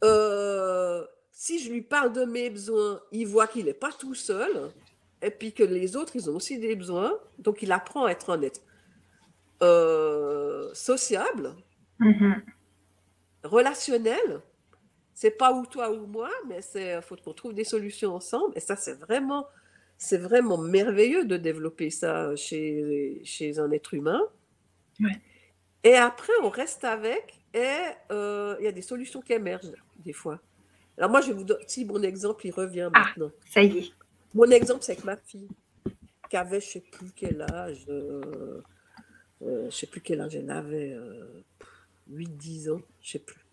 Euh, 0.04 1.06
si 1.30 1.60
je 1.60 1.70
lui 1.70 1.82
parle 1.82 2.12
de 2.12 2.24
mes 2.24 2.50
besoins, 2.50 3.00
il 3.12 3.26
voit 3.26 3.46
qu'il 3.46 3.64
n'est 3.66 3.74
pas 3.74 3.92
tout 3.92 4.14
seul 4.14 4.70
et 5.22 5.30
puis 5.30 5.52
que 5.52 5.62
les 5.62 5.96
autres, 5.96 6.16
ils 6.16 6.28
ont 6.28 6.34
aussi 6.34 6.58
des 6.58 6.74
besoins. 6.74 7.16
Donc, 7.38 7.62
il 7.62 7.72
apprend 7.72 8.04
à 8.04 8.10
être 8.10 8.28
honnête. 8.30 8.62
Euh, 9.62 10.74
sociable, 10.74 11.54
mm-hmm. 12.00 12.42
Relationnel 13.44 14.42
c'est 15.14 15.30
pas 15.30 15.52
ou 15.52 15.66
toi 15.66 15.90
ou 15.92 16.06
moi, 16.06 16.30
mais 16.48 16.62
c'est 16.62 17.00
faut 17.02 17.16
qu'on 17.16 17.32
trouve 17.32 17.54
des 17.54 17.64
solutions 17.64 18.14
ensemble. 18.14 18.52
Et 18.56 18.60
ça, 18.60 18.76
c'est 18.76 18.94
vraiment, 18.94 19.46
c'est 19.98 20.18
vraiment 20.18 20.58
merveilleux 20.58 21.24
de 21.24 21.36
développer 21.36 21.90
ça 21.90 22.34
chez, 22.36 23.20
chez 23.24 23.58
un 23.58 23.70
être 23.70 23.94
humain. 23.94 24.20
Et 25.84 25.94
après, 25.94 26.32
on 26.42 26.48
reste 26.48 26.84
avec 26.84 27.40
et 27.54 27.76
euh, 28.10 28.56
il 28.60 28.64
y 28.64 28.68
a 28.68 28.72
des 28.72 28.82
solutions 28.82 29.20
qui 29.20 29.32
émergent 29.32 29.72
des 29.98 30.12
fois. 30.12 30.40
Alors 30.96 31.10
moi, 31.10 31.20
je 31.20 31.28
vais 31.28 31.34
vous 31.34 31.44
donner, 31.44 31.64
si 31.66 31.84
mon 31.84 32.02
exemple, 32.02 32.46
il 32.46 32.52
revient 32.52 32.90
ah, 32.92 32.98
maintenant. 32.98 33.30
Ça 33.50 33.62
y 33.62 33.78
est. 33.78 33.92
Mon 34.34 34.50
exemple, 34.50 34.82
c'est 34.82 34.92
avec 34.92 35.04
ma 35.04 35.16
fille, 35.16 35.48
qui 36.30 36.36
avait, 36.36 36.60
je 36.60 36.66
sais 36.66 36.80
plus 36.80 37.12
quel 37.14 37.42
âge, 37.42 37.84
euh, 37.88 38.62
euh, 39.42 39.70
je 39.70 39.76
sais 39.76 39.86
plus 39.86 40.00
quel 40.00 40.20
âge 40.20 40.36
elle 40.36 40.50
avait, 40.50 40.96
8-10 42.12 42.70
ans, 42.72 42.80
je 43.00 43.12
sais 43.12 43.18
plus. 43.18 43.44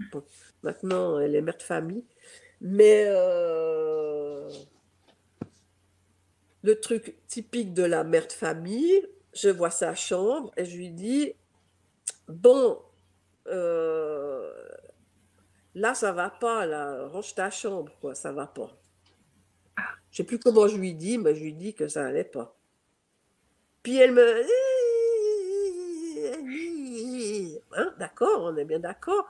maintenant, 0.63 1.19
elle 1.19 1.35
est 1.35 1.41
mère 1.41 1.57
de 1.57 1.63
famille. 1.63 2.05
Mais 2.61 3.05
euh, 3.07 4.49
le 6.63 6.79
truc 6.79 7.15
typique 7.27 7.73
de 7.73 7.83
la 7.83 8.03
mère 8.03 8.27
de 8.27 8.33
famille, 8.33 9.07
je 9.33 9.49
vois 9.49 9.71
sa 9.71 9.95
chambre 9.95 10.51
et 10.57 10.65
je 10.65 10.75
lui 10.75 10.89
dis, 10.89 11.33
bon, 12.27 12.79
euh, 13.47 14.51
là, 15.75 15.93
ça 15.93 16.11
va 16.11 16.29
pas, 16.29 16.65
là, 16.65 17.07
range 17.07 17.35
ta 17.35 17.49
chambre, 17.49 17.91
quoi, 18.01 18.15
ça 18.15 18.31
va 18.31 18.47
pas. 18.47 18.75
Je 20.11 20.17
sais 20.17 20.23
plus 20.23 20.39
comment 20.39 20.67
je 20.67 20.75
lui 20.75 20.93
dis, 20.93 21.17
mais 21.17 21.35
je 21.35 21.43
lui 21.43 21.53
dis 21.53 21.73
que 21.73 21.87
ça 21.87 22.05
allait 22.05 22.23
pas. 22.23 22.57
Puis 23.83 23.97
elle 23.97 24.11
me 24.11 24.43
Hein, 27.73 27.93
d'accord, 27.99 28.43
on 28.43 28.57
est 28.57 28.65
bien 28.65 28.79
d'accord. 28.79 29.27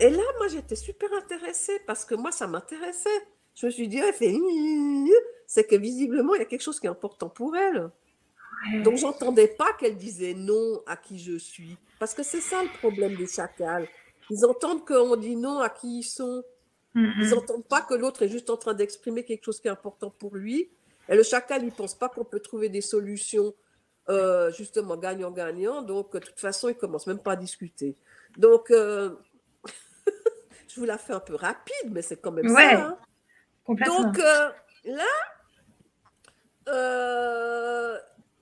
Et 0.00 0.10
là, 0.10 0.22
moi, 0.38 0.48
j'étais 0.48 0.76
super 0.76 1.12
intéressée 1.12 1.80
parce 1.86 2.04
que 2.04 2.14
moi, 2.14 2.30
ça 2.30 2.46
m'intéressait. 2.46 3.26
Je 3.54 3.66
me 3.66 3.70
suis 3.70 3.88
dit, 3.88 3.98
elle 3.98 4.14
fait, 4.14 4.34
c'est 5.46 5.64
que 5.64 5.76
visiblement, 5.76 6.34
il 6.34 6.38
y 6.38 6.42
a 6.42 6.44
quelque 6.44 6.62
chose 6.62 6.78
qui 6.78 6.86
est 6.86 6.90
important 6.90 7.28
pour 7.28 7.56
elle. 7.56 7.90
Donc, 8.84 8.96
j'entendais 8.96 9.48
pas 9.48 9.72
qu'elle 9.74 9.96
disait 9.96 10.34
non 10.34 10.82
à 10.86 10.96
qui 10.96 11.18
je 11.18 11.36
suis. 11.36 11.76
Parce 11.98 12.14
que 12.14 12.22
c'est 12.22 12.40
ça 12.40 12.62
le 12.62 12.68
problème 12.78 13.16
des 13.16 13.26
chacals. 13.26 13.88
Ils 14.30 14.44
entendent 14.44 14.84
qu'on 14.84 15.16
dit 15.16 15.36
non 15.36 15.58
à 15.58 15.68
qui 15.68 16.00
ils 16.00 16.04
sont. 16.04 16.44
Mm-hmm. 16.94 17.12
Ils 17.20 17.30
n'entendent 17.30 17.66
pas 17.66 17.82
que 17.82 17.94
l'autre 17.94 18.22
est 18.22 18.28
juste 18.28 18.50
en 18.50 18.56
train 18.56 18.74
d'exprimer 18.74 19.24
quelque 19.24 19.44
chose 19.44 19.60
qui 19.60 19.68
est 19.68 19.70
important 19.70 20.10
pour 20.10 20.36
lui. 20.36 20.70
Et 21.08 21.16
le 21.16 21.22
chacal, 21.22 21.62
il 21.62 21.66
ne 21.66 21.70
pense 21.70 21.94
pas 21.94 22.08
qu'on 22.08 22.24
peut 22.24 22.40
trouver 22.40 22.68
des 22.68 22.80
solutions 22.80 23.54
euh, 24.08 24.50
justement 24.52 24.96
gagnant-gagnant. 24.96 25.82
Donc, 25.82 26.12
de 26.14 26.18
toute 26.18 26.40
façon, 26.40 26.68
ils 26.68 26.74
ne 26.74 26.78
commencent 26.78 27.06
même 27.06 27.18
pas 27.18 27.32
à 27.32 27.36
discuter. 27.36 27.96
Donc, 28.36 28.70
euh, 28.70 29.16
je 30.68 30.80
vous 30.80 30.86
la 30.86 30.98
fais 30.98 31.12
un 31.12 31.20
peu 31.20 31.34
rapide, 31.34 31.90
mais 31.90 32.02
c'est 32.02 32.16
quand 32.16 32.32
même 32.32 32.48
ça. 32.48 32.72
Hein. 32.72 32.98
Donc, 33.86 34.18
euh, 34.18 34.50
là, 34.84 35.04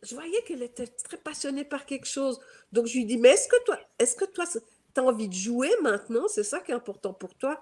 je 0.03 0.15
voyais 0.15 0.41
qu'elle 0.43 0.63
était 0.63 0.87
très 0.87 1.17
passionnée 1.17 1.65
par 1.65 1.85
quelque 1.85 2.07
chose. 2.07 2.41
Donc, 2.73 2.87
je 2.87 2.95
lui 2.95 3.05
dis, 3.05 3.19
mais 3.19 3.31
est-ce 3.31 3.49
que 3.49 3.65
toi, 3.65 3.79
est-ce 3.99 4.15
que 4.15 4.25
toi, 4.25 4.45
tu 4.47 5.01
as 5.01 5.03
envie 5.03 5.29
de 5.29 5.35
jouer 5.35 5.71
maintenant? 5.83 6.29
C'est 6.29 6.45
ça 6.45 6.61
qui 6.61 6.71
est 6.71 6.75
important 6.75 7.13
pour 7.13 7.35
toi 7.35 7.61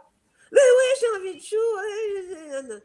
j'ai 1.01 1.19
envie 1.19 1.37
de 1.37 1.43
jouer. 1.43 2.83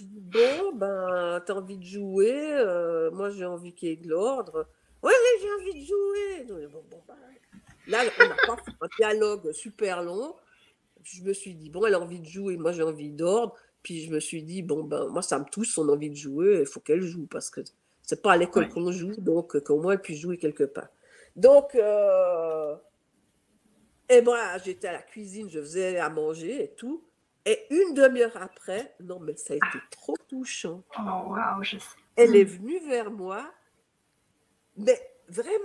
bon, 0.00 0.72
ben, 0.74 1.42
t'as 1.44 1.54
envie 1.54 1.78
de 1.78 1.84
jouer. 1.84 2.34
Euh, 2.52 3.10
moi, 3.10 3.30
j'ai 3.30 3.44
envie 3.44 3.72
qu'il 3.72 3.88
y 3.88 3.92
ait 3.92 3.96
de 3.96 4.08
l'ordre. 4.08 4.66
Oui, 5.02 5.12
oui, 5.12 5.40
j'ai 5.42 5.52
envie 5.52 5.80
de 5.80 5.86
jouer. 5.86 6.68
Bon, 6.68 6.84
bon, 6.90 7.02
ben, 7.06 7.14
là, 7.86 8.02
on 8.18 8.28
n'a 8.28 8.36
pas 8.46 8.56
fait 8.64 8.72
un 8.80 8.88
dialogue 8.98 9.52
super 9.52 10.02
long. 10.02 10.34
Je 11.02 11.22
me 11.22 11.32
suis 11.32 11.54
dit, 11.54 11.70
bon, 11.70 11.86
elle 11.86 11.94
a 11.94 12.00
envie 12.00 12.20
de 12.20 12.26
jouer. 12.26 12.56
Moi, 12.56 12.72
j'ai 12.72 12.82
envie 12.82 13.10
d'ordre. 13.10 13.54
Puis 13.82 14.04
je 14.04 14.10
me 14.10 14.18
suis 14.20 14.42
dit, 14.42 14.62
bon, 14.62 14.82
ben, 14.82 15.06
moi, 15.08 15.22
ça 15.22 15.38
me 15.38 15.44
touche 15.44 15.70
son 15.70 15.88
envie 15.88 16.10
de 16.10 16.16
jouer. 16.16 16.60
Il 16.60 16.66
faut 16.66 16.80
qu'elle 16.80 17.02
joue 17.02 17.26
parce 17.26 17.50
que 17.50 17.60
c'est 18.02 18.22
pas 18.22 18.32
à 18.32 18.36
l'école 18.36 18.68
qu'on 18.68 18.90
joue. 18.90 19.14
Donc, 19.18 19.60
qu'au 19.60 19.80
moins, 19.80 19.92
elle 19.92 20.02
puisse 20.02 20.20
jouer 20.20 20.38
quelque 20.38 20.64
part. 20.64 20.88
Donc, 21.36 21.74
euh, 21.74 22.76
et 24.08 24.22
moi, 24.22 24.58
j'étais 24.64 24.88
à 24.88 24.92
la 24.92 25.02
cuisine, 25.02 25.50
je 25.50 25.60
faisais 25.60 25.98
à 25.98 26.08
manger 26.08 26.64
et 26.64 26.68
tout. 26.68 27.02
Et 27.46 27.64
une 27.70 27.94
demi-heure 27.94 28.36
après, 28.36 28.94
non, 29.00 29.20
mais 29.20 29.36
ça 29.36 29.54
a 29.54 29.56
été 29.56 29.78
trop 29.90 30.16
touchant. 30.28 30.82
Oh, 30.98 31.28
wow, 31.28 31.62
je 31.62 31.78
sais. 31.78 31.86
Elle 32.16 32.34
est 32.34 32.44
venue 32.44 32.80
vers 32.88 33.10
moi, 33.10 33.48
mais 34.76 35.00
vraiment 35.28 35.62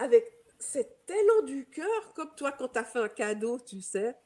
avec 0.00 0.24
cet 0.58 1.08
élan 1.08 1.46
du 1.46 1.66
cœur, 1.66 2.12
comme 2.14 2.34
toi 2.36 2.50
quand 2.52 2.68
tu 2.68 2.78
as 2.78 2.84
fait 2.84 2.98
un 2.98 3.08
cadeau, 3.08 3.60
tu 3.60 3.80
sais, 3.80 4.16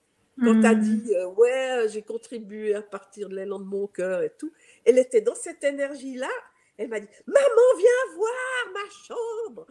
quand 0.41 0.61
tu 0.61 0.67
as 0.67 0.75
dit 0.75 1.15
euh, 1.15 1.27
Ouais, 1.29 1.87
j'ai 1.89 2.03
contribué 2.03 2.75
à 2.75 2.83
partir 2.83 3.29
de 3.29 3.37
l'élan 3.37 3.59
de 3.59 3.65
mon 3.65 3.87
cœur 3.87 4.23
et 4.23 4.31
tout. 4.31 4.53
Elle 4.85 4.99
était 4.99 5.21
dans 5.21 5.35
cette 5.35 5.63
énergie-là. 5.63 6.31
Elle 6.79 6.89
m'a 6.89 7.01
dit 7.01 7.09
Maman, 7.27 7.77
viens 7.77 8.17
voir 8.17 8.73
ma 8.73 8.91
chambre. 9.07 9.67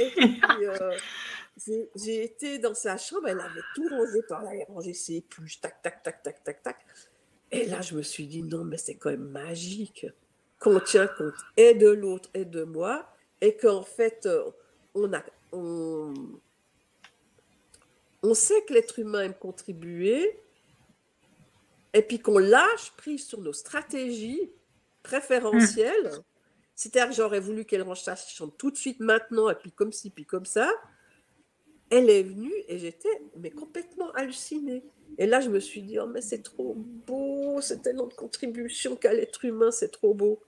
Et 0.00 0.10
puis, 0.10 0.66
euh, 0.66 0.96
j'ai 1.56 2.24
été 2.24 2.58
dans 2.58 2.74
sa 2.74 2.96
chambre, 2.96 3.28
elle 3.28 3.40
avait 3.40 3.60
tout 3.74 3.88
rangé 3.88 4.22
par 4.28 4.42
là, 4.42 4.50
elle 4.54 4.66
rangé 4.68 4.94
ses 4.94 5.16
épluches, 5.16 5.60
tac, 5.60 5.82
tac, 5.82 6.02
tac, 6.02 6.22
tac, 6.22 6.42
tac, 6.42 6.62
tac. 6.62 6.76
Et 7.50 7.66
là, 7.66 7.82
je 7.82 7.94
me 7.94 8.02
suis 8.02 8.26
dit, 8.26 8.42
non, 8.42 8.64
mais 8.64 8.78
c'est 8.78 8.96
quand 8.96 9.10
même 9.10 9.28
magique 9.28 10.06
qu'on 10.58 10.80
tient 10.80 11.06
compte 11.06 11.34
et 11.56 11.74
de 11.74 11.88
l'autre 11.88 12.30
et 12.34 12.44
de 12.44 12.64
moi, 12.64 13.06
et 13.40 13.56
qu'en 13.56 13.82
fait, 13.82 14.24
euh, 14.26 14.50
on, 14.94 15.12
a, 15.12 15.22
on, 15.52 16.14
on 18.22 18.34
sait 18.34 18.62
que 18.62 18.72
l'être 18.72 18.98
humain 18.98 19.24
aime 19.24 19.34
contribuer, 19.34 20.38
et 21.92 22.02
puis 22.02 22.20
qu'on 22.20 22.38
lâche 22.38 22.92
prise 22.96 23.26
sur 23.26 23.40
nos 23.42 23.52
stratégies 23.52 24.50
préférentielles. 25.02 26.06
Mmh. 26.06 26.22
C'est-à-dire 26.74 27.10
que 27.10 27.16
j'aurais 27.16 27.40
voulu 27.40 27.66
qu'elle 27.66 27.82
range 27.82 28.02
sa 28.02 28.16
chambre 28.16 28.54
tout 28.56 28.70
de 28.70 28.76
suite 28.76 29.00
maintenant, 29.00 29.50
et 29.50 29.54
puis 29.54 29.70
comme 29.70 29.92
ci, 29.92 30.08
puis 30.08 30.24
comme 30.24 30.46
ça 30.46 30.72
elle 31.92 32.08
est 32.08 32.22
venue 32.22 32.54
et 32.68 32.78
j'étais 32.78 33.22
mais 33.36 33.50
complètement 33.50 34.10
hallucinée. 34.12 34.82
Et 35.18 35.26
là, 35.26 35.40
je 35.40 35.50
me 35.50 35.60
suis 35.60 35.82
dit, 35.82 35.98
oh, 35.98 36.06
mais 36.06 36.22
c'est 36.22 36.42
trop 36.42 36.74
beau, 36.74 37.60
c'est 37.60 37.82
tellement 37.82 38.06
de 38.06 38.14
contribution 38.14 38.96
qu'à 38.96 39.12
l'être 39.12 39.44
humain, 39.44 39.70
c'est 39.70 39.90
trop 39.90 40.14
beau. 40.14 40.40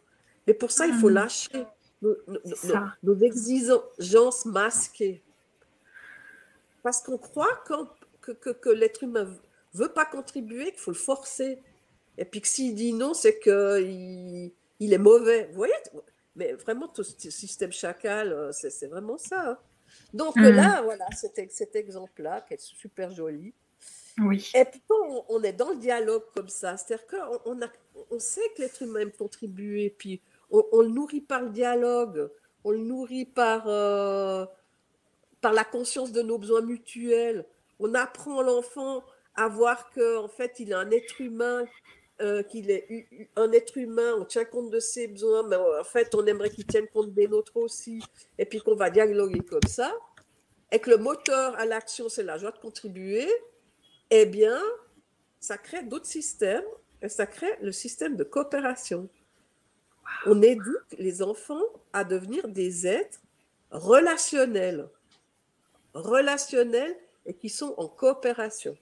Mais 0.46 0.54
pour 0.54 0.70
ça, 0.70 0.86
il 0.86 0.94
faut 0.94 1.10
mmh. 1.10 1.14
lâcher 1.14 1.66
nos, 2.00 3.16
exigences 3.20 4.46
masquées. 4.46 5.22
Parce 6.82 7.02
qu'on 7.02 7.18
croit 7.18 7.62
que, 8.22 8.32
que, 8.32 8.70
l'être 8.70 9.02
humain 9.02 9.28
veut 9.74 9.92
pas 9.92 10.06
contribuer, 10.06 10.70
qu'il 10.70 10.80
faut 10.80 10.92
le 10.92 10.96
forcer. 10.96 11.58
Et 12.16 12.24
puis 12.24 12.40
que 12.40 12.48
s'il 12.48 12.74
dit 12.74 12.94
non, 12.94 13.12
c'est 13.12 13.38
qu'il 13.38 14.52
il 14.80 14.92
est 14.92 14.98
mauvais. 14.98 15.48
Vous 15.48 15.56
voyez 15.56 15.74
Mais 16.36 16.52
vraiment, 16.54 16.88
tout 16.88 17.04
ce 17.04 17.30
système 17.30 17.72
chacal, 17.72 18.32
euh, 18.32 18.50
c'est 18.52 18.86
vraiment 18.86 19.18
ça. 19.18 19.60
Donc 20.14 20.36
mmh. 20.36 20.48
là, 20.48 20.80
voilà, 20.82 21.06
cet, 21.14 21.52
cet 21.52 21.76
exemple-là, 21.76 22.40
qui 22.48 22.54
est 22.54 22.60
super 22.60 23.10
joli. 23.10 23.52
Oui. 24.18 24.48
Et 24.54 24.64
puis 24.64 24.80
on, 24.88 25.24
on, 25.28 25.42
est 25.42 25.52
dans 25.52 25.70
le 25.70 25.76
dialogue 25.76 26.22
comme 26.34 26.48
ça, 26.48 26.76
c'est-à-dire 26.76 27.06
qu'on 27.06 27.52
on, 27.52 27.60
on 28.12 28.18
sait 28.20 28.48
que 28.56 28.62
l'être 28.62 28.80
humain 28.82 29.00
aime 29.00 29.10
contribuer, 29.10 29.90
puis 29.90 30.22
on, 30.50 30.82
le 30.82 30.88
nourrit 30.88 31.20
par 31.20 31.42
le 31.42 31.50
dialogue, 31.50 32.30
on 32.62 32.70
le 32.70 32.78
nourrit 32.78 33.24
par, 33.24 33.64
euh, 33.66 34.46
par 35.40 35.52
la 35.52 35.64
conscience 35.64 36.12
de 36.12 36.22
nos 36.22 36.38
besoins 36.38 36.62
mutuels. 36.62 37.44
On 37.80 37.92
apprend 37.94 38.40
l'enfant 38.40 39.02
à 39.34 39.48
voir 39.48 39.90
qu'en 39.90 40.24
en 40.24 40.28
fait, 40.28 40.60
il 40.60 40.70
est 40.70 40.74
un 40.74 40.90
être 40.92 41.20
humain 41.20 41.64
euh, 42.20 42.42
qu'il 42.44 42.70
est 42.70 43.08
un 43.34 43.50
être 43.52 43.76
humain, 43.76 44.14
on 44.18 44.24
tient 44.24 44.44
compte 44.44 44.70
de 44.70 44.78
ses 44.78 45.08
besoins, 45.08 45.42
mais 45.48 45.56
en 45.56 45.84
fait, 45.84 46.14
on 46.14 46.24
aimerait 46.26 46.50
qu'il 46.50 46.66
tienne 46.66 46.86
compte 46.88 47.12
des 47.12 47.26
nôtres 47.26 47.56
aussi, 47.56 48.00
et 48.38 48.44
puis 48.44 48.60
qu'on 48.60 48.76
va 48.76 48.90
dialoguer 48.90 49.40
comme 49.40 49.66
ça, 49.66 49.92
et 50.70 50.78
que 50.78 50.90
le 50.90 50.98
moteur 50.98 51.56
à 51.58 51.66
l'action, 51.66 52.08
c'est 52.08 52.22
la 52.22 52.38
joie 52.38 52.52
de 52.52 52.58
contribuer, 52.58 53.28
eh 54.10 54.26
bien, 54.26 54.60
ça 55.40 55.58
crée 55.58 55.82
d'autres 55.82 56.06
systèmes, 56.06 56.64
et 57.02 57.08
ça 57.08 57.26
crée 57.26 57.58
le 57.60 57.72
système 57.72 58.16
de 58.16 58.24
coopération. 58.24 59.08
On 60.26 60.40
éduque 60.40 60.92
les 60.98 61.20
enfants 61.20 61.64
à 61.92 62.04
devenir 62.04 62.46
des 62.48 62.86
êtres 62.86 63.20
relationnels, 63.70 64.88
relationnels 65.94 66.96
et 67.26 67.34
qui 67.34 67.48
sont 67.48 67.74
en 67.76 67.88
coopération. 67.88 68.76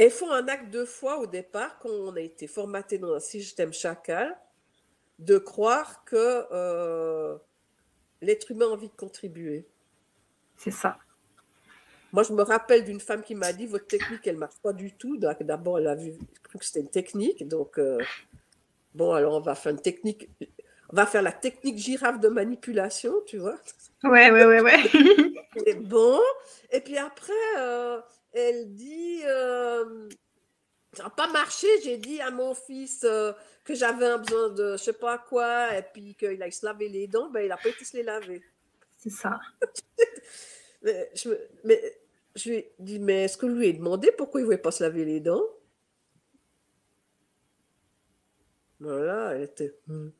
Et 0.00 0.08
font 0.08 0.30
un 0.30 0.48
acte 0.48 0.70
de 0.70 0.86
foi 0.86 1.18
au 1.18 1.26
départ, 1.26 1.78
quand 1.78 1.90
on 1.90 2.16
a 2.16 2.20
été 2.20 2.46
formaté 2.46 2.96
dans 2.96 3.12
un 3.12 3.20
système 3.20 3.74
chacal, 3.74 4.34
de 5.18 5.36
croire 5.36 6.06
que 6.06 6.46
euh, 6.52 7.36
l'être 8.22 8.50
humain 8.50 8.64
a 8.64 8.70
envie 8.70 8.88
de 8.88 8.96
contribuer. 8.96 9.66
C'est 10.56 10.70
ça. 10.70 10.96
Moi, 12.12 12.22
je 12.22 12.32
me 12.32 12.40
rappelle 12.40 12.82
d'une 12.82 12.98
femme 12.98 13.22
qui 13.22 13.34
m'a 13.34 13.52
dit 13.52 13.66
Votre 13.66 13.88
technique, 13.88 14.26
elle 14.26 14.36
ne 14.36 14.40
marche 14.40 14.56
pas 14.62 14.72
du 14.72 14.96
tout. 14.96 15.18
D'abord, 15.18 15.78
elle 15.78 15.86
a 15.86 15.94
vu, 15.94 16.14
cru 16.44 16.58
que 16.58 16.64
c'était 16.64 16.80
une 16.80 16.88
technique. 16.88 17.46
Donc, 17.46 17.78
euh, 17.78 17.98
bon, 18.94 19.12
alors 19.12 19.34
on 19.34 19.40
va 19.40 19.54
faire 19.54 19.72
une 19.72 19.82
technique. 19.82 20.30
On 20.88 20.96
va 20.96 21.04
faire 21.04 21.20
la 21.20 21.32
technique 21.32 21.76
girafe 21.76 22.20
de 22.20 22.28
manipulation, 22.28 23.12
tu 23.26 23.36
vois. 23.36 23.58
Ouais, 24.02 24.30
ouais, 24.30 24.46
ouais, 24.46 24.62
ouais. 24.62 24.80
Et 25.66 25.74
bon. 25.74 26.18
Et 26.70 26.80
puis 26.80 26.96
après, 26.96 27.32
euh, 27.58 28.00
elle 28.32 28.74
dit 28.74 29.22
euh, 29.24 30.08
ça 30.92 31.04
n'a 31.04 31.10
pas 31.10 31.28
marché. 31.28 31.66
J'ai 31.82 31.98
dit 31.98 32.20
à 32.20 32.30
mon 32.30 32.54
fils 32.54 33.04
euh, 33.04 33.32
que 33.64 33.74
j'avais 33.74 34.06
un 34.06 34.18
besoin 34.18 34.50
de 34.50 34.72
je 34.72 34.82
sais 34.82 34.92
pas 34.92 35.18
quoi, 35.18 35.76
et 35.76 35.82
puis 35.82 36.14
qu'il 36.14 36.42
aille 36.42 36.52
se 36.52 36.64
laver 36.64 36.88
les 36.88 37.06
dents. 37.06 37.30
Ben, 37.30 37.42
il 37.42 37.48
n'a 37.48 37.56
pas 37.56 37.68
été 37.68 37.84
se 37.84 37.96
les 37.96 38.02
laver. 38.02 38.42
C'est 38.96 39.10
ça. 39.10 39.40
mais, 40.82 41.10
je, 41.14 41.30
mais 41.64 41.98
je 42.34 42.50
lui 42.50 42.56
ai 42.58 42.74
dit 42.78 42.98
mais 42.98 43.24
est-ce 43.24 43.36
que 43.36 43.46
lui 43.46 43.68
ai 43.68 43.72
demandé 43.72 44.12
pourquoi 44.12 44.40
il 44.40 44.42
ne 44.42 44.46
voulait 44.46 44.58
pas 44.58 44.72
se 44.72 44.82
laver 44.82 45.04
les 45.04 45.20
dents? 45.20 45.44
Voilà, 48.80 49.34
elle 49.34 49.42
était. 49.42 49.74
Hmm. 49.86 50.10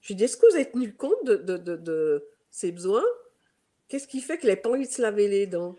Je 0.00 0.08
lui 0.08 0.14
ai 0.14 0.16
dit 0.16 0.24
est-ce 0.24 0.36
que 0.36 0.46
vous 0.48 0.56
avez 0.56 0.70
tenu 0.70 0.94
compte 0.94 1.24
de, 1.24 1.36
de, 1.36 1.56
de, 1.56 1.76
de 1.76 2.28
ses 2.50 2.70
besoins? 2.70 3.04
Qu'est-ce 3.88 4.08
qui 4.08 4.20
fait 4.20 4.38
qu'il 4.38 4.48
n'a 4.48 4.56
pas 4.56 4.70
envie 4.70 4.86
de 4.86 4.92
se 4.92 5.02
laver 5.02 5.28
les 5.28 5.46
dents? 5.46 5.76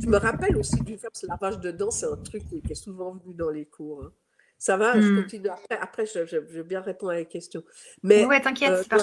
Je 0.00 0.06
me 0.06 0.16
rappelle 0.16 0.56
aussi 0.56 0.80
du 0.82 0.94
le 0.94 1.28
lavage 1.28 1.58
de 1.60 1.70
dents, 1.70 1.90
c'est 1.90 2.06
un 2.06 2.16
truc 2.16 2.42
qui, 2.48 2.62
est 2.70 2.74
souvent 2.74 3.12
venu 3.12 3.34
dans 3.34 3.50
les 3.50 3.64
cours. 3.64 4.04
Hein. 4.04 4.12
Ça 4.58 4.76
va, 4.76 5.00
je 5.00 5.06
hmm. 5.06 5.22
continue 5.22 5.48
après. 5.48 5.78
Après, 5.80 6.06
je, 6.06 6.36
vais 6.36 6.62
bien 6.62 6.80
répondre 6.80 7.12
à 7.12 7.16
la 7.16 7.24
question. 7.24 7.62
Mais, 8.02 8.24
ouais, 8.24 8.40
t'inquiète, 8.40 8.86
euh, 8.92 8.98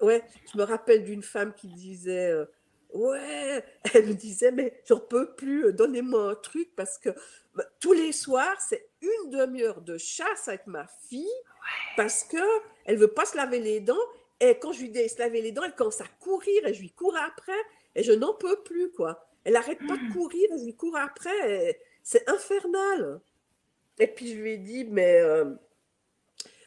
je, 0.00 0.04
ouais, 0.04 0.22
je 0.52 0.58
me 0.58 0.64
rappelle 0.64 1.04
d'une 1.04 1.22
femme 1.22 1.54
qui 1.54 1.68
disait 1.68 2.30
euh, 2.30 2.44
Ouais, 2.92 3.64
elle 3.94 4.06
me 4.06 4.14
disait, 4.14 4.52
mais 4.52 4.82
j'en 4.86 5.00
peux 5.00 5.34
plus, 5.34 5.66
euh, 5.66 5.72
donnez-moi 5.72 6.32
un 6.32 6.34
truc 6.34 6.74
parce 6.76 6.98
que 6.98 7.10
bah, 7.54 7.64
tous 7.80 7.92
les 7.92 8.12
soirs, 8.12 8.60
c'est 8.60 8.90
une 9.00 9.30
demi-heure 9.30 9.80
de 9.80 9.96
chasse 9.96 10.48
avec 10.48 10.66
ma 10.66 10.86
fille 11.08 11.26
parce 11.96 12.24
que 12.24 12.36
elle 12.84 12.98
veut 12.98 13.08
pas 13.08 13.24
se 13.24 13.36
laver 13.36 13.60
les 13.60 13.80
dents. 13.80 13.96
Et 14.40 14.58
quand 14.58 14.72
je 14.72 14.80
lui 14.82 14.90
dis 14.90 15.08
se 15.08 15.18
laver 15.18 15.40
les 15.40 15.52
dents, 15.52 15.62
elle 15.62 15.74
commence 15.74 16.00
à 16.00 16.06
courir 16.20 16.66
et 16.66 16.74
je 16.74 16.80
lui 16.80 16.90
cours 16.90 17.16
après 17.16 17.52
et 17.94 18.02
je 18.02 18.12
n'en 18.12 18.34
peux 18.34 18.62
plus, 18.62 18.90
quoi. 18.90 19.31
Elle 19.44 19.54
n'arrête 19.54 19.78
pas 19.86 19.96
de 19.96 20.02
mmh. 20.02 20.12
courir, 20.12 20.48
elle 20.52 20.64
lui 20.64 20.76
court 20.76 20.96
après. 20.96 21.78
C'est 22.02 22.28
infernal. 22.28 23.20
Et 23.98 24.06
puis 24.06 24.28
je 24.28 24.34
lui 24.36 24.52
ai 24.52 24.58
dit, 24.58 24.84
mais 24.84 25.20
euh, 25.20 25.44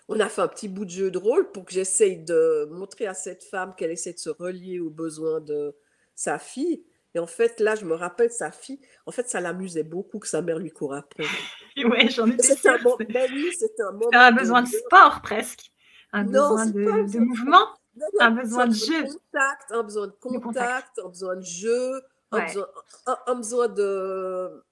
on 0.08 0.20
a 0.20 0.30
fait 0.30 0.42
un 0.42 0.48
petit 0.48 0.68
bout 0.68 0.86
de 0.86 0.90
jeu 0.90 1.12
de 1.12 1.18
rôle 1.18 1.52
pour 1.52 1.66
que 1.66 1.74
j'essaye 1.74 2.18
de 2.18 2.68
montrer 2.72 3.08
à 3.08 3.14
cette 3.14 3.44
femme 3.44 3.74
qu'elle 3.76 3.92
essaie 3.92 4.14
de 4.14 4.20
se 4.20 4.30
relier 4.30 4.80
aux 4.80 4.90
besoins 4.90 5.42
de 5.42 5.76
sa 6.14 6.40
fille. 6.40 6.84
Et 7.16 7.20
en 7.20 7.28
fait, 7.28 7.60
là, 7.62 7.76
je 7.76 7.86
me 7.86 7.96
rappelle 7.96 8.30
sa 8.30 8.52
fille. 8.52 8.80
En 9.06 9.12
fait, 9.12 9.30
ça 9.30 9.40
l'amusait 9.40 9.84
beaucoup 9.84 10.20
que 10.20 10.28
sa 10.28 10.42
mère 10.42 10.60
lui 10.60 10.70
court 10.70 10.94
après. 10.94 11.24
oui, 11.78 12.10
j'en 12.10 12.28
étais 12.28 12.44
C'était 12.44 12.70
un, 12.70 12.78
ben 12.78 13.30
oui, 13.34 13.52
un 13.80 13.92
moment. 13.94 14.10
un 14.12 14.32
besoin 14.34 14.62
de, 14.62 14.68
sport 14.68 15.22
presque. 15.22 15.72
Un 16.12 16.26
besoin 16.26 16.66
de, 16.66 17.20
mouvement. 17.20 17.68
un 18.20 18.32
besoin 18.32 18.68
de, 18.68 18.74
jeu. 18.74 19.04
Contact, 19.04 19.72
un 19.72 19.84
besoin 19.84 20.08
de 20.08 20.14
contact, 20.22 21.00
un 21.04 21.08
besoin 21.08 21.36
de 21.38 21.46
jeu, 21.46 22.02
un, 22.36 23.36
besoin, 23.36 23.68
de. 23.68 24.64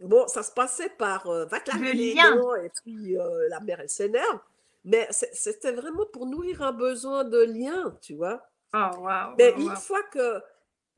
Bon, 0.00 0.26
ça 0.28 0.42
se 0.42 0.52
passait 0.52 0.90
par 0.90 1.26
euh, 1.26 1.44
va 1.46 1.60
te 1.60 1.70
laver 1.70 1.92
les 1.92 2.14
dents 2.14 2.54
et 2.54 2.70
puis 2.82 3.18
euh, 3.18 3.48
la 3.48 3.60
mère 3.60 3.80
elle 3.80 3.88
s'énerve. 3.88 4.40
Mais 4.84 5.08
c'était 5.10 5.72
vraiment 5.72 6.06
pour 6.06 6.26
nourrir 6.26 6.62
un 6.62 6.72
besoin 6.72 7.24
de 7.24 7.40
lien, 7.40 7.96
tu 8.00 8.14
vois. 8.14 8.42
Oh, 8.74 8.90
wow, 8.98 9.34
Mais 9.36 9.52
une 9.58 9.76
fois 9.76 10.02
que, 10.04 10.40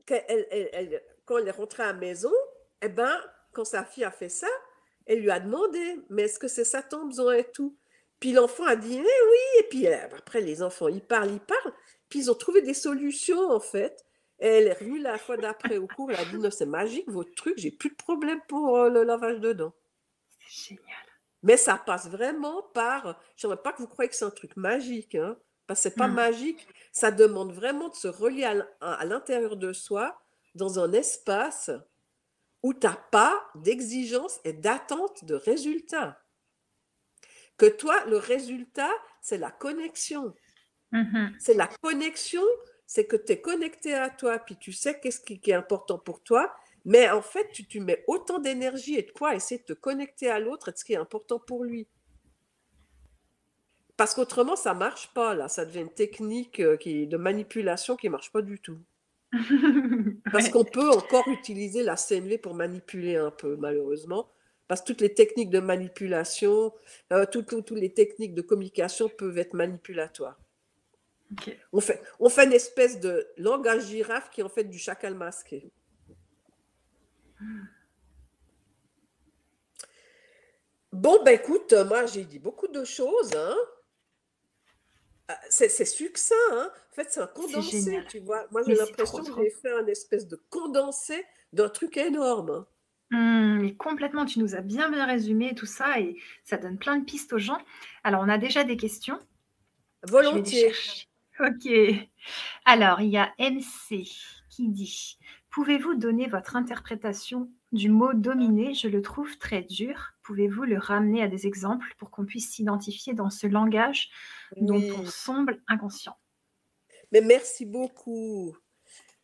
elle, 0.07 0.47
elle, 0.71 1.01
quand 1.25 1.39
elle 1.39 1.47
est 1.47 1.51
rentrée 1.51 1.83
à 1.83 1.87
la 1.87 1.93
maison, 1.93 2.31
eh 2.81 2.89
ben, 2.89 3.11
quand 3.53 3.65
sa 3.65 3.83
fille 3.83 4.03
a 4.03 4.11
fait 4.11 4.29
ça, 4.29 4.47
elle 5.05 5.19
lui 5.19 5.31
a 5.31 5.39
demandé, 5.39 5.99
mais 6.09 6.23
est-ce 6.23 6.37
que 6.37 6.47
c'est 6.47 6.63
ça 6.63 6.83
ton 6.83 7.05
besoin 7.05 7.33
et 7.33 7.51
tout? 7.51 7.75
Puis 8.19 8.33
l'enfant 8.33 8.65
a 8.65 8.75
dit, 8.75 8.97
eh 8.97 9.01
oui. 9.01 9.59
Et 9.59 9.63
puis 9.63 9.87
euh, 9.87 9.97
après, 10.15 10.41
les 10.41 10.61
enfants, 10.61 10.87
ils 10.87 11.01
parlent, 11.01 11.31
ils 11.31 11.39
parlent. 11.39 11.73
Puis 12.07 12.19
ils 12.19 12.31
ont 12.31 12.35
trouvé 12.35 12.61
des 12.61 12.75
solutions, 12.75 13.49
en 13.49 13.59
fait 13.59 14.05
elle 14.47 14.67
est 14.67 14.73
revenue 14.73 14.99
la 14.99 15.17
fois 15.17 15.37
d'après 15.37 15.77
au 15.77 15.87
cours, 15.87 16.11
elle 16.11 16.19
a 16.19 16.25
dit 16.25 16.37
non, 16.37 16.51
c'est 16.51 16.65
magique 16.65 17.09
votre 17.09 17.33
truc, 17.35 17.55
j'ai 17.57 17.71
plus 17.71 17.89
de 17.89 17.95
problème 17.95 18.39
pour 18.47 18.77
euh, 18.77 18.89
le 18.89 19.03
lavage 19.03 19.39
de 19.39 19.53
dents. 19.53 19.73
C'est 20.39 20.75
génial. 20.75 21.05
Mais 21.43 21.57
ça 21.57 21.75
passe 21.77 22.07
vraiment 22.07 22.63
par. 22.73 23.19
Je 23.35 23.47
ne 23.47 23.55
pas 23.55 23.73
que 23.73 23.79
vous 23.79 23.87
croyez 23.87 24.09
que 24.09 24.15
c'est 24.15 24.25
un 24.25 24.31
truc 24.31 24.55
magique, 24.57 25.15
hein, 25.15 25.37
parce 25.65 25.79
que 25.79 25.89
c'est 25.89 25.95
pas 25.95 26.07
hmm. 26.07 26.13
magique. 26.13 26.67
Ça 26.91 27.11
demande 27.11 27.51
vraiment 27.51 27.89
de 27.89 27.95
se 27.95 28.07
relier 28.07 28.45
à 28.81 29.05
l'intérieur 29.05 29.57
de 29.57 29.73
soi, 29.73 30.21
dans 30.55 30.79
un 30.79 30.91
espace 30.93 31.71
où 32.63 32.73
tu 32.73 32.85
n'as 32.85 32.95
pas 32.95 33.43
d'exigence 33.55 34.39
et 34.43 34.53
d'attente 34.53 35.25
de 35.25 35.35
résultat. 35.35 36.21
Que 37.57 37.65
toi, 37.65 38.03
le 38.05 38.17
résultat, 38.17 38.91
c'est 39.21 39.37
la 39.37 39.51
connexion. 39.51 40.33
Mhm. 40.91 41.35
C'est 41.39 41.53
la 41.53 41.67
connexion, 41.67 42.43
c'est 42.93 43.05
que 43.05 43.15
tu 43.15 43.31
es 43.31 43.39
connecté 43.39 43.93
à 43.93 44.09
toi, 44.09 44.37
puis 44.37 44.57
tu 44.57 44.73
sais 44.73 44.99
qu'est-ce 44.99 45.21
qui, 45.21 45.39
qui 45.39 45.51
est 45.51 45.53
important 45.53 45.97
pour 45.97 46.21
toi, 46.21 46.53
mais 46.83 47.09
en 47.09 47.21
fait, 47.21 47.47
tu, 47.53 47.65
tu 47.65 47.79
mets 47.79 48.03
autant 48.05 48.37
d'énergie 48.37 48.95
et 48.97 49.03
de 49.03 49.11
quoi 49.11 49.33
essayer 49.33 49.61
de 49.61 49.63
te 49.63 49.71
connecter 49.71 50.29
à 50.29 50.39
l'autre 50.39 50.67
et 50.67 50.71
de 50.73 50.77
ce 50.77 50.83
qui 50.83 50.91
est 50.91 50.97
important 50.97 51.39
pour 51.39 51.63
lui. 51.63 51.87
Parce 53.95 54.13
qu'autrement, 54.13 54.57
ça 54.57 54.73
marche 54.73 55.13
pas, 55.13 55.33
là. 55.35 55.47
Ça 55.47 55.63
devient 55.63 55.79
une 55.81 55.93
technique 55.93 56.59
euh, 56.59 56.75
qui, 56.75 57.07
de 57.07 57.15
manipulation 57.15 57.95
qui 57.95 58.09
marche 58.09 58.29
pas 58.33 58.41
du 58.41 58.59
tout. 58.59 58.79
Parce 60.33 60.49
qu'on 60.49 60.65
peut 60.65 60.89
encore 60.89 61.29
utiliser 61.29 61.83
la 61.83 61.95
CNV 61.95 62.39
pour 62.39 62.55
manipuler 62.55 63.15
un 63.15 63.31
peu, 63.31 63.55
malheureusement. 63.55 64.29
Parce 64.67 64.81
que 64.81 64.87
toutes 64.87 64.99
les 64.99 65.13
techniques 65.13 65.49
de 65.49 65.59
manipulation, 65.61 66.73
euh, 67.13 67.25
toutes, 67.31 67.47
toutes- 67.47 67.65
toutes 67.67 67.79
les 67.79 67.93
techniques 67.93 68.33
de 68.33 68.41
communication 68.41 69.07
peuvent 69.07 69.37
être 69.37 69.53
manipulatoires. 69.53 70.37
On 71.71 71.79
fait, 71.81 72.01
on 72.19 72.29
fait 72.29 72.45
une 72.45 72.53
espèce 72.53 72.99
de 72.99 73.27
langage 73.37 73.87
girafe 73.87 74.29
qui 74.31 74.41
est 74.41 74.43
en 74.43 74.49
fait 74.49 74.65
du 74.65 74.77
chacal 74.77 75.15
masqué. 75.15 75.71
Bon, 80.91 81.23
ben 81.23 81.33
écoute, 81.35 81.73
moi 81.87 82.05
j'ai 82.05 82.25
dit 82.25 82.39
beaucoup 82.39 82.67
de 82.67 82.83
choses. 82.83 83.31
Hein. 83.35 83.55
Ah, 85.29 85.39
C'est 85.49 85.85
succinct. 85.85 86.35
Hein. 86.51 86.69
En 86.91 86.93
fait, 86.95 87.07
c'est 87.09 87.21
un 87.21 87.27
condensé, 87.27 88.03
tu 88.09 88.19
vois. 88.19 88.45
Moi 88.51 88.61
j'ai 88.67 88.75
l'impression 88.75 89.23
que 89.23 89.41
j'ai 89.43 89.49
fait 89.49 89.71
un 89.71 89.87
espèce 89.87 90.27
de 90.27 90.35
condensé 90.49 91.25
d'un 91.53 91.69
truc 91.69 91.95
énorme. 91.97 92.49
hein. 92.51 92.67
Hmm, 93.11 93.61
mais 93.61 93.75
complètement, 93.75 94.25
tu 94.25 94.39
nous 94.39 94.55
as 94.55 94.61
bien 94.61 94.89
bien 94.89 95.05
résumé 95.05 95.53
tout 95.55 95.65
ça 95.65 95.99
et 95.99 96.17
ça 96.45 96.57
donne 96.57 96.77
plein 96.77 96.97
de 96.97 97.05
pistes 97.05 97.33
aux 97.33 97.37
gens. 97.39 97.59
Alors, 98.03 98.21
on 98.21 98.29
a 98.29 98.37
déjà 98.37 98.63
des 98.63 98.77
questions. 98.77 99.19
Je 100.03 100.11
vais 100.11 100.21
les 100.21 100.29
Volontiers. 100.29 100.73
chercher. 100.73 101.07
Ok. 101.41 101.71
Alors, 102.65 103.01
il 103.01 103.09
y 103.09 103.17
a 103.17 103.33
MC 103.39 104.07
qui 104.49 104.69
dit 104.69 105.17
Pouvez-vous 105.49 105.95
donner 105.95 106.27
votre 106.27 106.55
interprétation 106.55 107.51
du 107.71 107.89
mot 107.89 108.13
dominer 108.13 108.73
Je 108.73 108.87
le 108.87 109.01
trouve 109.01 109.37
très 109.37 109.63
dur. 109.63 110.13
Pouvez-vous 110.21 110.63
le 110.63 110.77
ramener 110.77 111.23
à 111.23 111.27
des 111.27 111.47
exemples 111.47 111.93
pour 111.97 112.11
qu'on 112.11 112.25
puisse 112.25 112.51
s'identifier 112.51 113.13
dans 113.13 113.29
ce 113.29 113.47
langage 113.47 114.11
dont 114.57 114.81
on 114.97 115.05
semble 115.05 115.61
inconscient? 115.67 116.17
Mais 117.11 117.21
merci 117.21 117.65
beaucoup. 117.65 118.55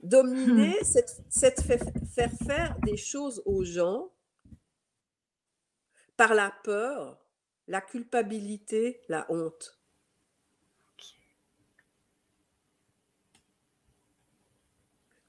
Dominer, 0.01 0.75
c'est 1.29 1.61
faire 1.61 2.31
faire 2.45 2.77
des 2.83 2.97
choses 2.97 3.41
aux 3.45 3.63
gens 3.63 4.11
par 6.17 6.33
la 6.33 6.51
peur, 6.63 7.23
la 7.67 7.79
culpabilité, 7.79 9.01
la 9.07 9.25
honte. 9.31 9.76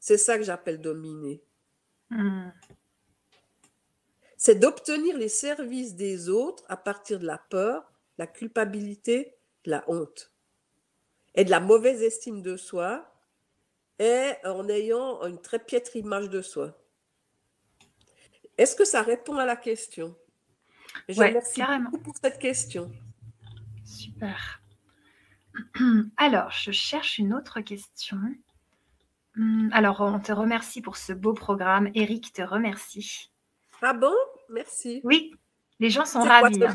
C'est 0.08 0.16
ça 0.16 0.38
que 0.38 0.42
j'appelle 0.42 0.80
dominer. 0.80 1.42
Hmm. 2.08 2.48
C'est 4.38 4.54
d'obtenir 4.54 5.18
les 5.18 5.28
services 5.28 5.96
des 5.96 6.30
autres 6.30 6.64
à 6.68 6.78
partir 6.78 7.18
de 7.18 7.26
la 7.26 7.36
peur, 7.36 7.92
la 8.16 8.26
culpabilité, 8.26 9.36
la 9.66 9.84
honte 9.86 10.32
et 11.34 11.44
de 11.44 11.50
la 11.50 11.60
mauvaise 11.60 12.02
estime 12.02 12.40
de 12.40 12.56
soi 12.56 13.20
et 13.98 14.32
en 14.44 14.66
ayant 14.70 15.26
une 15.26 15.42
très 15.42 15.58
piètre 15.58 15.94
image 15.94 16.30
de 16.30 16.40
soi. 16.40 16.82
Est-ce 18.56 18.76
que 18.76 18.86
ça 18.86 19.02
répond 19.02 19.36
à 19.36 19.44
la 19.44 19.56
question? 19.56 20.16
Je 21.10 21.18
Ouais, 21.18 21.28
remercie 21.28 21.56
carrément. 21.56 21.90
beaucoup 21.90 22.04
pour 22.04 22.14
cette 22.16 22.38
question. 22.38 22.90
Super. 23.84 24.62
Alors, 26.16 26.50
je 26.50 26.70
cherche 26.70 27.18
une 27.18 27.34
autre 27.34 27.60
question. 27.60 28.16
Hmm, 29.36 29.68
Alors, 29.72 30.00
on 30.00 30.18
te 30.18 30.32
remercie 30.32 30.82
pour 30.82 30.96
ce 30.96 31.12
beau 31.12 31.32
programme. 31.32 31.90
Eric 31.94 32.32
te 32.32 32.42
remercie. 32.42 33.30
Ah 33.82 33.92
bon? 33.92 34.12
Merci. 34.50 35.00
Oui, 35.04 35.32
les 35.78 35.90
gens 35.90 36.04
sont 36.04 36.22
ravis. 36.22 36.64
hein. 36.64 36.74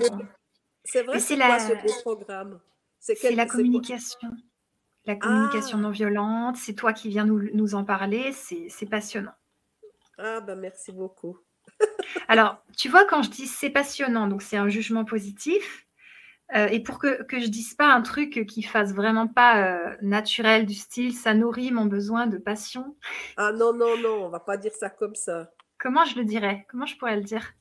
C'est 0.85 1.03
vrai, 1.03 1.19
c'est 1.19 1.35
la- 1.35 1.59
ce 1.59 1.73
beau 1.73 1.93
programme? 2.01 2.59
C'est 2.99 3.15
quel- 3.15 3.35
la 3.35 3.45
communication. 3.45 4.29
La 5.05 5.15
communication 5.15 5.77
Ah. 5.79 5.81
non 5.81 5.89
violente. 5.89 6.55
C'est 6.57 6.73
toi 6.75 6.93
qui 6.93 7.09
viens 7.09 7.25
nous, 7.25 7.49
nous 7.53 7.75
en 7.75 7.83
parler. 7.83 8.31
C'est 8.31 8.67
c'est 8.69 8.85
passionnant. 8.85 9.33
Ah 10.17 10.39
ben 10.41 10.55
merci 10.55 10.91
beaucoup. 10.93 11.37
Alors, 12.29 12.63
tu 12.77 12.87
vois, 12.87 13.03
quand 13.05 13.23
je 13.23 13.29
dis 13.29 13.47
c'est 13.47 13.69
passionnant, 13.69 14.27
donc 14.27 14.41
c'est 14.41 14.55
un 14.57 14.69
jugement 14.69 15.03
positif. 15.03 15.82
Euh, 16.55 16.67
et 16.67 16.81
pour 16.81 16.99
que, 16.99 17.23
que 17.23 17.39
je 17.39 17.47
dise 17.47 17.73
pas 17.75 17.87
un 17.87 18.01
truc 18.01 18.45
qui 18.47 18.61
fasse 18.63 18.93
vraiment 18.93 19.27
pas 19.27 19.65
euh, 19.91 19.95
naturel 20.01 20.65
du 20.65 20.73
style 20.75 21.13
ça 21.15 21.33
nourrit 21.33 21.71
mon 21.71 21.85
besoin 21.85 22.27
de 22.27 22.37
passion, 22.37 22.95
Ah 23.37 23.51
non, 23.51 23.73
non, 23.73 23.97
non, 23.97 24.25
on 24.25 24.29
va 24.29 24.39
pas 24.39 24.57
dire 24.57 24.73
ça 24.73 24.89
comme 24.89 25.15
ça. 25.15 25.51
comment 25.77 26.05
je 26.05 26.15
le 26.17 26.25
dirais? 26.25 26.65
Comment 26.69 26.85
je 26.85 26.97
pourrais 26.97 27.15
le 27.15 27.23
dire? 27.23 27.53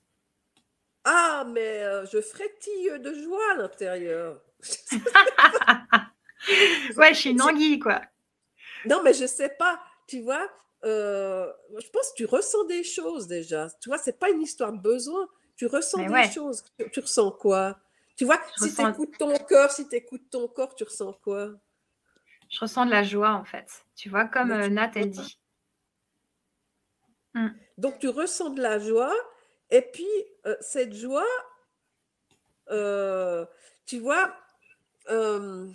Ah, 1.05 1.45
mais 1.53 1.83
euh, 1.83 2.07
je 2.07 2.21
frétille 2.21 2.93
de 3.01 3.13
joie 3.15 3.53
à 3.53 3.57
l'intérieur. 3.57 4.41
Ouais, 6.97 7.15
je 7.15 7.19
suis 7.21 7.31
une 7.31 7.43
anguille, 7.43 7.79
quoi. 7.79 8.01
Non, 8.85 9.03
mais 9.03 9.15
je 9.15 9.27
sais 9.27 9.51
pas, 9.59 9.81
tu 10.09 10.21
vois, 10.23 10.49
je 10.83 11.91
pense 11.93 12.11
que 12.11 12.17
tu 12.17 12.25
ressens 12.25 12.65
des 12.65 12.83
choses 12.83 13.27
déjà. 13.29 13.69
Tu 13.81 13.89
vois, 13.89 13.99
c'est 13.99 14.19
pas 14.19 14.31
une 14.31 14.43
histoire 14.43 14.73
de 14.73 14.81
besoin. 14.81 15.29
Tu 15.57 15.67
ressens 15.67 15.99
Mais 15.99 16.07
des 16.09 16.13
ouais. 16.13 16.31
choses. 16.31 16.65
Tu, 16.79 16.91
tu 16.91 17.01
ressens 17.01 17.31
quoi? 17.33 17.79
Tu 18.17 18.25
vois, 18.25 18.41
Je 18.59 18.65
si 18.65 18.75
tu 18.75 18.81
ressens- 18.83 18.91
écoutes 18.93 19.19
ton 19.19 19.37
cœur, 19.39 19.71
si 19.71 19.89
tu 19.89 19.97
écoutes 19.97 20.29
ton 20.31 20.49
corps, 20.49 20.75
tu 20.75 20.85
ressens 20.85 21.13
quoi? 21.15 21.51
Je 22.51 22.61
ressens 22.61 22.85
de 22.87 22.91
la 22.91 23.03
joie, 23.03 23.33
en 23.33 23.45
fait. 23.45 23.85
Tu 23.97 24.09
vois, 24.11 24.27
comme 24.27 24.53
euh, 24.53 24.69
Nat, 24.69 24.91
elle 24.95 25.11
dit. 25.11 25.39
Donc, 27.79 27.99
tu 27.99 28.09
ressens 28.09 28.51
de 28.51 28.61
la 28.61 28.79
joie. 28.79 29.15
Et 29.71 29.81
puis, 29.81 30.07
euh, 30.47 30.55
cette 30.61 30.93
joie, 30.93 31.25
euh, 32.71 33.47
tu 33.87 33.99
vois, 33.99 34.37
euh, 35.09 35.67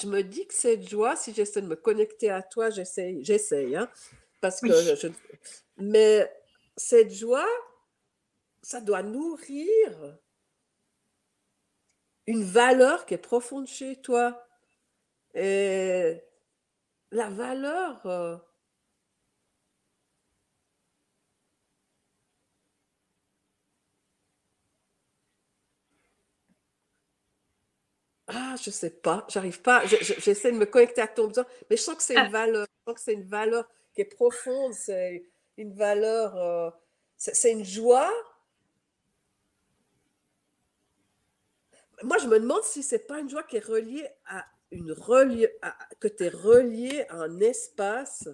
je 0.00 0.06
me 0.08 0.22
dis 0.22 0.46
que 0.48 0.54
cette 0.54 0.88
joie, 0.88 1.14
si 1.14 1.32
j'essaie 1.32 1.62
de 1.62 1.68
me 1.68 1.76
connecter 1.76 2.28
à 2.30 2.42
toi, 2.42 2.70
j'essaye, 2.70 3.24
j'essaye, 3.24 3.76
hein, 3.76 3.88
parce 4.40 4.60
que 4.60 4.66
Oui. 4.66 4.96
je, 4.96 4.96
je- 5.08 5.12
mais 5.76 6.28
cette 6.76 7.12
joie, 7.12 7.46
ça 8.62 8.80
doit 8.80 9.02
nourrir 9.04 10.18
une 12.26 12.44
valeur 12.44 13.06
qui 13.06 13.14
est 13.14 13.18
profonde 13.18 13.66
chez 13.66 13.96
toi. 14.02 14.46
Et 15.34 16.22
la 17.12 17.30
valeur, 17.30 18.06
euh, 18.06 18.36
Ah, 28.28 28.54
je 28.62 28.70
sais 28.70 28.90
pas, 28.90 29.26
j'arrive 29.28 29.60
pas, 29.62 29.84
je- 29.86 29.96
je- 30.00 30.14
j'essaie 30.20 30.52
de 30.52 30.56
me 30.56 30.64
connecter 30.66 31.00
à 31.00 31.08
ton 31.08 31.26
besoin, 31.28 31.44
mais 31.68 31.76
je 31.76 31.82
sens 31.82 31.96
que 31.96 32.02
c'est 32.02 32.16
Ah. 32.16 32.26
une 32.26 32.30
valeur, 32.30 32.66
je 32.86 32.90
sens 32.92 32.94
que 32.94 33.00
c'est 33.04 33.12
une 33.14 33.24
valeur 33.28 33.68
qui 33.94 34.00
est 34.02 34.04
profonde, 34.04 34.72
c'est 34.74 35.24
une 35.56 35.74
valeur, 35.74 36.36
euh, 36.36 36.70
c'est 37.18 37.50
une 37.52 37.64
joie. 37.64 38.10
Moi, 42.04 42.18
je 42.18 42.26
me 42.26 42.38
demande 42.40 42.62
si 42.62 42.82
c'est 42.82 43.06
pas 43.06 43.20
une 43.20 43.28
joie 43.30 43.42
qui 43.42 43.56
est 43.56 43.64
reliée 43.64 44.06
à 44.26 44.44
une 44.70 44.92
reliée, 44.92 45.50
à- 45.60 45.76
que 46.00 46.08
tu 46.08 46.24
es 46.24 46.28
relié 46.28 47.04
à 47.10 47.16
un 47.22 47.40
espace 47.40 48.28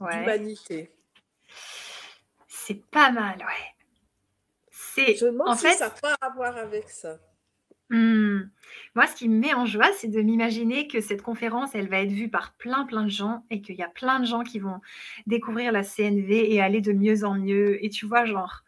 Ouais. 0.00 0.18
d'humanité. 0.18 0.94
C'est 2.48 2.84
pas 2.90 3.10
mal, 3.10 3.38
ouais. 3.38 3.74
C'est, 4.70 5.16
Je 5.16 5.26
me 5.26 5.32
demande 5.32 5.48
en 5.48 5.54
si 5.56 5.66
fait, 5.66 5.74
ça 5.74 5.88
n'a 5.88 5.90
pas 5.90 6.16
à 6.20 6.30
voir 6.30 6.56
avec 6.56 6.88
ça. 6.90 7.18
hmm, 7.90 8.42
moi, 8.94 9.06
ce 9.06 9.14
qui 9.16 9.28
me 9.28 9.38
met 9.38 9.54
en 9.54 9.66
joie, 9.66 9.90
c'est 9.96 10.08
de 10.08 10.20
m'imaginer 10.20 10.88
que 10.88 11.00
cette 11.00 11.22
conférence, 11.22 11.74
elle 11.74 11.88
va 11.88 12.00
être 12.00 12.10
vue 12.12 12.28
par 12.30 12.54
plein, 12.54 12.84
plein 12.86 13.04
de 13.04 13.10
gens 13.10 13.44
et 13.50 13.60
qu'il 13.60 13.76
y 13.76 13.82
a 13.82 13.88
plein 13.88 14.20
de 14.20 14.24
gens 14.26 14.42
qui 14.42 14.58
vont 14.58 14.80
découvrir 15.26 15.72
la 15.72 15.82
CNV 15.82 16.52
et 16.52 16.60
aller 16.60 16.80
de 16.80 16.92
mieux 16.92 17.24
en 17.24 17.34
mieux. 17.34 17.84
Et 17.84 17.90
tu 17.90 18.06
vois, 18.06 18.24
genre, 18.24 18.63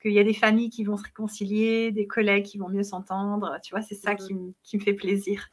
qu'il 0.00 0.12
y 0.12 0.18
a 0.18 0.24
des 0.24 0.34
familles 0.34 0.70
qui 0.70 0.84
vont 0.84 0.96
se 0.96 1.04
réconcilier, 1.04 1.90
des 1.92 2.06
collègues 2.06 2.44
qui 2.44 2.58
vont 2.58 2.68
mieux 2.68 2.82
s'entendre. 2.84 3.58
Tu 3.62 3.70
vois, 3.74 3.82
c'est 3.82 3.94
ça 3.94 4.12
Mhm. 4.12 4.16
qui, 4.18 4.34
me- 4.34 4.52
qui 4.62 4.76
me 4.78 4.82
fait 4.82 4.92
plaisir. 4.94 5.48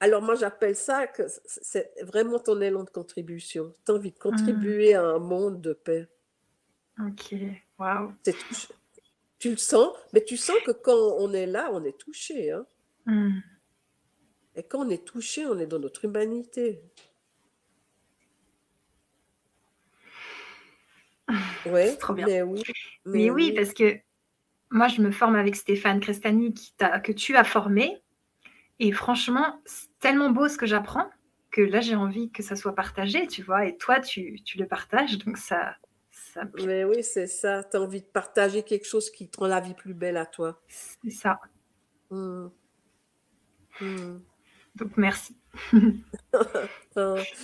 Alors 0.00 0.20
moi, 0.20 0.34
j'appelle 0.34 0.74
ça 0.74 1.06
que 1.06 1.22
c'est 1.46 1.92
vraiment 2.02 2.40
ton 2.40 2.60
élan 2.60 2.82
de 2.82 2.90
contribution. 2.90 3.72
Tu 3.86 3.92
as 3.92 3.94
envie 3.94 4.10
de 4.10 4.16
Hmm. 4.16 4.18
contribuer 4.18 4.94
à 4.94 5.04
un 5.04 5.18
monde 5.20 5.60
de 5.60 5.72
paix. 5.74 6.08
Ok, 7.00 7.34
waouh. 7.78 8.12
Tu 9.38 9.50
le 9.50 9.56
sens, 9.56 9.92
mais 10.12 10.22
tu 10.24 10.36
sens 10.36 10.56
que 10.64 10.72
quand 10.72 11.16
on 11.18 11.32
est 11.32 11.46
là, 11.46 11.70
on 11.72 11.84
est 11.84 11.96
touché. 11.98 12.50
hein. 12.50 12.66
Hmm. 13.06 13.38
Et 14.54 14.62
quand 14.64 14.86
on 14.86 14.90
est 14.90 15.04
touché, 15.04 15.46
on 15.46 15.58
est 15.58 15.66
dans 15.66 15.78
notre 15.78 16.04
humanité. 16.04 16.82
Ouais, 21.66 21.96
trop 21.96 22.14
bien. 22.14 22.26
mais 22.26 22.42
oui. 22.42 22.62
Mais 23.04 23.30
oui, 23.30 23.52
parce 23.52 23.72
que 23.72 23.98
moi, 24.70 24.88
je 24.88 25.00
me 25.02 25.10
forme 25.10 25.36
avec 25.36 25.56
Stéphane 25.56 26.00
Crestani 26.00 26.54
qui 26.54 26.74
que 27.02 27.12
tu 27.12 27.36
as 27.36 27.44
formé. 27.44 28.02
Et 28.78 28.90
franchement, 28.90 29.60
c'est 29.64 29.88
tellement 30.00 30.30
beau 30.30 30.48
ce 30.48 30.56
que 30.56 30.66
j'apprends 30.66 31.08
que 31.52 31.60
là, 31.60 31.80
j'ai 31.80 31.94
envie 31.94 32.30
que 32.30 32.42
ça 32.42 32.56
soit 32.56 32.74
partagé, 32.74 33.26
tu 33.26 33.42
vois. 33.42 33.66
Et 33.66 33.76
toi, 33.76 34.00
tu, 34.00 34.42
tu 34.42 34.58
le 34.58 34.66
partages, 34.66 35.18
donc 35.18 35.36
ça. 35.36 35.76
ça... 36.10 36.44
Mais 36.64 36.84
oui, 36.84 37.04
c'est 37.04 37.26
ça. 37.26 37.62
Tu 37.62 37.76
as 37.76 37.80
envie 37.80 38.00
de 38.00 38.06
partager 38.06 38.62
quelque 38.62 38.86
chose 38.86 39.10
qui 39.10 39.28
te 39.28 39.38
rend 39.38 39.46
la 39.46 39.60
vie 39.60 39.74
plus 39.74 39.94
belle 39.94 40.16
à 40.16 40.26
toi. 40.26 40.60
C'est 40.68 41.10
ça. 41.10 41.38
Mmh. 42.10 42.46
Mmh. 43.80 44.18
Donc, 44.74 44.96
merci. 44.96 45.36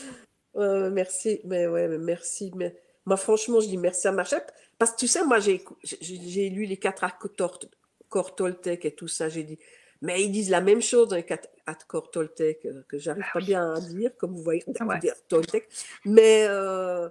Ah, 0.61 0.89
merci, 0.91 1.41
mais 1.45 1.69
ouais, 1.69 1.87
mais 1.87 1.99
merci. 1.99 2.51
Mais 2.57 2.75
moi, 3.09 3.17
franchement, 3.17 3.59
je 3.59 3.69
dis 3.69 3.79
merci 3.79 4.07
à 4.07 4.13
ma 4.13 4.23
chef. 4.23 4.43
Parce 4.77 4.91
que 4.91 4.99
tu 4.99 5.09
sais, 5.09 5.25
moi, 5.25 5.39
j'ai 5.41 6.51
lu 6.51 6.67
les 6.67 6.77
quatre 6.77 7.05
accords 7.05 8.37
Toltec 8.37 8.85
et 8.85 8.95
tout 8.95 9.09
ça. 9.09 9.31
J'ai 9.31 9.45
dit, 9.45 9.59
mais 10.03 10.23
ils 10.23 10.31
disent 10.31 10.51
la 10.51 10.61
même 10.61 10.83
chose 10.83 11.09
dans 11.09 11.17
les 11.17 11.25
quatre 11.25 11.49
accords 11.65 12.11
Toltec 12.11 12.67
euh, 12.67 12.83
que 12.87 12.99
j'arrive 12.99 13.25
ah 13.27 13.33
pas 13.33 13.41
bien 13.41 13.73
à 13.73 13.81
dire, 13.81 14.11
comme 14.19 14.37
vous 14.37 14.43
voyez, 14.43 14.63
dire 15.01 15.15
Toltec. 15.27 15.67
Mais 16.05 16.45
euh, 16.51 17.09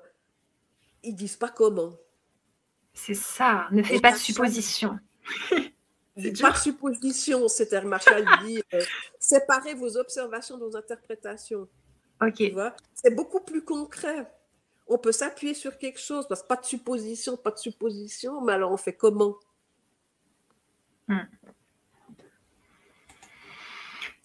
ils 1.01 1.15
disent 1.15 1.35
pas 1.35 1.49
comment. 1.49 1.97
C'est 2.93 3.15
ça, 3.15 3.67
ne 3.71 3.81
fais 3.81 3.99
pas 3.99 4.11
de 4.11 4.17
suppositions. 4.17 4.99
Par 6.41 6.59
supposition, 6.59 7.47
c'était 7.47 7.81
Marshall 7.81 8.25
dit 8.45 8.61
euh, 8.73 8.81
séparez 9.19 9.73
vos 9.73 9.97
observations 9.97 10.59
de 10.59 10.65
vos 10.65 10.75
interprétations. 10.75 11.67
Ok. 12.21 12.43
C'est 12.93 13.15
beaucoup 13.15 13.41
plus 13.41 13.63
concret. 13.63 14.27
On 14.87 14.97
peut 14.97 15.11
s'appuyer 15.11 15.53
sur 15.53 15.77
quelque 15.77 15.99
chose 15.99 16.27
parce 16.27 16.41
que 16.41 16.47
pas 16.47 16.55
de 16.55 16.65
supposition, 16.65 17.37
pas 17.37 17.51
de 17.51 17.57
supposition, 17.57 18.41
mais 18.41 18.53
alors 18.53 18.71
on 18.71 18.77
fait 18.77 18.95
comment? 18.95 19.35
Hmm. 21.07 21.25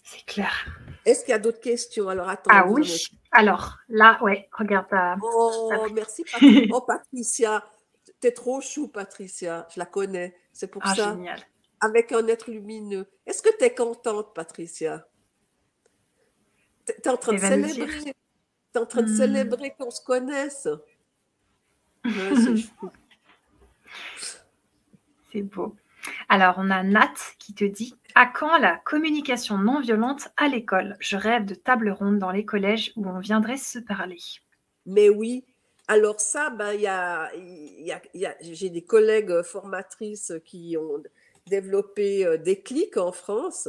C'est 0.03 0.25
clair. 0.25 0.67
Est-ce 1.05 1.25
qu'il 1.25 1.31
y 1.31 1.35
a 1.35 1.39
d'autres 1.39 1.61
questions? 1.61 2.09
Alors 2.09 2.29
attends. 2.29 2.51
Ah 2.53 2.67
oui. 2.67 3.07
Alors 3.31 3.79
là, 3.89 4.23
ouais, 4.23 4.49
regarde. 4.53 4.87
Oh, 5.23 5.87
merci. 5.93 6.25
oh, 6.71 6.81
Patricia. 6.83 7.65
T'es 8.21 8.33
trop 8.33 8.61
chou, 8.61 8.89
Patricia. 8.89 9.67
Je 9.75 9.81
la 9.81 9.87
connais. 9.87 10.37
C'est 10.53 10.69
pour 10.69 10.83
ah, 10.85 10.95
ça. 10.95 11.11
Génial 11.15 11.41
avec 11.83 12.13
un 12.13 12.27
être 12.29 12.51
lumineux. 12.51 13.07
Est-ce 13.27 13.43
que 13.43 13.55
tu 13.59 13.65
es 13.65 13.75
contente, 13.75 14.33
Patricia? 14.35 15.07
Tu 16.87 16.93
es 16.93 17.09
en 17.09 17.17
train 17.17 17.35
de 17.35 17.39
célébrer. 17.39 18.15
Tu 18.73 18.79
en 18.79 18.87
train 18.87 19.03
de 19.03 19.11
hmm. 19.11 19.17
célébrer 19.17 19.75
qu'on 19.79 19.91
se 19.91 20.03
connaisse. 20.03 20.69
C'est 25.33 25.43
beau. 25.43 25.75
Alors, 26.29 26.57
on 26.59 26.71
a 26.71 26.83
Nat 26.83 27.15
qui 27.39 27.55
te 27.55 27.65
dit 27.65 27.95
À 28.15 28.27
quand 28.27 28.59
la 28.59 28.77
communication 28.77 29.59
non 29.59 29.81
violente 29.81 30.29
à 30.37 30.49
l'école? 30.49 30.97
Je 31.01 31.17
rêve 31.17 31.45
de 31.45 31.55
table 31.55 31.91
ronde 31.91 32.19
dans 32.19 32.31
les 32.31 32.45
collèges 32.45 32.93
où 32.97 33.07
on 33.07 33.19
viendrait 33.19 33.57
se 33.57 33.79
parler. 33.79 34.19
Mais 34.87 35.09
oui. 35.09 35.45
Alors, 35.89 36.21
ça, 36.21 36.51
ben, 36.51 36.73
y 36.73 36.87
a, 36.87 37.31
y 37.35 37.93
a, 37.93 38.35
j'ai 38.41 38.71
des 38.71 38.83
collègues 38.83 39.43
formatrices 39.43 40.33
qui 40.45 40.77
ont 40.79 41.03
développer 41.47 42.27
euh, 42.27 42.39
des 42.39 42.61
clics 42.61 42.97
en 42.97 43.13
France. 43.13 43.69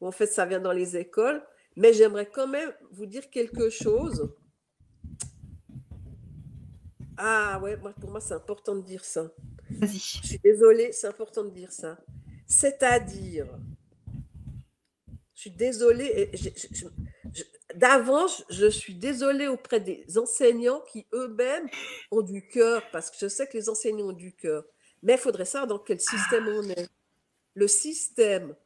En 0.00 0.12
fait, 0.12 0.26
ça 0.26 0.46
vient 0.46 0.60
dans 0.60 0.72
les 0.72 0.96
écoles. 0.96 1.42
Mais 1.78 1.92
j'aimerais 1.92 2.26
quand 2.28 2.48
même 2.48 2.72
vous 2.90 3.06
dire 3.06 3.30
quelque 3.30 3.70
chose. 3.70 4.34
Ah 7.16 7.60
ouais, 7.62 7.78
pour 8.00 8.10
moi, 8.10 8.20
c'est 8.20 8.34
important 8.34 8.74
de 8.74 8.82
dire 8.82 9.04
ça. 9.04 9.30
Vas-y. 9.70 9.98
Je 9.98 10.26
suis 10.26 10.38
désolée, 10.40 10.90
c'est 10.90 11.06
important 11.06 11.44
de 11.44 11.50
dire 11.50 11.70
ça. 11.70 11.96
C'est-à-dire, 12.48 13.46
je 15.34 15.40
suis 15.40 15.52
désolée, 15.52 16.32
d'avance, 17.76 18.44
je 18.50 18.66
suis 18.66 18.96
désolée 18.96 19.46
auprès 19.46 19.78
des 19.78 20.18
enseignants 20.18 20.82
qui 20.90 21.06
eux-mêmes 21.12 21.68
ont 22.10 22.22
du 22.22 22.44
cœur, 22.48 22.82
parce 22.90 23.08
que 23.08 23.18
je 23.20 23.28
sais 23.28 23.46
que 23.46 23.56
les 23.56 23.68
enseignants 23.68 24.08
ont 24.08 24.12
du 24.12 24.34
cœur. 24.34 24.64
Mais 25.04 25.12
il 25.12 25.18
faudrait 25.20 25.44
savoir 25.44 25.68
dans 25.68 25.78
quel 25.78 26.00
système 26.00 26.48
on 26.48 26.68
est 26.70 26.88
le 27.54 27.68
système. 27.68 28.56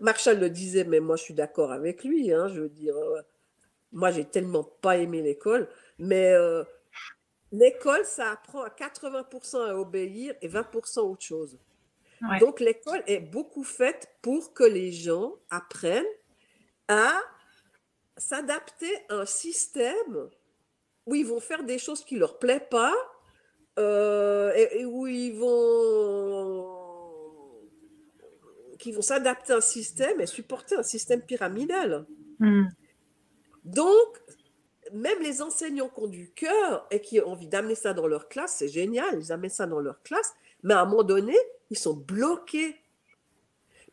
Marshall 0.00 0.38
le 0.38 0.50
disait, 0.50 0.84
mais 0.84 1.00
moi 1.00 1.16
je 1.16 1.22
suis 1.22 1.34
d'accord 1.34 1.72
avec 1.72 2.04
lui. 2.04 2.32
Hein, 2.32 2.48
je 2.48 2.60
veux 2.62 2.68
dire, 2.68 2.96
euh, 2.96 3.20
moi 3.92 4.10
j'ai 4.10 4.24
tellement 4.24 4.64
pas 4.64 4.96
aimé 4.96 5.22
l'école, 5.22 5.68
mais 5.98 6.32
euh, 6.32 6.64
l'école, 7.52 8.04
ça 8.04 8.32
apprend 8.32 8.62
à 8.62 8.68
80% 8.68 9.70
à 9.70 9.76
obéir 9.76 10.34
et 10.42 10.48
20% 10.48 11.00
autre 11.00 11.22
chose. 11.22 11.58
Donc 12.40 12.60
l'école 12.60 13.02
est 13.06 13.20
beaucoup 13.20 13.64
faite 13.64 14.08
pour 14.22 14.54
que 14.54 14.64
les 14.64 14.90
gens 14.90 15.34
apprennent 15.50 16.04
à 16.88 17.12
s'adapter 18.16 18.90
à 19.10 19.16
un 19.16 19.26
système 19.26 20.30
où 21.04 21.14
ils 21.14 21.26
vont 21.26 21.40
faire 21.40 21.62
des 21.64 21.78
choses 21.78 22.04
qui 22.04 22.14
ne 22.14 22.20
leur 22.20 22.38
plaisent 22.38 22.68
pas 22.70 22.94
euh, 23.78 24.52
et, 24.54 24.86
où 24.86 25.06
ils 25.06 25.38
vont 25.38 26.75
qui 28.86 28.92
vont 28.92 29.02
s'adapter 29.02 29.52
à 29.52 29.56
un 29.56 29.60
système 29.60 30.20
et 30.20 30.26
supporter 30.26 30.76
un 30.76 30.84
système 30.84 31.20
pyramidal. 31.20 32.06
Hmm. 32.38 32.66
Donc, 33.64 34.22
même 34.92 35.20
les 35.20 35.42
enseignants 35.42 35.88
qui 35.88 36.00
ont 36.00 36.06
du 36.06 36.30
cœur 36.30 36.86
et 36.92 37.00
qui 37.00 37.18
ont 37.18 37.32
envie 37.32 37.48
d'amener 37.48 37.74
ça 37.74 37.94
dans 37.94 38.06
leur 38.06 38.28
classe, 38.28 38.54
c'est 38.58 38.68
génial, 38.68 39.18
ils 39.18 39.32
amènent 39.32 39.50
ça 39.50 39.66
dans 39.66 39.80
leur 39.80 40.00
classe, 40.04 40.32
mais 40.62 40.74
à 40.74 40.82
un 40.82 40.84
moment 40.84 41.02
donné, 41.02 41.36
ils 41.70 41.76
sont 41.76 41.94
bloqués. 41.94 42.76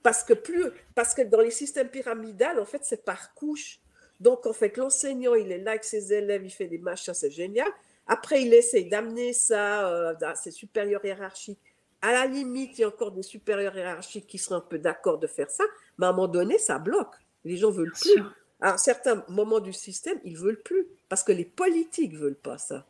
Parce 0.03 0.23
que, 0.23 0.33
plus, 0.33 0.65
parce 0.93 1.15
que 1.15 1.23
dans 1.23 1.41
les 1.41 1.49
systèmes 1.49 1.89
pyramidales, 1.89 2.59
en 2.59 2.65
fait, 2.65 2.81
c'est 2.83 3.03
par 3.03 3.33
couche. 3.33 3.79
Donc, 4.19 4.45
en 4.45 4.53
fait, 4.53 4.77
l'enseignant, 4.77 5.33
il 5.33 5.51
est 5.51 5.57
là 5.57 5.71
avec 5.71 5.85
ses 5.85 6.13
élèves, 6.13 6.45
il 6.45 6.51
fait 6.51 6.67
des 6.67 6.77
machins, 6.77 7.15
c'est 7.15 7.31
génial. 7.31 7.71
Après, 8.05 8.43
il 8.43 8.53
essaye 8.53 8.87
d'amener 8.89 9.33
ça 9.33 9.89
euh, 9.89 10.13
à 10.21 10.35
ses 10.35 10.51
supérieurs 10.51 11.03
hiérarchiques 11.03 11.72
à 12.03 12.11
la 12.11 12.25
limite, 12.25 12.77
il 12.77 12.81
y 12.81 12.83
a 12.83 12.89
encore 12.89 13.13
des 13.13 13.23
supérieurs 13.23 13.77
hiérarchiques 13.77 14.27
qui 14.27 14.37
seraient 14.37 14.57
un 14.57 14.59
peu 14.61 14.77
d'accord 14.77 15.19
de 15.19 15.25
faire 15.25 15.49
ça, 15.49 15.63
mais 15.97 16.05
à 16.05 16.09
un 16.09 16.11
moment 16.11 16.27
donné, 16.27 16.57
ça 16.57 16.77
bloque. 16.77 17.15
Les 17.45 17.55
gens 17.55 17.71
veulent 17.71 17.93
plus. 17.93 18.21
À 18.59 18.73
un 18.73 18.77
certain 18.77 19.23
moment 19.29 19.61
du 19.61 19.71
système, 19.71 20.19
ils 20.25 20.37
veulent 20.37 20.61
plus 20.61 20.85
parce 21.07 21.23
que 21.23 21.31
les 21.31 21.45
politiques 21.45 22.13
veulent 22.15 22.35
pas 22.35 22.57
ça. 22.57 22.85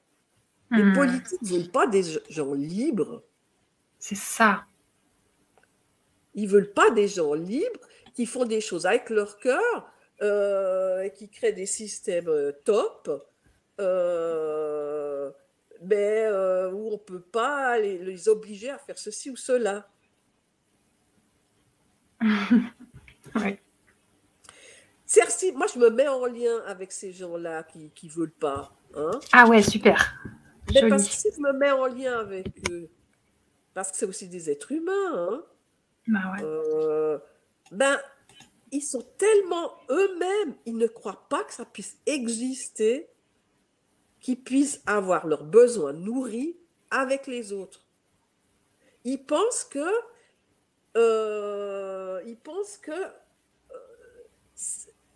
Les 0.72 0.84
hmm. 0.84 0.94
politiques 0.94 1.44
veulent 1.44 1.70
pas 1.70 1.86
des 1.86 2.02
gens 2.30 2.54
libres. 2.56 3.22
C'est 4.00 4.16
ça. 4.16 4.64
Ils 6.34 6.50
veulent 6.50 6.74
pas 6.74 6.90
des 6.90 7.08
gens 7.08 7.36
libres 7.36 7.88
qui 8.16 8.26
font 8.26 8.46
des 8.46 8.62
choses 8.62 8.88
avec 8.88 9.12
leur 9.12 9.38
cœur, 9.38 9.92
euh, 10.24 11.08
qui 11.10 11.30
créent 11.30 11.54
des 11.54 11.68
systèmes 11.68 12.30
euh, 12.30 12.52
top. 12.64 13.30
Euh, 13.80 15.03
mais 15.84 16.26
euh, 16.26 16.72
où 16.72 16.88
on 16.88 16.94
ne 16.94 16.98
peut 16.98 17.22
pas 17.22 17.78
les, 17.80 18.30
obliger 18.30 18.70
à 18.70 18.78
faire 18.78 18.98
ceci 18.98 19.30
ou 19.30 19.36
cela. 19.36 19.90
Cercy, 25.06 25.52
moi 25.52 25.68
je 25.72 25.78
me 25.80 25.90
mets 25.90 26.08
en 26.08 26.26
lien 26.26 26.62
avec 26.66 26.92
ces 26.92 27.12
gens-là 27.12 27.64
qui 27.64 27.92
ne 28.04 28.10
veulent 28.10 28.32
pas. 28.32 28.74
Hein. 28.96 29.20
Ah 29.32 29.48
ouais, 29.48 29.62
super. 29.62 30.16
Mais 30.74 30.88
parce 30.88 31.08
que 31.08 31.14
si 31.14 31.28
je 31.36 31.42
me 31.42 31.54
mets 31.54 31.72
en 31.72 31.88
lien 31.88 32.20
avec 32.20 32.48
eux, 32.72 32.90
parce 33.74 33.92
que 33.92 33.98
c'est 33.98 34.06
aussi 34.06 34.28
des 34.28 34.50
êtres 34.50 34.72
humains, 34.72 35.14
hein, 35.14 35.44
bah 36.08 36.20
ouais. 36.32 36.44
Euh, 36.44 37.18
ben, 37.72 38.00
ils 38.72 38.82
sont 38.82 39.06
tellement 39.18 39.74
eux-mêmes, 39.90 40.56
ils 40.66 40.78
ne 40.78 40.88
croient 40.88 41.28
pas 41.30 41.44
que 41.44 41.54
ça 41.54 41.66
puisse 41.66 41.98
exister 42.06 43.10
qui 44.24 44.38
puissent 44.38 44.82
avoir 44.86 45.28
leurs 45.28 45.44
besoins 45.44 45.92
nourris 45.92 46.56
avec 46.90 47.28
les 47.28 47.52
autres. 47.52 47.86
Ils 49.04 49.22
pensent 49.24 49.66
que, 49.66 49.80
euh, 50.96 52.22
que 52.82 52.92
euh, 52.92 53.10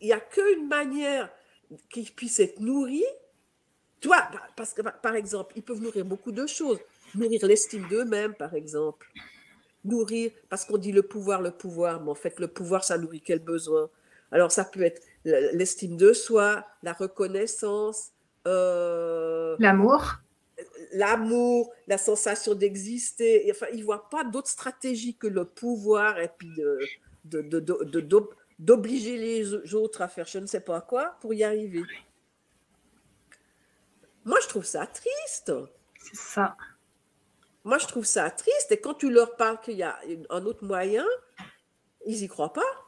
n'y 0.02 0.12
a 0.12 0.20
qu'une 0.20 0.68
manière 0.68 1.32
qu'ils 1.90 2.12
puissent 2.12 2.42
être 2.42 2.60
nourris. 2.60 3.06
Toi, 4.02 4.18
parce 4.58 4.74
que 4.74 4.82
par 4.82 5.16
exemple, 5.16 5.54
ils 5.56 5.64
peuvent 5.64 5.82
nourrir 5.82 6.04
beaucoup 6.04 6.34
de 6.34 6.46
choses. 6.46 6.80
Nourrir 7.16 7.48
l'estime 7.48 7.88
d'eux-mêmes, 7.88 8.36
par 8.36 8.54
exemple. 8.56 9.08
Nourrir, 9.86 10.32
parce 10.50 10.66
qu'on 10.66 10.78
dit 10.78 10.92
le 10.92 11.02
pouvoir, 11.02 11.42
le 11.42 11.52
pouvoir, 11.52 12.02
mais 12.02 12.12
en 12.12 12.16
fait, 12.16 12.40
le 12.42 12.50
pouvoir, 12.50 12.84
ça 12.84 12.98
nourrit 12.98 13.22
quel 13.22 13.40
besoin? 13.40 13.90
Alors, 14.32 14.52
ça 14.52 14.66
peut 14.66 14.82
être 14.82 15.02
l'estime 15.24 15.96
de 15.96 16.12
soi, 16.12 16.66
la 16.84 16.92
reconnaissance, 16.92 18.12
euh, 18.48 19.56
l'amour. 19.60 20.16
L'amour, 20.94 21.72
la 21.88 21.98
sensation 21.98 22.56
d'exister. 22.56 23.48
Enfin, 23.52 23.68
il 23.74 23.80
ne 23.80 23.84
voit 23.84 24.10
pas 24.10 24.24
d'autre 24.24 24.48
stratégie 24.48 25.16
que 25.16 25.28
le 25.28 25.46
pouvoir 25.46 26.20
et 26.20 26.32
puis 26.38 26.50
d'obliger 28.58 29.18
les 29.18 29.74
autres 29.76 30.02
à 30.02 30.08
faire 30.08 30.26
je 30.26 30.40
ne 30.40 30.46
sais 30.46 30.62
pas 30.62 30.82
quoi 30.82 31.18
pour 31.22 31.34
y 31.34 31.44
arriver. 31.44 31.84
Moi, 34.26 34.40
je 34.42 34.48
trouve 34.48 34.66
ça 34.66 34.88
triste. 34.88 35.54
C'est 36.00 36.18
ça. 36.18 36.58
Moi, 37.64 37.78
je 37.78 37.88
trouve 37.88 38.06
ça 38.06 38.30
triste. 38.30 38.72
Et 38.72 38.78
quand 38.78 38.94
tu 38.94 39.10
leur 39.10 39.36
parles 39.36 39.60
qu'il 39.62 39.76
y 39.78 39.84
a 39.84 40.00
un 40.30 40.46
autre 40.46 40.66
moyen, 40.66 41.06
ils 42.06 42.22
n'y 42.22 42.28
croient 42.28 42.54
pas. 42.54 42.86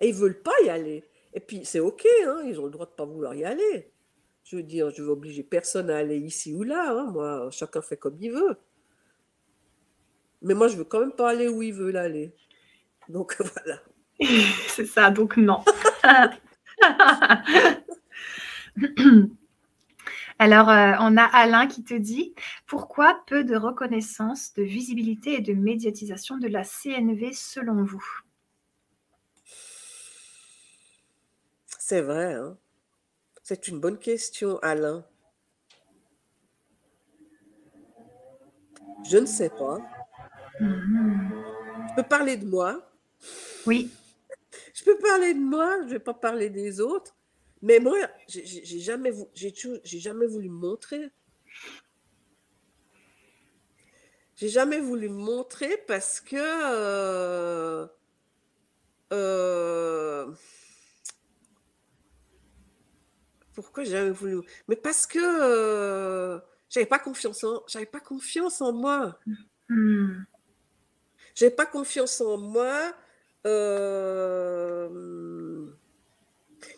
Et 0.00 0.08
ils 0.08 0.14
ne 0.14 0.18
veulent 0.18 0.42
pas 0.42 0.54
y 0.64 0.68
aller. 0.68 1.04
Et 1.36 1.40
puis, 1.40 1.64
c'est 1.66 1.80
OK, 1.80 2.06
hein, 2.26 2.40
ils 2.46 2.58
ont 2.58 2.64
le 2.64 2.70
droit 2.70 2.86
de 2.86 2.92
ne 2.92 2.96
pas 2.96 3.04
vouloir 3.04 3.34
y 3.34 3.44
aller. 3.44 3.92
Je 4.42 4.56
veux 4.56 4.62
dire, 4.62 4.90
je 4.90 5.02
ne 5.02 5.06
vais 5.06 5.12
obliger 5.12 5.42
personne 5.42 5.90
à 5.90 5.98
aller 5.98 6.16
ici 6.16 6.54
ou 6.54 6.62
là. 6.62 6.90
Hein. 6.90 7.10
Moi, 7.12 7.50
chacun 7.50 7.82
fait 7.82 7.98
comme 7.98 8.16
il 8.18 8.32
veut. 8.32 8.56
Mais 10.40 10.54
moi, 10.54 10.68
je 10.68 10.72
ne 10.72 10.78
veux 10.78 10.84
quand 10.84 11.00
même 11.00 11.12
pas 11.12 11.28
aller 11.28 11.46
où 11.46 11.62
ils 11.62 11.74
veulent 11.74 11.98
aller. 11.98 12.34
Donc, 13.10 13.36
voilà. 13.38 13.82
c'est 14.68 14.86
ça, 14.86 15.10
donc 15.10 15.36
non. 15.36 15.62
Alors, 20.38 20.70
euh, 20.70 20.92
on 21.00 21.18
a 21.18 21.24
Alain 21.24 21.66
qui 21.66 21.84
te 21.84 21.92
dit 21.92 22.34
pourquoi 22.66 23.20
peu 23.26 23.44
de 23.44 23.56
reconnaissance, 23.56 24.54
de 24.54 24.62
visibilité 24.62 25.34
et 25.34 25.42
de 25.42 25.52
médiatisation 25.52 26.38
de 26.38 26.48
la 26.48 26.64
CNV 26.64 27.34
selon 27.34 27.84
vous? 27.84 28.22
C'est 31.88 32.00
vrai, 32.00 32.34
hein 32.34 32.58
c'est 33.44 33.68
une 33.68 33.78
bonne 33.78 34.00
question, 34.00 34.58
Alain. 34.58 35.06
Je 39.08 39.18
ne 39.18 39.26
sais 39.26 39.50
pas. 39.50 39.78
Je 40.58 41.94
peux 41.94 42.02
parler 42.02 42.38
de 42.38 42.44
moi? 42.44 42.90
Oui. 43.66 43.92
Je 44.74 44.82
peux 44.82 44.98
parler 44.98 45.32
de 45.32 45.38
moi, 45.38 45.76
je 45.82 45.84
ne 45.84 45.90
vais 45.90 46.00
pas 46.00 46.12
parler 46.12 46.50
des 46.50 46.80
autres. 46.80 47.14
Mais 47.62 47.78
moi, 47.78 47.96
j'ai 48.26 48.44
jamais, 48.80 49.12
j'ai 49.32 50.00
jamais 50.00 50.26
voulu 50.26 50.48
me 50.48 50.58
montrer. 50.58 51.12
J'ai 54.34 54.48
jamais 54.48 54.80
voulu 54.80 55.08
me 55.08 55.22
montrer 55.22 55.76
parce 55.86 56.20
que 56.20 56.34
euh, 56.36 57.86
euh, 59.12 60.34
pourquoi 63.62 63.84
j'ai 63.84 63.92
jamais 63.92 64.10
voulu? 64.10 64.40
Mais 64.68 64.76
parce 64.76 65.06
que 65.06 65.18
euh, 65.18 66.38
j'avais 66.68 66.86
pas 66.86 66.98
confiance 66.98 67.42
en, 67.42 67.62
j'avais 67.66 67.86
pas 67.86 68.00
confiance 68.00 68.60
en 68.60 68.72
moi. 68.72 69.18
Hmm. 69.68 70.24
J'avais 71.34 71.54
pas 71.54 71.66
confiance 71.66 72.20
en 72.20 72.36
moi. 72.36 72.92
Euh, 73.46 74.88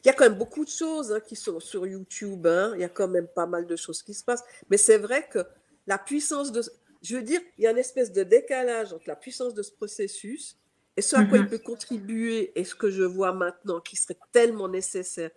il 0.05 0.07
y 0.07 0.11
a 0.11 0.13
quand 0.13 0.25
même 0.25 0.39
beaucoup 0.39 0.65
de 0.65 0.71
choses 0.71 1.13
hein, 1.13 1.21
qui 1.21 1.37
sont 1.37 1.61
sur 1.61 1.87
YouTube. 1.87 2.47
Hein. 2.47 2.73
Il 2.75 2.81
y 2.81 2.85
a 2.85 2.89
quand 2.89 3.09
même 3.09 3.29
pas 3.29 3.47
mal 3.47 3.67
de 3.67 3.77
choses 3.77 4.03
qui 4.03 4.15
se 4.15 4.25
passent. 4.25 4.45
Mais 4.71 4.77
c'est 4.77 4.99
vrai 4.99 5.29
que 5.29 5.41
la 5.87 5.99
puissance 5.99 6.53
de. 6.53 6.63
Je 7.03 7.17
veux 7.17 7.23
dire, 7.23 7.41
il 7.59 7.65
y 7.65 7.67
a 7.67 7.71
une 7.71 7.79
espèce 7.79 8.13
de 8.13 8.23
décalage 8.23 8.93
entre 8.93 9.09
la 9.09 9.17
puissance 9.17 9.55
de 9.55 9.63
ce 9.63 9.73
processus 9.73 10.57
et 10.97 11.03
ce 11.03 11.15
à 11.15 11.25
quoi 11.25 11.39
il 11.39 11.45
mm-hmm. 11.45 11.49
peut 11.49 11.59
contribuer 11.59 12.53
et 12.59 12.65
ce 12.65 12.75
que 12.75 12.91
je 12.91 13.05
vois 13.05 13.33
maintenant 13.33 13.81
qui 13.81 13.97
serait 13.97 14.19
tellement 14.33 14.69
nécessaire 14.69 15.31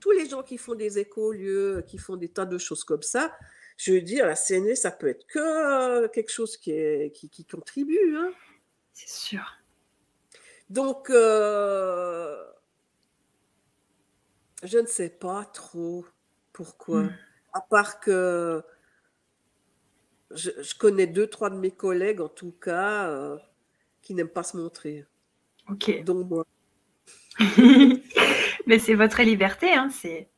tous 0.00 0.10
les 0.12 0.28
gens 0.28 0.42
qui 0.42 0.58
font 0.58 0.74
des 0.74 0.98
écolieux, 0.98 1.82
qui 1.86 1.98
font 1.98 2.16
des 2.16 2.28
tas 2.28 2.46
de 2.46 2.58
choses 2.58 2.84
comme 2.84 3.02
ça, 3.02 3.36
je 3.78 3.92
veux 3.92 4.02
dire, 4.02 4.26
la 4.26 4.34
CNE, 4.34 4.74
ça 4.74 4.90
peut 4.90 5.08
être 5.08 5.26
que 5.26 5.38
euh, 5.38 6.08
quelque 6.08 6.32
chose 6.32 6.56
qui, 6.56 6.72
est, 6.72 7.12
qui, 7.12 7.44
contribue. 7.44 8.16
Hein. 8.16 8.32
C'est 8.92 9.08
sûr. 9.08 9.56
Donc, 10.68 11.10
euh, 11.10 12.44
je 14.64 14.78
ne 14.78 14.86
sais 14.86 15.08
pas 15.08 15.44
trop 15.44 16.04
pourquoi. 16.52 17.04
Hmm. 17.04 17.16
À 17.52 17.60
part 17.60 18.00
que 18.00 18.62
je, 20.32 20.50
connais 20.76 21.06
deux, 21.06 21.28
trois 21.28 21.48
de 21.48 21.56
mes 21.56 21.70
collègues, 21.70 22.20
en 22.20 22.28
tout 22.28 22.52
cas, 22.52 23.08
euh, 23.08 23.38
qui 24.02 24.12
n'aiment 24.14 24.28
pas 24.28 24.42
se 24.42 24.56
montrer. 24.56 25.06
Ok. 25.70 26.02
Donc, 26.02 26.28
moi. 26.28 26.44
Mais 28.68 28.78
c'est 28.78 28.94
votre 28.94 29.22
liberté, 29.22 29.72
hein, 29.72 29.88
c'est. 29.90 30.28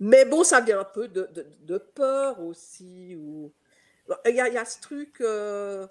Mais 0.00 0.24
bon, 0.24 0.44
ça 0.44 0.62
vient 0.62 0.80
un 0.80 0.84
peu 0.84 1.08
de, 1.08 1.78
peur 1.94 2.40
aussi. 2.40 3.14
Ou... 3.16 3.52
Il, 4.24 4.34
y 4.34 4.40
a, 4.40 4.64
ce 4.64 4.80
truc, 4.80 5.20
euh, 5.20 5.86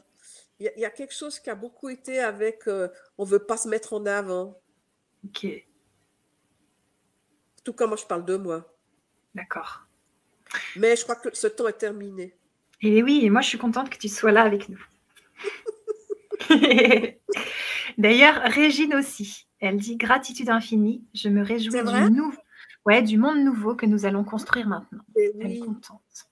il, 0.59 0.71
y 0.75 0.83
a, 0.83 0.89
quelque 0.89 1.13
chose 1.13 1.39
qui 1.39 1.51
a 1.51 1.55
beaucoup 1.55 1.89
été 1.89 2.19
avec 2.19 2.67
euh, 2.67 2.89
on 3.19 3.25
ne 3.25 3.29
veut 3.29 3.45
pas 3.45 3.57
se 3.57 3.67
mettre 3.67 3.93
en 3.93 4.05
avant. 4.07 4.59
Ok. 5.25 5.45
Tout 7.63 7.73
comme 7.73 7.89
moi, 7.89 7.97
je 7.97 8.05
parle 8.05 8.25
de 8.25 8.35
moi. 8.35 8.75
D'accord. 9.35 9.83
Mais 10.75 10.95
je 10.95 11.03
crois 11.03 11.15
que 11.15 11.29
ce 11.33 11.45
temps 11.47 11.67
est 11.67 11.73
terminé. 11.73 12.35
Et 12.81 13.03
oui, 13.03 13.21
et 13.23 13.29
moi, 13.29 13.41
je 13.41 13.49
suis 13.49 13.57
contente 13.59 13.91
que 13.91 13.97
tu 13.97 14.09
sois 14.09 14.31
là 14.31 14.41
avec 14.41 14.69
nous. 14.69 14.83
D'ailleurs, 17.97 18.41
Régine 18.45 18.95
aussi. 18.95 19.47
Elle 19.59 19.77
dit 19.77 19.95
gratitude 19.95 20.49
infinie. 20.49 21.03
Je 21.13 21.29
me 21.29 21.43
réjouis 21.43 21.81
du, 21.83 22.21
ouais, 22.85 23.01
du 23.01 23.17
monde 23.17 23.39
nouveau 23.39 23.75
que 23.75 23.85
nous 23.85 24.05
allons 24.05 24.23
construire 24.23 24.67
maintenant. 24.67 25.03
Elle 25.15 25.51
est 25.51 25.59
contente. 25.59 26.29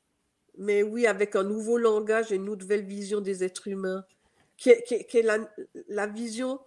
Mais 0.58 0.84
oui, 0.84 1.08
avec 1.08 1.36
un 1.36 1.44
nouveau 1.44 1.78
langage 1.78 2.32
et 2.32 2.36
une 2.36 2.46
nouvelle 2.46 2.84
vision 2.84 3.22
des 3.22 3.44
êtres 3.44 3.68
humains, 3.68 4.04
qui 4.58 4.70
est, 4.70 5.26
la, 5.88 6.08
vision 6.08 6.60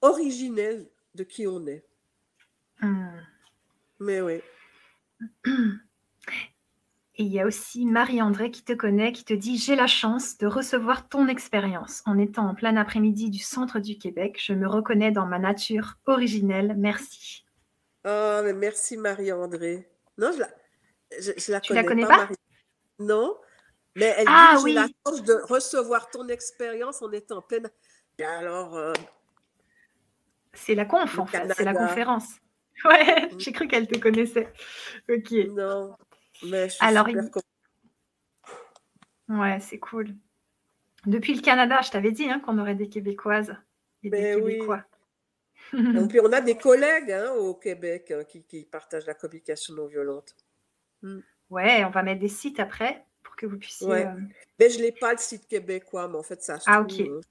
originelle 0.00 0.88
de 1.14 1.22
qui 1.22 1.46
on 1.46 1.66
est. 1.66 1.84
Hmm. 2.80 3.20
Mais 4.00 4.20
oui. 4.20 4.40
Et 7.18 7.22
il 7.22 7.32
y 7.32 7.40
a 7.40 7.46
aussi 7.46 7.86
Marie-André 7.86 8.50
qui 8.50 8.62
te 8.62 8.74
connaît, 8.74 9.12
qui 9.12 9.24
te 9.24 9.32
dit 9.32 9.56
J'ai 9.56 9.74
la 9.74 9.86
chance 9.86 10.36
de 10.36 10.46
recevoir 10.46 11.08
ton 11.08 11.28
expérience. 11.28 12.02
En 12.04 12.18
étant 12.18 12.48
en 12.48 12.54
plein 12.54 12.76
après-midi 12.76 13.30
du 13.30 13.38
centre 13.38 13.78
du 13.78 13.96
Québec, 13.96 14.38
je 14.38 14.52
me 14.52 14.68
reconnais 14.68 15.12
dans 15.12 15.24
ma 15.24 15.38
nature 15.38 15.94
originelle. 16.04 16.74
Merci. 16.76 17.46
Oh, 18.04 18.40
mais 18.44 18.52
merci 18.52 18.98
Marie-André. 18.98 19.88
Non, 20.18 20.30
je 20.32 20.40
la, 20.40 20.48
je, 21.18 21.52
la 21.52 21.60
tu 21.60 21.68
connais, 21.68 21.82
la 21.82 21.88
connais 21.88 22.06
pas. 22.06 22.28
non, 22.98 23.34
mais 23.96 24.14
elle 24.18 24.26
ah, 24.28 24.54
dit 24.58 24.64
oui. 24.64 24.70
J'ai 24.72 24.78
la 24.78 24.88
chance 25.06 25.22
de 25.22 25.34
recevoir 25.48 26.10
ton 26.10 26.28
expérience 26.28 27.00
en 27.00 27.10
étant 27.12 27.38
en 27.38 27.42
pleine. 27.42 27.70
Et 28.18 28.24
alors. 28.24 28.76
Euh, 28.76 28.92
c'est 30.52 30.74
la 30.74 30.84
conf, 30.84 31.18
en 31.18 31.26
fait. 31.26 31.50
C'est 31.56 31.64
la 31.64 31.74
conférence. 31.74 32.28
Ouais, 32.84 33.30
mm. 33.32 33.40
j'ai 33.40 33.52
cru 33.52 33.68
qu'elle 33.68 33.88
te 33.88 33.98
connaissait. 33.98 34.52
Ok. 35.08 35.32
Non. 35.48 35.96
Mais 36.44 36.68
Alors, 36.80 37.08
ouais, 39.28 39.60
c'est 39.60 39.78
cool. 39.78 40.14
Depuis 41.06 41.34
le 41.34 41.40
Canada, 41.40 41.80
je 41.82 41.90
t'avais 41.90 42.10
dit 42.10 42.28
hein, 42.28 42.40
qu'on 42.40 42.58
aurait 42.58 42.74
des 42.74 42.88
Québécoises 42.88 43.56
et 44.02 44.10
des 44.10 44.18
ben 44.18 44.40
Québécois. 44.40 44.84
Oui. 45.72 46.08
puis 46.08 46.20
on 46.20 46.32
a 46.32 46.40
des 46.40 46.56
collègues 46.56 47.12
hein, 47.12 47.32
au 47.32 47.54
Québec 47.54 48.12
hein, 48.12 48.24
qui, 48.24 48.64
partagent 48.64 49.06
la 49.06 49.14
communication 49.14 49.74
non 49.74 49.86
violente. 49.86 50.34
Hmm. 51.02 51.20
Ouais, 51.50 51.84
on 51.84 51.90
va 51.90 52.02
mettre 52.02 52.20
des 52.20 52.28
sites 52.28 52.60
après 52.60 53.04
pour 53.22 53.36
que 53.36 53.46
vous 53.46 53.58
puissiez. 53.58 53.86
Ouais. 53.86 54.06
Euh, 54.06 54.20
mais 54.58 54.70
je 54.70 54.80
n'ai 54.80 54.92
pas 54.92 55.12
le 55.12 55.18
site 55.18 55.46
québécois, 55.46 56.08
mais 56.08 56.16
en 56.16 56.22
fait, 56.22 56.42
ça 56.42 56.58
se 56.58 56.68
ah, 56.68 56.84
trouve. 56.84 57.18
Ok. 57.18 57.24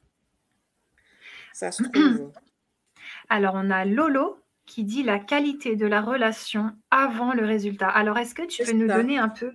Ça 1.54 1.72
se 1.72 1.84
trouve. 1.84 2.32
Alors, 3.30 3.56
on 3.56 3.70
a 3.72 3.86
Lolo 3.86 4.40
qui 4.66 4.84
dit 4.84 5.04
la 5.04 5.20
qualité 5.20 5.76
de 5.76 5.86
la 5.86 6.02
relation 6.02 6.76
avant 6.90 7.34
le 7.34 7.46
résultat. 7.46 7.88
Alors, 7.88 8.18
est-ce 8.18 8.34
que 8.34 8.46
tu 8.46 8.64
peux 8.64 8.74
nous 8.74 8.88
donner 8.88 9.18
un 9.18 9.30
peu 9.30 9.54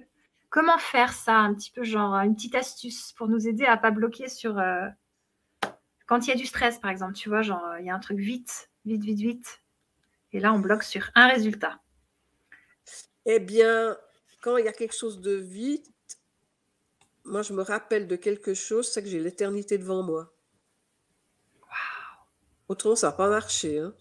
comment 0.51 0.79
faire 0.79 1.13
ça, 1.13 1.37
un 1.37 1.55
petit 1.55 1.71
peu 1.71 1.85
genre 1.85 2.15
une 2.15 2.35
petite 2.35 2.55
astuce 2.55 3.13
pour 3.13 3.29
nous 3.29 3.49
aider 3.49 3.65
à 3.65 3.77
pas 3.77 3.91
bloquer 3.91 4.29
sur 4.29 4.59
euh, 4.59 4.89
quand 6.07 6.27
il 6.27 6.31
y 6.31 6.33
a 6.33 6.37
du 6.37 6.47
stress, 6.47 6.79
par 6.79 6.91
exemple, 6.91 7.15
tu 7.15 7.29
vois, 7.29 7.43
genre 7.43 7.65
il 7.79 7.87
y 7.87 7.91
a 7.91 7.95
un 7.95 8.01
truc 8.01 8.19
vite, 8.19 8.71
vite, 8.85 9.03
vite, 9.03 9.19
vite, 9.19 9.63
et 10.33 10.41
là 10.41 10.53
on 10.53 10.59
bloque 10.59 10.83
sur 10.83 11.11
un 11.15 11.29
résultat. 11.29 11.81
Eh 13.27 13.39
bien, 13.39 13.97
quand 14.41 14.57
il 14.57 14.65
y 14.65 14.69
a 14.69 14.73
quelque 14.73 14.97
chose 14.97 15.21
de 15.21 15.35
vite, 15.35 15.93
moi 17.25 17.43
je 17.43 17.53
me 17.53 17.63
rappelle 17.63 18.09
de 18.09 18.17
quelque 18.17 18.55
chose, 18.55 18.91
c'est 18.91 19.03
que 19.03 19.09
j'ai 19.09 19.21
l'éternité 19.21 19.79
devant 19.79 20.03
moi. 20.03 20.33
Waouh. 21.63 22.27
Autrement, 22.69 22.97
ça 22.97 23.09
n'a 23.09 23.13
pas 23.13 23.29
marché. 23.29 23.79
Hein. 23.79 23.95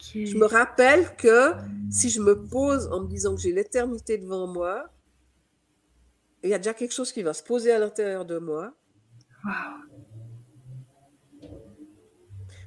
Je 0.00 0.36
me 0.36 0.46
rappelle 0.46 1.16
que 1.16 1.52
si 1.90 2.08
je 2.08 2.20
me 2.20 2.44
pose 2.46 2.86
en 2.92 3.00
me 3.00 3.08
disant 3.08 3.34
que 3.34 3.40
j'ai 3.40 3.52
l'éternité 3.52 4.16
devant 4.18 4.46
moi, 4.46 4.90
il 6.42 6.50
y 6.50 6.54
a 6.54 6.58
déjà 6.58 6.74
quelque 6.74 6.94
chose 6.94 7.12
qui 7.12 7.22
va 7.22 7.34
se 7.34 7.42
poser 7.42 7.72
à 7.72 7.78
l'intérieur 7.78 8.24
de 8.24 8.38
moi. 8.38 8.74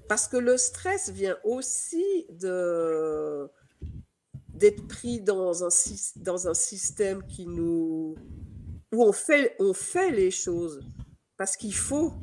Parce 0.07 0.27
que 0.27 0.37
le 0.37 0.57
stress 0.57 1.09
vient 1.09 1.37
aussi 1.43 2.25
de 2.29 3.49
d'être 4.49 4.85
pris 4.87 5.21
dans 5.21 5.63
un, 5.63 5.69
dans 6.17 6.47
un 6.47 6.53
système 6.53 7.25
qui 7.25 7.47
nous 7.47 8.15
où 8.91 9.03
on 9.03 9.13
fait, 9.13 9.55
on 9.59 9.73
fait 9.73 10.11
les 10.11 10.31
choses 10.31 10.81
parce 11.37 11.55
qu'il 11.55 11.73
faut. 11.73 12.13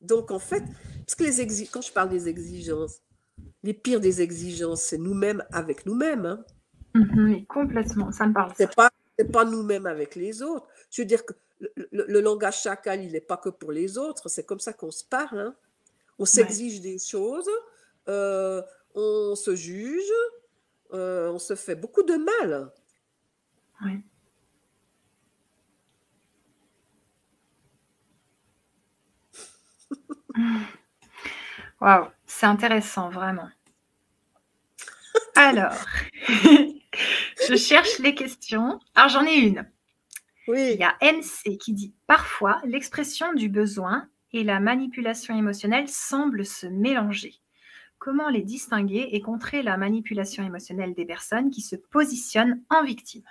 Donc 0.00 0.30
en 0.30 0.38
fait, 0.38 0.62
parce 1.06 1.14
que 1.16 1.24
les 1.24 1.66
quand 1.66 1.82
je 1.82 1.92
parle 1.92 2.08
des 2.08 2.28
exigences, 2.28 3.00
les 3.62 3.74
pires 3.74 4.00
des 4.00 4.20
exigences, 4.22 4.82
c'est 4.82 4.98
nous-mêmes 4.98 5.44
avec 5.52 5.86
nous-mêmes. 5.86 6.26
Hein. 6.26 6.44
Mhm, 6.94 7.46
complètement, 7.46 8.12
ça 8.12 8.26
me 8.26 8.34
parle. 8.34 8.52
C'est 8.56 8.74
pas, 8.74 8.90
pas 9.32 9.44
nous-mêmes 9.44 9.86
avec 9.86 10.14
les 10.14 10.42
autres. 10.42 10.66
Je 10.90 11.02
veux 11.02 11.06
dire 11.06 11.24
que 11.24 11.32
le, 11.90 12.20
langage 12.20 12.62
chacal, 12.62 13.02
il 13.02 13.12
n'est 13.12 13.20
pas 13.20 13.36
que 13.36 13.48
pour 13.48 13.72
les 13.72 13.98
autres. 13.98 14.28
C'est 14.28 14.44
comme 14.44 14.60
ça 14.60 14.72
qu'on 14.72 14.90
se 14.90 15.04
parle. 15.04 15.38
Hein. 15.38 15.54
On 16.18 16.24
s'exige 16.24 16.80
des 16.80 16.98
choses, 16.98 17.48
euh, 18.08 18.62
on 18.94 19.34
se 19.34 19.54
juge, 19.54 20.12
euh, 20.92 21.30
on 21.30 21.38
se 21.38 21.54
fait 21.54 21.76
beaucoup 21.76 22.02
de 22.02 22.14
mal. 22.14 22.72
Oui. 23.84 24.02
Waouh, 31.80 32.08
c'est 32.42 32.48
intéressant, 32.48 33.08
vraiment. 33.08 33.48
Alors, 35.36 35.76
je 36.26 37.54
cherche 37.54 38.00
les 38.00 38.16
questions. 38.16 38.80
Alors, 38.96 39.10
j'en 39.10 39.24
ai 39.24 39.36
une. 39.36 39.70
Oui. 40.48 40.72
Il 40.72 40.80
y 40.80 40.82
a 40.82 40.96
MC 41.00 41.56
qui 41.56 41.72
dit 41.72 41.94
Parfois, 42.08 42.60
l'expression 42.64 43.32
du 43.32 43.48
besoin 43.48 44.08
et 44.32 44.42
la 44.42 44.58
manipulation 44.58 45.38
émotionnelle 45.38 45.88
semblent 45.88 46.44
se 46.44 46.66
mélanger. 46.66 47.36
Comment 48.00 48.28
les 48.28 48.42
distinguer 48.42 49.10
et 49.12 49.20
contrer 49.20 49.62
la 49.62 49.76
manipulation 49.76 50.44
émotionnelle 50.44 50.94
des 50.94 51.06
personnes 51.06 51.50
qui 51.50 51.60
se 51.60 51.76
positionnent 51.76 52.60
en 52.70 52.82
victime? 52.82 53.22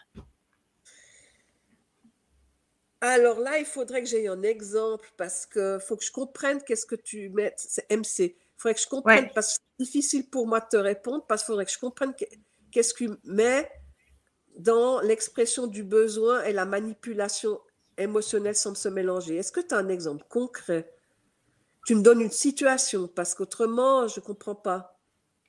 Alors 3.01 3.41
là, 3.41 3.59
il 3.59 3.65
faudrait 3.65 4.03
que 4.03 4.07
j'aie 4.07 4.29
un 4.29 4.43
exemple 4.43 5.11
parce 5.17 5.45
que 5.45 5.79
faut 5.79 5.97
que 5.97 6.05
je 6.05 6.13
comprenne 6.13 6.61
qu'est-ce 6.63 6.85
que 6.85 6.95
tu 6.95 7.27
mets. 7.27 7.53
C'est 7.57 7.91
MC. 7.91 8.37
Il 8.61 8.69
faudrait 8.69 8.75
que 8.75 8.81
je 8.81 8.87
comprenne 8.87 9.29
parce 9.33 9.57
que 9.57 9.63
c'est 9.79 9.85
difficile 9.85 10.29
pour 10.29 10.45
moi 10.45 10.59
de 10.59 10.67
te 10.69 10.77
répondre 10.77 11.25
parce 11.27 11.41
qu'il 11.41 11.47
faudrait 11.47 11.65
que 11.65 11.71
je 11.71 11.79
comprenne 11.79 12.13
qu'est-ce 12.71 12.93
que 12.93 13.05
tu 13.05 13.09
mets 13.23 13.67
dans 14.55 15.01
l'expression 15.01 15.65
du 15.65 15.83
besoin 15.83 16.43
et 16.43 16.53
la 16.53 16.65
manipulation 16.65 17.59
émotionnelle 17.97 18.55
semble 18.55 18.77
se 18.77 18.87
mélanger. 18.87 19.37
Est-ce 19.37 19.51
que 19.51 19.61
tu 19.61 19.73
as 19.73 19.79
un 19.79 19.89
exemple 19.89 20.25
concret? 20.29 20.93
Tu 21.87 21.95
me 21.95 22.03
donnes 22.03 22.21
une 22.21 22.29
situation 22.29 23.07
parce 23.07 23.33
qu'autrement, 23.33 24.07
je 24.07 24.19
ne 24.19 24.25
comprends 24.25 24.53
pas. 24.53 24.99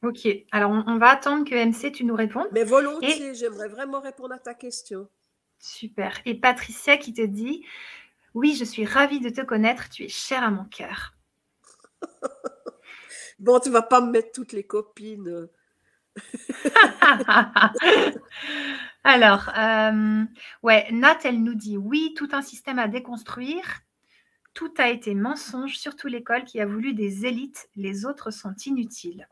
Ok, 0.03 0.27
alors 0.51 0.71
on, 0.71 0.97
va 0.97 1.11
attendre 1.11 1.45
que 1.45 1.55
MC, 1.55 1.93
tu 1.93 2.05
nous 2.05 2.17
répondes. 2.17 2.49
Mais 2.53 2.65
volontiers, 2.65 3.35
j'aimerais 3.35 3.69
vraiment 3.69 4.01
répondre 4.01 4.33
à 4.33 4.39
ta 4.39 4.55
question. 4.55 5.07
Super. 5.59 6.19
Et 6.25 6.35
Patricia 6.35 6.97
qui 6.97 7.13
te 7.13 7.21
dit 7.21 7.63
Oui, 8.33 8.57
je 8.57 8.65
suis 8.65 8.87
ravie 8.87 9.21
de 9.21 9.29
te 9.29 9.43
connaître, 9.43 9.91
tu 9.91 10.05
es 10.05 10.09
chère 10.09 10.43
à 10.43 10.51
mon 10.51 10.65
cœur. 10.65 11.13
bon, 13.43 13.61
tu 13.61 13.69
vas 13.71 13.83
pas 13.83 14.01
me 14.01 14.11
mettre 14.11 14.33
toutes 14.33 14.53
les 14.53 14.65
copines. 14.65 15.49
Alors, 19.05 19.51
euh, 19.57 20.25
ouais, 20.63 20.91
Nat, 20.93 21.19
elle 21.25 21.43
nous 21.43 21.55
dit 21.55 21.77
oui, 21.77 22.15
tout 22.17 22.29
un 22.33 22.43
système 22.43 22.79
à 22.79 22.89
déconstruire. 22.89 23.83
Tout 24.55 24.73
a 24.79 24.89
été 24.91 25.15
mensonge, 25.15 25.77
surtout 25.79 26.09
l'école 26.09 26.45
qui 26.45 26.61
a 26.61 26.67
voulu 26.67 26.95
des 26.95 27.27
élites. 27.27 27.69
Les 27.75 28.07
autres 28.07 28.31
sont 28.31 28.55
inutiles. 28.67 29.29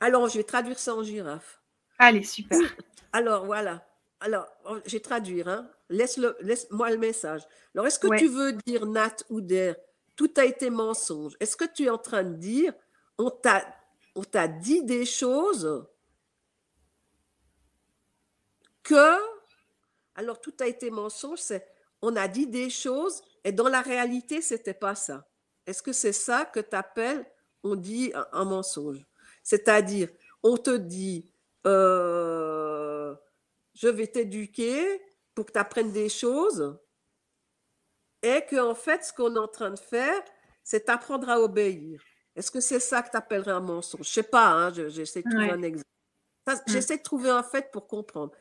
Alors, 0.00 0.28
je 0.28 0.38
vais 0.38 0.44
traduire 0.44 0.78
ça 0.78 0.94
en 0.94 1.02
girafe. 1.02 1.60
Allez, 1.98 2.22
super. 2.22 2.58
Alors, 3.12 3.44
voilà. 3.44 3.86
Alors, 4.20 4.48
oh, 4.64 4.78
je 4.86 4.92
vais 4.92 5.00
traduire. 5.00 5.48
Hein. 5.48 5.70
Laisse-moi 5.90 6.90
le 6.90 6.96
message. 6.96 7.42
Alors, 7.74 7.86
est-ce 7.86 7.98
que 7.98 8.18
tu 8.18 8.28
veux 8.28 8.52
dire, 8.66 8.86
Nat 8.86 9.16
ou 9.28 9.42
Der, 9.42 9.76
tout 10.20 10.34
a 10.36 10.44
été 10.44 10.68
mensonge 10.68 11.34
Est-ce 11.40 11.56
que 11.56 11.64
tu 11.64 11.84
es 11.84 11.88
en 11.88 11.96
train 11.96 12.22
de 12.22 12.34
dire, 12.34 12.74
on 13.16 13.30
t'a, 13.30 13.64
dit 14.48 14.84
des 14.84 15.06
choses 15.06 15.86
que, 18.82 19.16
alors 20.14 20.38
tout 20.42 20.52
a 20.60 20.66
été 20.66 20.90
mensonge, 20.90 21.38
c'est 21.38 21.66
on 22.02 22.16
a 22.16 22.28
dit 22.28 22.46
des 22.46 22.68
choses 22.68 23.22
et 23.44 23.52
dans 23.52 23.70
la 23.70 23.80
réalité, 23.80 24.42
c'était 24.42 24.74
pas 24.74 24.94
ça. 24.94 25.26
Est-ce 25.66 25.82
que 25.82 25.94
c'est 25.94 26.12
ça 26.12 26.44
que 26.44 26.60
tu 26.60 26.76
appelles 26.76 27.24
on 27.62 27.74
dit 27.74 28.12
un, 28.14 28.44
mensonge? 28.44 29.02
C'est-à-dire, 29.42 30.10
on 30.42 30.58
te 30.58 30.76
dit, 30.76 31.32
euh, 31.66 33.14
je 33.72 33.88
vais 33.88 34.06
t'éduquer 34.06 35.00
pour 35.34 35.46
que 35.46 35.52
tu 35.52 35.58
apprennes 35.58 35.92
des 35.92 36.10
choses 36.10 36.78
et 38.22 38.44
qu'en 38.48 38.70
en 38.70 38.74
fait, 38.74 39.04
ce 39.04 39.12
qu'on 39.12 39.34
est 39.34 39.38
en 39.38 39.48
train 39.48 39.70
de 39.70 39.78
faire, 39.78 40.22
c'est 40.62 40.86
t'apprendre 40.86 41.28
à 41.28 41.40
obéir. 41.40 42.02
Est-ce 42.36 42.50
que 42.50 42.60
c'est 42.60 42.80
ça 42.80 43.02
que 43.02 43.10
tu 43.10 43.16
appellerais 43.16 43.52
un 43.52 43.60
mensonge? 43.60 44.06
Je 44.06 44.12
sais 44.12 44.22
pas, 44.22 44.48
hein, 44.48 44.72
j'essaie 44.72 45.22
de 45.22 45.30
trouver 45.30 45.50
un 45.50 45.62
exemple. 45.62 45.86
Mm. 46.46 46.54
J'essaie 46.66 46.98
de 46.98 47.02
trouver 47.02 47.30
un 47.30 47.42
fait 47.42 47.70
pour 47.70 47.86
comprendre 47.86 48.32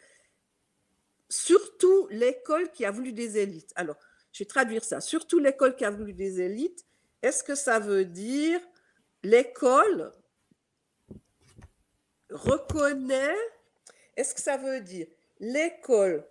surtout 1.29 2.07
l'école 2.09 2.71
qui 2.71 2.85
a 2.85 2.91
voulu 2.91 3.13
des 3.13 3.37
élites. 3.37 3.71
Alors, 3.75 3.97
je 4.31 4.39
vais 4.39 4.47
traduire 4.47 4.83
ça. 4.83 4.99
Surtout 4.99 5.39
l'école 5.39 5.75
qui 5.75 5.85
a 5.85 5.91
voulu 5.91 6.13
des 6.13 6.41
élites, 6.41 6.85
est-ce 7.21 7.43
que 7.43 7.55
ça 7.55 7.79
veut 7.79 8.05
dire 8.05 8.59
l'école 9.23 10.11
reconnaît, 12.29 13.35
est-ce 14.15 14.35
que 14.35 14.41
ça 14.41 14.57
veut 14.57 14.81
dire 14.81 15.07
l'école 15.39 16.27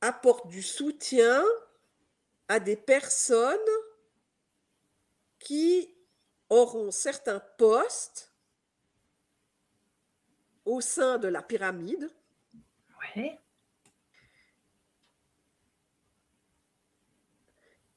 apporte 0.00 0.48
du 0.48 0.62
soutien 0.62 1.42
à 2.48 2.60
des 2.60 2.76
personnes 2.76 3.58
qui 5.38 5.94
auront 6.48 6.90
certains 6.90 7.40
postes 7.58 8.32
au 10.64 10.80
sein 10.80 11.18
de 11.18 11.28
la 11.28 11.42
pyramide. 11.42 12.10
Oui. 13.16 13.30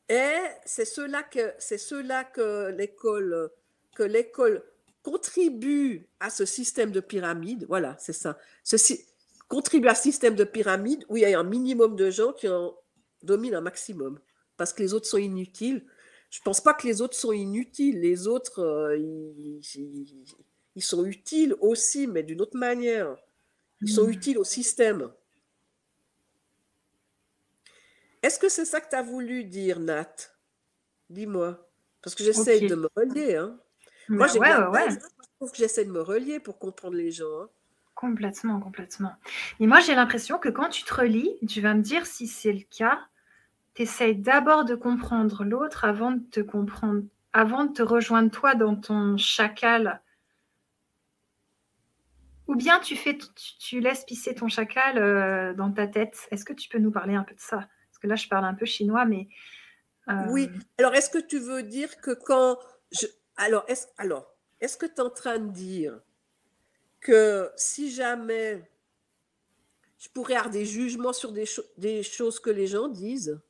Et 0.07 0.38
c'est 0.65 0.85
cela 0.85 1.21
que 1.21 1.53
c'est 1.59 1.77
cela 1.77 2.23
que 2.23 2.69
l'école 2.69 3.51
que 3.95 4.03
l'école 4.03 4.63
contribue 5.03 6.07
à 6.19 6.30
ce 6.30 6.45
système 6.45 6.91
de 6.91 6.99
pyramide. 6.99 7.65
Voilà, 7.67 7.95
c'est 7.99 8.13
ça. 8.13 8.38
Ceci 8.63 9.05
contribue 9.47 9.88
à 9.88 9.95
ce 9.95 10.03
système 10.03 10.35
de 10.35 10.43
pyramide 10.43 11.05
où 11.09 11.17
il 11.17 11.21
y 11.21 11.34
a 11.34 11.39
un 11.39 11.43
minimum 11.43 11.95
de 11.95 12.09
gens 12.09 12.34
qui 12.34 12.47
en 12.47 12.76
dominent 13.21 13.55
un 13.55 13.61
maximum 13.61 14.19
parce 14.60 14.73
que 14.73 14.84
les 14.84 14.94
autres 14.94 15.07
sont 15.07 15.18
inutiles. 15.18 15.86
Je 16.30 16.41
pense 16.41 16.60
pas 16.61 16.73
que 16.73 16.86
les 16.86 17.02
autres 17.02 17.15
sont 17.15 17.31
inutiles. 17.31 18.02
Les 18.02 18.27
autres, 18.27 18.60
euh, 18.60 18.98
ils, 18.98 19.61
ils, 20.76 20.84
sont 20.84 21.06
utiles 21.06 21.56
aussi, 21.61 22.07
mais 22.07 22.23
d'une 22.23 22.41
autre 22.41 22.57
manière. 22.57 23.15
Ils 23.81 23.90
sont 23.90 24.06
hmm. 24.06 24.11
utiles 24.11 24.38
au 24.38 24.44
système. 24.44 25.10
Est-ce 28.22 28.38
que 28.38 28.49
c'est 28.49 28.65
ça 28.65 28.81
que 28.81 28.90
tu 28.90 28.95
as 28.98 29.02
voulu 29.02 29.45
dire, 29.45 29.80
Nat? 29.80 30.14
Dis-moi. 31.10 31.65
Parce 32.02 32.15
que 32.15 32.23
j'essaie 32.26 32.60
de 32.60 32.76
me 32.76 32.90
relier. 32.98 33.36
Hein. 33.36 33.57
Moi, 34.10 34.27
j'ai 34.27 34.40
ouais, 34.40 34.68
ouais, 34.68 34.88
que 35.40 35.56
j'essaie 35.56 35.86
de 35.86 35.91
me 35.91 36.02
relier 36.02 36.41
pour 36.41 36.60
comprendre 36.60 36.95
les 36.95 37.11
gens. 37.11 37.44
Hein. 37.44 37.49
Complètement, 37.95 38.60
complètement. 38.60 39.14
Et 39.61 39.68
moi, 39.68 39.80
j'ai 39.80 39.95
l'impression 39.95 40.38
que 40.38 40.49
quand 40.49 40.68
tu 40.68 40.84
te 40.84 40.94
relis, 40.94 41.34
tu 41.48 41.61
vas 41.61 41.73
me 41.73 41.81
dire 41.81 42.06
si 42.06 42.27
c'est 42.27 42.52
le 42.52 42.64
cas. 42.77 43.09
Tu 43.80 43.84
essayes 43.84 44.18
d'abord 44.18 44.65
de 44.65 44.76
comprendre 44.76 45.45
l'autre 45.45 45.85
avant 45.85 46.11
de 46.11 46.19
te 46.19 46.41
comprendre, 46.41 47.03
avant 47.31 47.64
de 47.64 47.72
te 47.72 47.81
rejoindre 47.81 48.30
toi 48.30 48.53
dans 48.53 48.76
ton 48.76 49.15
chacal. 49.15 50.01
Ou 52.47 52.56
bien 52.56 52.81
tu, 52.81 52.97
fais, 52.97 53.18
tu, 53.57 53.80
laisses 53.80 54.03
pisser 54.03 54.35
ton 54.35 54.49
chacal 54.49 54.97
euh, 54.97 55.53
dans 55.53 55.72
ta 55.72 55.88
tête. 55.88 56.27
Est-ce 56.30 56.43
que 56.43 56.51
tu 56.51 56.68
peux 56.68 56.80
nous 56.80 56.91
parler 56.91 57.15
un 57.15 57.23
peu 57.23 57.34
de 57.34 57.39
ça? 57.39 57.69
Que 58.01 58.07
là, 58.07 58.15
je 58.15 58.27
parle 58.27 58.43
un 58.43 58.53
peu 58.53 58.65
chinois, 58.65 59.06
mais. 59.06 59.30
Oui. 60.27 60.49
Euh, 60.53 60.60
alors, 60.77 60.93
est-ce 60.93 61.10
que 61.10 61.26
tu 61.26 61.39
veux 61.39 61.64
dire 61.64 62.01
que 62.01 62.11
quand 62.11 62.60
je. 62.91 63.07
Alors, 63.38 63.64
est-ce 63.69 63.88
alors, 63.97 64.35
est 64.60 64.77
que 64.77 64.88
tu 64.88 64.93
es 64.95 64.99
en 64.99 65.10
train 65.10 65.39
de 65.39 65.53
dire 65.53 66.01
que 66.99 67.49
si 67.56 67.89
jamais 67.89 68.69
je 69.99 70.10
pourrais 70.10 70.35
avoir 70.35 70.49
des 70.49 70.65
jugements 70.65 71.14
sur 71.14 71.31
des, 71.31 71.45
des 71.77 72.03
choses 72.03 72.41
que 72.41 72.49
les 72.49 72.68
gens 72.68 72.89
disent 72.89 73.41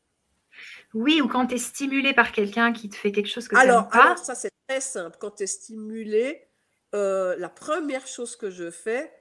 Oui, 0.94 1.22
ou 1.22 1.28
quand 1.28 1.48
tu 1.48 1.56
es 1.56 1.58
stimulé 1.58 2.14
par 2.14 2.32
quelqu'un 2.32 2.74
qui 2.74 2.90
te 2.90 2.96
fait 2.96 3.12
quelque 3.12 3.30
chose 3.30 3.48
que 3.48 3.56
tu 3.56 3.62
alors, 3.62 3.90
pas. 3.90 4.04
Alors, 4.04 4.18
ça, 4.18 4.36
c'est 4.36 4.52
très 4.68 4.82
simple. 4.82 5.18
Quand 5.20 5.32
tu 5.32 5.44
es 5.44 5.48
stimulé, 5.48 6.48
euh, 6.96 7.36
la 7.38 7.50
première 7.50 8.08
chose 8.08 8.36
que 8.36 8.50
je 8.50 8.72
fais, 8.72 9.12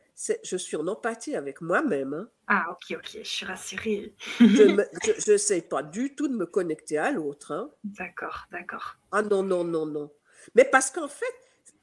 je 0.42 0.56
suis 0.56 0.76
en 0.76 0.86
empathie 0.88 1.36
avec 1.36 1.60
moi-même. 1.60 2.14
Hein. 2.14 2.28
Ah, 2.48 2.66
ok, 2.70 2.96
ok, 2.98 3.18
je 3.22 3.28
suis 3.28 3.46
rassurée. 3.46 4.14
je 4.40 5.30
n'essaie 5.30 5.62
pas 5.68 5.82
du 5.82 6.14
tout 6.14 6.28
de 6.28 6.36
me 6.36 6.46
connecter 6.46 6.98
à 6.98 7.12
l'autre. 7.12 7.52
Hein. 7.52 7.70
D'accord, 7.84 8.46
d'accord. 8.50 8.96
Ah 9.12 9.22
non, 9.22 9.42
non, 9.42 9.64
non, 9.64 9.86
non. 9.86 10.10
Mais 10.54 10.64
parce 10.64 10.90
qu'en 10.90 11.08
fait, 11.08 11.34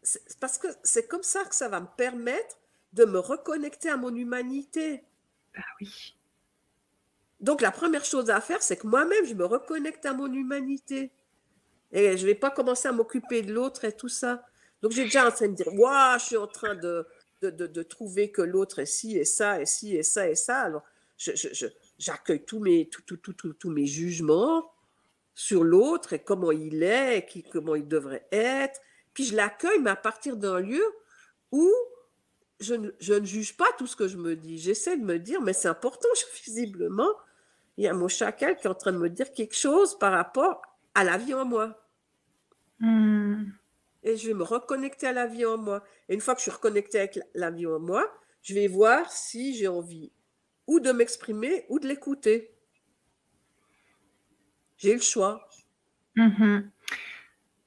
c'est 0.01 0.39
parce 0.39 0.57
que 0.57 0.67
c'est 0.83 1.07
comme 1.07 1.23
ça 1.23 1.43
que 1.45 1.55
ça 1.55 1.69
va 1.69 1.79
me 1.79 1.87
permettre 1.97 2.57
de 2.93 3.05
me 3.05 3.19
reconnecter 3.19 3.89
à 3.89 3.97
mon 3.97 4.13
humanité. 4.15 5.03
Ah 5.55 5.61
oui. 5.79 6.14
Donc 7.39 7.61
la 7.61 7.71
première 7.71 8.05
chose 8.05 8.29
à 8.29 8.41
faire, 8.41 8.61
c'est 8.61 8.77
que 8.77 8.87
moi-même, 8.87 9.25
je 9.25 9.33
me 9.33 9.45
reconnecte 9.45 10.05
à 10.05 10.13
mon 10.13 10.31
humanité. 10.31 11.11
Et 11.91 12.17
je 12.17 12.21
ne 12.21 12.27
vais 12.27 12.35
pas 12.35 12.49
commencer 12.49 12.87
à 12.87 12.91
m'occuper 12.91 13.41
de 13.41 13.53
l'autre 13.53 13.85
et 13.85 13.91
tout 13.91 14.09
ça. 14.09 14.45
Donc 14.81 14.91
j'ai 14.91 15.03
déjà 15.03 15.27
en 15.27 15.31
train 15.31 15.47
de 15.47 15.53
dire, 15.53 15.73
waouh, 15.73 16.19
je 16.19 16.25
suis 16.25 16.37
en 16.37 16.47
train 16.47 16.75
de, 16.75 17.05
de, 17.41 17.83
trouver 17.83 18.31
que 18.31 18.41
l'autre 18.41 18.79
est 18.79 18.85
ci 18.85 19.17
et 19.17 19.25
ça 19.25 19.61
et 19.61 19.65
ci 19.65 19.95
et 19.95 20.03
ça 20.03 20.29
et 20.29 20.35
ça. 20.35 20.61
Alors, 20.61 20.83
j'accueille 21.97 22.43
tous 22.43 22.59
mes, 22.59 22.89
tous 22.89 23.69
mes 23.69 23.85
jugements 23.85 24.71
sur 25.33 25.63
l'autre 25.63 26.13
et 26.13 26.19
comment 26.19 26.51
il 26.51 26.83
est, 26.83 27.25
qui, 27.27 27.43
comment 27.43 27.75
il 27.75 27.87
devrait 27.87 28.27
être. 28.31 28.79
Puis 29.13 29.25
je 29.25 29.35
l'accueille, 29.35 29.79
mais 29.79 29.91
à 29.91 29.95
partir 29.95 30.37
d'un 30.37 30.59
lieu 30.59 30.83
où 31.51 31.71
je 32.65 32.73
ne, 32.75 32.91
je 32.99 33.13
ne, 33.13 33.25
juge 33.25 33.55
pas 33.55 33.67
tout 33.77 33.87
ce 33.87 33.95
que 33.95 34.07
je 34.07 34.17
me 34.17 34.35
dis. 34.35 34.57
J'essaie 34.57 34.97
de 34.97 35.03
me 35.03 35.19
dire, 35.19 35.41
mais 35.41 35.53
c'est 35.53 35.67
important, 35.67 36.09
visiblement, 36.45 37.11
il 37.77 37.85
y 37.85 37.87
a 37.87 37.93
mon 37.93 38.07
chacal 38.07 38.57
qui 38.57 38.67
est 38.67 38.69
en 38.69 38.75
train 38.75 38.91
de 38.91 38.97
me 38.97 39.09
dire 39.09 39.31
quelque 39.33 39.55
chose 39.55 39.97
par 39.97 40.11
rapport 40.11 40.61
à 40.93 41.03
la 41.03 41.17
vie 41.17 41.33
en 41.33 41.45
moi. 41.45 41.81
Hmm. 42.79 43.45
Et 44.03 44.17
je 44.17 44.27
vais 44.27 44.33
me 44.33 44.43
reconnecter 44.43 45.07
à 45.07 45.13
la 45.13 45.27
vie 45.27 45.45
en 45.45 45.57
moi. 45.57 45.83
Et 46.07 46.13
une 46.13 46.21
fois 46.21 46.35
que 46.35 46.39
je 46.39 46.43
suis 46.43 46.51
reconnectée 46.51 46.99
avec 46.99 47.19
la 47.33 47.51
vie 47.51 47.65
en 47.67 47.79
moi, 47.79 48.05
je 48.41 48.53
vais 48.53 48.67
voir 48.67 49.11
si 49.11 49.55
j'ai 49.55 49.67
envie 49.67 50.11
ou 50.67 50.79
de 50.79 50.91
m'exprimer 50.91 51.65
ou 51.69 51.79
de 51.79 51.87
l'écouter. 51.87 52.55
J'ai 54.77 54.93
le 54.93 55.01
choix. 55.01 55.47
Mhm. 56.15 56.69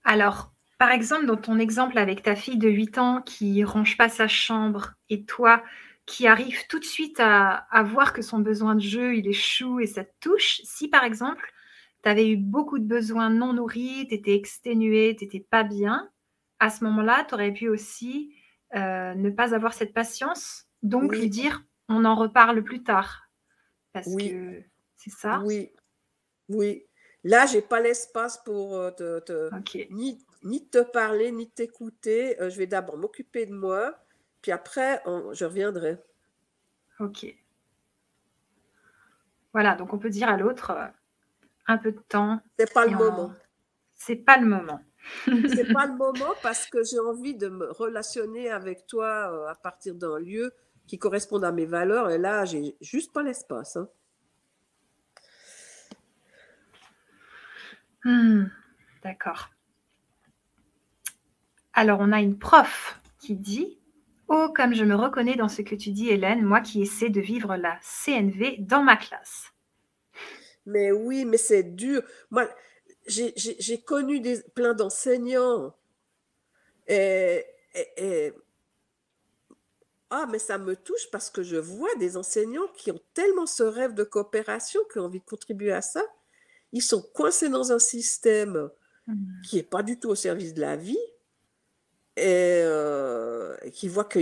Alors, 0.04 0.52
par 0.78 0.92
exemple, 0.92 1.26
dans 1.26 1.36
ton 1.36 1.58
exemple 1.58 1.98
avec 1.98 2.22
ta 2.22 2.36
fille 2.36 2.58
de 2.58 2.68
8 2.68 2.98
ans 2.98 3.22
qui 3.22 3.64
range 3.64 3.96
pas 3.96 4.08
sa 4.08 4.28
chambre 4.28 4.94
et 5.10 5.24
toi 5.24 5.62
qui 6.06 6.26
arrive 6.26 6.66
tout 6.68 6.78
de 6.78 6.84
suite 6.84 7.20
à, 7.20 7.66
voir 7.84 8.14
que 8.14 8.22
son 8.22 8.38
besoin 8.38 8.74
de 8.74 8.80
jeu, 8.80 9.16
il 9.16 9.28
est 9.28 9.32
chou 9.34 9.78
et 9.78 9.86
ça 9.86 10.04
te 10.04 10.12
touche, 10.20 10.62
si 10.64 10.88
par 10.88 11.04
exemple, 11.04 11.52
tu 12.02 12.08
avais 12.08 12.30
eu 12.30 12.36
beaucoup 12.36 12.78
de 12.78 12.86
besoins 12.86 13.28
non 13.28 13.52
nourris, 13.52 14.06
tu 14.08 14.14
étais 14.14 14.34
exténué, 14.34 15.14
tu 15.18 15.24
n'étais 15.24 15.40
pas 15.40 15.64
bien, 15.64 16.08
à 16.60 16.70
ce 16.70 16.82
moment-là, 16.84 17.26
tu 17.28 17.34
aurais 17.34 17.52
pu 17.52 17.68
aussi 17.68 18.34
euh, 18.74 19.14
ne 19.14 19.28
pas 19.28 19.54
avoir 19.54 19.74
cette 19.74 19.92
patience, 19.92 20.66
donc 20.82 21.14
lui 21.14 21.28
dire 21.28 21.62
on 21.90 22.04
en 22.04 22.14
reparle 22.14 22.62
plus 22.62 22.82
tard. 22.82 23.28
Parce 23.92 24.06
oui. 24.08 24.30
que 24.30 24.62
c'est 24.96 25.10
ça. 25.10 25.42
Oui, 25.44 25.70
oui. 26.48 26.84
Là, 27.24 27.46
j'ai 27.46 27.62
pas 27.62 27.80
l'espace 27.80 28.42
pour 28.44 28.76
euh, 28.76 28.90
te, 28.90 29.50
ni, 29.92 30.18
ni, 30.42 30.68
te 30.68 30.82
parler, 30.82 31.32
ni 31.32 31.50
t'écouter. 31.50 32.40
Euh, 32.40 32.50
je 32.50 32.58
vais 32.58 32.66
d'abord 32.66 32.96
m'occuper 32.96 33.46
de 33.46 33.54
moi, 33.54 33.94
puis 34.42 34.52
après, 34.52 35.02
je 35.32 35.44
reviendrai. 35.44 35.98
Ok. 37.00 37.26
Voilà, 39.52 39.74
donc 39.74 39.92
on 39.92 39.98
peut 39.98 40.10
dire 40.10 40.28
à 40.28 40.36
l'autre 40.36 40.70
euh, 40.70 40.86
un 41.66 41.78
peu 41.78 41.92
de 41.92 42.00
temps. 42.00 42.40
C'est 42.58 42.72
pas 42.72 42.86
le 42.86 42.96
moment. 42.96 43.32
C'est 43.94 44.16
pas 44.16 44.36
le 44.36 44.46
moment. 44.46 44.80
c'est 45.24 45.72
pas 45.72 45.86
le 45.86 45.96
moment 45.96 46.34
parce 46.42 46.66
que 46.66 46.82
j'ai 46.84 46.98
envie 46.98 47.34
de 47.34 47.48
me 47.48 47.70
relationner 47.70 48.50
avec 48.50 48.86
toi 48.86 49.48
à 49.48 49.54
partir 49.54 49.94
d'un 49.94 50.18
lieu 50.18 50.52
qui 50.86 50.98
corresponde 50.98 51.44
à 51.44 51.52
mes 51.52 51.66
valeurs. 51.66 52.10
Et 52.10 52.18
là, 52.18 52.44
j'ai 52.44 52.76
juste 52.80 53.12
pas 53.12 53.22
l'espace. 53.22 53.76
Hein. 53.76 53.88
Hmm, 58.04 58.46
d'accord. 59.02 59.50
Alors, 61.78 62.00
on 62.00 62.10
a 62.10 62.20
une 62.20 62.36
prof 62.36 63.00
qui 63.20 63.36
dit 63.36 63.78
Oh, 64.26 64.48
comme 64.52 64.74
je 64.74 64.82
me 64.82 64.96
reconnais 64.96 65.36
dans 65.36 65.46
ce 65.46 65.62
que 65.62 65.76
tu 65.76 65.92
dis, 65.92 66.08
Hélène, 66.08 66.42
moi 66.42 66.60
qui 66.60 66.82
essaie 66.82 67.08
de 67.08 67.20
vivre 67.20 67.54
la 67.54 67.78
CNV 68.04 68.56
dans 68.58 68.82
ma 68.82 68.96
classe. 68.96 69.44
Mais 70.66 70.90
oui, 70.90 71.24
mais 71.24 71.36
c'est 71.36 71.76
dur. 71.76 72.02
Moi, 72.32 72.48
j'ai 73.06 73.80
connu 73.80 74.18
des, 74.18 74.42
plein 74.56 74.74
d'enseignants. 74.74 75.72
Et, 76.88 77.44
ah, 80.10 80.26
mais 80.28 80.40
ça 80.40 80.58
me 80.58 80.74
touche 80.74 81.08
parce 81.12 81.30
que 81.30 81.44
je 81.44 81.58
vois 81.58 81.94
des 82.00 82.16
enseignants 82.16 82.66
qui 82.74 82.90
ont 82.90 83.00
tellement 83.14 83.46
ce 83.46 83.62
rêve 83.62 83.94
de 83.94 84.02
coopération, 84.02 84.80
qui 84.92 84.98
ont 84.98 85.04
envie 85.04 85.20
de 85.20 85.24
contribuer 85.24 85.70
à 85.70 85.82
ça, 85.82 86.02
ils 86.72 86.82
sont 86.82 87.02
coincés 87.14 87.48
dans 87.48 87.70
un 87.70 87.78
système 87.78 88.68
mmh. 89.06 89.42
qui 89.44 89.56
n'est 89.56 89.62
pas 89.62 89.84
du 89.84 90.00
tout 90.00 90.08
au 90.08 90.16
service 90.16 90.54
de 90.54 90.60
la 90.60 90.74
vie 90.74 90.98
et, 92.18 92.62
euh, 92.64 93.56
qui 93.72 93.88
voient 93.88 94.04
que. 94.04 94.20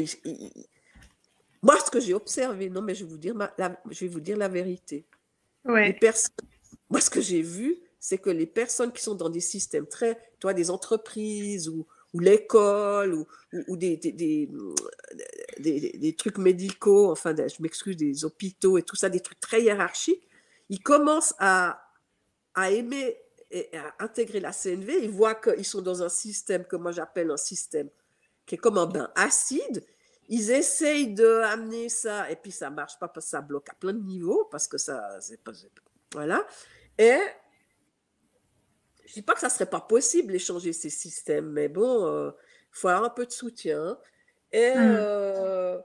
moi, 1.62 1.78
ce 1.85 1.90
que 1.90 2.01
j'ai 2.01 2.14
observé, 2.14 2.68
non, 2.70 2.82
mais 2.82 2.94
je 2.94 3.05
vais 3.05 3.10
vous 3.10 3.18
dire, 3.18 3.35
la, 3.36 3.81
je 3.90 4.01
vais 4.05 4.10
vous 4.10 4.20
dire 4.20 4.36
la 4.36 4.48
vérité. 4.48 5.05
Ouais. 5.64 5.98
moi, 6.89 7.01
ce 7.01 7.10
que 7.10 7.20
j'ai 7.20 7.43
vu, 7.43 7.78
c'est 7.98 8.18
que 8.18 8.31
les 8.31 8.47
personnes 8.47 8.93
qui 8.93 9.02
sont 9.02 9.16
dans 9.16 9.28
des 9.28 9.40
systèmes 9.40 9.86
très, 9.86 10.16
toi, 10.39 10.55
des 10.55 10.70
entreprises 10.70 11.68
ou, 11.68 11.86
ou 12.14 12.20
l'école 12.20 13.14
ou, 13.14 13.27
ou, 13.66 13.77
des, 13.77 13.97
des, 13.97 14.12
des, 14.12 15.98
des, 15.98 16.12
trucs 16.14 16.39
médicaux, 16.39 17.10
enfin, 17.10 17.35
je 17.36 17.60
m'excuse, 17.60 17.97
des 17.97 18.24
hôpitaux 18.24 18.78
et 18.78 18.82
tout 18.82 18.94
ça, 18.94 19.09
des 19.09 19.20
trucs 19.20 19.40
très 19.40 19.62
hiérarchiques, 19.62 20.28
ils 20.68 20.82
commencent 20.82 21.35
à, 21.39 21.82
à 22.55 22.70
aimer 22.70 23.16
et 23.51 23.68
à 23.77 23.94
intégrer 24.01 24.40
la 24.40 24.52
CNV, 24.52 25.05
ils 25.05 25.10
voient 25.10 25.35
qu'ils 25.35 25.64
sont 25.64 25.82
dans 25.82 26.02
un 26.02 26.09
système 26.09 26.64
que 26.64 26.77
moi 26.77 26.93
j'appelle 26.93 27.31
un 27.31 27.36
système 27.36 27.89
qui 28.44 28.56
est 28.56 28.59
comme 28.59 28.78
un 28.78 28.86
bain 28.86 29.10
acide. 29.14 29.85
Ils 30.28 30.51
essayent 30.51 31.14
de 31.14 31.40
amener 31.43 31.89
ça, 31.89 32.28
et 32.31 32.36
puis 32.36 32.51
ça 32.51 32.70
marche 32.70 32.98
pas 32.98 33.09
parce 33.09 33.27
que 33.27 33.31
ça 33.31 33.40
bloque 33.40 33.68
à 33.70 33.74
plein 33.74 33.93
de 33.93 34.02
niveaux, 34.02 34.48
parce 34.51 34.66
que 34.66 34.78
ça, 34.78 35.20
c'est 35.20 35.43
pas, 35.43 35.52
voilà. 36.12 36.44
Et 36.98 37.18
je 39.05 39.12
dis 39.14 39.23
pas 39.23 39.35
que 39.35 39.40
ça 39.40 39.48
serait 39.48 39.70
pas 39.70 39.81
possible 39.81 40.32
d'échanger 40.32 40.73
ces 40.73 40.90
systèmes, 40.90 41.51
mais 41.52 41.68
bon, 41.68 42.01
il 42.01 42.12
euh, 42.12 42.31
faut 42.73 42.89
avoir 42.89 43.05
un 43.05 43.14
peu 43.14 43.24
de 43.24 43.31
soutien. 43.31 43.98
Et 44.51 44.74
mmh. 44.74 44.97
euh, 44.98 45.78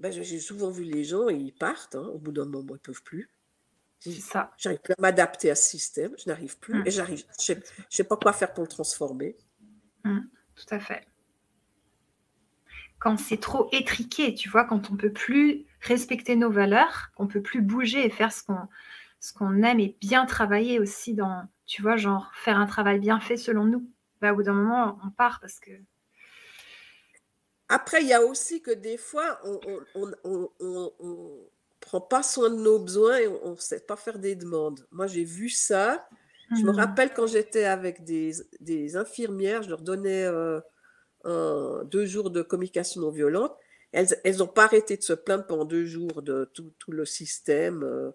ben, 0.00 0.10
j'ai 0.10 0.40
souvent 0.40 0.70
vu 0.70 0.82
les 0.82 1.04
gens, 1.04 1.28
ils 1.28 1.54
partent, 1.54 1.94
hein, 1.94 2.10
au 2.12 2.18
bout 2.18 2.32
d'un 2.32 2.44
moment, 2.44 2.74
ils 2.74 2.80
peuvent 2.80 3.02
plus. 3.04 3.30
Ça. 4.00 4.52
J'arrive 4.56 4.80
plus 4.80 4.92
à 4.92 5.00
m'adapter 5.00 5.50
à 5.50 5.54
ce 5.54 5.68
système, 5.68 6.12
je 6.18 6.28
n'arrive 6.28 6.58
plus. 6.58 6.74
Mm. 6.74 6.86
Et 6.86 6.90
j'arrive, 6.90 7.24
je 7.40 7.52
ne 7.52 7.60
sais, 7.88 8.04
pas 8.04 8.16
quoi 8.16 8.32
faire 8.32 8.52
pour 8.52 8.64
le 8.64 8.68
transformer. 8.68 9.36
Mm, 10.04 10.20
tout 10.54 10.74
à 10.74 10.78
fait. 10.78 11.06
Quand 12.98 13.18
c'est 13.18 13.40
trop 13.40 13.68
étriqué, 13.72 14.34
tu 14.34 14.48
vois, 14.48 14.64
quand 14.64 14.90
on 14.90 14.96
peut 14.96 15.12
plus 15.12 15.66
respecter 15.80 16.36
nos 16.36 16.50
valeurs, 16.50 17.10
on 17.16 17.26
peut 17.26 17.42
plus 17.42 17.60
bouger 17.60 18.06
et 18.06 18.10
faire 18.10 18.32
ce 18.32 18.42
qu'on 18.42 18.68
ce 19.18 19.32
qu'on 19.32 19.62
aime 19.62 19.80
et 19.80 19.96
bien 20.00 20.26
travailler 20.26 20.78
aussi 20.78 21.14
dans, 21.14 21.48
tu 21.64 21.82
vois, 21.82 21.96
genre 21.96 22.30
faire 22.34 22.58
un 22.58 22.66
travail 22.66 23.00
bien 23.00 23.18
fait 23.18 23.36
selon 23.36 23.64
nous. 23.64 23.90
Bah, 24.20 24.32
au 24.32 24.36
bout 24.36 24.42
d'un 24.44 24.52
moment, 24.52 24.98
on 25.04 25.10
part 25.10 25.40
parce 25.40 25.58
que. 25.58 25.72
Après, 27.68 28.02
il 28.02 28.08
y 28.08 28.12
a 28.12 28.22
aussi 28.22 28.62
que 28.62 28.70
des 28.70 28.96
fois, 28.96 29.40
on, 29.44 29.60
on, 30.24 30.50
on 31.00 31.48
prend 31.86 32.00
pas 32.00 32.24
soin 32.24 32.50
de 32.50 32.56
nos 32.56 32.80
besoins 32.80 33.18
et 33.18 33.28
on 33.28 33.52
ne 33.52 33.56
sait 33.56 33.80
pas 33.80 33.96
faire 33.96 34.18
des 34.18 34.34
demandes. 34.34 34.84
Moi, 34.90 35.06
j'ai 35.06 35.22
vu 35.22 35.48
ça. 35.48 36.08
Je 36.50 36.62
me 36.62 36.72
hmm. 36.72 36.76
rappelle 36.76 37.14
quand 37.14 37.28
j'étais 37.28 37.64
avec 37.64 38.02
des, 38.02 38.32
des, 38.60 38.96
infirmières, 38.96 39.62
je 39.62 39.70
leur 39.70 39.82
donnais 39.82 40.24
euh, 40.24 41.84
deux 41.84 42.04
jours 42.04 42.30
de 42.30 42.42
communication 42.42 43.00
non 43.00 43.10
violente. 43.10 43.56
Elles 43.92 44.36
n'ont 44.38 44.48
pas 44.48 44.64
arrêté 44.64 44.96
de 44.96 45.02
se 45.02 45.12
plaindre 45.12 45.46
pendant 45.46 45.64
deux 45.64 45.86
jours 45.86 46.22
de 46.22 46.50
tout, 46.52 46.72
tout 46.78 46.92
le 46.92 47.04
système. 47.04 47.84
Euh, 47.84 48.10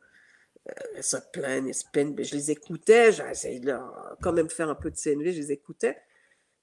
elles 0.95 1.03
se 1.03 1.17
plaignent, 1.31 1.69
elles 1.69 1.73
se 1.73 1.85
plaignent. 1.91 2.13
Mais 2.15 2.25
je 2.25 2.35
les 2.35 2.51
écoutais, 2.51 3.13
j'essayais 3.13 3.61
de 3.61 3.67
leur 3.67 4.17
quand 4.21 4.33
même 4.33 4.49
faire 4.49 4.69
un 4.69 4.75
peu 4.75 4.91
de 4.91 4.97
CNV, 4.97 5.31
je 5.31 5.39
les 5.39 5.51
écoutais. 5.53 5.97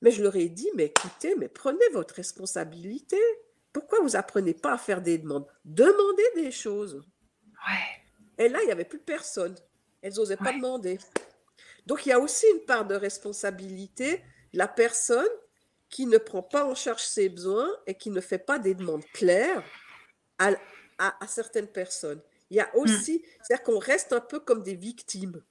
Mais 0.03 0.11
je 0.11 0.23
leur 0.23 0.37
ai 0.37 0.51
dit, 0.51 0.71
mais 0.77 0.87
écoutez, 0.87 1.35
mais 1.37 1.49
prenez 1.49 1.89
votre 1.93 2.15
responsabilité. 2.15 3.17
Pourquoi 3.73 4.01
vous 4.01 4.17
apprenez 4.17 4.55
pas 4.55 4.73
à 4.73 4.79
faire 4.79 5.03
des 5.03 5.19
demandes? 5.19 5.47
Demandez 5.65 6.31
des 6.35 6.51
choses. 6.51 7.03
Ouais. 7.67 8.45
Et 8.45 8.49
là, 8.49 8.61
il 8.63 8.67
n'y 8.67 8.73
avait 8.73 8.85
plus 8.85 8.99
personne. 8.99 9.55
Elles 10.01 10.15
n'osaient 10.15 10.37
pas 10.37 10.53
demander. 10.53 10.99
Donc, 11.87 12.07
il 12.07 12.11
y 12.11 12.13
a 12.13 12.21
aussi 12.21 12.47
une 12.55 12.65
part 12.65 12.87
de 12.87 12.95
responsabilité 12.95 14.19
de 14.53 14.59
la 14.59 14.69
personne 14.69 15.29
qui 15.89 16.07
ne 16.07 16.19
prend 16.19 16.43
pas 16.43 16.65
en 16.65 16.75
charge 16.75 17.03
ses 17.03 17.29
besoins 17.29 17.71
et 17.87 17.95
qui 17.95 18.11
ne 18.11 18.21
fait 18.21 18.39
pas 18.39 18.59
des 18.59 18.75
demandes 18.75 19.05
claires 19.13 19.65
à, 20.39 20.53
à, 20.99 21.27
certaines 21.27 21.69
personnes. 21.69 22.21
Il 22.51 22.57
y 22.57 22.61
a 22.61 22.71
hmm. 22.75 22.79
aussi, 22.79 23.25
c'est-à-dire 23.43 23.65
qu'on 23.65 23.79
reste 23.79 24.13
un 24.13 24.21
peu 24.21 24.41
comme 24.41 24.63
des 24.63 24.75
victimes. 24.75 25.43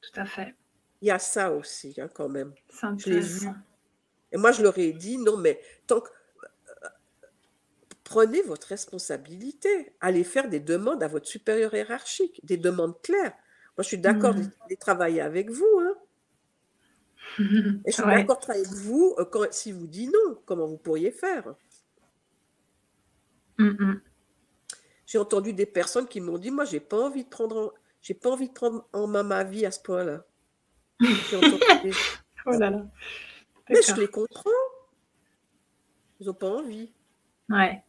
Tout 0.00 0.20
à 0.20 0.26
fait. 0.26 0.54
Il 1.00 1.08
y 1.08 1.10
a 1.10 1.18
ça 1.18 1.52
aussi, 1.52 1.94
hein, 1.98 2.08
quand 2.12 2.28
même. 2.28 2.52
Je 2.98 3.48
Et 4.32 4.36
moi, 4.36 4.52
je 4.52 4.62
leur 4.62 4.76
ai 4.78 4.92
dit, 4.92 5.16
non, 5.16 5.36
mais 5.36 5.60
tant 5.86 6.00
que 6.00 6.10
prenez 8.08 8.40
votre 8.42 8.68
responsabilité. 8.68 9.92
Allez 10.00 10.24
faire 10.24 10.48
des 10.48 10.60
demandes 10.60 11.02
à 11.02 11.08
votre 11.08 11.26
supérieur 11.26 11.74
hiérarchique, 11.74 12.40
des 12.44 12.56
demandes 12.56 13.00
claires. 13.02 13.34
Moi, 13.76 13.82
je 13.82 13.88
suis 13.88 13.98
d'accord 13.98 14.34
mmh. 14.34 14.50
de, 14.70 14.74
travailler 14.76 15.20
avec 15.20 15.50
vous. 15.50 15.80
Hein. 15.80 15.94
Et 17.84 17.90
je 17.90 17.92
suis 17.92 18.02
d'accord 18.02 18.36
de 18.36 18.42
travailler 18.42 18.66
avec 18.66 18.78
vous 18.78 19.14
euh, 19.18 19.24
quand, 19.26 19.52
si 19.52 19.72
vous 19.72 19.86
dites 19.86 20.10
non. 20.12 20.40
Comment 20.46 20.66
vous 20.66 20.78
pourriez 20.78 21.10
faire? 21.10 21.54
Mmh, 23.58 23.96
J'ai 25.06 25.18
entendu 25.18 25.52
des 25.52 25.66
personnes 25.66 26.08
qui 26.08 26.20
m'ont 26.22 26.38
dit 26.38 26.50
Moi, 26.50 26.64
j'ai 26.64 26.80
pas 26.80 26.98
envie 26.98 27.24
de 27.24 27.28
prendre 27.28 27.56
en, 27.58 27.72
j'ai 28.00 28.14
pas 28.14 28.30
envie 28.30 28.48
de 28.48 28.54
prendre 28.54 28.88
en 28.94 29.06
main 29.06 29.22
ma 29.22 29.44
vie 29.44 29.66
à 29.66 29.70
ce 29.70 29.80
point-là. 29.80 30.24
oh 32.46 32.50
là 32.52 32.70
là. 32.70 32.86
Mais 33.68 33.82
je 33.82 33.94
les 34.00 34.08
comprends. 34.08 34.50
Ils 36.20 36.26
n'ont 36.26 36.34
pas 36.34 36.48
envie. 36.48 36.90
Ouais. 37.50 37.82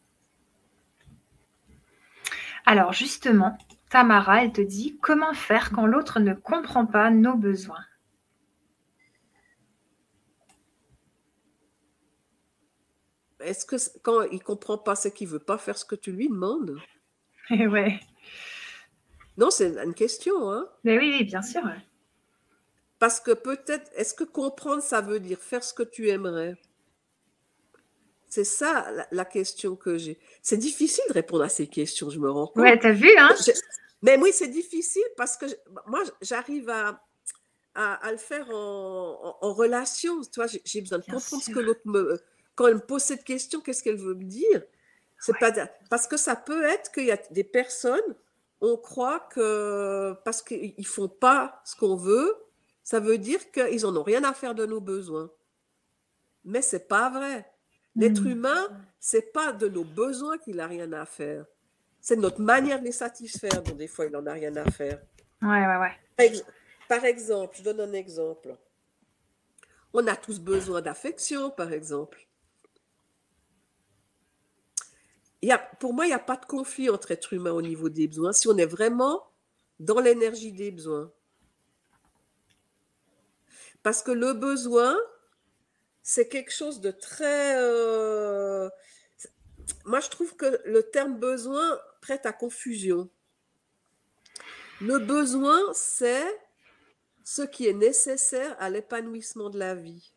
Alors 2.70 2.92
justement, 2.92 3.58
Tamara, 3.88 4.44
elle 4.44 4.52
te 4.52 4.60
dit 4.60 4.96
comment 5.02 5.34
faire 5.34 5.72
quand 5.72 5.86
l'autre 5.86 6.20
ne 6.20 6.34
comprend 6.34 6.86
pas 6.86 7.10
nos 7.10 7.34
besoins? 7.34 7.84
Est-ce 13.40 13.66
que 13.66 13.74
quand 14.02 14.22
il 14.30 14.40
comprend 14.40 14.78
pas, 14.78 14.94
c'est 14.94 15.10
qu'il 15.12 15.26
veut 15.26 15.40
pas 15.40 15.58
faire 15.58 15.76
ce 15.76 15.84
que 15.84 15.96
tu 15.96 16.12
lui 16.12 16.28
demandes? 16.28 16.78
Eh 17.50 17.66
ouais. 17.66 17.98
Non, 19.36 19.50
c'est 19.50 19.76
une 19.76 19.94
question. 19.94 20.52
Hein? 20.52 20.68
Mais 20.84 20.96
oui, 20.96 21.24
bien 21.24 21.42
sûr. 21.42 21.62
Parce 23.00 23.18
que 23.18 23.32
peut-être, 23.32 23.90
est-ce 23.96 24.14
que 24.14 24.22
comprendre, 24.22 24.80
ça 24.80 25.00
veut 25.00 25.18
dire 25.18 25.40
faire 25.40 25.64
ce 25.64 25.74
que 25.74 25.82
tu 25.82 26.08
aimerais? 26.08 26.56
C'est 28.30 28.44
ça 28.44 28.86
la, 29.10 29.24
question 29.24 29.74
que 29.74 29.98
j'ai. 29.98 30.16
C'est 30.40 30.56
difficile 30.56 31.02
de 31.08 31.14
répondre 31.14 31.42
à 31.42 31.48
ces 31.48 31.66
questions, 31.66 32.10
je 32.10 32.20
me 32.20 32.30
rends 32.30 32.46
compte. 32.46 32.62
Ouais, 32.62 32.78
t'as 32.78 32.92
vu, 32.92 33.10
hein? 33.18 33.34
Mais 34.02 34.16
oui, 34.18 34.30
c'est 34.32 34.48
difficile 34.48 35.02
parce 35.16 35.36
que 35.36 35.46
moi, 35.86 36.00
j'arrive 36.22 36.70
à, 36.70 37.04
à, 37.74 38.10
le 38.12 38.18
faire 38.18 38.48
en, 38.50 39.52
relation. 39.52 40.20
Tu 40.22 40.36
vois, 40.36 40.46
j'ai 40.46 40.80
besoin 40.80 40.98
de 40.98 41.04
comprendre 41.04 41.42
ce 41.42 41.50
que 41.50 41.58
l'autre 41.58 41.80
me. 41.86 42.20
Quand 42.54 42.68
elle 42.68 42.76
me 42.76 42.80
pose 42.86 43.02
cette 43.02 43.24
question, 43.24 43.60
qu'est-ce 43.60 43.82
qu'elle 43.82 43.98
veut 43.98 44.14
me 44.14 44.24
dire? 44.24 44.62
C'est 45.18 45.36
pas 45.38 45.52
parce 45.90 46.06
que 46.06 46.16
ça 46.16 46.36
peut 46.36 46.64
être 46.64 46.92
qu'il 46.92 47.06
y 47.06 47.10
a 47.10 47.20
des 47.32 47.44
personnes, 47.44 48.14
on 48.60 48.76
croit 48.76 49.20
que 49.34 50.14
parce 50.24 50.40
qu'ils 50.40 50.86
font 50.86 51.08
pas 51.08 51.60
ce 51.64 51.74
qu'on 51.74 51.96
veut, 51.96 52.36
ça 52.84 53.00
veut 53.00 53.18
dire 53.18 53.50
qu'ils 53.50 53.82
n'en 53.82 53.96
ont 53.96 54.02
rien 54.04 54.22
à 54.22 54.32
faire 54.32 54.54
de 54.54 54.64
nos 54.66 54.80
besoins. 54.80 55.30
Mais 56.44 56.62
c'est 56.62 56.88
pas 56.88 57.10
vrai. 57.10 57.49
L'être 57.96 58.22
hmm. 58.22 58.30
humain, 58.30 58.68
c'est 58.98 59.32
pas 59.32 59.52
de 59.52 59.68
nos 59.68 59.84
besoins 59.84 60.38
qu'il 60.38 60.56
n'a 60.56 60.66
rien 60.66 60.92
à 60.92 61.06
faire. 61.06 61.44
C'est 62.00 62.16
notre 62.16 62.40
manière 62.40 62.80
de 62.80 62.84
les 62.84 62.92
satisfaire 62.92 63.62
dont 63.62 63.74
des 63.74 63.88
fois 63.88 64.06
il 64.06 64.12
n'en 64.12 64.26
a 64.26 64.32
rien 64.32 64.54
à 64.56 64.70
faire. 64.70 65.00
Ouais, 65.42 65.66
ouais, 65.66 65.76
ouais. 65.76 66.42
Par 66.88 67.04
exemple, 67.04 67.56
je 67.58 67.62
donne 67.62 67.80
un 67.80 67.92
exemple. 67.92 68.56
On 69.92 70.06
a 70.06 70.16
tous 70.16 70.40
besoin 70.40 70.80
d'affection, 70.80 71.50
par 71.50 71.72
exemple. 71.72 72.26
Il 75.42 75.48
y 75.48 75.52
a, 75.52 75.58
pour 75.58 75.94
moi, 75.94 76.04
il 76.04 76.08
n'y 76.08 76.14
a 76.14 76.18
pas 76.18 76.36
de 76.36 76.44
conflit 76.44 76.90
entre 76.90 77.10
êtres 77.10 77.32
humains 77.32 77.52
au 77.52 77.62
niveau 77.62 77.88
des 77.88 78.06
besoins 78.06 78.32
si 78.32 78.46
on 78.48 78.56
est 78.58 78.66
vraiment 78.66 79.24
dans 79.78 80.00
l'énergie 80.00 80.52
des 80.52 80.70
besoins. 80.70 81.10
Parce 83.82 84.02
que 84.02 84.10
le 84.12 84.34
besoin, 84.34 84.96
c'est 86.02 86.28
quelque 86.28 86.52
chose 86.52 86.80
de 86.80 86.90
très... 86.90 87.56
Euh, 87.60 88.68
moi, 89.84 90.00
je 90.00 90.08
trouve 90.08 90.36
que 90.36 90.60
le 90.64 90.82
terme 90.82 91.18
besoin 91.18 91.78
prête 92.00 92.26
à 92.26 92.32
confusion. 92.32 93.08
Le 94.80 94.98
besoin, 94.98 95.60
c'est 95.74 96.26
ce 97.24 97.42
qui 97.42 97.66
est 97.66 97.74
nécessaire 97.74 98.56
à 98.58 98.70
l'épanouissement 98.70 99.50
de 99.50 99.58
la 99.58 99.74
vie. 99.74 100.12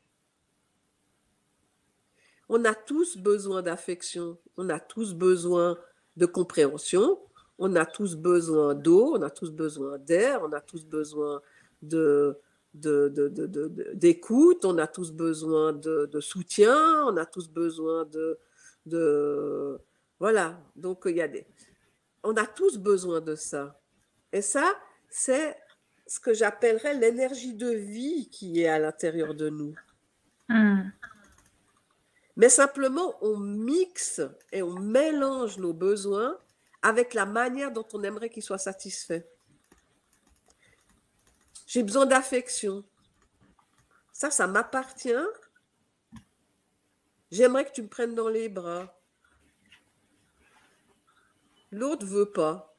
On 2.49 2.65
a 2.65 2.73
tous 2.73 3.18
besoin 3.18 3.61
d'affection, 3.61 4.38
on 4.57 4.69
a 4.69 4.80
tous 4.80 5.14
besoin 5.14 5.77
de 6.18 6.26
compréhension, 6.26 7.19
on 7.57 7.76
a 7.76 7.85
tous 7.85 8.15
besoin 8.15 8.76
d'eau, 8.76 9.15
on 9.15 9.22
a 9.22 9.30
tous 9.30 9.51
besoin 9.51 9.97
d'air, 9.97 10.41
on 10.43 10.51
a 10.51 10.61
tous 10.61 10.85
besoin 10.85 11.41
de, 11.81 12.39
d'écoute, 12.73 14.65
on 14.65 14.77
a 14.77 14.87
tous 14.87 15.11
besoin 15.11 15.73
de, 15.73 16.19
soutien, 16.19 17.05
on 17.05 17.17
a 17.17 17.25
tous 17.25 17.49
besoin 17.49 18.05
de, 18.05 18.39
de 18.85 19.79
voilà. 20.19 20.59
Donc 20.75 21.03
il 21.05 21.17
y 21.17 21.21
a 21.21 21.27
des, 21.27 21.45
on 22.23 22.35
a 22.35 22.45
tous 22.45 22.77
besoin 22.77 23.21
de 23.21 23.35
ça. 23.35 23.79
Et 24.31 24.41
ça, 24.41 24.65
c'est 25.09 25.55
ce 26.07 26.19
que 26.19 26.33
j'appellerais 26.33 26.95
l'énergie 26.95 27.53
de 27.53 27.69
vie 27.69 28.29
qui 28.29 28.61
est 28.61 28.67
à 28.67 28.79
l'intérieur 28.79 29.33
de 29.35 29.49
nous. 29.49 29.75
Hmm. 30.49 30.89
Mais 32.35 32.49
simplement, 32.49 33.15
on 33.21 33.37
mixe 33.37 34.21
et 34.51 34.63
on 34.63 34.73
mélange 34.73 35.59
nos 35.59 35.73
besoins 35.73 36.37
avec 36.81 37.13
la 37.13 37.25
manière 37.25 37.71
dont 37.71 37.85
on 37.93 38.03
aimerait 38.03 38.29
qu'ils 38.29 38.43
soient 38.43 38.57
satisfaits. 38.57 39.23
J'ai 41.73 41.81
besoin 41.81 42.05
d'affection. 42.05 42.83
Ça, 44.11 44.29
ça 44.29 44.45
m'appartient. 44.45 45.25
J'aimerais 47.31 47.65
que 47.65 47.71
tu 47.71 47.81
me 47.81 47.87
prennes 47.87 48.13
dans 48.13 48.29
les 48.29 48.47
bras. 48.47 48.95
L'autre 51.71 52.05
veut 52.05 52.31
pas. 52.31 52.77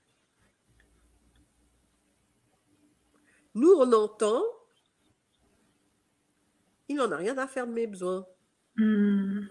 Nous, 3.57 3.73
on 3.73 3.93
entend. 3.93 4.45
Il 6.87 6.95
n'en 6.95 7.11
a 7.11 7.17
rien 7.17 7.37
à 7.37 7.49
faire 7.49 7.67
de 7.67 7.73
mes 7.73 7.89
besoins. 7.89 8.25
Hmm. 8.77 9.49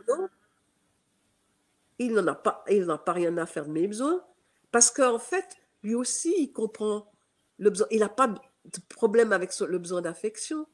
il 1.99 2.13
n'en 2.13 2.27
a 2.27 2.35
pas, 2.35 2.63
il 2.69 2.85
n'a 2.85 2.97
pas 2.97 3.11
rien 3.11 3.37
à 3.37 3.45
faire 3.45 3.65
de 3.65 3.71
mes 3.71 3.89
besoins. 3.89 4.25
Parce 4.71 4.89
qu'en 4.89 5.19
fait, 5.19 5.57
lui 5.81 5.95
aussi, 5.95 6.33
il 6.37 6.53
comprend 6.53 7.11
le 7.57 7.71
besoin. 7.71 7.87
Il 7.91 7.99
n'a 7.99 8.07
pas 8.07 8.33
de 8.65 8.79
problème 8.89 9.33
avec 9.33 9.57
le 9.59 9.77
besoin 9.77 10.01
d'affection. 10.01 10.65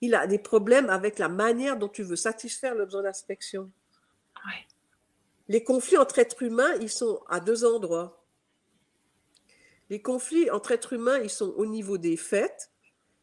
Il 0.00 0.14
a 0.14 0.26
des 0.26 0.38
problèmes 0.38 0.90
avec 0.90 1.18
la 1.18 1.28
manière 1.28 1.76
dont 1.76 1.88
tu 1.88 2.02
veux 2.02 2.16
satisfaire 2.16 2.74
le 2.74 2.84
besoin 2.84 3.02
d'affection. 3.02 3.70
Les 5.48 5.64
conflits 5.64 5.96
entre 5.96 6.18
êtres 6.18 6.42
humains, 6.42 6.74
ils 6.80 6.90
sont 6.90 7.20
à 7.28 7.40
deux 7.40 7.64
endroits. 7.64 8.22
Les 9.90 10.02
conflits 10.02 10.50
entre 10.50 10.72
êtres 10.72 10.92
humains, 10.92 11.18
ils 11.18 11.30
sont 11.30 11.54
au 11.56 11.64
niveau 11.64 11.96
des 11.96 12.16
faits. 12.16 12.70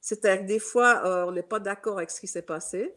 C'est-à-dire 0.02 0.42
que 0.42 0.48
des 0.48 0.60
fois, 0.60 1.06
euh, 1.06 1.26
on 1.28 1.32
n'est 1.32 1.44
pas 1.44 1.60
d'accord 1.60 1.98
avec 1.98 2.10
ce 2.10 2.20
qui 2.20 2.28
s'est 2.28 2.42
passé. 2.42 2.96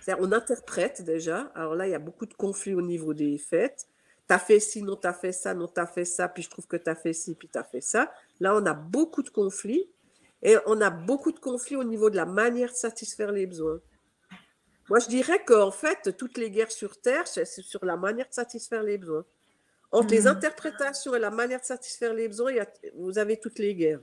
C'est-à-dire 0.00 0.24
on 0.24 0.32
interprète 0.32 1.02
déjà. 1.02 1.52
Alors 1.54 1.74
là, 1.74 1.86
il 1.86 1.90
y 1.90 1.94
a 1.94 2.00
beaucoup 2.00 2.26
de 2.26 2.34
conflits 2.34 2.74
au 2.74 2.82
niveau 2.82 3.14
des 3.14 3.38
faits. 3.38 3.86
as 4.28 4.38
fait 4.38 4.60
ci, 4.60 4.82
non, 4.82 4.98
as 5.04 5.12
fait 5.12 5.32
ça, 5.32 5.54
non, 5.54 5.70
as 5.76 5.86
fait 5.86 6.04
ça, 6.04 6.28
puis 6.28 6.42
je 6.42 6.50
trouve 6.50 6.66
que 6.66 6.76
tu 6.76 6.90
as 6.90 6.96
fait 6.96 7.12
ci, 7.12 7.34
puis 7.34 7.48
tu 7.48 7.58
as 7.58 7.64
fait 7.64 7.80
ça. 7.80 8.12
Là, 8.40 8.54
on 8.56 8.66
a 8.66 8.74
beaucoup 8.74 9.22
de 9.22 9.30
conflits. 9.30 9.88
Et 10.42 10.56
on 10.66 10.80
a 10.80 10.90
beaucoup 10.90 11.32
de 11.32 11.38
conflits 11.38 11.76
au 11.76 11.84
niveau 11.84 12.10
de 12.10 12.16
la 12.16 12.26
manière 12.26 12.70
de 12.70 12.76
satisfaire 12.76 13.32
les 13.32 13.46
besoins. 13.46 13.80
Moi, 14.88 15.00
je 15.00 15.08
dirais 15.08 15.42
qu'en 15.44 15.70
fait, 15.72 16.16
toutes 16.16 16.38
les 16.38 16.50
guerres 16.50 16.70
sur 16.70 17.00
Terre, 17.00 17.26
c'est 17.26 17.44
sur 17.44 17.84
la 17.84 17.96
manière 17.96 18.28
de 18.28 18.34
satisfaire 18.34 18.82
les 18.82 18.98
besoins. 18.98 19.24
Entre 19.90 20.14
les 20.14 20.22
hmm. 20.22 20.28
interprétations 20.28 21.14
et 21.14 21.18
la 21.18 21.30
manière 21.30 21.60
de 21.60 21.64
satisfaire 21.64 22.12
les 22.14 22.28
besoins, 22.28 22.52
vous 22.94 23.18
avez 23.18 23.38
toutes 23.38 23.58
les 23.58 23.74
guerres. 23.74 24.00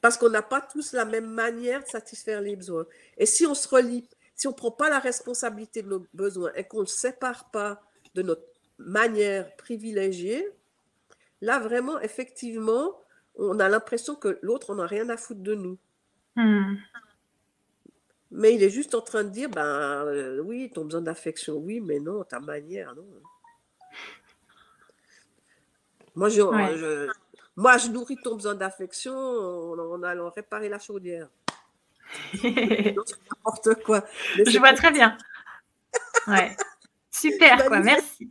Parce 0.00 0.16
qu'on 0.16 0.30
n'a 0.30 0.42
pas 0.42 0.60
tous 0.60 0.92
la 0.92 1.04
même 1.04 1.30
manière 1.30 1.82
de 1.82 1.88
satisfaire 1.88 2.40
les 2.40 2.56
besoins. 2.56 2.86
Et 3.18 3.26
si 3.26 3.46
on 3.46 3.54
se 3.54 3.68
relie, 3.68 4.08
si 4.34 4.46
on 4.46 4.52
ne 4.52 4.56
prend 4.56 4.70
pas 4.70 4.88
la 4.88 4.98
responsabilité 4.98 5.82
de 5.82 5.88
nos 5.88 6.06
besoins 6.14 6.52
et 6.54 6.64
qu'on 6.64 6.80
ne 6.80 6.86
sépare 6.86 7.50
pas 7.50 7.82
de 8.14 8.22
notre 8.22 8.46
manière 8.78 9.54
privilégiée, 9.56 10.48
Là, 11.40 11.58
vraiment, 11.58 12.00
effectivement, 12.00 12.96
on 13.36 13.58
a 13.58 13.68
l'impression 13.68 14.14
que 14.14 14.38
l'autre, 14.42 14.70
on 14.70 14.76
n'a 14.76 14.86
rien 14.86 15.08
à 15.08 15.16
foutre 15.16 15.40
de 15.40 15.54
nous. 15.54 15.78
Hmm. 16.36 16.76
Mais 18.30 18.54
il 18.54 18.62
est 18.62 18.70
juste 18.70 18.94
en 18.94 19.00
train 19.00 19.24
de 19.24 19.30
dire, 19.30 19.48
ben 19.50 19.64
euh, 19.64 20.40
oui, 20.40 20.70
ton 20.72 20.84
besoin 20.84 21.00
d'affection, 21.00 21.56
oui, 21.56 21.80
mais 21.80 21.98
non, 21.98 22.22
ta 22.24 22.38
manière, 22.38 22.94
non. 22.94 23.04
Moi, 26.14 26.28
je, 26.28 27.08
moi, 27.56 27.78
je 27.78 27.88
nourris 27.88 28.16
ton 28.22 28.34
besoin 28.36 28.54
d'affection 28.54 29.14
en, 29.14 30.02
allant 30.02 30.30
réparer 30.30 30.68
la 30.68 30.78
chaudière. 30.78 31.28
N'importe 32.44 33.82
quoi. 33.84 34.04
je 34.36 34.58
vois 34.58 34.74
très 34.74 34.90
bien. 34.90 35.16
Ouais. 36.26 36.56
Super, 37.10 37.66
quoi, 37.66 37.80
merci. 37.80 38.30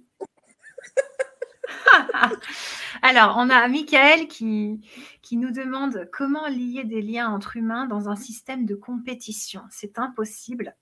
Alors, 3.02 3.36
on 3.38 3.50
a 3.50 3.68
Michael 3.68 4.28
qui, 4.28 4.82
qui 5.22 5.38
nous 5.38 5.52
demande 5.52 6.10
comment 6.12 6.48
lier 6.48 6.84
des 6.84 7.02
liens 7.02 7.30
entre 7.30 7.58
humains 7.58 7.86
dans 7.86 8.10
un 8.10 8.16
système 8.16 8.66
de 8.66 8.76
compétition. 8.76 9.64
C'est 9.70 10.00
impossible. 10.00 10.76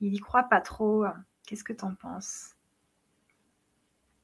Il 0.00 0.10
n'y 0.10 0.20
croit 0.20 0.44
pas 0.44 0.60
trop. 0.60 1.04
Qu'est-ce 1.46 1.64
que 1.64 1.72
tu 1.72 1.84
en 1.84 1.94
penses? 1.94 2.54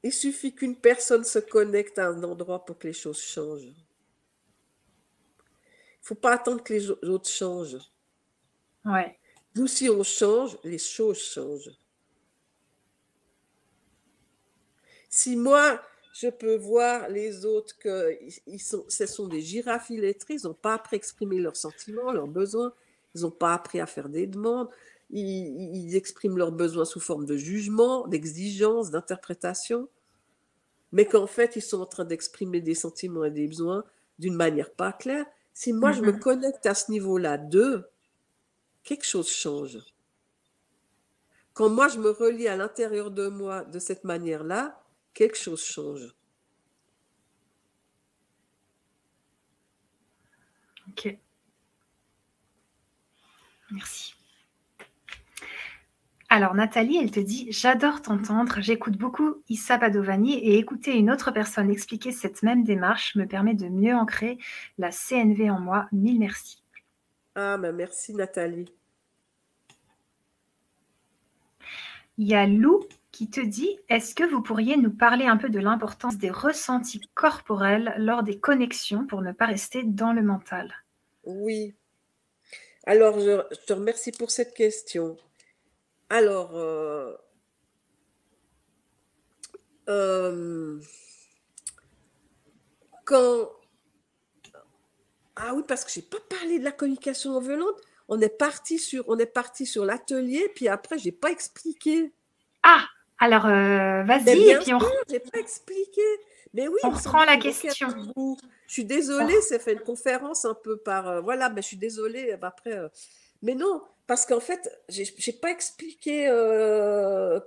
Il 0.03 0.13
suffit 0.13 0.55
qu'une 0.55 0.77
personne 0.77 1.25
se 1.25 1.39
connecte 1.39 1.99
à 1.99 2.09
un 2.09 2.23
endroit 2.23 2.65
pour 2.65 2.79
que 2.79 2.87
les 2.87 2.93
choses 2.93 3.21
changent. 3.21 3.63
Il 3.65 3.73
ne 6.03 6.09
faut 6.09 6.15
pas 6.15 6.35
attendre 6.35 6.63
que 6.63 6.75
les 6.75 6.91
autres 6.91 7.31
changent. 7.31 7.79
Ouais. 8.85 9.19
Nous, 9.55 9.67
si 9.67 9.89
on 9.89 10.03
change, 10.03 10.59
les 10.63 10.79
choses 10.79 11.19
changent. 11.19 11.71
Si 15.09 15.37
moi, 15.37 15.81
je 16.15 16.28
peux 16.28 16.57
voir 16.57 17.09
les 17.09 17.45
autres 17.45 17.77
que 17.77 18.16
ils 18.47 18.61
sont, 18.61 18.85
ce 18.89 19.05
sont 19.05 19.27
des 19.27 19.41
girafes 19.41 19.91
illettrées, 19.91 20.35
ils 20.35 20.47
n'ont 20.47 20.55
pas 20.55 20.74
appris 20.74 20.95
à 20.95 20.99
exprimer 20.99 21.41
leurs 21.41 21.57
sentiments, 21.57 22.12
leurs 22.12 22.28
besoins, 22.28 22.73
ils 23.16 23.23
n'ont 23.23 23.32
pas 23.32 23.53
appris 23.53 23.81
à 23.81 23.86
faire 23.86 24.09
des 24.09 24.28
demandes, 24.28 24.69
ils, 25.11 25.97
expriment 25.97 26.39
leurs 26.39 26.53
besoins 26.53 26.85
sous 26.85 27.01
forme 27.01 27.27
de 27.27 27.36
jugement, 27.36 28.07
d'exigence, 28.07 28.93
d'interprétation, 28.93 29.89
mais 30.93 31.05
qu'en 31.05 31.27
fait, 31.27 31.57
ils 31.57 31.62
sont 31.62 31.81
en 31.81 31.86
train 31.86 32.05
d'exprimer 32.05 32.61
des 32.61 32.77
sentiments 32.77 33.24
et 33.24 33.32
des 33.32 33.49
besoins 33.49 33.85
d'une 34.20 34.36
manière 34.36 34.70
pas 34.70 34.93
claire. 34.93 35.27
Si 35.53 35.73
moi, 35.73 35.91
je 35.91 36.01
me 36.01 36.12
mm-hmm. 36.12 36.19
connecte 36.20 36.66
à 36.66 36.74
ce 36.74 36.93
niveau-là 36.93 37.39
d'eux, 37.39 37.89
quelque 38.85 39.05
chose 39.05 39.28
change. 39.28 39.78
Quand 41.55 41.69
moi, 41.69 41.89
je 41.89 41.99
me 41.99 42.11
relie 42.11 42.47
à 42.47 42.57
l'intérieur 42.57 43.11
de 43.11 43.27
moi 43.27 43.65
de 43.65 43.81
cette 43.81 44.05
manière-là, 44.05 44.81
quelque 45.15 45.39
chose 45.39 45.65
change. 45.65 46.15
Ok. 50.89 51.16
Merci. 53.70 54.15
Alors 56.28 56.55
Nathalie, 56.55 56.99
elle 56.99 57.11
te 57.11 57.20
dit 57.20 57.47
J'adore 57.51 58.03
t'entendre, 58.03 58.57
j'écoute 58.59 58.97
beaucoup 58.97 59.43
Issa 59.49 59.78
Padovani 59.78 60.35
et 60.35 60.59
écouter 60.59 60.97
une 60.97 61.11
autre 61.11 61.31
personne 61.31 61.70
expliquer 61.70 62.12
cette 62.12 62.43
même 62.43 62.65
démarche 62.65 63.15
me 63.15 63.24
permet 63.24 63.55
de 63.55 63.69
mieux 63.69 63.95
ancrer 63.95 64.39
la 64.77 64.91
CNV 64.91 65.51
en 65.51 65.61
moi. 65.61 65.86
Mille 65.93 66.19
merci. 66.19 66.62
Ah, 67.36 67.57
ben 67.57 67.74
merci 67.74 68.15
Nathalie. 68.15 68.73
Il 72.19 72.28
y 72.28 72.35
a 72.35 72.47
Lou 72.47 72.81
qui 73.15 73.31
te 73.31 73.41
dit 73.41 73.78
Est-ce 73.89 74.15
que 74.15 74.24
vous 74.24 74.43
pourriez 74.43 74.77
nous 74.77 74.91
parler 74.91 75.27
un 75.27 75.36
peu 75.36 75.49
de 75.49 75.61
l'importance 75.61 76.19
des 76.19 76.31
ressentis 76.31 77.01
corporels 77.15 77.95
lors 77.97 78.24
des 78.24 78.41
connexions 78.41 79.07
pour 79.07 79.23
ne 79.23 79.31
pas 79.31 79.47
rester 79.47 79.85
dans 79.85 80.12
le 80.12 80.23
mental? 80.23 80.74
Oui. 81.23 81.74
Alors, 82.86 83.20
je, 83.20 83.41
te 83.66 83.73
remercie 83.73 84.11
pour 84.11 84.32
cette 84.32 84.53
question. 84.53 85.16
Alors, 86.11 86.57
euh, 86.57 87.15
euh, 89.89 90.81
quand. 93.05 93.49
Ah 95.36 95.55
oui, 95.55 95.62
parce 95.66 95.85
que 95.85 95.93
je 95.93 96.01
n'ai 96.01 96.07
pas 96.07 96.20
parlé 96.28 96.59
de 96.59 96.65
la 96.65 96.73
communication 96.73 97.32
non 97.32 97.41
violente. 97.41 97.81
On 98.09 98.20
est 98.20 98.28
parti 98.28 98.78
sur, 98.78 99.05
on 99.09 99.19
est 99.19 99.27
parti 99.27 99.66
sur 99.66 99.85
l'atelier, 99.85 100.51
puis 100.55 100.66
après, 100.66 100.99
je 100.99 101.07
n'ai 101.07 101.12
pas 101.12 101.31
expliqué. 101.31 102.12
Ah, 102.65 102.85
alors 103.19 103.47
euh, 103.47 104.03
vas-y, 104.03 104.51
et 104.51 104.59
puis 104.59 104.74
on. 104.74 104.78
J'ai 105.09 105.20
pas 105.20 105.39
expliqué. 105.39 106.03
Mais 106.53 106.69
oui, 106.69 106.78
on 106.85 106.91
reprend 106.91 107.24
la 107.24 107.36
question. 107.36 107.89
Je 108.66 108.73
suis 108.73 108.85
désolée, 108.85 109.41
c'est 109.41 109.59
fait 109.59 109.73
une 109.73 109.81
conférence 109.81 110.45
un 110.45 110.55
peu 110.55 110.77
par. 110.77 111.09
Euh, 111.09 111.20
voilà, 111.20 111.49
mais 111.51 111.62
je 111.62 111.69
suis 111.69 111.77
désolée. 111.77 112.32
Euh, 112.32 112.36
bah, 112.36 112.49
après, 112.49 112.78
mais 113.43 113.55
non, 113.55 113.82
parce 114.07 114.27
qu'en 114.27 114.41
fait, 114.41 114.70
j'ai 114.89 115.05
n'ai 115.05 115.32
pas 115.32 115.51
expliqué 115.51 116.27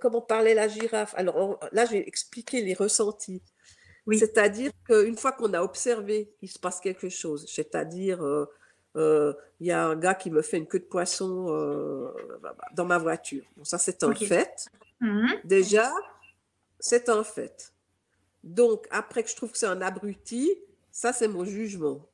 comment 0.02 0.22
parlait 0.22 0.54
la 0.54 0.68
girafe. 0.68 1.14
Alors 1.18 1.60
là, 1.72 1.86
j'ai 1.86 2.08
expliqué 2.08 2.62
les 2.62 2.74
ressentis. 2.74 3.42
Oui. 4.06 4.20
C'est-à-dire 4.20 4.72
qu'une 4.88 5.18
fois 5.18 5.34
qu'on 5.34 5.54
a 5.54 5.62
observé, 5.62 6.32
il 6.42 6.50
se 6.50 6.60
passe 6.60 6.80
quelque 6.80 7.10
chose. 7.10 7.46
C'est-à-dire, 7.48 8.20
il 8.96 9.68
y 9.68 9.72
a 9.72 9.86
un 9.86 9.96
gars 9.96 10.16
qui 10.16 10.32
me 10.32 10.42
fait 10.42 10.58
une 10.58 10.68
queue 10.68 10.80
de 10.80 10.86
poisson 10.86 11.46
dans 12.74 12.86
ma 12.86 12.98
voiture. 12.98 13.44
Bon, 13.58 13.64
ça, 13.64 13.78
c'est 13.78 14.04
un 14.04 14.14
fait. 14.14 14.70
Mmh. 15.00 15.28
Déjà, 15.44 15.92
c'est 16.80 17.10
un 17.10 17.24
fait. 17.24 17.74
Donc, 18.44 18.88
après 18.92 19.24
que 19.24 19.30
je 19.30 19.36
trouve 19.36 19.52
que 19.52 19.58
c'est 19.58 19.66
un 19.66 19.82
abruti, 19.82 20.50
ça, 20.92 21.14
c'est 21.14 21.28
mon 21.28 21.46
jugement. 21.46 22.08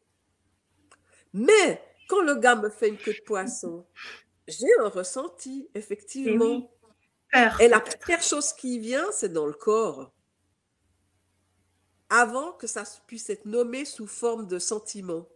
Mais 1.33 1.81
quand 2.07 2.21
le 2.21 2.35
gars 2.35 2.55
me 2.55 2.69
fait 2.69 2.89
une 2.89 2.97
queue 2.97 3.13
de 3.13 3.23
poisson, 3.25 3.85
j'ai 4.47 4.67
un 4.79 4.89
ressenti, 4.89 5.69
effectivement. 5.73 6.69
Et, 7.59 7.67
la 7.67 7.79
première 7.79 8.21
chose 8.21 8.53
qui 8.53 8.79
vient, 8.79 9.11
c'est 9.11 9.33
dans 9.33 9.47
le 9.47 9.53
corps. 9.53 10.11
Avant 12.09 12.51
que 12.51 12.67
ça 12.67 12.83
puisse 13.07 13.29
être 13.29 13.45
nommé 13.45 13.85
sous 13.85 14.05
forme 14.05 14.47
de 14.47 14.59
sentiment. 14.59 15.27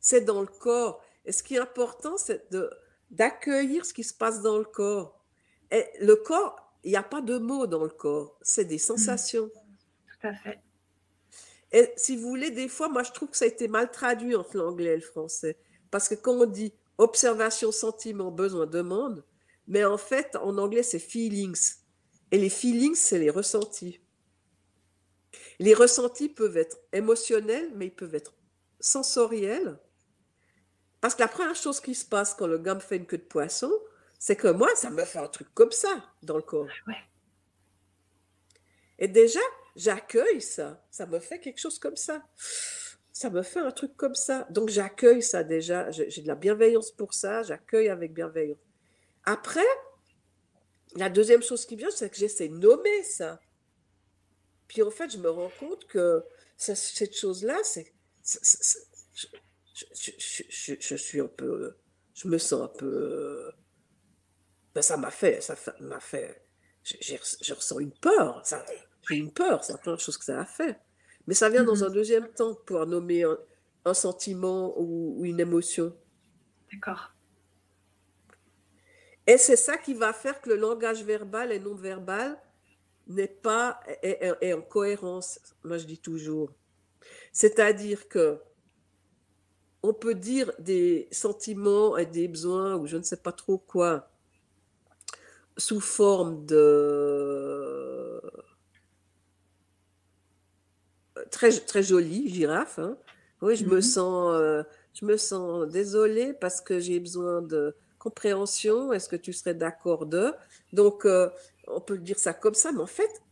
C'est 0.00 0.22
dans 0.22 0.40
le 0.40 0.48
corps. 0.48 1.02
Et 1.24 1.30
ce 1.30 1.42
qui 1.42 1.54
est 1.54 1.60
important, 1.60 2.16
c'est 2.16 2.48
d'accueillir 3.10 3.86
ce 3.86 3.94
qui 3.94 4.02
se 4.02 4.12
passe 4.12 4.42
dans 4.42 4.58
le 4.58 4.64
corps. 4.64 5.23
Et 5.74 5.86
le 6.00 6.14
corps, 6.14 6.56
il 6.84 6.90
n'y 6.90 6.96
a 6.96 7.02
pas 7.02 7.20
de 7.20 7.36
mots 7.36 7.66
dans 7.66 7.82
le 7.82 7.90
corps, 7.90 8.38
c'est 8.42 8.64
des 8.64 8.76
mmh. 8.76 8.78
sensations. 8.78 9.50
Tout 9.50 10.28
à 10.28 10.34
fait. 10.34 10.60
Et 11.72 11.92
si 11.96 12.16
vous 12.16 12.28
voulez, 12.28 12.52
des 12.52 12.68
fois, 12.68 12.88
moi, 12.88 13.02
je 13.02 13.10
trouve 13.10 13.30
que 13.30 13.36
ça 13.36 13.46
a 13.46 13.48
été 13.48 13.66
mal 13.66 13.90
traduit 13.90 14.36
entre 14.36 14.56
l'anglais 14.56 14.92
et 14.92 14.96
le 14.96 15.02
français. 15.02 15.58
Parce 15.90 16.08
que 16.08 16.14
quand 16.14 16.34
on 16.34 16.46
dit 16.46 16.72
observation, 16.98 17.72
sentiment, 17.72 18.30
besoin, 18.30 18.66
demande, 18.66 19.24
mais 19.66 19.84
en 19.84 19.98
fait, 19.98 20.36
en 20.36 20.56
anglais, 20.58 20.84
c'est 20.84 21.00
feelings. 21.00 21.74
Et 22.30 22.38
les 22.38 22.50
feelings, 22.50 22.94
c'est 22.94 23.18
les 23.18 23.30
ressentis. 23.30 24.00
Les 25.58 25.74
ressentis 25.74 26.28
peuvent 26.28 26.56
être 26.56 26.78
émotionnels, 26.92 27.72
mais 27.74 27.86
ils 27.86 27.94
peuvent 27.94 28.14
être 28.14 28.34
sensoriels. 28.78 29.76
Parce 31.00 31.16
que 31.16 31.22
la 31.22 31.28
première 31.28 31.56
chose 31.56 31.80
qui 31.80 31.96
se 31.96 32.04
passe 32.04 32.34
quand 32.34 32.46
le 32.46 32.58
gars 32.58 32.76
me 32.76 32.80
fait 32.80 32.98
une 32.98 33.06
queue 33.06 33.18
de 33.18 33.22
poisson, 33.24 33.72
c'est 34.24 34.36
que 34.36 34.48
moi, 34.48 34.74
ça 34.74 34.88
me 34.88 35.04
fait 35.04 35.18
un 35.18 35.28
truc 35.28 35.48
comme 35.52 35.70
ça 35.70 36.02
dans 36.22 36.38
le 36.38 36.42
corps. 36.42 36.66
Et 38.98 39.06
déjà, 39.06 39.40
j'accueille 39.76 40.40
ça. 40.40 40.82
Ça 40.90 41.04
me 41.04 41.18
fait 41.18 41.38
quelque 41.40 41.60
chose 41.60 41.78
comme 41.78 41.96
ça. 41.96 42.24
Ça 43.12 43.28
me 43.28 43.42
fait 43.42 43.60
un 43.60 43.70
truc 43.70 43.94
comme 43.98 44.14
ça. 44.14 44.46
Donc, 44.48 44.70
j'accueille 44.70 45.22
ça 45.22 45.44
déjà. 45.44 45.90
J'ai 45.90 46.22
de 46.22 46.26
la 46.26 46.36
bienveillance 46.36 46.90
pour 46.90 47.12
ça. 47.12 47.42
J'accueille 47.42 47.90
avec 47.90 48.14
bienveillance. 48.14 48.56
Après, 49.24 49.60
la 50.96 51.10
deuxième 51.10 51.42
chose 51.42 51.66
qui 51.66 51.76
vient, 51.76 51.90
c'est 51.90 52.08
que 52.08 52.16
j'essaie 52.16 52.48
de 52.48 52.56
nommer 52.56 53.02
ça. 53.02 53.38
Puis 54.68 54.80
en 54.80 54.90
fait, 54.90 55.10
je 55.10 55.18
me 55.18 55.28
rends 55.28 55.52
compte 55.60 55.86
que 55.86 56.24
cette 56.56 57.14
chose-là, 57.14 57.58
c'est. 57.62 57.92
Je, 59.92 60.76
je, 60.80 60.96
suis 60.96 61.20
un 61.20 61.28
peu. 61.28 61.76
Je 62.14 62.26
me 62.26 62.38
sens 62.38 62.62
un 62.62 62.68
peu 62.68 63.52
ben, 64.74 64.82
ça 64.82 64.96
m'a 64.96 65.10
fait, 65.10 65.40
ça 65.40 65.54
m'a 65.80 66.00
fait, 66.00 66.42
je 66.82 67.54
ressens 67.54 67.78
une 67.78 67.92
peur, 67.92 68.42
j'ai 69.08 69.16
une 69.16 69.32
peur, 69.32 69.62
c'est 69.62 69.72
la 69.72 69.78
première 69.78 70.00
chose 70.00 70.18
que 70.18 70.24
ça 70.24 70.40
a 70.40 70.44
fait. 70.44 70.78
Mais 71.26 71.34
ça 71.34 71.48
vient 71.48 71.64
dans 71.64 71.76
mmh 71.76 71.84
un 71.84 71.90
deuxième 71.90 72.28
temps 72.28 72.54
pour 72.66 72.84
nommer 72.86 73.24
un, 73.84 73.94
sentiment 73.94 74.74
ou, 74.78 75.24
une 75.24 75.40
émotion. 75.40 75.94
D'accord. 76.72 77.12
Et 79.26 79.38
c'est 79.38 79.56
ça 79.56 79.78
qui 79.78 79.94
va 79.94 80.12
faire 80.12 80.40
que 80.40 80.50
le 80.50 80.56
langage 80.56 81.02
verbal 81.02 81.52
et 81.52 81.58
non 81.58 81.74
verbal 81.74 82.38
n'est 83.06 83.26
pas 83.26 83.80
est, 84.02 84.52
en 84.52 84.60
cohérence. 84.60 85.38
Moi, 85.62 85.78
je 85.78 85.86
dis 85.86 85.98
toujours. 85.98 86.50
C'est-à-dire 87.32 88.08
que 88.08 88.38
on 89.82 89.92
peut 89.92 90.14
dire 90.14 90.50
des 90.58 91.08
sentiments 91.10 91.96
et 91.98 92.06
des 92.06 92.26
besoins 92.26 92.74
ou 92.76 92.86
je 92.86 92.96
ne 92.96 93.02
sais 93.02 93.18
pas 93.18 93.32
trop 93.32 93.58
quoi 93.58 94.10
sous 95.56 95.80
forme 95.80 96.44
de 96.46 98.20
très 101.30 101.50
très 101.52 101.82
jolie 101.82 102.32
girafe. 102.32 102.78
Hein. 102.78 102.96
Oui, 103.42 103.56
je 103.56 103.64
me 103.64 103.78
mmh 103.78 103.82
sens 103.82 104.34
euh, 104.34 104.62
je 104.94 105.04
me 105.04 105.16
sens 105.16 105.68
désolée 105.68 106.32
parce 106.34 106.60
que 106.60 106.78
j'ai 106.78 107.00
besoin 107.00 107.42
de 107.42 107.74
compréhension. 107.98 108.92
Est-ce 108.92 109.08
que 109.08 109.16
tu 109.16 109.32
serais 109.32 109.54
d'accord 109.54 110.06
de? 110.06 110.32
Donc 110.72 111.04
euh, 111.04 111.30
on 111.68 111.80
peut 111.80 111.98
dire 111.98 112.18
ça 112.18 112.32
comme 112.34 112.54
ça, 112.54 112.72
mais 112.72 112.80
en 112.80 112.86
fait 112.86 113.22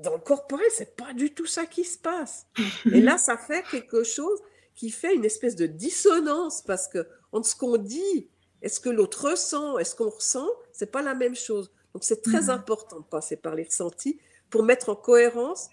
dans 0.00 0.14
le 0.14 0.20
corporel, 0.20 0.66
c'est 0.70 0.96
pas 0.96 1.12
du 1.14 1.32
tout 1.32 1.46
ça 1.46 1.66
qui 1.66 1.84
se 1.84 1.96
passe. 1.98 2.46
Et 2.92 3.00
là, 3.00 3.16
ça 3.16 3.36
fait 3.36 3.62
quelque 3.70 4.02
chose 4.02 4.40
qui 4.74 4.90
fait 4.90 5.14
une 5.14 5.24
espèce 5.24 5.54
de 5.54 5.66
dissonance 5.66 6.62
parce 6.62 6.88
que 6.88 7.06
entre 7.30 7.48
ce 7.48 7.54
qu'on 7.54 7.76
dit 7.76 8.28
est-ce 8.60 8.80
que 8.80 8.88
l'autre 8.88 9.30
ressent 9.30 9.78
Est-ce 9.78 9.94
qu'on 9.94 10.08
ressent 10.08 10.48
C'est 10.74 10.90
pas 10.90 11.02
la 11.02 11.14
même 11.14 11.36
chose. 11.36 11.72
Donc 11.94 12.02
c'est 12.02 12.20
très 12.20 12.42
mhm. 12.42 12.50
important 12.50 12.98
de 12.98 13.04
passer 13.04 13.36
par 13.36 13.54
les 13.54 13.62
ressentis 13.62 14.18
pour 14.50 14.64
mettre 14.64 14.88
en 14.88 14.96
cohérence 14.96 15.70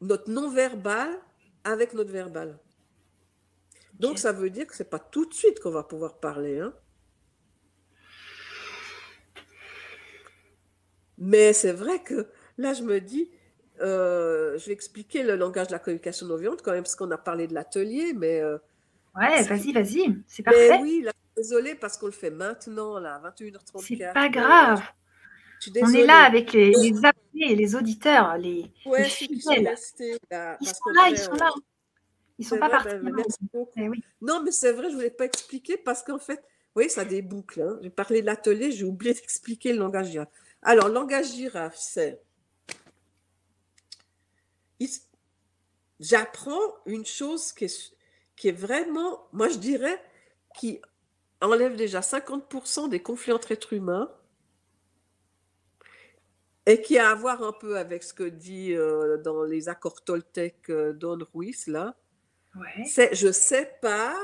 notre 0.00 0.28
non-verbal 0.30 1.08
avec 1.62 1.94
notre 1.94 2.10
verbal. 2.10 2.58
Donc 3.94 4.18
ça 4.18 4.32
veut 4.32 4.50
dire 4.50 4.66
que 4.66 4.74
c'est 4.74 4.90
pas 4.90 4.98
tout 4.98 5.26
de 5.26 5.32
suite 5.32 5.60
qu'on 5.60 5.70
va 5.70 5.84
pouvoir 5.84 6.18
parler. 6.18 6.58
Hein. 6.58 6.74
Mais 11.18 11.52
c'est 11.52 11.72
vrai 11.72 12.02
que 12.02 12.26
là, 12.58 12.74
je 12.74 12.82
me 12.82 13.00
dis, 13.00 13.30
euh, 13.80 14.58
je 14.58 14.66
vais 14.66 14.72
expliquer 14.72 15.22
le 15.22 15.36
langage 15.36 15.68
de 15.68 15.72
la 15.72 15.78
communication 15.78 16.26
non 16.26 16.36
violente 16.36 16.62
quand 16.62 16.72
même, 16.72 16.82
parce 16.82 16.96
qu'on 16.96 17.10
a 17.12 17.18
parlé 17.18 17.46
de 17.46 17.54
l'atelier, 17.54 18.12
mais... 18.12 18.40
Euh, 18.40 18.58
ouais, 19.14 19.42
vas-y, 19.44 19.72
vas-y, 19.72 20.18
c'est 20.26 20.42
parfait. 20.42 20.78
oui, 20.82 21.06
Désolée 21.36 21.74
parce 21.74 21.96
qu'on 21.98 22.06
le 22.06 22.12
fait 22.12 22.30
maintenant, 22.30 22.98
là, 22.98 23.20
21h34. 23.24 23.84
C'est 23.86 24.12
pas 24.12 24.28
grave. 24.28 24.82
On 25.82 25.92
est 25.92 26.04
là 26.04 26.24
avec 26.24 26.52
les, 26.52 26.74
abonnés 26.96 27.52
et 27.52 27.56
les 27.56 27.74
auditeurs, 27.74 28.36
les, 28.36 28.70
ouais, 28.84 29.08
ils 29.30 29.42
sont 29.42 29.50
restés 29.50 30.16
là. 30.30 30.56
Ils 30.60 30.68
sont 30.68 30.90
là, 30.94 31.08
ils 31.10 31.18
sont 31.18 31.32
là. 31.32 31.50
Ils 32.38 32.46
sont 32.46 32.58
pas 32.58 32.68
partis. 32.68 32.96
Ben, 32.96 33.14
merci 33.14 33.38
beaucoup. 33.52 33.72
Eh 33.76 33.88
non, 34.20 34.42
mais 34.42 34.50
c'est 34.50 34.72
vrai, 34.72 34.90
je 34.90 34.94
voulais 34.94 35.10
pas 35.10 35.24
expliquer 35.24 35.76
parce 35.76 36.02
qu'en 36.02 36.18
fait, 36.18 36.42
Oui, 36.74 36.90
ça 36.90 37.06
déboucle. 37.06 37.62
Hein. 37.62 37.78
J'ai 37.82 37.90
parlé 37.90 38.20
de 38.20 38.26
l'atelier, 38.26 38.70
j'ai 38.70 38.84
oublié 38.84 39.14
d'expliquer 39.14 39.72
le 39.72 39.78
langage 39.78 40.10
girafe. 40.10 40.28
Alors, 40.62 40.88
le 40.88 40.94
langage 40.94 41.32
girafe, 41.32 41.76
c'est. 41.76 42.20
J'apprends 45.98 46.60
une 46.84 47.06
chose 47.06 47.52
qui 47.52 47.64
est, 47.64 47.94
qui 48.36 48.48
est 48.48 48.52
vraiment, 48.52 49.26
moi 49.32 49.48
je 49.48 49.56
dirais, 49.56 49.98
qui 50.58 50.82
enlève 51.40 51.76
déjà 51.76 52.00
50% 52.00 52.88
des 52.88 53.00
conflits 53.00 53.32
entre 53.32 53.52
êtres 53.52 53.72
humains 53.72 54.10
et 56.66 56.80
qui 56.82 56.98
a 56.98 57.10
à 57.10 57.14
voir 57.14 57.42
un 57.42 57.52
peu 57.52 57.78
avec 57.78 58.02
ce 58.02 58.12
que 58.12 58.24
dit 58.24 58.72
euh, 58.72 59.18
dans 59.18 59.44
les 59.44 59.68
accords 59.68 60.02
Toltec 60.02 60.68
euh, 60.68 60.92
Don 60.92 61.18
Ruiz, 61.32 61.68
là. 61.68 61.96
C'est 62.86 63.14
je 63.14 63.30
sépare 63.30 64.16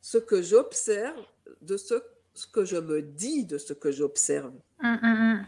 ce 0.00 0.16
que 0.16 0.40
j'observe 0.40 1.26
de 1.60 1.76
ce, 1.76 1.94
que 2.52 2.64
je 2.64 2.76
me 2.76 3.02
dis 3.02 3.44
de 3.44 3.58
ce 3.58 3.74
que 3.74 3.92
j'observe. 3.92 4.54
Hum, 4.82 4.98
hum, 5.02 5.20
hum. 5.20 5.46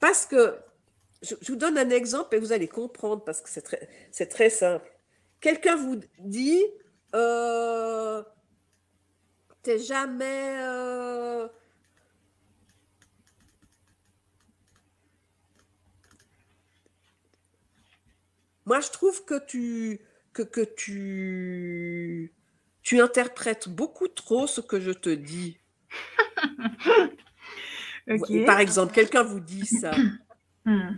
Parce 0.00 0.26
que, 0.26 0.58
je, 1.22 1.34
vous 1.48 1.56
donne 1.56 1.78
un 1.78 1.90
exemple 1.90 2.34
et 2.34 2.38
vous 2.38 2.52
allez 2.52 2.68
comprendre 2.68 3.24
parce 3.24 3.40
que 3.40 3.48
c'est 3.48 3.62
très, 3.62 3.88
c'est 4.10 4.26
très 4.26 4.50
simple. 4.50 4.90
Quelqu'un 5.40 5.76
vous 5.76 6.00
dit, 6.18 6.62
euh, 7.14 8.22
t'es 9.62 9.78
jamais... 9.78 10.56
Euh, 10.58 11.48
Moi, 18.66 18.80
je 18.80 18.90
trouve 18.90 19.24
que 19.24 19.44
tu, 19.46 20.00
que, 20.32 20.42
que 20.42 20.62
tu, 20.62 22.32
tu 22.82 23.00
interprètes 23.00 23.68
beaucoup 23.68 24.08
trop 24.08 24.46
ce 24.46 24.60
que 24.60 24.80
je 24.80 24.90
te 24.90 25.10
dis. 25.10 25.58
Par 28.46 28.60
exemple, 28.60 28.94
quelqu'un 28.94 29.22
vous 29.22 29.40
dit 29.40 29.66
ça. 29.66 29.92
Hmm. 30.66 30.94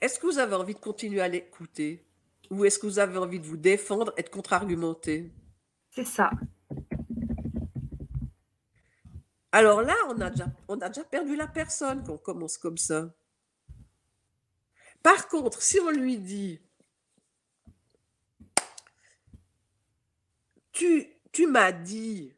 Est-ce 0.00 0.18
que 0.18 0.24
vous 0.24 0.38
avez 0.38 0.54
envie 0.54 0.72
de 0.72 0.78
continuer 0.78 1.20
à 1.20 1.28
l'écouter? 1.28 2.07
Ou 2.50 2.64
est-ce 2.64 2.78
que 2.78 2.86
vous 2.86 2.98
avez 2.98 3.18
envie 3.18 3.40
de 3.40 3.46
vous 3.46 3.56
défendre 3.56 4.12
et 4.16 4.22
de 4.22 4.28
contre-argumenter 4.28 5.30
C'est 5.90 6.06
ça. 6.06 6.30
Alors 9.52 9.82
là, 9.82 9.94
on 10.08 10.20
a, 10.20 10.30
déjà, 10.30 10.46
on 10.68 10.78
a 10.80 10.88
déjà 10.88 11.04
perdu 11.04 11.36
la 11.36 11.46
personne 11.46 12.02
quand 12.04 12.14
on 12.14 12.18
commence 12.18 12.58
comme 12.58 12.78
ça. 12.78 13.14
Par 15.02 15.28
contre, 15.28 15.62
si 15.62 15.80
on 15.80 15.90
lui 15.90 16.18
dit, 16.18 16.60
tu, 20.72 21.06
tu 21.32 21.46
m'as 21.46 21.72
dit, 21.72 22.34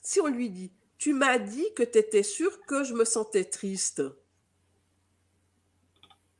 si 0.00 0.20
on 0.20 0.28
lui 0.28 0.50
dit, 0.50 0.72
tu 0.98 1.12
m'as 1.12 1.38
dit 1.38 1.66
que 1.74 1.82
tu 1.82 1.98
étais 1.98 2.22
sûr 2.22 2.60
que 2.62 2.84
je 2.84 2.94
me 2.94 3.04
sentais 3.04 3.44
triste. 3.44 4.02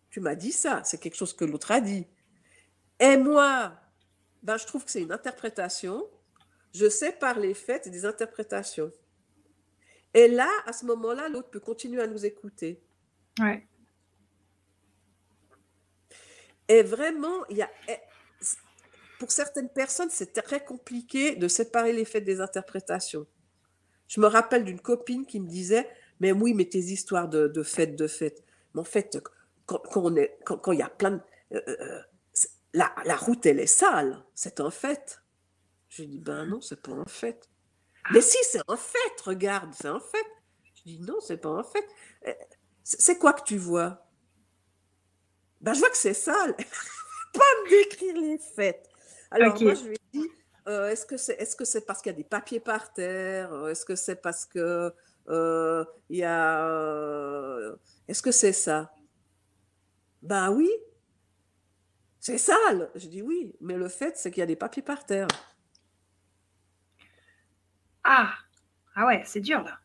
Tu 0.08 0.20
m'as 0.20 0.34
dit 0.34 0.52
ça, 0.52 0.82
c'est 0.84 0.98
quelque 0.98 1.16
chose 1.16 1.34
que 1.34 1.44
l'autre 1.44 1.72
a 1.72 1.80
dit. 1.80 2.06
Et 2.98 3.16
moi, 3.16 3.72
ben, 4.42 4.56
je 4.56 4.66
trouve 4.66 4.84
que 4.84 4.90
c'est 4.90 5.02
une 5.02 5.12
interprétation. 5.12 6.08
Je 6.74 7.10
par 7.18 7.38
les 7.38 7.54
faits 7.54 7.88
des 7.88 8.04
interprétations. 8.04 8.92
Et 10.14 10.28
là, 10.28 10.48
à 10.66 10.72
ce 10.72 10.84
moment-là, 10.86 11.28
l'autre 11.28 11.50
peut 11.50 11.60
continuer 11.60 12.02
à 12.02 12.06
nous 12.06 12.24
écouter. 12.24 12.82
Ouais. 13.38 13.66
Et 16.68 16.82
vraiment, 16.82 17.46
il 17.48 17.58
y 17.58 17.62
a, 17.62 17.70
eh, 17.88 17.98
pour 19.18 19.30
certaines 19.30 19.68
personnes, 19.68 20.10
c'est 20.10 20.32
très 20.32 20.64
compliqué 20.64 21.36
de 21.36 21.48
séparer 21.48 21.92
les 21.92 22.04
faits 22.04 22.24
des 22.24 22.40
interprétations. 22.40 23.26
Je 24.08 24.20
me 24.20 24.26
rappelle 24.26 24.64
d'une 24.64 24.80
copine 24.80 25.26
qui 25.26 25.40
me 25.40 25.48
disait, 25.48 25.88
mais 26.20 26.32
oui, 26.32 26.54
mais 26.54 26.66
tes 26.66 26.78
histoires 26.78 27.28
de, 27.28 27.48
de 27.48 27.62
fêtes, 27.62 27.96
de 27.96 28.06
fêtes. 28.06 28.44
Mais 28.74 28.80
en 28.80 28.84
fait, 28.84 29.18
quand, 29.66 29.82
on 29.96 30.16
est, 30.16 30.38
quand, 30.44 30.72
il 30.72 30.78
y 30.78 30.82
a 30.82 30.88
plein 30.88 31.12
de... 31.12 31.20
Euh, 31.52 31.62
euh, 31.68 32.02
la, 32.76 32.94
la, 33.04 33.16
route, 33.16 33.44
elle 33.46 33.60
est 33.60 33.66
sale, 33.66 34.22
c'est 34.34 34.60
un 34.60 34.70
fait. 34.70 35.22
Je 35.88 36.02
dis, 36.02 36.18
ben 36.18 36.44
non, 36.44 36.60
c'est 36.60 36.80
pas 36.82 36.92
un 36.92 37.06
fait. 37.06 37.48
Mais 38.12 38.20
si, 38.20 38.36
c'est 38.42 38.60
un 38.68 38.76
fait, 38.76 39.20
regarde, 39.24 39.72
c'est 39.74 39.88
un 39.88 39.98
fait. 39.98 40.26
Je 40.74 40.82
dis, 40.84 41.00
non, 41.00 41.18
c'est 41.20 41.38
pas 41.38 41.48
un 41.48 41.62
fait. 41.62 41.86
Euh, 42.26 42.34
c'est 42.82 43.18
quoi 43.18 43.32
que 43.32 43.42
tu 43.44 43.56
vois? 43.56 44.06
Ben, 45.60 45.72
je 45.72 45.80
vois 45.80 45.90
que 45.90 45.96
c'est 45.96 46.14
sale. 46.14 46.54
pas 47.32 47.40
me 47.64 47.70
décrire 47.70 48.16
les 48.16 48.38
fêtes. 48.38 48.88
Alors, 49.30 49.60
moi, 49.60 49.74
je 49.74 49.84
lui 49.84 49.94
ai 49.94 50.18
dit, 50.18 50.30
euh, 50.68 50.90
est-ce 50.90 51.06
que 51.06 51.16
c'est 51.16 51.40
est 51.40 51.58
-ce 51.58 51.64
c'est 51.64 51.86
parce 51.86 52.02
qu'il 52.02 52.12
y 52.12 52.14
a 52.14 52.18
des 52.18 52.24
papiers 52.24 52.60
par 52.60 52.92
terre? 52.92 53.68
Est-ce 53.68 53.84
que 53.86 53.96
c'est 53.96 54.16
parce 54.16 54.44
que 54.44 54.92
euh, 55.28 55.84
il 56.10 56.18
y 56.18 56.24
a... 56.24 56.68
Euh, 56.68 57.76
est-ce 58.06 58.22
que 58.22 58.32
c'est 58.32 58.52
ça? 58.52 58.92
Ben 60.22 60.50
oui. 60.50 60.70
C'est 62.26 62.38
sale. 62.38 62.90
Je 62.96 63.06
dis 63.06 63.22
oui, 63.22 63.54
mais 63.60 63.76
le 63.76 63.86
fait, 63.88 64.16
c'est 64.16 64.32
qu'il 64.32 64.40
y 64.40 64.42
a 64.42 64.46
des 64.46 64.56
papiers 64.56 64.82
par 64.82 65.06
terre. 65.06 65.28
Ah, 68.02 68.32
ah 68.96 69.06
ouais, 69.06 69.22
c'est 69.24 69.38
dur 69.38 69.62
là. 69.62 69.78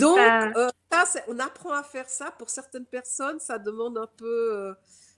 Donc, 0.00 0.18
on 1.28 1.38
apprend 1.38 1.74
à 1.74 1.84
faire 1.84 2.08
ça. 2.08 2.32
Pour 2.32 2.50
certaines 2.50 2.86
personnes, 2.86 3.38
ça 3.38 3.56
demande 3.60 3.98
un 3.98 4.08
peu 4.16 4.52
euh, 4.52 4.74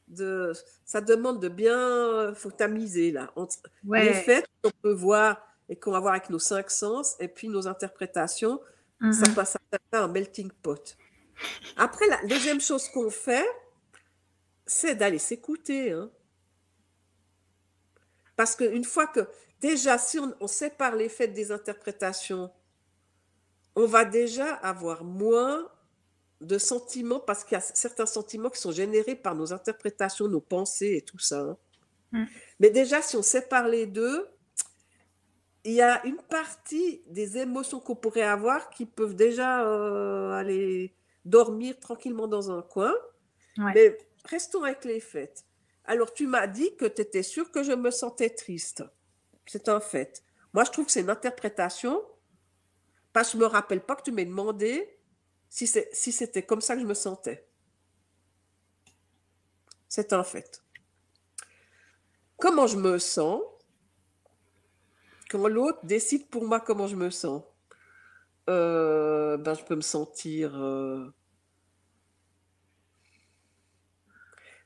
de, 0.09 0.53
ça 0.85 1.01
demande 1.01 1.41
de 1.41 1.49
bien, 1.49 1.79
euh, 1.79 2.35
faut 2.35 2.51
tamiser 2.51 3.11
là 3.11 3.33
entre 3.35 3.57
les 3.85 4.13
faits 4.13 4.47
qu'on 4.63 4.71
peut 4.83 4.93
voir 4.93 5.41
et 5.71 5.77
qu'on 5.77 5.93
va 5.93 6.01
voir 6.01 6.13
avec 6.13 6.29
nos 6.29 6.39
cinq 6.39 6.71
sens 6.71 7.17
et 7.19 7.29
puis 7.29 7.49
nos 7.49 7.67
interprétations. 7.67 8.61
Ça 9.01 9.07
mm-hmm. 9.09 9.35
passe 9.35 9.57
à 9.93 9.99
un 10.01 10.09
melting 10.09 10.51
pot. 10.51 10.99
Après, 11.79 12.07
la 12.09 12.23
deuxième 12.27 12.61
chose 12.61 12.91
qu'on 12.91 13.09
fait, 13.09 13.47
c'est 14.67 14.95
d'aller 14.95 15.19
s'écouter. 15.19 15.93
Hein. 15.93 16.11
Parce 18.37 18.55
qu'une 18.57 18.85
fois 18.85 19.07
que, 19.07 19.29
déjà, 19.61 19.99
si 19.99 20.19
on, 20.19 20.35
on 20.41 20.47
sépare 20.47 20.97
les 20.97 21.09
faits 21.09 21.33
des 21.33 21.53
interprétations, 21.53 22.51
on 23.75 23.87
va 23.87 24.05
déjà 24.05 24.55
avoir 24.55 25.05
moins 25.05 25.71
de 26.41 26.59
sentiments 26.59 27.21
parce 27.21 27.45
qu'il 27.45 27.55
y 27.55 27.59
a 27.59 27.61
certains 27.61 28.07
sentiments 28.07 28.51
qui 28.51 28.61
sont 28.61 28.73
générés 28.73 29.17
par 29.17 29.35
nos 29.35 29.53
interprétations, 29.53 30.29
nos 30.29 30.41
pensées 30.41 30.97
et 30.97 31.03
tout 31.03 31.19
ça. 31.19 31.41
Hein. 31.41 31.57
Mm. 32.13 32.25
Mais 32.61 32.71
déjà, 32.71 33.03
si 33.03 33.17
on 33.17 33.23
sépare 33.23 33.69
les 33.69 33.87
deux, 33.87 34.29
il 35.65 35.73
y 35.73 35.83
a 35.83 36.05
une 36.07 36.17
partie 36.17 37.03
des 37.09 37.39
émotions 37.39 37.81
qu'on 37.81 37.97
pourrait 37.97 38.23
avoir 38.23 38.71
qui 38.71 38.87
peuvent 38.87 39.17
déjà 39.17 39.67
euh, 39.67 40.31
aller 40.33 40.95
dormir 41.25 41.79
tranquillement 41.81 42.29
dans 42.29 42.51
un 42.51 42.63
coin. 42.63 42.95
Mais 43.59 43.97
restons 44.27 44.63
avec 44.63 44.85
les 44.85 45.01
faits. 45.01 45.45
Alors, 45.85 46.13
tu 46.13 46.27
m'as 46.27 46.47
dit 46.47 46.77
que 46.77 46.85
tu 46.85 47.03
étais 47.03 47.23
sûr 47.23 47.51
que 47.51 47.63
je 47.63 47.73
me 47.73 47.91
sentais 47.91 48.31
triste. 48.31 48.85
C'est 49.47 49.69
un 49.69 49.81
fait. 49.81 50.25
Moi, 50.53 50.65
je 50.65 50.71
trouve 50.71 50.87
que 50.87 50.93
c'est 50.93 51.03
une 51.03 51.11
interprétation 51.11 52.03
parce 53.13 53.29
que 53.29 53.33
je 53.33 53.37
ne 53.39 53.43
me 53.43 53.49
rappelle 53.49 53.81
pas 53.81 53.95
que 53.95 54.03
tu 54.03 54.13
m'aies 54.13 54.25
demandé 54.25 54.99
si 55.49 55.67
c'était 55.67 56.43
comme 56.43 56.61
ça 56.61 56.75
que 56.75 56.83
je 56.83 56.87
me 56.87 56.95
sentais. 56.95 57.49
C'est 59.89 60.13
un 60.13 60.25
fait. 60.25 60.63
Comment 62.37 62.67
je 62.67 62.77
me 62.77 62.99
sens 62.99 63.41
quand 65.31 65.49
l'autre 65.49 65.79
décide 65.85 66.29
pour 66.29 66.45
moi 66.45 66.61
comment 66.61 66.87
je 66.87 66.97
me 66.97 67.11
sens? 67.11 67.43
Euh, 68.51 69.37
ben, 69.37 69.55
Je 69.55 69.65
peux 69.65 69.77
me 69.77 69.81
sentir... 69.81 70.55
Euh, 70.57 71.11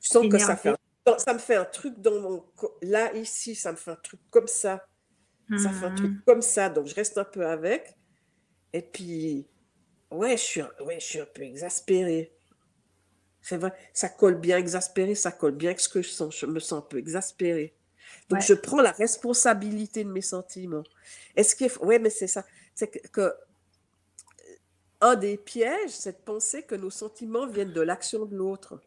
je 0.01 0.09
sens 0.09 0.28
que 0.28 0.39
ça, 0.39 0.56
fait, 0.56 0.74
ça 1.18 1.35
me 1.35 1.39
fait 1.39 1.56
un 1.56 1.64
truc 1.64 2.01
dans 2.01 2.20
mon... 2.20 2.44
Là, 2.82 3.12
ici, 3.14 3.55
ça 3.55 3.72
me 3.72 3.77
fait 3.77 3.90
un 3.90 3.97
truc 3.97 4.20
comme 4.31 4.48
ça. 4.48 4.85
Ça 5.59 5.70
fait 5.70 5.86
un 5.86 5.94
truc 5.94 6.12
mmh. 6.12 6.22
comme 6.27 6.43
ça. 6.43 6.68
Donc, 6.68 6.86
je 6.86 6.94
reste 6.94 7.18
un 7.18 7.24
peu 7.24 7.44
avec. 7.44 7.97
Et 8.72 8.82
puis, 8.82 9.48
ouais, 10.10 10.36
je 10.36 10.43
suis, 10.43 10.62
ouais, 10.85 11.01
je 11.01 11.05
suis 11.05 11.20
un 11.20 11.27
peu 11.27 11.43
exaspérée. 11.43 12.32
C'est 13.43 13.56
vrai, 13.56 13.72
ça 13.93 14.09
colle 14.09 14.39
bien 14.39 14.59
exaspéré, 14.59 15.14
ça 15.14 15.32
colle 15.32 15.56
bien 15.56 15.70
avec 15.70 15.81
ce 15.81 15.89
que 15.89 16.02
je 16.02 16.10
sens. 16.10 16.39
Je 16.39 16.47
me 16.47 16.60
sens 16.60 16.78
un 16.78 16.86
peu 16.86 16.98
exaspérée. 16.98 17.74
Donc, 18.28 18.43
je 18.43 18.55
prends 18.55 18.81
la 18.81 18.93
responsabilité 18.93 20.05
de 20.05 20.10
mes 20.10 20.22
sentiments. 20.22 20.85
Est-ce 21.35 21.56
que, 21.56 21.78
ouais, 21.85 21.98
mais 21.98 22.10
c'est 22.10 22.28
ça. 22.28 22.44
C'est 22.74 22.89
que, 23.10 23.35
un 25.01 25.16
des 25.16 25.36
pièges, 25.36 25.90
c'est 25.90 26.12
de 26.12 26.24
penser 26.24 26.62
que 26.62 26.74
nos 26.74 26.90
sentiments 26.90 27.47
viennent 27.47 27.72
de 27.72 27.81
l'action 27.81 28.27
de 28.27 28.36
l'autre. 28.36 28.81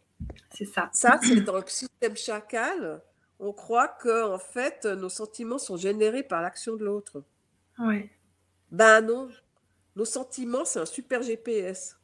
C'est 0.51 0.65
ça. 0.65 0.89
Ça, 0.93 1.19
c'est 1.21 1.41
dans 1.41 1.57
le 1.57 1.67
système 1.67 2.15
chacal. 2.15 3.01
On 3.39 3.53
croit 3.53 3.87
que, 3.87 4.31
en 4.33 4.39
fait, 4.39 4.85
nos 4.85 5.09
sentiments 5.09 5.57
sont 5.57 5.77
générés 5.77 6.23
par 6.23 6.41
l'action 6.41 6.75
de 6.75 6.85
l'autre. 6.85 7.23
Ouais. 7.79 8.09
Ben 8.71 9.01
non, 9.01 9.29
nos 9.95 10.05
sentiments, 10.05 10.65
c'est 10.65 10.79
un 10.79 10.85
super 10.85 11.21
GPS. 11.21 11.97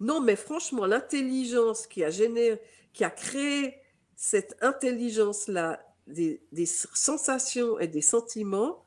Non, 0.00 0.20
mais 0.20 0.36
franchement, 0.36 0.86
l'intelligence 0.86 1.86
qui 1.86 2.02
a 2.04 2.10
généré, 2.10 2.60
qui 2.92 3.04
a 3.04 3.10
créé 3.10 3.76
cette 4.16 4.56
intelligence-là, 4.62 5.84
des, 6.06 6.40
sensations 6.66 7.78
et 7.78 7.86
des 7.86 8.00
sentiments, 8.00 8.84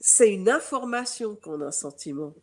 c'est 0.00 0.32
une 0.32 0.48
information 0.48 1.34
qu'on 1.36 1.60
a 1.62 1.66
un 1.66 1.72
sentiment. 1.72 2.34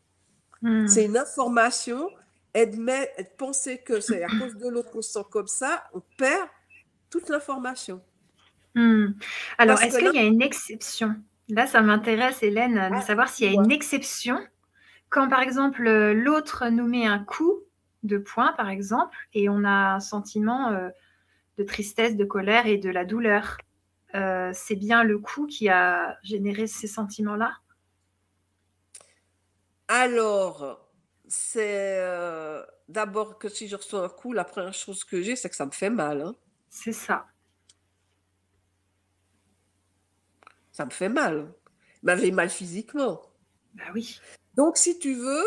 Hmm. 0.61 0.87
C'est 0.87 1.05
une 1.05 1.17
information 1.17 2.09
et 2.55 2.65
de, 2.65 3.35
penser 3.37 3.79
que 3.79 3.99
c'est 3.99 4.23
à 4.23 4.27
cause 4.27 4.55
de 4.55 4.67
l'autre 4.67 4.89
qu'on 4.89 5.01
se 5.01 5.11
sent 5.11 5.25
comme 5.29 5.47
ça, 5.47 5.83
on 5.93 6.01
perd 6.17 6.47
toute 7.09 7.29
l'information. 7.29 8.01
Hmm. 8.73 9.09
Alors, 9.57 9.81
est-ce 9.81 9.99
qu'il 9.99 10.13
y 10.13 10.17
a 10.17 10.23
une 10.23 10.41
exception? 10.41 11.15
Là, 11.49 11.67
ça 11.67 11.81
m'intéresse, 11.81 12.41
Hélène, 12.41 12.75
de 12.75 12.95
ah, 12.95 13.01
savoir 13.01 13.29
s'il 13.29 13.45
y 13.45 13.49
a 13.49 13.53
une 13.53 13.71
exception 13.71 14.39
quand, 15.09 15.29
par 15.29 15.41
exemple, 15.41 15.83
l'autre 16.11 16.67
nous 16.69 16.87
met 16.87 17.05
un 17.05 17.19
coup 17.19 17.61
de 18.03 18.17
poing, 18.17 18.53
par 18.53 18.69
exemple, 18.69 19.15
et 19.33 19.49
on 19.49 19.63
a 19.63 19.95
un 19.95 19.99
sentiment 19.99 20.71
euh, 20.71 20.89
de 21.57 21.63
tristesse, 21.63 22.15
de 22.15 22.25
colère 22.25 22.67
et 22.67 22.77
de 22.77 22.89
la 22.89 23.05
douleur. 23.05 23.57
Euh, 24.13 24.51
c'est 24.53 24.75
bien 24.75 25.03
le 25.03 25.19
coup 25.19 25.45
qui 25.45 25.69
a 25.69 26.17
généré 26.23 26.67
ces 26.67 26.87
sentiments-là? 26.87 27.53
Alors, 29.87 30.84
c'est 31.37 31.99
euh, 31.99 32.63
d'abord 32.87 33.37
que 33.37 33.49
si 33.49 33.67
je 33.67 33.75
reçois 33.75 34.05
un 34.05 34.09
coup, 34.09 34.31
la 34.31 34.45
première 34.45 34.73
chose 34.73 35.03
que 35.03 35.21
j'ai, 35.21 35.35
c'est 35.35 35.49
que 35.49 35.55
ça 35.55 35.65
me 35.65 35.71
fait 35.71 35.89
mal. 35.89 36.21
Hein. 36.21 36.35
C'est 36.69 36.93
ça. 36.93 37.27
Ça 40.71 40.85
me 40.85 40.91
fait 40.91 41.09
mal. 41.09 41.53
M'avait 42.03 42.31
mal 42.31 42.49
physiquement. 42.49 43.21
Bah 43.73 43.83
oui. 43.93 44.19
Donc, 44.55 44.77
si 44.77 44.97
tu 44.97 45.15
veux, 45.15 45.45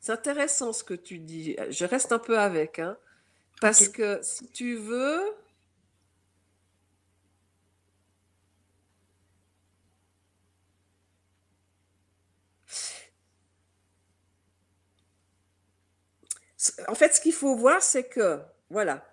c'est 0.00 0.12
intéressant 0.12 0.72
ce 0.72 0.84
que 0.84 0.94
tu 0.94 1.18
dis. 1.18 1.56
Je 1.70 1.84
reste 1.84 2.12
un 2.12 2.20
peu 2.20 2.38
avec, 2.38 2.78
hein, 2.78 2.96
parce 3.60 3.88
que 3.88 4.20
si 4.22 4.48
tu 4.50 4.76
veux, 4.76 5.20
en 16.88 16.94
fait, 16.94 17.14
ce 17.14 17.20
qu'il 17.20 17.32
faut 17.32 17.56
voir, 17.56 17.82
c'est 17.82 18.04
que, 18.04 18.40
voilà, 18.70 19.04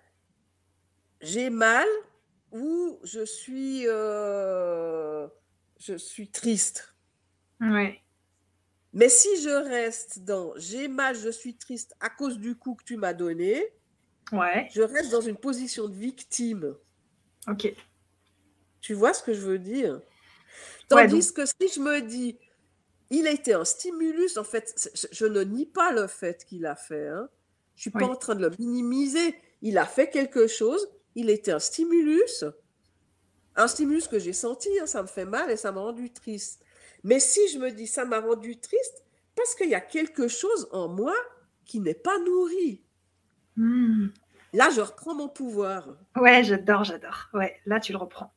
j'ai 1.20 1.50
mal 1.50 1.86
ou 2.52 2.98
je 3.02 3.24
suis, 3.24 3.84
euh, 3.86 5.26
je 5.78 5.96
suis 5.96 6.30
triste. 6.30 6.94
Mais 8.92 9.08
si 9.08 9.28
je 9.42 9.48
reste 9.48 10.20
dans 10.20 10.52
j'ai 10.56 10.86
mal, 10.86 11.16
je 11.16 11.30
suis 11.30 11.56
triste 11.56 11.96
à 11.98 12.10
cause 12.10 12.38
du 12.38 12.54
coup 12.54 12.74
que 12.74 12.84
tu 12.84 12.96
m'as 12.96 13.12
donné, 13.12 13.66
ouais. 14.30 14.68
je 14.72 14.82
reste 14.82 15.10
dans 15.10 15.20
une 15.20 15.36
position 15.36 15.88
de 15.88 15.94
victime. 15.94 16.76
Ok. 17.48 17.74
Tu 18.80 18.94
vois 18.94 19.12
ce 19.12 19.22
que 19.22 19.32
je 19.32 19.40
veux 19.40 19.58
dire? 19.58 20.00
Tandis 20.88 21.32
que 21.32 21.44
si 21.46 21.68
je 21.74 21.80
me 21.80 22.00
dis, 22.02 22.38
il 23.10 23.26
a 23.26 23.30
été 23.30 23.54
un 23.54 23.64
stimulus, 23.64 24.36
en 24.36 24.44
fait, 24.44 24.90
je 25.10 25.26
ne 25.26 25.42
nie 25.42 25.66
pas 25.66 25.92
le 25.92 26.06
fait 26.06 26.44
qu'il 26.44 26.66
a 26.66 26.76
fait. 26.76 27.08
Hein. 27.08 27.28
Je 27.76 27.82
suis 27.82 27.90
pas 27.90 28.06
en 28.06 28.16
train 28.16 28.34
de 28.34 28.46
le 28.46 28.54
minimiser. 28.58 29.34
Il 29.62 29.78
a 29.78 29.86
fait 29.86 30.10
quelque 30.10 30.46
chose, 30.46 30.88
il 31.14 31.30
était 31.30 31.52
un 31.52 31.58
stimulus, 31.58 32.44
un 33.56 33.68
stimulus 33.68 34.08
que 34.08 34.18
j'ai 34.18 34.32
senti, 34.32 34.68
hein, 34.80 34.86
ça 34.86 35.02
me 35.02 35.08
fait 35.08 35.24
mal 35.24 35.50
et 35.50 35.56
ça 35.56 35.72
m'a 35.72 35.80
rendu 35.80 36.12
triste. 36.12 36.64
Mais 37.02 37.20
si 37.20 37.48
je 37.48 37.58
me 37.58 37.70
dis 37.70 37.86
ça 37.86 38.04
m'a 38.04 38.20
rendu 38.20 38.58
triste, 38.58 39.04
parce 39.36 39.54
qu'il 39.54 39.68
y 39.68 39.74
a 39.74 39.80
quelque 39.80 40.28
chose 40.28 40.68
en 40.72 40.88
moi 40.88 41.14
qui 41.64 41.80
n'est 41.80 41.94
pas 41.94 42.18
nourri. 42.18 42.82
Hmm. 43.56 44.08
Là, 44.52 44.70
je 44.70 44.80
reprends 44.80 45.14
mon 45.14 45.28
pouvoir. 45.28 45.96
Ouais, 46.16 46.44
j'adore, 46.44 46.84
j'adore. 46.84 47.28
Ouais, 47.32 47.60
là, 47.66 47.80
tu 47.80 47.92
le 47.92 47.98
reprends. 47.98 48.32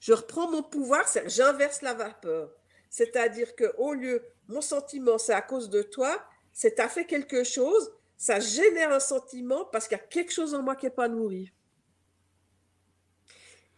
Je 0.00 0.12
reprends 0.12 0.50
mon 0.50 0.62
pouvoir, 0.62 1.04
j'inverse 1.26 1.82
la 1.82 1.94
vapeur. 1.94 2.50
C'est-à-dire 2.88 3.54
que 3.54 3.74
au 3.78 3.92
lieu, 3.92 4.22
mon 4.48 4.60
sentiment, 4.60 5.18
c'est 5.18 5.32
à 5.32 5.42
cause 5.42 5.70
de 5.70 5.82
toi, 5.82 6.22
c'est 6.52 6.80
as 6.80 6.88
fait 6.88 7.04
quelque 7.04 7.44
chose, 7.44 7.92
ça 8.20 8.38
génère 8.38 8.92
un 8.92 9.00
sentiment 9.00 9.64
parce 9.64 9.88
qu'il 9.88 9.96
y 9.96 10.00
a 10.00 10.04
quelque 10.04 10.30
chose 10.30 10.54
en 10.54 10.62
moi 10.62 10.76
qui 10.76 10.84
n'est 10.84 10.90
pas 10.90 11.08
nourri. 11.08 11.50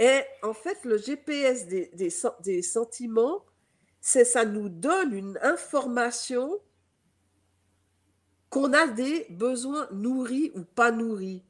Et 0.00 0.22
en 0.42 0.52
fait, 0.52 0.84
le 0.84 0.98
GPS 0.98 1.68
des, 1.68 2.60
sentiments, 2.60 3.44
c'est 4.00 4.24
ça 4.24 4.44
nous 4.44 4.68
donne 4.68 5.14
une 5.14 5.38
information 5.42 6.58
qu'on 8.50 8.72
a 8.72 8.88
des 8.88 9.28
besoins 9.30 9.86
nourris 9.92 10.50
ou 10.56 10.64
pas 10.64 10.90
nourris. 10.90 11.44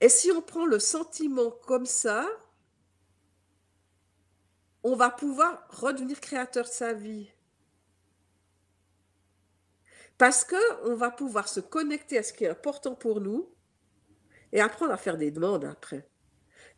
Et 0.00 0.08
si 0.08 0.32
on 0.32 0.42
prend 0.42 0.66
le 0.66 0.80
sentiment 0.80 1.52
comme 1.52 1.86
ça, 1.86 2.26
on 4.82 4.96
va 4.96 5.10
pouvoir 5.10 5.64
redevenir 5.70 6.20
créateur 6.20 6.64
de 6.64 6.70
sa 6.70 6.92
vie. 6.92 7.30
Parce 10.18 10.44
qu'on 10.44 10.94
va 10.94 11.10
pouvoir 11.10 11.48
se 11.48 11.60
connecter 11.60 12.18
à 12.18 12.22
ce 12.22 12.32
qui 12.32 12.44
est 12.44 12.48
important 12.48 12.94
pour 12.94 13.20
nous 13.20 13.50
et 14.52 14.60
apprendre 14.60 14.92
à 14.92 14.96
faire 14.96 15.16
des 15.16 15.30
demandes 15.30 15.64
après. 15.64 16.06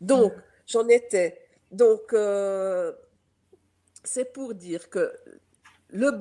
Donc, 0.01 0.33
j'en 0.65 0.87
étais. 0.87 1.39
Donc, 1.71 2.13
euh, 2.13 2.93
c'est 4.03 4.33
pour 4.33 4.55
dire 4.55 4.89
que 4.89 5.11
le 5.89 6.11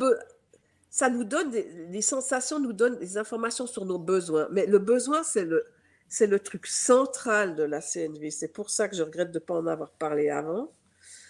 ça 0.91 1.11
nous 1.11 1.25
donne 1.25 1.51
des, 1.51 2.01
sensations, 2.01 2.59
nous 2.59 2.73
donne 2.73 2.99
des 2.99 3.19
informations 3.19 3.67
sur 3.67 3.85
nos 3.85 3.99
besoins. 3.99 4.49
Mais 4.51 4.65
le 4.65 4.79
besoin, 4.79 5.23
c'est 5.23 5.45
le, 5.45 5.67
c'est 6.09 6.27
le 6.27 6.41
truc 6.41 6.67
central 6.67 7.55
de 7.55 7.65
la 7.65 7.83
CNV. 7.83 8.31
C'est 8.31 8.49
pour 8.49 8.71
ça 8.71 8.89
que 8.89 8.97
je 8.97 9.03
regrette 9.03 9.31
de 9.31 9.39
ne 9.39 9.45
pas 9.45 9.55
en 9.55 9.67
avoir 9.67 9.91
parlé 9.91 10.31
avant. 10.31 10.73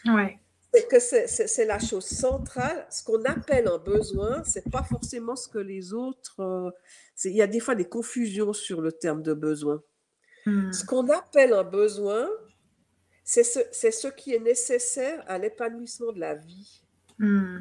Ouais. 0.05 0.39
C'est 0.77 0.89
que 0.89 1.01
c'est, 1.01 1.65
la 1.65 1.79
chose 1.79 2.05
centrale. 2.05 2.87
Ce 2.91 3.03
qu'on 3.03 3.25
appelle 3.25 3.67
un 3.67 3.79
besoin, 3.79 4.45
c'est 4.45 4.71
pas 4.71 4.83
forcément 4.83 5.35
ce 5.35 5.49
que 5.49 5.59
les 5.59 5.95
autres. 5.95 6.41
Euh, 6.41 6.71
il 7.25 7.35
y 7.35 7.41
a 7.41 7.47
des 7.47 7.61
fois 7.61 7.75
des 7.75 7.89
confusions 7.89 8.53
sur 8.53 8.83
le 8.83 8.93
terme 8.93 9.23
de 9.23 9.33
besoin. 9.33 9.83
Hmm. 10.45 10.71
Ce 10.73 10.85
qu'on 10.85 11.09
appelle 11.09 11.55
un 11.55 11.65
besoin, 11.65 12.29
c'est 13.25 13.43
ce, 13.43 14.09
qui 14.09 14.35
est 14.35 14.39
nécessaire 14.39 15.25
à 15.27 15.39
l'épanouissement 15.39 16.13
de 16.13 16.21
la 16.21 16.35
vie. 16.35 16.83
Hmm. 17.19 17.61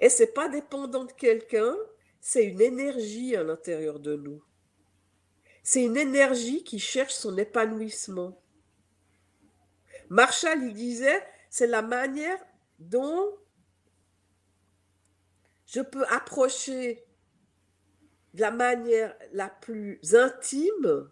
Et 0.00 0.10
c'est 0.10 0.34
pas 0.34 0.50
dépendant 0.50 1.06
de 1.06 1.12
quelqu'un, 1.12 1.74
c'est 2.20 2.44
une 2.44 2.60
énergie 2.60 3.34
à 3.36 3.42
l'intérieur 3.42 4.00
de 4.00 4.16
nous. 4.16 4.42
C'est 5.68 5.82
une 5.82 5.96
énergie 5.96 6.62
qui 6.62 6.78
cherche 6.78 7.12
son 7.12 7.36
épanouissement. 7.38 8.40
Marshall, 10.08 10.62
il 10.62 10.72
disait, 10.72 11.26
c'est 11.50 11.66
la 11.66 11.82
manière 11.82 12.38
dont 12.78 13.36
je 15.66 15.80
peux 15.80 16.06
approcher 16.06 17.04
de 18.32 18.42
la 18.42 18.52
manière 18.52 19.16
la 19.32 19.48
plus 19.48 19.98
intime 20.14 21.10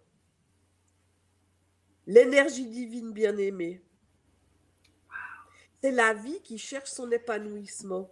l'énergie 2.07 2.69
divine 2.69 3.11
bien-aimée. 3.11 3.83
C'est 5.83 5.91
la 5.91 6.13
vie 6.13 6.41
qui 6.43 6.57
cherche 6.57 6.91
son 6.91 7.11
épanouissement. 7.11 8.09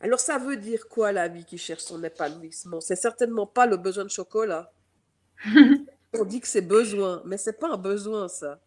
Alors 0.00 0.20
ça 0.20 0.38
veut 0.38 0.56
dire 0.56 0.88
quoi 0.88 1.12
la 1.12 1.28
vie 1.28 1.44
qui 1.44 1.58
cherche 1.58 1.82
son 1.82 2.02
épanouissement? 2.04 2.80
C'est 2.80 2.96
certainement 2.96 3.46
pas 3.46 3.66
le 3.66 3.76
besoin 3.76 4.04
de 4.04 4.10
chocolat. 4.10 4.72
On 6.14 6.24
dit 6.24 6.40
que 6.40 6.48
c'est 6.48 6.62
besoin, 6.62 7.22
mais 7.26 7.36
c'est 7.36 7.58
pas 7.58 7.68
un 7.68 7.76
besoin 7.76 8.28
ça. 8.28 8.60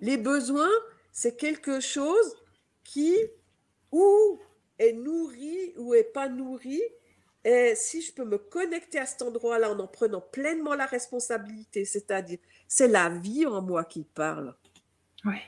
Les 0.00 0.16
besoins, 0.16 0.70
c'est 1.12 1.36
quelque 1.36 1.80
chose 1.80 2.36
qui 2.84 3.16
ou 3.92 4.40
est 4.78 4.92
nourri 4.92 5.72
ou 5.78 5.94
est 5.94 6.04
pas 6.04 6.28
nourri. 6.28 6.82
Et 7.44 7.74
si 7.76 8.02
je 8.02 8.12
peux 8.12 8.24
me 8.24 8.38
connecter 8.38 8.98
à 8.98 9.06
cet 9.06 9.22
endroit-là 9.22 9.70
en 9.70 9.78
en 9.78 9.86
prenant 9.86 10.20
pleinement 10.20 10.74
la 10.74 10.86
responsabilité, 10.86 11.84
c'est-à-dire 11.84 12.38
c'est 12.68 12.88
la 12.88 13.08
vie 13.08 13.46
en 13.46 13.62
moi 13.62 13.84
qui 13.84 14.04
parle. 14.04 14.54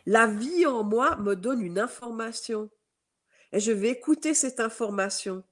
La 0.07 0.27
vie 0.27 0.67
en 0.67 0.83
moi 0.83 1.17
me 1.17 1.37
donne 1.37 1.63
une 1.63 1.79
information. 1.79 2.71
Et 3.53 3.61
je 3.61 3.73
vais 3.73 3.91
écouter 3.91 4.35
cette 4.35 4.61
information. 4.61 5.43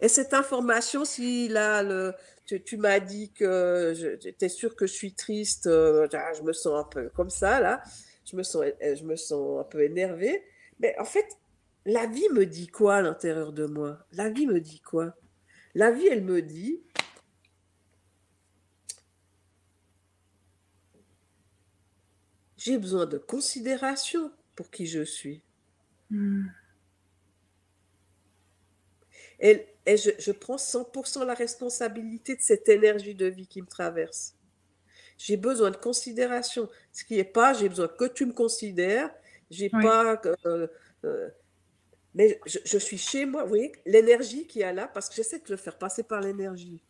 Et 0.00 0.08
cette 0.08 0.34
information, 0.34 1.04
si 1.04 1.48
là, 1.48 2.12
tu, 2.44 2.76
m'as 2.76 3.00
dit 3.00 3.32
que 3.32 4.16
tu 4.18 4.44
es 4.44 4.48
sûr 4.48 4.76
que 4.76 4.86
je 4.86 4.92
suis 4.92 5.14
triste, 5.14 5.66
euh, 5.66 6.06
ah, 6.12 6.32
je 6.34 6.42
me 6.42 6.52
sens 6.52 6.84
un 6.84 6.88
peu 6.88 7.08
comme 7.10 7.30
ça, 7.30 7.60
là, 7.60 7.82
je 8.30 8.36
me 8.36 8.42
sens, 8.42 8.64
euh, 8.64 8.94
je 8.94 9.04
me 9.04 9.16
sens 9.16 9.60
un 9.60 9.64
peu 9.64 9.82
énervée. 9.82 10.42
Mais 10.80 10.94
en 10.98 11.06
fait, 11.06 11.26
la 11.86 12.06
vie 12.06 12.28
me 12.32 12.44
dit 12.44 12.66
quoi 12.66 12.96
à 12.96 13.02
l'intérieur 13.02 13.52
de 13.52 13.64
moi? 13.64 13.98
La 14.12 14.28
vie 14.28 14.46
me 14.46 14.60
dit 14.60 14.80
quoi? 14.80 15.14
La 15.74 15.90
vie, 15.90 16.06
elle 16.08 16.24
me 16.24 16.42
dit, 16.42 16.82
J'ai 22.66 22.78
besoin 22.78 23.06
de 23.06 23.16
considération 23.16 24.32
pour 24.56 24.72
qui 24.72 24.86
je 24.86 25.04
suis. 25.04 25.40
Et, 29.38 29.68
je, 29.86 30.32
prends 30.32 30.56
100% 30.56 31.24
la 31.24 31.34
responsabilité 31.34 32.34
de 32.34 32.42
cette 32.42 32.68
énergie 32.68 33.14
de 33.14 33.26
vie 33.26 33.46
qui 33.46 33.62
me 33.62 33.68
traverse. 33.68 34.34
J'ai 35.16 35.36
besoin 35.36 35.70
de 35.70 35.76
considération. 35.76 36.68
Ce 36.92 37.04
qui 37.04 37.14
n'est 37.14 37.22
pas, 37.24 37.52
j'ai 37.52 37.68
besoin 37.68 37.86
que 37.86 38.06
tu 38.06 38.26
me 38.26 38.32
considères. 38.32 39.14
J'ai 39.48 39.70
pas. 39.70 40.20
Euh, 40.44 40.66
euh, 41.04 41.28
mais 42.16 42.40
je, 42.46 42.78
suis 42.78 42.98
chez 42.98 43.26
moi. 43.26 43.44
Vous 43.44 43.50
voyez, 43.50 43.70
l'énergie 43.84 44.48
qu'il 44.48 44.62
y 44.62 44.64
a 44.64 44.72
là, 44.72 44.88
parce 44.88 45.08
que 45.08 45.14
j'essaie 45.14 45.38
de 45.38 45.50
le 45.50 45.56
faire 45.56 45.78
passer 45.78 46.02
par 46.02 46.20
l'énergie. 46.20 46.82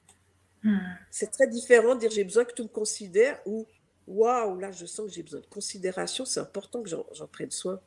Hmm. 0.62 0.78
C'est 1.10 1.30
très 1.30 1.48
différent 1.48 1.96
de 1.96 2.00
dire 2.00 2.10
j'ai 2.10 2.24
besoin 2.24 2.46
que 2.46 2.54
tu 2.54 2.62
me 2.62 2.68
considères 2.68 3.38
ou 3.44 3.66
waouh, 4.06 4.58
là, 4.58 4.72
je 4.72 4.86
sens 4.86 5.06
que 5.06 5.12
j'ai 5.12 5.22
besoin 5.22 5.40
de 5.40 5.46
considération. 5.46 6.24
C'est 6.24 6.40
important 6.40 6.82
que 6.82 6.88
j'en 6.88 7.26
prenne 7.26 7.50
soin. 7.50 7.80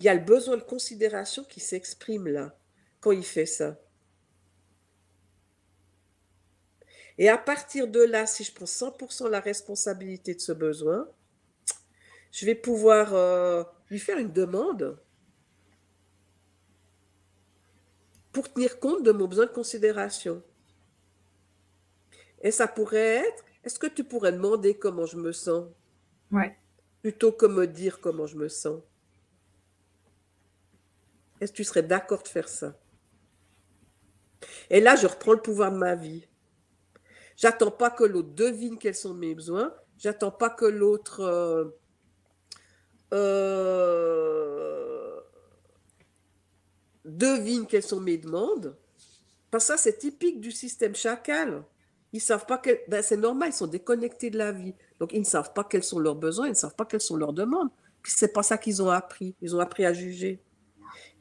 Il 0.00 0.06
y 0.06 0.08
a 0.08 0.14
le 0.14 0.20
besoin 0.20 0.56
de 0.56 0.62
considération 0.62 1.44
qui 1.44 1.60
s'exprime 1.60 2.26
là, 2.26 2.56
quand 3.00 3.12
il 3.12 3.24
fait 3.24 3.46
ça. 3.46 3.78
Et 7.18 7.28
à 7.28 7.38
partir 7.38 7.86
de 7.88 8.00
là, 8.00 8.26
si 8.26 8.42
je 8.42 8.52
prends 8.52 8.64
100% 8.64 9.28
la 9.28 9.40
responsabilité 9.40 10.34
de 10.34 10.40
ce 10.40 10.52
besoin, 10.52 11.08
je 12.32 12.46
vais 12.46 12.54
pouvoir 12.54 13.14
euh, 13.14 13.62
lui 13.90 13.98
faire 13.98 14.18
une 14.18 14.32
demande 14.32 14.98
pour 18.32 18.50
tenir 18.50 18.80
compte 18.80 19.02
de 19.02 19.12
mon 19.12 19.28
besoin 19.28 19.46
de 19.46 19.52
considération. 19.52 20.42
Et 22.40 22.50
ça 22.50 22.66
pourrait 22.66 23.18
être, 23.28 23.44
est-ce 23.64 23.78
que 23.78 23.86
tu 23.86 24.04
pourrais 24.04 24.32
demander 24.32 24.76
comment 24.76 25.06
je 25.06 25.16
me 25.16 25.32
sens? 25.32 25.66
Ouais. 26.30 26.56
Plutôt 27.02 27.32
que 27.32 27.46
me 27.46 27.66
dire 27.66 28.00
comment 28.00 28.26
je 28.26 28.36
me 28.36 28.48
sens. 28.48 28.80
Est-ce 31.40 31.52
que 31.52 31.56
tu 31.56 31.64
serais 31.64 31.82
d'accord 31.82 32.22
de 32.22 32.28
faire 32.28 32.48
ça? 32.48 32.78
Et 34.70 34.80
là, 34.80 34.96
je 34.96 35.06
reprends 35.06 35.32
le 35.32 35.42
pouvoir 35.42 35.72
de 35.72 35.76
ma 35.76 35.94
vie. 35.94 36.26
J'attends 37.36 37.70
pas 37.70 37.90
que 37.90 38.04
l'autre 38.04 38.34
devine 38.34 38.78
quels 38.78 38.94
sont 38.94 39.14
mes 39.14 39.34
besoins. 39.34 39.74
J'attends 39.98 40.30
pas 40.30 40.50
que 40.50 40.64
l'autre 40.64 41.20
euh, 41.20 41.64
euh, 43.12 44.12
devine 47.04 47.66
quelles 47.66 47.82
sont 47.82 48.00
mes 48.00 48.18
demandes. 48.18 48.76
Parce 49.50 49.64
que 49.64 49.68
ça, 49.68 49.76
c'est 49.76 49.98
typique 49.98 50.40
du 50.40 50.50
système 50.50 50.94
chacal. 50.94 51.64
Ils 52.12 52.20
savent 52.20 52.46
pas 52.46 52.58
que 52.58 52.80
ben, 52.88 53.02
c'est 53.02 53.16
normal, 53.16 53.50
ils 53.50 53.54
sont 53.54 53.66
déconnectés 53.66 54.30
de 54.30 54.38
la 54.38 54.52
vie. 54.52 54.74
Donc, 55.00 55.12
ils 55.12 55.20
ne 55.20 55.24
savent 55.24 55.52
pas 55.52 55.64
quels 55.64 55.82
sont 55.82 55.98
leurs 55.98 56.16
besoins, 56.16 56.46
ils 56.46 56.50
ne 56.50 56.54
savent 56.54 56.74
pas 56.74 56.84
quelles 56.84 57.00
sont 57.00 57.16
leurs 57.16 57.32
demandes. 57.32 57.70
Puis, 58.02 58.12
c'est 58.14 58.32
pas 58.32 58.42
ça 58.42 58.58
qu'ils 58.58 58.82
ont 58.82 58.90
appris. 58.90 59.34
Ils 59.40 59.56
ont 59.56 59.60
appris 59.60 59.84
à 59.84 59.92
juger. 59.92 60.40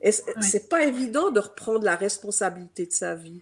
Et 0.01 0.11
c'est 0.11 0.67
pas 0.67 0.83
évident 0.83 1.29
de 1.29 1.39
reprendre 1.39 1.85
la 1.85 1.95
responsabilité 1.95 2.87
de 2.87 2.91
sa 2.91 3.15
vie. 3.15 3.41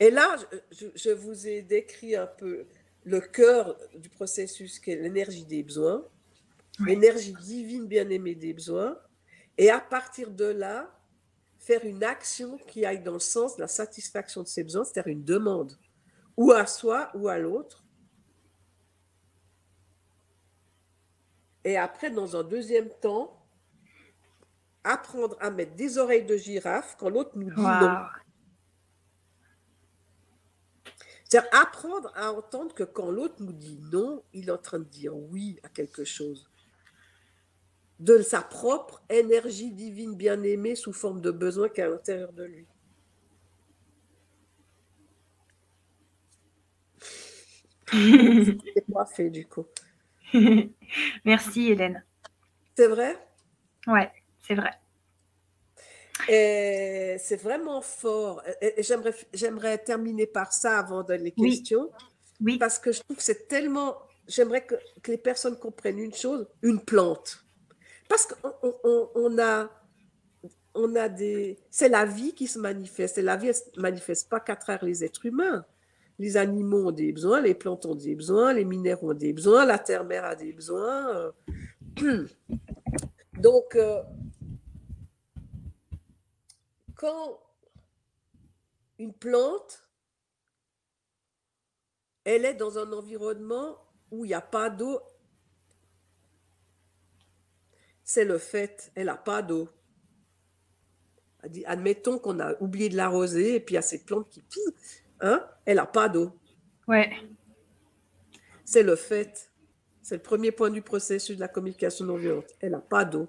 Et 0.00 0.10
là, 0.10 0.36
je, 0.70 1.10
vous 1.10 1.46
ai 1.46 1.62
décrit 1.62 2.14
un 2.16 2.26
peu 2.26 2.66
le 3.04 3.20
cœur 3.20 3.76
du 3.94 4.08
processus 4.08 4.78
qui 4.78 4.90
est 4.90 4.96
l'énergie 4.96 5.44
des 5.44 5.62
besoins, 5.62 6.04
l'énergie 6.84 7.34
divine 7.42 7.86
bien-aimée 7.86 8.34
des 8.34 8.52
besoins, 8.52 8.98
et 9.56 9.70
à 9.70 9.80
partir 9.80 10.30
de 10.30 10.46
là, 10.46 10.90
faire 11.64 11.84
une 11.86 12.04
action 12.04 12.58
qui 12.58 12.84
aille 12.84 13.02
dans 13.02 13.14
le 13.14 13.18
sens 13.18 13.56
de 13.56 13.62
la 13.62 13.68
satisfaction 13.68 14.42
de 14.42 14.48
ses 14.48 14.62
besoins, 14.62 14.84
c'est-à-dire 14.84 15.12
une 15.12 15.24
demande, 15.24 15.78
ou 16.36 16.52
à 16.52 16.66
soi 16.66 17.10
ou 17.14 17.28
à 17.28 17.38
l'autre. 17.38 17.84
Et 21.64 21.78
après, 21.78 22.10
dans 22.10 22.36
un 22.36 22.42
deuxième 22.42 22.90
temps, 23.00 23.42
apprendre 24.82 25.38
à 25.40 25.50
mettre 25.50 25.74
des 25.74 25.96
oreilles 25.96 26.26
de 26.26 26.36
girafe 26.36 26.96
quand 26.98 27.08
l'autre 27.08 27.32
nous 27.36 27.48
dit 27.50 27.62
non. 27.62 27.96
C'est 31.30 31.38
apprendre 31.52 32.12
à 32.14 32.30
entendre 32.30 32.74
que 32.74 32.84
quand 32.84 33.10
l'autre 33.10 33.36
nous 33.38 33.54
dit 33.54 33.80
non, 33.90 34.22
il 34.34 34.48
est 34.48 34.52
en 34.52 34.58
train 34.58 34.78
de 34.78 34.84
dire 34.84 35.16
oui 35.16 35.58
à 35.62 35.70
quelque 35.70 36.04
chose. 36.04 36.50
De 38.00 38.20
sa 38.22 38.42
propre 38.42 39.02
énergie 39.08 39.70
divine 39.70 40.16
bien-aimée 40.16 40.74
sous 40.74 40.92
forme 40.92 41.20
de 41.20 41.30
besoin 41.30 41.68
qui 41.68 41.80
est 41.80 41.84
à 41.84 41.88
l'intérieur 41.88 42.32
de 42.32 42.44
lui. 42.44 42.66
C'est 48.74 48.92
pas 48.92 49.06
fait 49.06 49.30
du 49.30 49.46
coup. 49.46 49.66
Merci 51.24 51.70
Hélène. 51.70 52.04
C'est 52.76 52.88
vrai? 52.88 53.16
Ouais, 53.86 54.10
c'est 54.40 54.54
vrai. 54.54 54.72
Et 56.28 57.16
c'est 57.18 57.40
vraiment 57.40 57.82
fort. 57.82 58.42
Et 58.60 58.82
j'aimerais, 58.82 59.14
j'aimerais 59.32 59.78
terminer 59.78 60.26
par 60.26 60.52
ça 60.52 60.78
avant 60.78 61.02
de 61.02 61.14
les 61.14 61.32
questions. 61.32 61.90
Oui. 62.40 62.58
Parce 62.58 62.78
que 62.78 62.92
je 62.92 63.00
trouve 63.00 63.16
que 63.16 63.22
c'est 63.22 63.46
tellement. 63.46 63.96
J'aimerais 64.26 64.64
que, 64.64 64.74
que, 65.02 65.12
les 65.12 65.18
personnes 65.18 65.58
comprennent 65.58 65.98
une 65.98 66.14
chose 66.14 66.48
une 66.62 66.80
plante. 66.80 67.43
Parce 68.14 68.26
qu'on 68.26 68.54
on, 68.84 69.10
on 69.16 69.38
a. 69.40 69.68
On 70.72 70.94
a 70.94 71.08
des. 71.08 71.58
C'est 71.68 71.88
la 71.88 72.04
vie 72.04 72.32
qui 72.32 72.46
se 72.46 72.60
manifeste. 72.60 73.18
Et 73.18 73.22
la 73.22 73.36
vie 73.36 73.48
ne 73.48 73.52
se 73.52 73.62
manifeste 73.76 74.28
pas 74.28 74.38
qu'à 74.38 74.54
travers 74.54 74.84
les 74.84 75.02
êtres 75.02 75.26
humains. 75.26 75.66
Les 76.20 76.36
animaux 76.36 76.86
ont 76.86 76.92
des 76.92 77.10
besoins, 77.12 77.40
les 77.40 77.54
plantes 77.54 77.86
ont 77.86 77.96
des 77.96 78.14
besoins, 78.14 78.52
les 78.52 78.64
minéraux 78.64 79.10
ont 79.10 79.14
des 79.14 79.32
besoins, 79.32 79.64
la 79.64 79.80
terre-mère 79.80 80.24
a 80.24 80.36
des 80.36 80.52
besoins. 80.52 81.32
Donc, 83.32 83.74
euh, 83.74 84.00
quand 86.94 87.40
une 89.00 89.12
plante, 89.12 89.88
elle 92.22 92.44
est 92.44 92.54
dans 92.54 92.78
un 92.78 92.92
environnement 92.92 93.76
où 94.12 94.24
il 94.24 94.28
n'y 94.28 94.34
a 94.34 94.40
pas 94.40 94.70
d'eau, 94.70 95.00
c'est 98.04 98.24
le 98.24 98.38
fait, 98.38 98.92
elle 98.94 99.06
n'a 99.06 99.16
pas 99.16 99.42
d'eau. 99.42 99.68
Admettons 101.66 102.18
qu'on 102.18 102.38
a 102.40 102.54
oublié 102.60 102.88
de 102.88 102.96
l'arroser 102.96 103.56
et 103.56 103.60
puis 103.60 103.74
il 103.74 103.76
y 103.76 103.78
a 103.78 103.82
cette 103.82 104.06
plante 104.06 104.28
qui, 104.30 104.42
hein, 105.20 105.44
elle 105.64 105.76
n'a 105.76 105.86
pas 105.86 106.08
d'eau. 106.08 106.32
Ouais. 106.86 107.10
C'est 108.64 108.82
le 108.82 108.96
fait. 108.96 109.50
C'est 110.02 110.16
le 110.16 110.22
premier 110.22 110.52
point 110.52 110.70
du 110.70 110.82
processus 110.82 111.36
de 111.36 111.40
la 111.40 111.48
communication 111.48 112.04
non 112.04 112.16
violente. 112.16 112.52
Elle 112.60 112.72
n'a 112.72 112.80
pas 112.80 113.04
d'eau. 113.04 113.28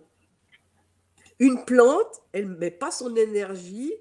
Une 1.39 1.63
plante, 1.65 2.21
elle 2.31 2.49
ne 2.49 2.55
met 2.55 2.71
pas 2.71 2.91
son 2.91 3.15
énergie 3.15 3.93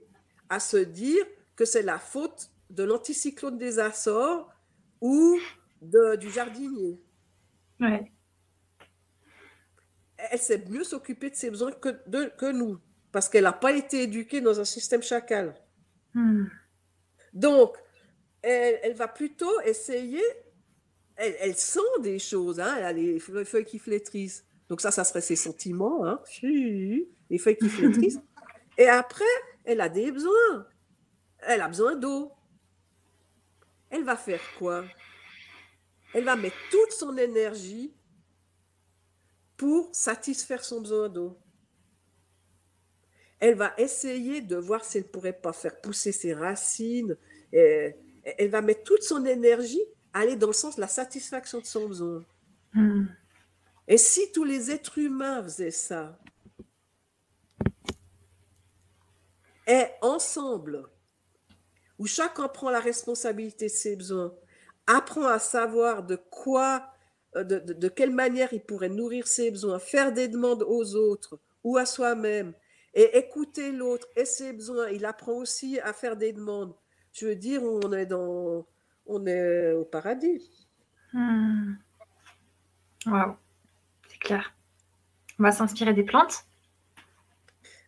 à 0.48 0.60
se 0.60 0.76
dire 0.76 1.24
que 1.56 1.64
c'est 1.64 1.82
la 1.82 1.98
faute 1.98 2.50
de 2.70 2.82
l'anticyclone 2.82 3.58
des 3.58 3.78
Açores 3.78 4.50
ou 5.00 5.38
de, 5.82 6.16
du 6.16 6.30
jardinier. 6.30 7.00
Ouais. 7.80 8.10
Elle 10.30 10.38
sait 10.38 10.64
mieux 10.68 10.84
s'occuper 10.84 11.30
de 11.30 11.36
ses 11.36 11.50
besoins 11.50 11.72
que, 11.72 11.96
de, 12.06 12.30
que 12.38 12.50
nous, 12.52 12.78
parce 13.12 13.28
qu'elle 13.28 13.44
n'a 13.44 13.52
pas 13.52 13.72
été 13.72 14.02
éduquée 14.02 14.40
dans 14.40 14.60
un 14.60 14.64
système 14.64 15.02
chacal. 15.02 15.54
Hmm. 16.14 16.44
Donc, 17.32 17.76
elle, 18.42 18.94
va 18.94 19.08
plutôt 19.08 19.60
essayer, 19.62 20.22
elle, 21.16 21.56
sent 21.56 21.80
des 22.02 22.18
choses, 22.18 22.60
hein, 22.60 22.74
elle 22.78 22.84
a 22.84 22.92
les 22.92 23.18
feuilles 23.18 23.64
qui 23.64 23.78
flétrissent. 23.78 24.44
Donc 24.68 24.80
ça, 24.80 24.90
ça 24.90 25.04
serait 25.04 25.20
ses 25.20 25.36
sentiments. 25.36 26.06
Hein 26.06 26.20
les 26.42 27.38
feuilles 27.38 27.56
qui 27.56 27.68
flétrissent. 27.68 28.20
Et 28.78 28.88
après, 28.88 29.24
elle 29.64 29.80
a 29.80 29.88
des 29.88 30.10
besoins. 30.10 30.66
Elle 31.40 31.60
a 31.60 31.68
besoin 31.68 31.96
d'eau. 31.96 32.32
Elle 33.90 34.04
va 34.04 34.16
faire 34.16 34.40
quoi? 34.58 34.84
Elle 36.12 36.24
va 36.24 36.36
mettre 36.36 36.56
toute 36.70 36.92
son 36.92 37.16
énergie 37.16 37.94
pour 39.64 39.88
satisfaire 39.92 40.62
son 40.62 40.82
besoin 40.82 41.08
d'eau. 41.08 41.38
Elle 43.40 43.54
va 43.54 43.72
essayer 43.78 44.42
de 44.42 44.56
voir 44.56 44.84
si 44.84 44.98
elle 44.98 45.04
ne 45.04 45.08
pourrait 45.08 45.40
pas 45.40 45.54
faire 45.54 45.80
pousser 45.80 46.12
ses 46.12 46.34
racines. 46.34 47.16
Et 47.50 47.96
elle 48.24 48.50
va 48.50 48.60
mettre 48.60 48.82
toute 48.82 49.02
son 49.02 49.24
énergie 49.24 49.80
à 50.12 50.18
aller 50.20 50.36
dans 50.36 50.48
le 50.48 50.52
sens 50.52 50.76
de 50.76 50.82
la 50.82 50.86
satisfaction 50.86 51.60
de 51.60 51.64
son 51.64 51.88
besoin. 51.88 52.22
Hmm. 52.74 53.06
Et 53.88 53.96
si 53.96 54.30
tous 54.32 54.44
les 54.44 54.70
êtres 54.70 54.98
humains 54.98 55.42
faisaient 55.42 55.70
ça, 55.70 56.18
est 59.66 59.94
ensemble, 60.02 60.86
où 61.98 62.06
chacun 62.06 62.48
prend 62.48 62.68
la 62.68 62.80
responsabilité 62.80 63.68
de 63.68 63.70
ses 63.70 63.96
besoins, 63.96 64.34
apprend 64.86 65.24
à 65.24 65.38
savoir 65.38 66.02
de 66.02 66.16
quoi, 66.16 66.93
euh, 67.36 67.44
de, 67.44 67.88
quelle 67.88 68.12
manière 68.12 68.52
il 68.52 68.62
pourrait 68.62 68.88
nourrir 68.88 69.26
ses 69.26 69.50
besoins, 69.50 69.78
faire 69.78 70.12
des 70.12 70.28
demandes 70.28 70.62
aux 70.62 70.94
autres 70.94 71.38
ou 71.62 71.76
à 71.76 71.86
soi-même, 71.86 72.52
et 72.94 73.16
écouter 73.16 73.72
l'autre 73.72 74.06
et 74.16 74.24
ses 74.24 74.52
besoins. 74.52 74.88
Il 74.90 75.04
apprend 75.04 75.32
aussi 75.32 75.80
à 75.80 75.92
faire 75.92 76.16
des 76.16 76.32
demandes. 76.32 76.74
Je 77.12 77.26
veux 77.26 77.34
dire, 77.34 77.62
on 77.62 77.92
est 77.92 78.06
dans, 78.06 78.66
on 79.06 79.26
est 79.26 79.72
au 79.72 79.84
paradis. 79.84 80.66
Hmm. 81.12 81.74
Waouh, 83.06 83.36
c'est 84.08 84.18
clair. 84.18 84.54
On 85.38 85.42
va 85.42 85.52
s'inspirer 85.52 85.94
des 85.94 86.04
plantes? 86.04 86.44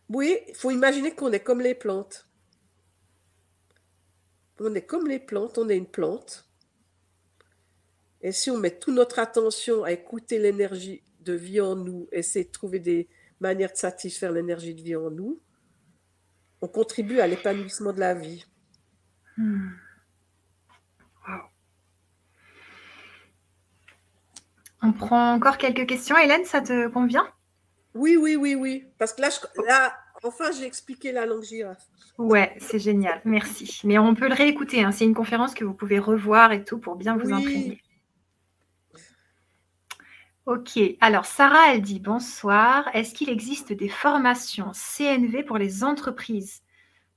Oui, 0.09 0.37
il 0.47 0.55
faut 0.55 0.71
imaginer 0.71 1.13
qu'on 1.13 1.31
est 1.31 1.39
comme 1.39 1.61
les 1.61 1.75
plantes. 1.75 2.27
On 4.59 4.73
est 4.73 4.85
comme 4.85 5.07
les 5.07 5.19
plantes, 5.19 5.57
on 5.57 5.69
est 5.69 5.77
une 5.77 5.87
plante. 5.87 6.46
Et 8.21 8.31
si 8.31 8.49
on 8.49 8.57
met 8.57 8.77
toute 8.77 8.95
notre 8.95 9.19
attention 9.19 9.83
à 9.83 9.91
écouter 9.91 10.39
l'énergie 10.39 11.03
de 11.21 11.33
vie 11.33 11.61
en 11.61 11.75
nous, 11.75 12.07
essayer 12.11 12.45
de 12.45 12.51
trouver 12.51 12.79
des 12.79 13.07
manières 13.39 13.71
de 13.71 13.77
satisfaire 13.77 14.31
l'énergie 14.31 14.73
de 14.73 14.81
vie 14.81 14.95
en 14.95 15.11
nous, 15.11 15.39
on 16.61 16.67
contribue 16.67 17.19
à 17.19 17.27
l'épanouissement 17.27 17.93
de 17.93 17.99
la 17.99 18.13
vie. 18.13 18.45
Hmm. 19.37 19.69
On 24.83 24.93
prend 24.93 25.33
encore 25.33 25.57
quelques 25.57 25.87
questions. 25.87 26.17
Hélène, 26.17 26.45
ça 26.45 26.61
te 26.61 26.87
convient? 26.87 27.27
Oui, 27.95 28.15
oui, 28.15 28.35
oui, 28.35 28.55
oui. 28.55 28.85
Parce 28.99 29.13
que 29.13 29.21
là, 29.21 29.29
là 29.67 29.93
enfin, 30.23 30.51
j'ai 30.51 30.65
expliqué 30.65 31.11
la 31.11 31.25
langue 31.25 31.43
girafe. 31.43 31.87
Ouais, 32.17 32.55
c'est 32.59 32.79
génial. 32.79 33.21
Merci. 33.25 33.81
Mais 33.83 33.97
on 33.97 34.13
peut 34.13 34.27
le 34.27 34.35
réécouter. 34.35 34.83
Hein. 34.83 34.91
C'est 34.91 35.05
une 35.05 35.15
conférence 35.15 35.53
que 35.53 35.65
vous 35.65 35.73
pouvez 35.73 35.99
revoir 35.99 36.51
et 36.51 36.63
tout 36.63 36.77
pour 36.77 36.95
bien 36.95 37.17
vous 37.17 37.33
imprégner. 37.33 37.81
Ok, 40.47 40.79
alors 41.01 41.25
Sarah, 41.25 41.73
elle 41.73 41.81
dit 41.81 41.99
bonsoir. 41.99 42.89
Est-ce 42.95 43.13
qu'il 43.13 43.29
existe 43.29 43.73
des 43.73 43.89
formations 43.89 44.71
CNV 44.71 45.43
pour 45.43 45.57
les 45.57 45.83
entreprises? 45.83 46.61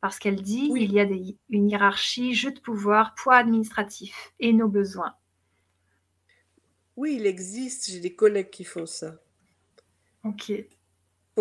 Parce 0.00 0.18
qu'elle 0.18 0.42
dit 0.42 0.68
qu'il 0.68 0.82
il 0.82 0.92
y 0.92 0.98
a 0.98 1.06
une 1.48 1.70
hiérarchie, 1.70 2.34
jeu 2.34 2.50
de 2.50 2.58
pouvoir, 2.58 3.14
poids 3.14 3.36
administratif 3.36 4.32
et 4.40 4.52
nos 4.52 4.66
besoins. 4.66 5.14
Oui, 6.96 7.18
il 7.20 7.26
existe. 7.26 7.88
J'ai 7.92 8.00
des 8.00 8.16
collègues 8.16 8.50
qui 8.50 8.64
font 8.64 8.86
ça. 8.86 9.14
Ok. 10.24 10.48
Il 10.48 10.66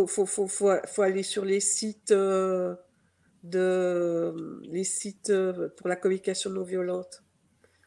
faut, 0.08 0.28
faut, 0.28 0.48
faut, 0.48 1.02
aller 1.02 1.24
sur 1.24 1.44
les 1.44 1.60
sites, 1.60 2.12
euh, 2.12 2.76
de, 3.42 4.62
les 4.66 4.84
sites 4.84 5.32
euh, 5.32 5.70
pour 5.76 5.88
la 5.88 5.96
communication 5.96 6.52
non 6.52 6.62
violente. 6.62 7.24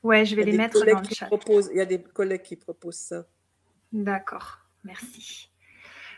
Ouais, 0.02 0.26
je 0.26 0.34
vais 0.34 0.42
les 0.42 0.56
mettre 0.56 0.84
dans 0.84 0.98
le 0.98 1.04
chat. 1.08 1.30
il 1.70 1.76
y 1.76 1.80
a 1.80 1.86
des 1.86 2.02
collègues 2.02 2.42
qui 2.42 2.56
proposent 2.56 2.96
ça. 2.96 3.26
D'accord, 3.92 4.58
merci. 4.84 5.50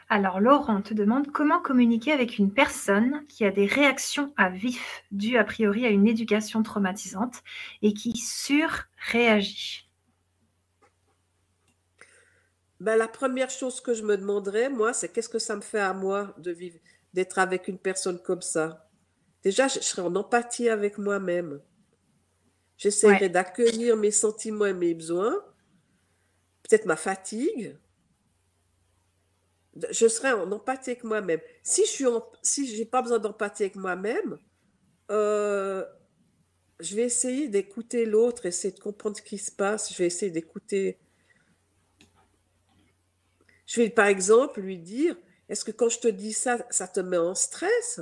Alors, 0.08 0.38
Laurent 0.38 0.82
te 0.82 0.94
demande 0.94 1.32
comment 1.32 1.60
communiquer 1.60 2.12
avec 2.12 2.38
une 2.38 2.52
personne 2.52 3.24
qui 3.26 3.44
a 3.44 3.50
des 3.50 3.66
réactions 3.66 4.32
à 4.36 4.50
vif 4.50 5.02
dues 5.10 5.38
a 5.38 5.44
priori 5.44 5.86
à 5.86 5.88
une 5.88 6.06
éducation 6.06 6.62
traumatisante 6.62 7.42
et 7.82 7.94
qui 7.94 8.16
surréagit. 8.16 9.88
Ben, 12.80 12.96
la 12.96 13.08
première 13.08 13.50
chose 13.50 13.80
que 13.80 13.94
je 13.94 14.02
me 14.02 14.16
demanderais, 14.16 14.68
moi, 14.68 14.92
c'est 14.92 15.08
qu'est-ce 15.08 15.28
que 15.28 15.38
ça 15.38 15.56
me 15.56 15.62
fait 15.62 15.80
à 15.80 15.94
moi 15.94 16.34
de 16.38 16.50
vivre, 16.50 16.78
d'être 17.14 17.38
avec 17.38 17.66
une 17.66 17.78
personne 17.78 18.20
comme 18.20 18.42
ça? 18.42 18.90
Déjà, 19.42 19.68
je 19.68 19.80
serais 19.80 20.02
en 20.02 20.14
empathie 20.16 20.68
avec 20.68 20.98
moi-même. 20.98 21.60
J'essaierais 22.76 23.30
d'accueillir 23.30 23.96
mes 23.96 24.10
sentiments 24.10 24.66
et 24.66 24.74
mes 24.74 24.94
besoins 24.94 25.34
peut-être 26.64 26.86
ma 26.86 26.96
fatigue. 26.96 27.76
Je 29.90 30.08
serai 30.08 30.32
en 30.32 30.50
empathie 30.52 30.90
avec 30.90 31.04
moi-même. 31.04 31.40
Si 31.62 31.84
je 31.86 32.06
n'ai 32.06 32.20
si 32.42 32.84
pas 32.86 33.02
besoin 33.02 33.18
d'empathie 33.18 33.64
avec 33.64 33.76
moi-même, 33.76 34.38
euh, 35.10 35.84
je 36.80 36.96
vais 36.96 37.02
essayer 37.02 37.48
d'écouter 37.48 38.06
l'autre, 38.06 38.46
essayer 38.46 38.72
de 38.72 38.80
comprendre 38.80 39.16
ce 39.16 39.22
qui 39.22 39.38
se 39.38 39.50
passe. 39.50 39.92
Je 39.92 39.98
vais 39.98 40.06
essayer 40.06 40.30
d'écouter. 40.30 40.98
Je 43.66 43.80
vais 43.80 43.90
par 43.90 44.06
exemple 44.06 44.60
lui 44.60 44.78
dire 44.78 45.16
Est-ce 45.48 45.64
que 45.64 45.72
quand 45.72 45.88
je 45.88 45.98
te 45.98 46.08
dis 46.08 46.32
ça, 46.32 46.64
ça 46.70 46.86
te 46.88 47.00
met 47.00 47.16
en 47.16 47.34
stress? 47.34 48.00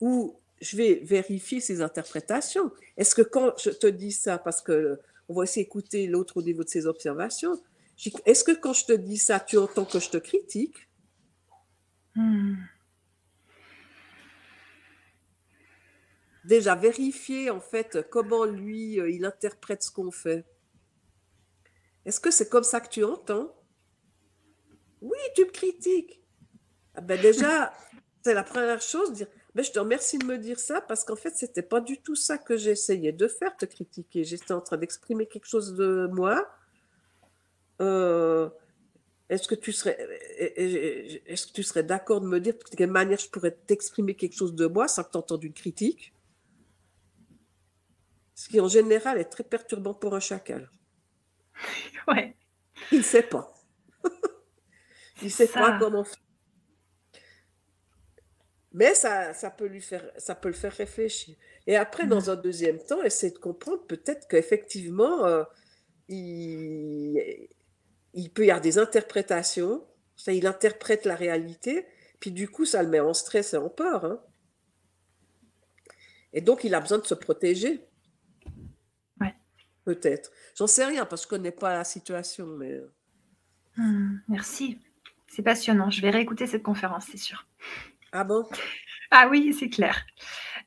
Ou 0.00 0.38
je 0.64 0.76
vais 0.76 0.94
vérifier 1.02 1.60
ses 1.60 1.82
interprétations. 1.82 2.72
Est-ce 2.96 3.14
que 3.14 3.22
quand 3.22 3.52
je 3.58 3.70
te 3.70 3.86
dis 3.86 4.12
ça, 4.12 4.38
parce 4.38 4.62
que 4.62 4.98
on 5.28 5.34
va 5.34 5.42
aussi 5.42 5.60
écouter 5.60 6.06
l'autre 6.06 6.38
au 6.38 6.42
niveau 6.42 6.64
de 6.64 6.68
ses 6.68 6.86
observations, 6.86 7.62
est-ce 8.24 8.44
que 8.44 8.52
quand 8.52 8.72
je 8.72 8.86
te 8.86 8.92
dis 8.92 9.18
ça, 9.18 9.40
tu 9.40 9.58
entends 9.58 9.84
que 9.84 10.00
je 10.00 10.10
te 10.10 10.16
critique? 10.16 10.88
Hmm. 12.14 12.54
Déjà, 16.44 16.74
vérifier 16.74 17.50
en 17.50 17.60
fait 17.60 18.06
comment 18.10 18.44
lui, 18.44 19.00
euh, 19.00 19.10
il 19.10 19.24
interprète 19.24 19.82
ce 19.82 19.90
qu'on 19.90 20.10
fait. 20.10 20.44
Est-ce 22.04 22.20
que 22.20 22.30
c'est 22.30 22.48
comme 22.48 22.64
ça 22.64 22.80
que 22.80 22.88
tu 22.88 23.04
entends? 23.04 23.54
Oui, 25.00 25.18
tu 25.34 25.44
me 25.44 25.50
critiques. 25.50 26.22
Ah 26.94 27.00
ben 27.00 27.20
déjà, 27.20 27.72
c'est 28.24 28.34
la 28.34 28.44
première 28.44 28.82
chose, 28.82 29.12
dire 29.12 29.28
mais 29.54 29.62
je 29.62 29.70
te 29.70 29.78
remercie 29.78 30.18
de 30.18 30.24
me 30.24 30.36
dire 30.36 30.58
ça 30.58 30.80
parce 30.80 31.04
qu'en 31.04 31.16
fait, 31.16 31.36
c'était 31.36 31.62
pas 31.62 31.80
du 31.80 32.00
tout 32.00 32.16
ça 32.16 32.38
que 32.38 32.56
j'essayais 32.56 33.12
de 33.12 33.28
faire, 33.28 33.56
te 33.56 33.64
critiquer. 33.64 34.24
J'étais 34.24 34.52
en 34.52 34.60
train 34.60 34.76
d'exprimer 34.76 35.26
quelque 35.26 35.46
chose 35.46 35.74
de 35.74 36.08
moi. 36.12 36.48
Euh, 37.80 38.48
est-ce 39.28 39.46
que 39.46 39.54
tu 39.54 39.72
serais, 39.72 39.96
est-ce 40.38 41.46
que 41.46 41.52
tu 41.52 41.62
serais 41.62 41.84
d'accord 41.84 42.20
de 42.20 42.26
me 42.26 42.40
dire 42.40 42.54
de 42.54 42.76
quelle 42.76 42.90
manière 42.90 43.18
je 43.18 43.28
pourrais 43.28 43.52
t'exprimer 43.52 44.14
quelque 44.14 44.36
chose 44.36 44.54
de 44.54 44.66
moi 44.66 44.88
sans 44.88 45.04
que 45.04 45.12
tu 45.12 45.18
entendes 45.18 45.44
une 45.44 45.54
critique? 45.54 46.12
Ce 48.34 48.48
qui 48.48 48.60
en 48.60 48.68
général 48.68 49.18
est 49.18 49.24
très 49.24 49.44
perturbant 49.44 49.94
pour 49.94 50.14
un 50.14 50.20
chacal. 50.20 50.68
Ouais. 52.08 52.36
Il 52.90 52.98
ne 52.98 53.02
sait 53.04 53.22
pas. 53.22 53.54
Il 55.22 55.26
ne 55.26 55.30
sait 55.30 55.48
pas 55.48 55.78
comment 55.78 56.04
faire. 56.04 56.23
Mais 58.74 58.92
ça, 58.94 59.32
ça, 59.34 59.50
peut 59.50 59.66
lui 59.66 59.80
faire, 59.80 60.04
ça 60.18 60.34
peut 60.34 60.48
le 60.48 60.54
faire 60.54 60.72
réfléchir. 60.72 61.36
Et 61.68 61.76
après, 61.76 62.06
dans 62.06 62.28
un 62.28 62.34
deuxième 62.34 62.78
temps, 62.78 63.02
essayer 63.04 63.32
de 63.32 63.38
comprendre 63.38 63.86
peut-être 63.86 64.26
qu'effectivement, 64.26 65.24
euh, 65.24 65.44
il, 66.08 67.48
il, 68.14 68.30
peut 68.30 68.44
y 68.44 68.50
avoir 68.50 68.60
des 68.60 68.78
interprétations. 68.78 69.86
Ça, 70.16 70.32
il 70.32 70.48
interprète 70.48 71.06
la 71.06 71.14
réalité, 71.14 71.86
puis 72.18 72.32
du 72.32 72.48
coup, 72.48 72.64
ça 72.64 72.82
le 72.82 72.88
met 72.88 72.98
en 72.98 73.14
stress 73.14 73.54
et 73.54 73.58
en 73.58 73.68
peur. 73.68 74.04
Hein. 74.04 74.20
Et 76.32 76.40
donc, 76.40 76.64
il 76.64 76.74
a 76.74 76.80
besoin 76.80 76.98
de 76.98 77.06
se 77.06 77.14
protéger. 77.14 77.86
Ouais. 79.20 79.36
Peut-être. 79.84 80.32
J'en 80.56 80.66
sais 80.66 80.84
rien 80.84 81.06
parce 81.06 81.26
que 81.26 81.36
je 81.36 81.40
ne 81.40 81.44
connais 81.44 81.56
pas 81.56 81.72
la 81.72 81.84
situation. 81.84 82.46
Mais... 82.46 82.72
Euh. 82.72 82.92
Hum, 83.78 84.20
merci. 84.28 84.80
C'est 85.28 85.42
passionnant. 85.42 85.90
Je 85.90 86.02
vais 86.02 86.10
réécouter 86.10 86.48
cette 86.48 86.64
conférence, 86.64 87.06
c'est 87.10 87.18
sûr. 87.18 87.46
Ah 88.16 88.22
bon? 88.22 88.44
Ah 89.10 89.26
oui, 89.28 89.52
c'est 89.58 89.68
clair. 89.68 90.06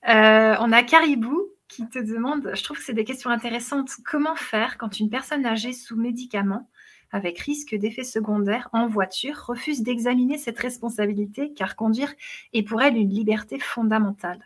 Euh, 0.10 0.56
on 0.60 0.74
a 0.74 0.84
Caribou 0.84 1.48
qui 1.70 1.88
te 1.88 1.98
demande, 1.98 2.52
je 2.54 2.62
trouve 2.62 2.78
que 2.78 2.84
c'est 2.84 2.94
des 2.94 3.06
questions 3.06 3.30
intéressantes, 3.30 3.90
comment 4.04 4.36
faire 4.36 4.78
quand 4.78 5.00
une 5.00 5.10
personne 5.10 5.46
âgée 5.46 5.72
sous 5.72 5.96
médicaments 5.96 6.70
avec 7.10 7.40
risque 7.40 7.74
d'effets 7.74 8.04
secondaires 8.04 8.68
en 8.74 8.90
voiture 8.90 9.46
refuse 9.48 9.82
d'examiner 9.82 10.38
cette 10.38 10.60
responsabilité 10.60 11.54
car 11.54 11.78
conduire 11.78 12.14
est 12.52 12.64
pour 12.64 12.82
elle 12.82 12.98
une 12.98 13.12
liberté 13.12 13.60
fondamentale? 13.60 14.44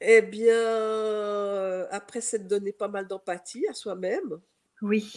Eh 0.00 0.22
bien, 0.22 0.54
après, 1.90 2.20
c'est 2.20 2.44
de 2.44 2.48
donner 2.48 2.72
pas 2.72 2.86
mal 2.88 3.08
d'empathie 3.08 3.66
à 3.66 3.74
soi-même. 3.74 4.40
Oui. 4.82 5.12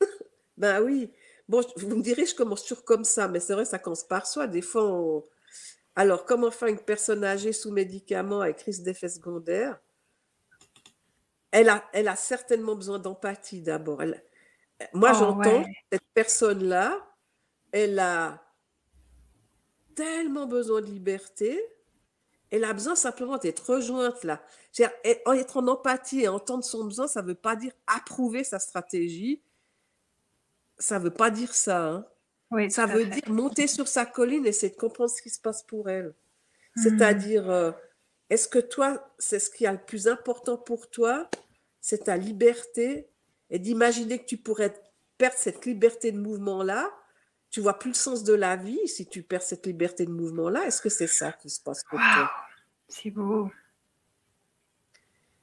ben 0.56 0.82
oui. 0.82 1.10
Bon, 1.48 1.62
vous 1.76 1.96
me 1.96 2.02
direz, 2.02 2.26
je 2.26 2.34
commence 2.34 2.62
toujours 2.62 2.84
comme 2.84 3.04
ça, 3.04 3.28
mais 3.28 3.40
c'est 3.40 3.52
vrai, 3.52 3.64
ça 3.64 3.78
commence 3.78 4.04
par 4.04 4.26
soi. 4.26 4.46
Des 4.46 4.62
fois, 4.62 5.22
alors, 5.94 6.24
comment 6.24 6.50
faire 6.50 6.68
une 6.68 6.78
personne 6.78 7.22
âgée 7.24 7.52
sous 7.52 7.70
médicaments 7.70 8.40
avec 8.40 8.62
risque 8.62 8.82
d'effets 8.82 9.08
secondaires 9.08 9.78
elle 11.54 11.68
a, 11.68 11.84
elle 11.92 12.08
a 12.08 12.16
certainement 12.16 12.74
besoin 12.74 12.98
d'empathie 12.98 13.62
d'abord. 13.62 14.02
Moi, 14.92 15.12
oh, 15.12 15.16
j'entends 15.16 15.64
cette 15.92 16.02
personne-là, 16.12 17.00
elle 17.70 17.96
a 18.00 18.42
tellement 19.94 20.46
besoin 20.46 20.80
de 20.80 20.86
liberté, 20.86 21.64
elle 22.50 22.64
a 22.64 22.72
besoin 22.72 22.96
simplement 22.96 23.38
d'être 23.38 23.72
rejointe 23.72 24.24
là. 24.24 24.42
Être 25.04 25.56
en 25.58 25.68
empathie 25.68 26.22
et 26.22 26.28
entendre 26.28 26.64
son 26.64 26.86
besoin, 26.86 27.06
ça 27.06 27.22
ne 27.22 27.28
veut 27.28 27.36
pas 27.36 27.54
dire 27.54 27.72
approuver 27.86 28.42
sa 28.42 28.58
stratégie, 28.58 29.40
ça 30.78 30.98
ne 30.98 31.04
veut 31.04 31.10
pas 31.10 31.30
dire 31.30 31.54
ça. 31.54 31.88
Hein. 31.88 32.06
Oui, 32.50 32.70
ça 32.70 32.86
veut 32.86 33.06
dire 33.06 33.28
monter 33.28 33.66
sur 33.66 33.88
sa 33.88 34.06
colline 34.06 34.46
et 34.46 34.50
essayer 34.50 34.72
de 34.72 34.78
comprendre 34.78 35.10
ce 35.10 35.22
qui 35.22 35.30
se 35.30 35.40
passe 35.40 35.62
pour 35.62 35.88
elle. 35.88 36.14
C'est-à-dire, 36.76 37.48
euh, 37.50 37.72
est-ce 38.30 38.48
que 38.48 38.58
toi, 38.58 39.14
c'est 39.18 39.38
ce 39.38 39.50
qui 39.50 39.64
est 39.64 39.72
le 39.72 39.78
plus 39.78 40.08
important 40.08 40.56
pour 40.56 40.90
toi, 40.90 41.28
c'est 41.80 42.04
ta 42.04 42.16
liberté 42.16 43.08
et 43.50 43.58
d'imaginer 43.58 44.18
que 44.18 44.26
tu 44.26 44.36
pourrais 44.36 44.74
perdre 45.18 45.36
cette 45.36 45.64
liberté 45.66 46.10
de 46.12 46.18
mouvement-là? 46.18 46.90
Tu 47.50 47.60
vois 47.60 47.78
plus 47.78 47.90
le 47.90 47.94
sens 47.94 48.24
de 48.24 48.34
la 48.34 48.56
vie 48.56 48.88
si 48.88 49.06
tu 49.06 49.22
perds 49.22 49.42
cette 49.42 49.66
liberté 49.66 50.06
de 50.06 50.10
mouvement-là. 50.10 50.66
Est-ce 50.66 50.82
que 50.82 50.88
c'est 50.88 51.06
ça 51.06 51.32
qui 51.32 51.50
se 51.50 51.60
passe 51.60 51.84
pour 51.84 51.98
toi? 51.98 52.30
C'est 52.88 53.10
beau. 53.10 53.50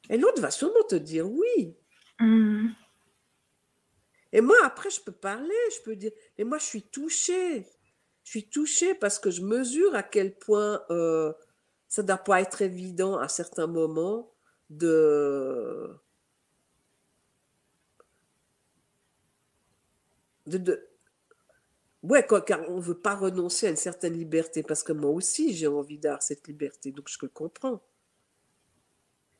Et 0.10 0.18
l'autre 0.18 0.42
va 0.42 0.52
sûrement 0.52 0.84
te 0.90 0.96
dire 0.96 1.30
oui. 1.30 1.74
Mmh. 2.20 2.70
Et 4.34 4.42
moi, 4.42 4.56
après, 4.64 4.90
je 4.90 5.02
peux 5.02 5.12
parler, 5.12 5.54
je 5.76 5.82
peux 5.84 5.96
dire, 5.96 6.12
et 6.38 6.44
moi, 6.44 6.58
je 6.58 6.66
suis 6.66 6.84
touchée. 6.84 7.68
Je 8.24 8.30
suis 8.30 8.48
touchée 8.48 8.94
parce 8.96 9.20
que 9.20 9.32
je 9.32 9.42
mesure 9.42 9.96
à 9.96 10.04
quel 10.04 10.38
point 10.38 10.82
euh, 10.90 11.34
ça 11.88 12.02
ne 12.02 12.08
doit 12.08 12.18
pas 12.18 12.42
être 12.42 12.62
évident 12.62 13.18
à 13.18 13.28
certains 13.28 13.68
moments 13.68 14.32
de, 14.70 15.94
de, 20.46 20.88
ouais, 22.04 22.26
car 22.26 22.70
on 22.70 22.78
ne 22.78 22.82
veut 22.82 22.98
pas 22.98 23.16
renoncer 23.16 23.68
à 23.68 23.70
une 23.70 23.76
certaine 23.76 24.14
liberté, 24.14 24.64
parce 24.64 24.84
que 24.84 24.94
moi 24.94 25.12
aussi, 25.12 25.54
j'ai 25.54 25.68
envie 25.68 25.98
d'avoir 25.98 26.22
cette 26.24 26.48
liberté, 26.48 26.92
donc 26.92 27.10
je 27.10 27.18
le 27.22 27.30
comprends. 27.30 27.82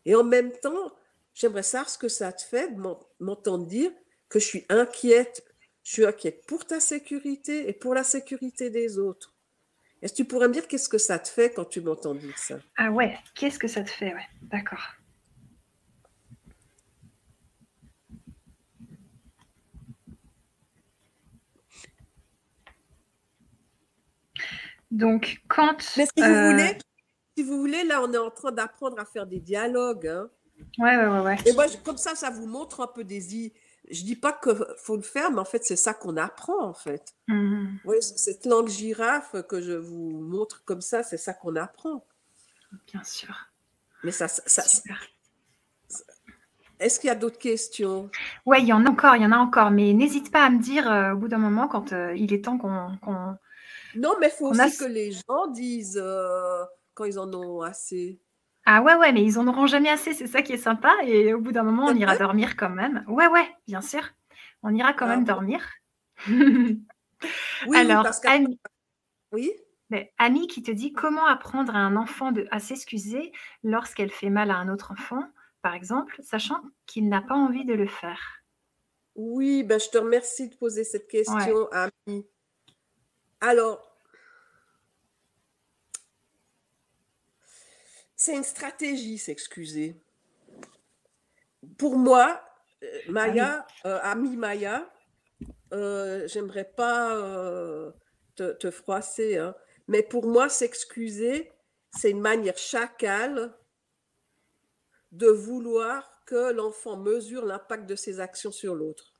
Et 0.06 0.16
en 0.16 0.24
même 0.24 0.52
temps, 0.52 0.94
j'aimerais 1.34 1.64
savoir 1.64 1.90
ce 1.90 1.98
que 1.98 2.10
ça 2.10 2.32
te 2.34 2.42
fait 2.42 2.74
de 2.74 2.82
m'entendre 3.20 3.66
dire 3.68 3.92
que 4.32 4.40
je 4.40 4.46
suis 4.46 4.66
inquiète. 4.70 5.46
Je 5.84 5.92
suis 5.92 6.06
inquiète 6.06 6.46
pour 6.48 6.66
ta 6.66 6.80
sécurité 6.80 7.68
et 7.70 7.74
pour 7.74 7.94
la 7.94 8.04
sécurité 8.04 8.70
des 8.70 8.98
autres. 8.98 9.36
Est-ce 10.02 10.14
que 10.14 10.18
tu 10.18 10.26
pourrais 10.26 10.48
me 10.48 10.54
dire 10.54 10.68
qu'est-ce 10.68 10.90
que 10.90 10.98
ça 10.98 11.20
te 11.20 11.28
fait 11.28 11.52
quand 11.54 11.66
tu 11.66 11.82
m'entends 11.82 12.16
dire 12.16 12.38
ça? 12.38 12.60
Ah 12.78 12.90
ouais, 12.92 13.18
qu'est-ce 13.36 13.60
que 13.60 13.68
ça 13.68 13.84
te 13.84 13.90
fait 13.90 14.14
Ouais, 14.14 14.28
d'accord. 14.42 14.82
Donc, 24.90 25.42
quand. 25.48 25.78
Mais 25.98 26.06
si 26.06 26.22
vous 26.22 26.30
euh, 26.30 26.52
voulez, 26.52 26.78
si 27.38 27.44
vous 27.44 27.58
voulez, 27.60 27.84
là, 27.84 28.02
on 28.04 28.12
est 28.12 28.18
en 28.18 28.32
train 28.32 28.52
d'apprendre 28.52 29.00
à 29.00 29.06
faire 29.06 29.26
des 29.26 29.40
dialogues. 29.40 30.08
Hein. 30.08 30.30
Ouais, 30.78 30.96
ouais, 30.98 31.08
ouais, 31.08 31.20
ouais. 31.22 31.38
Et 31.46 31.54
moi, 31.54 31.66
comme 31.84 31.98
ça, 31.98 32.16
ça 32.16 32.30
vous 32.30 32.46
montre 32.46 32.82
un 32.82 32.88
peu 32.88 33.04
des, 33.04 33.52
je 33.92 34.04
dis 34.04 34.16
pas 34.16 34.34
qu'il 34.34 34.56
faut 34.78 34.96
le 34.96 35.02
faire, 35.02 35.32
mais 35.32 35.40
en 35.40 35.46
fait, 35.46 35.64
c'est 35.64 35.76
ça 35.76 35.94
qu'on 35.94 36.18
apprend, 36.18 36.64
en 36.64 36.74
fait. 36.74 37.14
Mmh. 37.28 37.78
Oui, 37.86 37.98
cette 38.02 38.46
langue 38.46 38.70
girafe 38.70 39.36
que 39.48 39.62
je 39.62 39.74
vous 39.74 40.20
montre 40.22 40.64
comme 40.66 40.82
ça, 40.82 41.04
c'est 41.04 41.18
ça 41.18 41.34
qu'on 41.34 41.56
apprend. 41.56 42.06
Bien 42.88 43.04
sûr. 43.04 43.36
Mais 44.04 44.12
ça, 44.12 44.28
ça, 44.28 44.64
Est-ce 46.80 47.00
qu'il 47.00 47.08
y 47.08 47.12
a 47.12 47.16
d'autres 47.16 47.38
questions? 47.38 48.10
Oui, 48.46 48.58
il 48.62 48.68
y 48.68 48.74
en 48.74 48.86
a 48.86 48.90
encore, 48.90 49.16
il 49.16 49.22
y 49.22 49.26
en 49.26 49.32
a 49.32 49.38
encore, 49.38 49.72
mais 49.72 49.94
n'hésite 49.94 50.32
pas 50.32 50.46
à 50.46 50.50
me 50.50 50.60
dire 50.60 50.90
euh, 50.92 51.14
au 51.14 51.18
bout 51.18 51.28
d'un 51.28 51.38
moment 51.38 51.68
quand 51.68 51.94
euh, 51.94 52.16
il 52.16 52.34
est 52.34 52.46
temps 52.46 52.58
qu'on. 52.58 52.98
non, 53.96 54.16
mais 54.20 54.28
il 54.28 54.32
faut 54.32 54.48
aussi 54.48 54.78
que 54.78 54.86
les 54.86 55.12
gens 55.12 55.48
disent 55.48 56.02
euh, 56.02 56.64
quand 56.94 57.06
ils 57.06 57.20
en 57.20 57.32
ont 57.34 57.62
assez. 57.62 58.20
Ah 58.74 58.82
ouais, 58.82 58.96
ouais, 58.96 59.12
mais 59.12 59.22
ils 59.22 59.38
en 59.38 59.48
auront 59.48 59.68
jamais 59.68 59.90
assez, 59.90 60.14
c'est 60.14 60.28
ça 60.28 60.42
qui 60.42 60.54
est 60.54 60.58
sympa. 60.58 60.96
Et 61.04 61.34
au 61.34 61.42
bout 61.42 61.52
d'un 61.52 61.64
moment, 61.64 61.88
on 61.88 61.94
ira 61.94 62.16
dormir 62.18 62.56
quand 62.56 62.70
même. 62.70 63.04
Ouais, 63.06 63.28
ouais, 63.28 63.46
bien 63.68 63.82
sûr. 63.82 64.02
On 64.64 64.74
ira 64.74 64.94
quand 64.94 65.08
même 65.08 65.26
dormir. 65.26 65.70
oui, 66.30 66.80
Alors, 67.74 68.04
parce 68.04 68.24
Annie, 68.26 68.62
oui. 69.34 69.52
mais 69.90 70.14
Annie 70.18 70.48
qui 70.48 70.64
te 70.64 70.72
dit 70.72 70.94
comment 70.94 71.26
apprendre 71.26 71.76
à 71.76 71.80
un 71.80 71.98
enfant 71.98 72.32
de, 72.32 72.48
à 72.50 72.62
s'excuser 72.62 73.34
lorsqu'elle 73.62 74.10
fait 74.10 74.30
mal 74.30 74.50
à 74.50 74.56
un 74.56 74.70
autre 74.70 74.94
enfant, 74.94 75.22
par 75.62 75.74
exemple, 75.74 76.18
sachant 76.24 76.62
qu'il 76.86 77.10
n'a 77.10 77.22
pas 77.22 77.36
envie 77.36 77.66
de 77.66 77.74
le 77.74 77.88
faire? 77.88 78.42
Oui, 79.16 79.64
ben, 79.64 79.82
je 79.82 79.90
te 79.90 79.98
remercie 79.98 80.48
de 80.48 80.56
poser 80.56 80.86
cette 80.86 81.10
question, 81.10 81.68
Annie. 81.74 82.26
Alors, 83.42 83.91
c'est 88.22 88.36
une 88.36 88.44
stratégie, 88.44 89.18
s'excuser. 89.18 90.00
Pour 91.80 91.98
moi, 91.98 92.40
euh, 92.84 93.00
Maya, 93.10 93.66
euh, 93.88 93.98
ami 94.04 94.38
Maya, 94.38 94.88
euh, 95.74 96.28
j'aimerais 96.28 96.70
pas 96.70 97.16
te, 98.36 98.70
froisser, 98.70 99.38
hein, 99.38 99.56
mais 99.88 100.04
pour 100.04 100.28
moi, 100.28 100.50
s'excuser, 100.50 101.52
c'est 101.98 102.12
une 102.12 102.22
manière 102.22 102.60
chacale 102.60 103.58
de 105.12 105.28
vouloir 105.28 106.24
que 106.28 106.52
l'enfant 106.52 106.98
mesure 106.98 107.44
l'impact 107.44 107.88
de 107.88 107.96
ses 107.96 108.20
actions 108.20 108.52
sur 108.52 108.76
l'autre. 108.76 109.16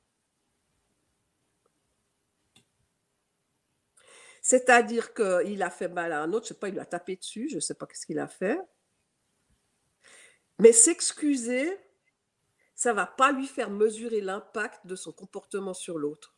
C'est-à-dire 4.42 5.12
qu'il 5.12 5.60
a 5.60 5.70
fait 5.70 5.88
mal 5.88 6.12
à 6.12 6.22
un 6.22 6.32
autre, 6.32 6.46
je 6.46 6.52
ne 6.52 6.54
sais 6.54 6.60
pas, 6.60 6.68
il 6.68 6.74
lui 6.74 6.80
a 6.80 6.86
tapé 6.86 7.16
dessus, 7.16 7.48
je 7.48 7.56
ne 7.56 7.60
sais 7.60 7.74
pas 7.74 7.88
ce 7.92 8.06
qu'il 8.06 8.20
a 8.20 8.28
fait. 8.28 8.60
Mais 10.58 10.72
s'excuser, 10.72 11.76
ça 12.74 12.92
va 12.92 13.06
pas 13.06 13.32
lui 13.32 13.46
faire 13.46 13.70
mesurer 13.70 14.20
l'impact 14.20 14.86
de 14.86 14.96
son 14.96 15.12
comportement 15.12 15.74
sur 15.74 15.98
l'autre. 15.98 16.34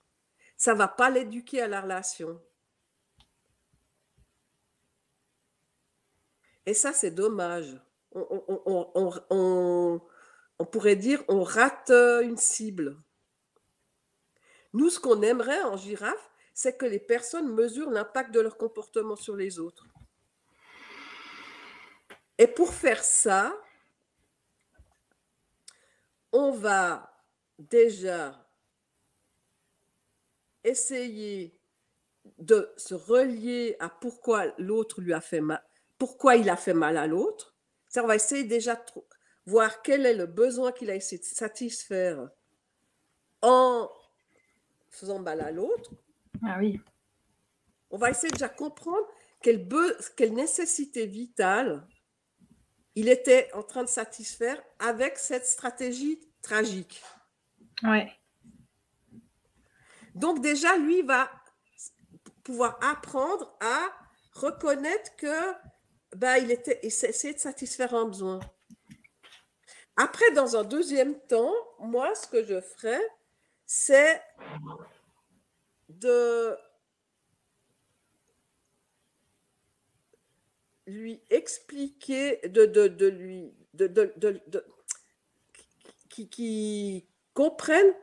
Ça 0.56 0.74
va 0.74 0.88
pas 0.88 1.10
l'éduquer 1.10 1.62
à 1.62 1.68
la 1.68 1.80
relation. 1.80 2.40
Et 6.66 6.74
ça, 6.74 6.92
c'est 6.92 7.10
dommage. 7.10 7.78
On, 8.12 10.00
pourrait 10.70 10.96
dire 10.96 11.22
on 11.28 11.42
rate 11.42 11.90
une 11.90 12.36
cible. 12.36 12.96
Nous, 14.72 14.90
ce 14.90 15.00
qu'on 15.00 15.22
aimerait 15.22 15.62
en 15.62 15.76
girafe, 15.76 16.30
c'est 16.52 16.76
que 16.76 16.86
les 16.86 17.00
personnes 17.00 17.52
mesurent 17.52 17.90
l'impact 17.90 18.32
de 18.32 18.40
leur 18.40 18.56
comportement 18.56 19.16
sur 19.16 19.36
les 19.36 19.58
autres. 19.58 19.86
Et 22.38 22.46
pour 22.46 22.72
faire 22.72 23.02
ça, 23.02 23.54
on 26.34 26.50
va 26.50 27.14
déjà 27.58 28.44
essayer 30.64 31.56
de 32.38 32.72
se 32.76 32.94
relier 32.94 33.76
à 33.78 33.88
pourquoi 33.88 34.52
l'autre 34.58 35.00
lui 35.00 35.12
a 35.12 35.20
fait 35.20 35.40
mal, 35.40 35.62
pourquoi 35.96 36.34
il 36.34 36.50
a 36.50 36.56
fait 36.56 36.74
mal 36.74 36.96
à 36.96 37.06
l'autre. 37.06 37.54
Ça, 37.88 38.02
on 38.02 38.08
va 38.08 38.16
essayer 38.16 38.42
déjà 38.42 38.74
de 38.74 38.82
voir 39.46 39.80
quel 39.82 40.06
est 40.06 40.14
le 40.14 40.26
besoin 40.26 40.72
qu'il 40.72 40.90
a 40.90 40.96
essayé 40.96 41.20
de 41.20 41.24
satisfaire 41.24 42.28
en 43.40 43.88
faisant 44.90 45.20
mal 45.20 45.40
à 45.40 45.52
l'autre. 45.52 45.92
Ah 46.44 46.56
oui. 46.58 46.80
On 47.90 47.96
va 47.96 48.10
essayer 48.10 48.32
déjà 48.32 48.48
de 48.48 48.56
comprendre 48.56 49.06
quelle, 49.40 49.68
quelle 50.16 50.34
nécessité 50.34 51.06
vitale 51.06 51.86
il 52.94 53.08
était 53.08 53.50
en 53.54 53.62
train 53.62 53.82
de 53.82 53.88
satisfaire 53.88 54.62
avec 54.78 55.18
cette 55.18 55.46
stratégie 55.46 56.20
tragique. 56.42 57.02
Ouais. 57.82 58.12
Donc 60.14 60.40
déjà, 60.40 60.76
lui 60.76 61.02
va 61.02 61.30
pouvoir 62.44 62.78
apprendre 62.82 63.56
à 63.60 63.90
reconnaître 64.32 65.16
que 65.16 65.52
bah, 66.14 66.38
il 66.38 66.50
était 66.50 66.78
essayé 66.82 67.34
de 67.34 67.38
satisfaire 67.38 67.94
un 67.94 68.06
besoin. 68.06 68.40
Après, 69.96 70.30
dans 70.32 70.56
un 70.56 70.64
deuxième 70.64 71.18
temps, 71.26 71.54
moi, 71.80 72.14
ce 72.14 72.26
que 72.26 72.44
je 72.44 72.60
ferais, 72.60 73.02
c'est 73.66 74.20
de 75.88 76.56
lui 80.86 81.20
expliquer, 81.30 82.40
de, 82.48 82.66
de, 82.66 83.06
lui, 83.06 83.52
de, 83.74 83.86
de 83.86 84.64
qui, 86.08 86.28
qui, 86.28 87.06
comprennent 87.32 87.94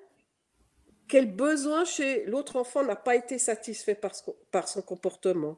quel 1.08 1.34
besoin 1.34 1.86
chez 1.86 2.26
l'autre 2.26 2.56
enfant 2.56 2.84
n'a 2.84 2.96
pas 2.96 3.16
été 3.16 3.38
satisfait 3.38 3.96
par, 3.96 4.12
par 4.52 4.68
son 4.68 4.82
comportement. 4.82 5.58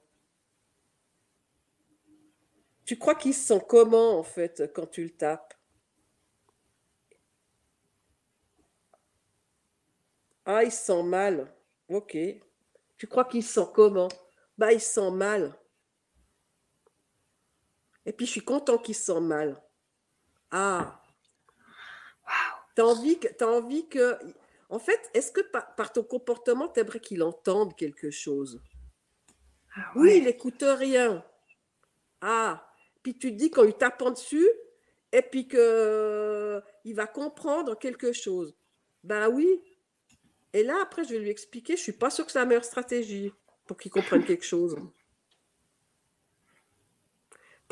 Tu 2.85 2.97
crois 2.97 3.15
qu'il 3.15 3.33
se 3.33 3.47
sent 3.47 3.65
comment 3.67 4.19
en 4.19 4.23
fait 4.23 4.71
quand 4.73 4.87
tu 4.87 5.03
le 5.03 5.09
tapes? 5.09 5.53
Ah, 10.45 10.63
il 10.63 10.71
se 10.71 10.85
sent 10.85 11.03
mal. 11.03 11.53
Ok. 11.87 12.17
Tu 12.97 13.07
crois 13.07 13.25
qu'il 13.25 13.43
se 13.43 13.53
sent 13.53 13.67
comment? 13.73 14.09
Bah, 14.57 14.73
il 14.73 14.81
se 14.81 14.93
sent 14.93 15.11
mal. 15.11 15.57
Et 18.05 18.13
puis, 18.13 18.25
je 18.25 18.31
suis 18.31 18.41
content 18.41 18.77
qu'il 18.77 18.95
se 18.95 19.03
sent 19.03 19.21
mal. 19.21 19.61
Ah. 20.51 21.01
Tu 22.75 22.81
as 22.81 22.85
envie 22.85 23.19
que. 23.19 23.27
As 23.43 23.47
envie 23.47 23.88
que... 23.88 24.17
En 24.69 24.80
fait, 24.80 24.99
est-ce 25.13 25.31
que 25.31 25.41
par, 25.41 25.93
ton 25.93 26.03
comportement, 26.03 26.67
tu 26.67 26.80
aimerais 26.80 26.99
qu'il 26.99 27.21
entende 27.21 27.75
quelque 27.75 28.09
chose? 28.09 28.61
Ah 29.75 29.91
Oui, 29.95 30.17
il 30.17 30.23
n'écoute 30.23 30.63
rien. 30.63 31.23
Ah. 32.21 32.67
Puis 33.03 33.17
tu 33.17 33.31
te 33.31 33.38
dis 33.38 33.51
quand 33.51 33.63
il 33.63 33.73
tape 33.73 34.03
dessus, 34.11 34.49
et 35.13 35.21
puis 35.21 35.47
qu'il 35.47 35.59
euh, 35.59 36.61
va 36.85 37.07
comprendre 37.07 37.77
quelque 37.77 38.11
chose. 38.11 38.55
Ben 39.03 39.30
oui. 39.30 39.61
Et 40.53 40.63
là, 40.63 40.80
après, 40.81 41.03
je 41.03 41.09
vais 41.09 41.19
lui 41.19 41.30
expliquer. 41.30 41.75
Je 41.75 41.81
ne 41.81 41.84
suis 41.84 41.91
pas 41.91 42.09
sûre 42.09 42.25
que 42.25 42.31
c'est 42.31 42.39
la 42.39 42.45
meilleure 42.45 42.65
stratégie 42.65 43.31
pour 43.67 43.77
qu'il 43.77 43.91
comprenne 43.91 44.25
quelque 44.25 44.45
chose. 44.45 44.75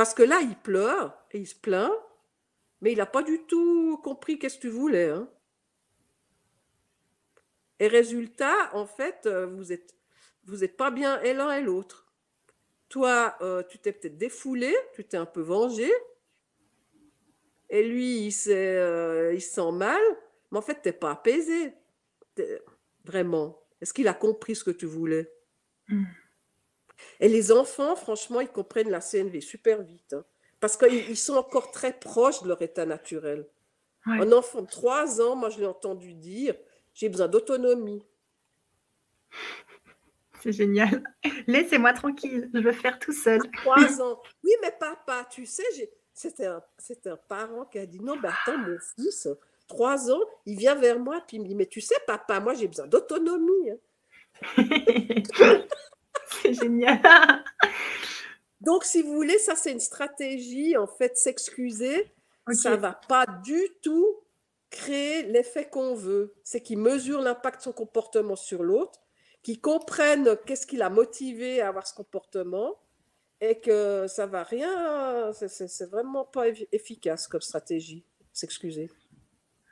Parce 0.01 0.15
que 0.15 0.23
là, 0.23 0.41
il 0.41 0.55
pleure 0.55 1.15
et 1.29 1.37
il 1.37 1.45
se 1.45 1.53
plaint, 1.53 1.93
mais 2.81 2.91
il 2.91 2.97
n'a 2.97 3.05
pas 3.05 3.21
du 3.21 3.45
tout 3.45 3.99
compris 4.03 4.39
qu'est-ce 4.39 4.55
que 4.55 4.61
tu 4.61 4.69
voulais. 4.69 5.09
Hein. 5.09 5.29
Et 7.79 7.87
résultat, 7.87 8.71
en 8.73 8.87
fait, 8.87 9.27
euh, 9.27 9.45
vous 9.45 9.71
êtes, 9.71 9.93
vous 10.45 10.63
êtes 10.63 10.75
pas 10.75 10.89
bien 10.89 11.21
et 11.21 11.35
l'un 11.35 11.55
et 11.55 11.61
l'autre. 11.61 12.11
Toi, 12.89 13.37
euh, 13.41 13.61
tu 13.69 13.77
t'es 13.77 13.91
peut-être 13.91 14.17
défoulé, 14.17 14.75
tu 14.95 15.05
t'es 15.05 15.17
un 15.17 15.27
peu 15.27 15.41
vengé, 15.41 15.93
et 17.69 17.87
lui, 17.87 18.25
il, 18.25 18.33
euh, 18.47 19.35
il 19.35 19.41
se 19.43 19.53
sent 19.53 19.71
mal, 19.71 20.01
mais 20.49 20.57
en 20.57 20.63
fait, 20.63 20.81
tu 20.81 20.89
n'es 20.89 20.93
pas 20.93 21.11
apaisé. 21.11 21.75
Vraiment. 23.05 23.63
Est-ce 23.79 23.93
qu'il 23.93 24.07
a 24.07 24.15
compris 24.15 24.55
ce 24.55 24.63
que 24.63 24.71
tu 24.71 24.87
voulais? 24.87 25.31
Hmm. 25.89 26.05
Et 27.19 27.27
les 27.27 27.51
enfants, 27.51 27.95
franchement, 27.95 28.41
ils 28.41 28.49
comprennent 28.49 28.89
la 28.89 29.01
CNV 29.01 29.41
super 29.41 29.81
vite. 29.81 30.13
Hein, 30.13 30.25
parce 30.59 30.77
qu'ils 30.77 31.17
sont 31.17 31.35
encore 31.35 31.71
très 31.71 31.93
proches 31.97 32.41
de 32.43 32.47
leur 32.47 32.61
état 32.61 32.85
naturel. 32.85 33.47
Un 34.05 34.31
enfant 34.31 34.61
de 34.61 34.67
3 34.67 35.21
ans, 35.21 35.35
moi, 35.35 35.49
je 35.49 35.59
l'ai 35.59 35.67
entendu 35.67 36.13
dire 36.13 36.55
j'ai 36.93 37.09
besoin 37.09 37.27
d'autonomie. 37.27 38.03
C'est 40.41 40.51
génial. 40.51 41.03
Laissez-moi 41.47 41.93
tranquille, 41.93 42.49
je 42.53 42.59
veux 42.59 42.71
faire 42.71 42.97
tout 42.99 43.13
seul. 43.13 43.39
Trois 43.57 44.01
ans. 44.01 44.21
Oui, 44.43 44.51
mais 44.61 44.71
papa, 44.79 45.27
tu 45.29 45.45
sais, 45.45 45.63
c'était 46.13 46.47
un, 46.47 46.63
un, 47.05 47.17
parent 47.27 47.65
qui 47.65 47.77
a 47.77 47.85
dit 47.85 47.99
non, 47.99 48.15
mais 48.21 48.29
attends, 48.29 48.57
mon 48.57 48.77
fils, 48.95 49.27
trois 49.67 50.11
ans, 50.11 50.21
il 50.45 50.57
vient 50.57 50.75
vers 50.75 50.99
moi, 50.99 51.23
puis 51.27 51.37
il 51.37 51.43
me 51.43 51.47
dit, 51.47 51.55
mais 51.55 51.67
tu 51.67 51.81
sais, 51.81 51.95
papa, 52.07 52.39
moi 52.39 52.53
j'ai 52.53 52.67
besoin 52.67 52.87
d'autonomie. 52.87 53.71
C'est 56.41 56.53
génial. 56.53 56.99
Donc, 58.61 58.83
si 58.83 59.01
vous 59.01 59.13
voulez, 59.13 59.39
ça 59.39 59.55
c'est 59.55 59.71
une 59.71 59.79
stratégie, 59.79 60.77
en 60.77 60.87
fait, 60.87 61.17
s'excuser, 61.17 62.11
ça 62.53 62.71
ne 62.71 62.75
va 62.75 62.93
pas 62.93 63.25
du 63.43 63.59
tout 63.81 64.19
créer 64.69 65.23
l'effet 65.23 65.67
qu'on 65.69 65.95
veut. 65.95 66.33
C'est 66.43 66.61
qu'il 66.61 66.77
mesure 66.77 67.21
l'impact 67.21 67.59
de 67.59 67.63
son 67.63 67.71
comportement 67.73 68.35
sur 68.35 68.63
l'autre, 68.63 68.99
qu'il 69.41 69.59
comprenne 69.59 70.37
qu'est-ce 70.45 70.67
qui 70.67 70.77
l'a 70.77 70.89
motivé 70.89 71.61
à 71.61 71.69
avoir 71.69 71.87
ce 71.87 71.93
comportement 71.93 72.77
et 73.41 73.59
que 73.59 74.05
ça 74.07 74.27
va 74.27 74.43
rien, 74.43 75.31
c'est 75.33 75.89
vraiment 75.89 76.25
pas 76.25 76.45
efficace 76.71 77.27
comme 77.27 77.41
stratégie, 77.41 78.05
s'excuser. 78.31 78.91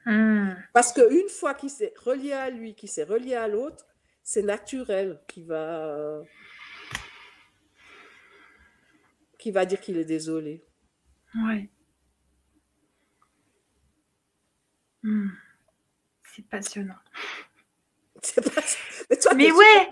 Hmm. 0.06 0.54
Parce 0.74 0.92
qu'une 0.92 1.30
fois 1.30 1.54
qu'il 1.54 1.70
s'est 1.70 1.94
relié 2.04 2.34
à 2.34 2.50
lui, 2.50 2.74
qu'il 2.74 2.90
s'est 2.90 3.04
relié 3.04 3.36
à 3.36 3.48
l'autre, 3.48 3.86
c'est 4.24 4.42
naturel 4.42 5.20
qu'il 5.28 5.46
va, 5.46 6.24
qui 9.40 9.52
va 9.52 9.66
dire 9.66 9.80
qu'il 9.80 9.98
est 9.98 10.06
désolé. 10.06 10.64
Ouais. 11.34 11.70
Hmm. 15.02 15.30
C'est 16.24 16.48
passionnant. 16.48 17.00
Mais, 19.10 19.18
toi, 19.18 19.34
mais 19.34 19.52
ouais. 19.52 19.90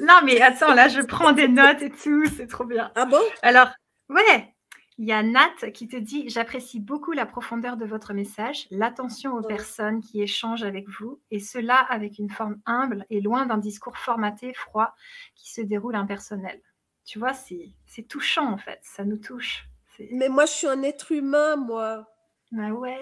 Non, 0.00 0.20
mais 0.24 0.40
attends, 0.42 0.74
là, 0.74 0.88
je 0.88 1.00
prends 1.02 1.32
des 1.32 1.46
notes 1.46 1.82
et 1.82 1.90
tout, 1.90 2.26
c'est 2.36 2.48
trop 2.48 2.64
bien. 2.64 2.90
Ah 2.96 3.04
bon? 3.04 3.20
Alors, 3.42 3.68
ouais, 4.08 4.52
il 4.98 5.06
y 5.06 5.12
a 5.12 5.22
Nat 5.22 5.70
qui 5.72 5.86
te 5.86 5.96
dit 5.96 6.28
J'apprécie 6.28 6.80
beaucoup 6.80 7.12
la 7.12 7.26
profondeur 7.26 7.76
de 7.76 7.84
votre 7.84 8.12
message, 8.12 8.66
l'attention 8.72 9.34
aux 9.34 9.42
personnes 9.42 10.00
qui 10.00 10.20
échangent 10.20 10.64
avec 10.64 10.88
vous, 10.88 11.20
et 11.30 11.38
cela 11.38 11.76
avec 11.76 12.18
une 12.18 12.30
forme 12.30 12.60
humble 12.66 13.06
et 13.10 13.20
loin 13.20 13.46
d'un 13.46 13.58
discours 13.58 13.98
formaté, 13.98 14.52
froid, 14.54 14.94
qui 15.36 15.52
se 15.52 15.60
déroule 15.60 15.94
impersonnel. 15.94 16.60
Tu 17.04 17.18
vois, 17.18 17.32
c'est 17.34 18.02
touchant 18.08 18.52
en 18.52 18.58
fait, 18.58 18.80
ça 18.82 19.04
nous 19.04 19.18
touche. 19.18 19.68
Mais 20.10 20.28
moi, 20.28 20.46
je 20.46 20.52
suis 20.52 20.66
un 20.66 20.82
être 20.82 21.12
humain, 21.12 21.56
moi. 21.56 22.10
Bah 22.50 22.70
ouais. 22.70 23.00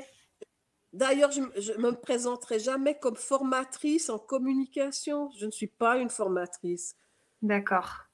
D'ailleurs, 0.93 1.31
je 1.31 1.41
ne 1.41 1.79
me 1.79 1.93
présenterai 1.93 2.59
jamais 2.59 2.99
comme 2.99 3.17
formatrice 3.17 4.11
en 4.11 4.19
communication. 4.19 5.31
Je 5.39 5.47
ne 5.47 5.51
suis 5.51 5.69
pas 5.69 5.97
une 5.97 6.11
formatrice. 6.11 6.97
D'accord. 7.41 8.09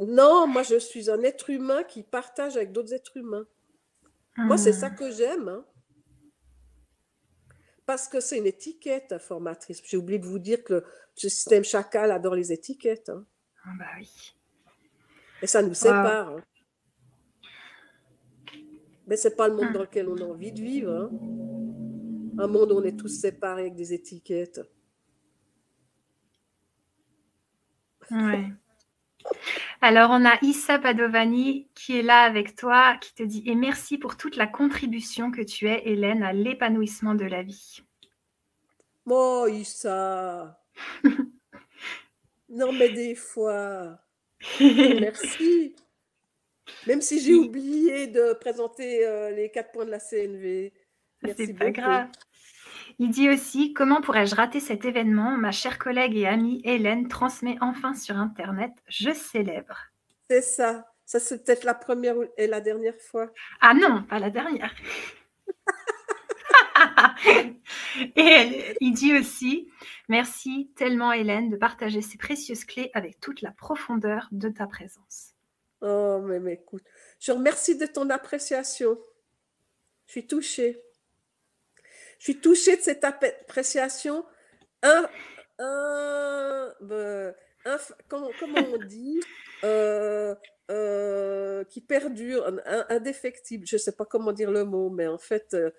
Non, 0.00 0.46
moi, 0.46 0.62
je 0.62 0.78
suis 0.78 1.10
un 1.10 1.22
être 1.22 1.50
humain 1.50 1.84
qui 1.84 2.02
partage 2.02 2.56
avec 2.56 2.72
d'autres 2.72 2.92
êtres 2.92 3.16
humains. 3.16 3.46
Moi, 4.36 4.58
c'est 4.58 4.72
ça 4.72 4.90
hmm. 4.90 4.96
que 4.96 5.10
j'aime. 5.10 5.48
Hein. 5.48 5.64
Parce 7.86 8.08
que 8.08 8.20
c'est 8.20 8.38
une 8.38 8.46
étiquette, 8.46 9.16
formatrice. 9.18 9.80
J'ai 9.84 9.96
oublié 9.96 10.18
de 10.18 10.26
vous 10.26 10.38
dire 10.38 10.62
que 10.64 10.74
le, 10.74 10.84
système 11.16 11.64
chacal 11.64 12.10
adore 12.10 12.34
les 12.34 12.52
étiquettes. 12.52 13.08
Hein. 13.08 13.24
Ah 13.64 13.72
bah 13.78 13.86
oui. 13.96 14.35
Et 15.42 15.46
ça 15.46 15.62
nous 15.62 15.74
sépare. 15.74 16.30
Hein. 16.30 16.40
Mais 19.06 19.16
ce 19.16 19.28
n'est 19.28 19.34
pas 19.34 19.48
le 19.48 19.54
monde 19.54 19.70
hmm. 19.70 19.72
dans 19.72 19.82
lequel 19.82 20.08
on 20.08 20.16
a 20.16 20.24
envie 20.24 20.52
de 20.52 20.60
vivre. 20.60 20.92
Hein. 20.92 21.10
Un 22.38 22.46
monde 22.48 22.72
où 22.72 22.76
on 22.76 22.82
est 22.82 22.98
tous 22.98 23.08
séparés 23.08 23.62
avec 23.62 23.74
des 23.74 23.92
étiquettes. 23.92 24.60
Ouais. 28.10 28.52
Alors, 29.80 30.10
on 30.10 30.24
a 30.24 30.38
Issa 30.42 30.78
Padovani 30.78 31.68
qui 31.74 31.98
est 31.98 32.02
là 32.02 32.22
avec 32.22 32.56
toi, 32.56 32.96
qui 33.00 33.14
te 33.14 33.22
dit 33.22 33.42
Et 33.46 33.54
merci 33.54 33.98
pour 33.98 34.16
toute 34.16 34.36
la 34.36 34.46
contribution 34.46 35.30
que 35.30 35.42
tu 35.42 35.68
es, 35.68 35.82
Hélène, 35.88 36.22
à 36.22 36.32
l'épanouissement 36.32 37.14
de 37.14 37.24
la 37.24 37.42
vie. 37.42 37.82
Oh, 39.06 39.46
Issa 39.48 40.60
Non, 42.48 42.72
mais 42.72 42.90
des 42.90 43.14
fois. 43.14 43.98
Merci. 44.60 45.74
Même 46.86 47.00
si 47.00 47.20
j'ai 47.20 47.34
oublié 47.34 48.06
de 48.06 48.32
présenter 48.34 49.06
euh, 49.06 49.30
les 49.30 49.50
quatre 49.50 49.72
points 49.72 49.84
de 49.84 49.90
la 49.90 50.00
CNV. 50.00 50.72
C'est 51.36 51.54
pas 51.54 51.70
grave. 51.70 52.08
Il 52.98 53.10
dit 53.10 53.28
aussi 53.28 53.72
Comment 53.72 54.00
pourrais-je 54.00 54.34
rater 54.34 54.60
cet 54.60 54.84
événement? 54.84 55.36
Ma 55.36 55.52
chère 55.52 55.78
collègue 55.78 56.16
et 56.16 56.26
amie 56.26 56.60
Hélène 56.64 57.08
transmet 57.08 57.56
enfin 57.60 57.94
sur 57.94 58.16
Internet 58.16 58.72
Je 58.88 59.12
célèbre. 59.12 59.78
C'est 60.28 60.42
ça. 60.42 60.86
Ça, 61.04 61.20
c'est 61.20 61.44
peut-être 61.44 61.64
la 61.64 61.74
première 61.74 62.16
et 62.36 62.48
la 62.48 62.60
dernière 62.60 62.96
fois. 63.00 63.30
Ah 63.60 63.74
non, 63.74 64.02
pas 64.02 64.18
la 64.18 64.30
dernière. 64.30 64.74
Et 68.16 68.76
il 68.80 68.92
dit 68.92 69.16
aussi 69.16 69.68
Merci 70.08 70.70
tellement, 70.76 71.12
Hélène, 71.12 71.50
de 71.50 71.56
partager 71.56 72.02
ces 72.02 72.18
précieuses 72.18 72.64
clés 72.64 72.90
avec 72.94 73.20
toute 73.20 73.42
la 73.42 73.52
profondeur 73.52 74.28
de 74.32 74.48
ta 74.48 74.66
présence. 74.66 75.34
Oh, 75.80 76.20
mais, 76.22 76.40
mais 76.40 76.54
écoute, 76.54 76.84
je 77.20 77.32
remercie 77.32 77.76
de 77.76 77.86
ton 77.86 78.08
appréciation. 78.10 78.98
Je 80.06 80.12
suis 80.12 80.26
touchée. 80.26 80.82
Je 82.18 82.24
suis 82.24 82.40
touchée 82.40 82.76
de 82.76 82.82
cette 82.82 83.04
appréciation. 83.04 84.24
Un, 84.82 85.08
un, 85.58 86.72
ben, 86.80 87.34
comment, 88.08 88.30
on 88.72 88.78
dit 88.84 89.20
euh, 89.64 90.34
euh, 90.70 91.64
Qui 91.64 91.80
perdure, 91.80 92.50
indéfectible. 92.88 93.66
Je 93.66 93.76
ne 93.76 93.80
sais 93.80 93.92
pas 93.92 94.04
comment 94.04 94.32
dire 94.32 94.50
le 94.50 94.64
mot, 94.64 94.90
mais 94.90 95.06
en 95.06 95.18
fait, 95.18 95.54
euh, 95.54 95.70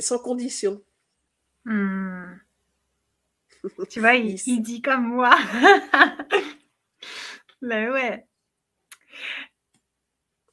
sans 0.00 0.18
condition. 0.18 0.82
Hmm. 1.64 2.36
tu 3.88 4.00
vois, 4.00 4.14
il, 4.14 4.38
il, 4.46 4.60
dit 4.60 4.82
comme 4.82 5.08
moi. 5.08 5.34
Mais 7.62 7.88
ouais. 7.90 8.26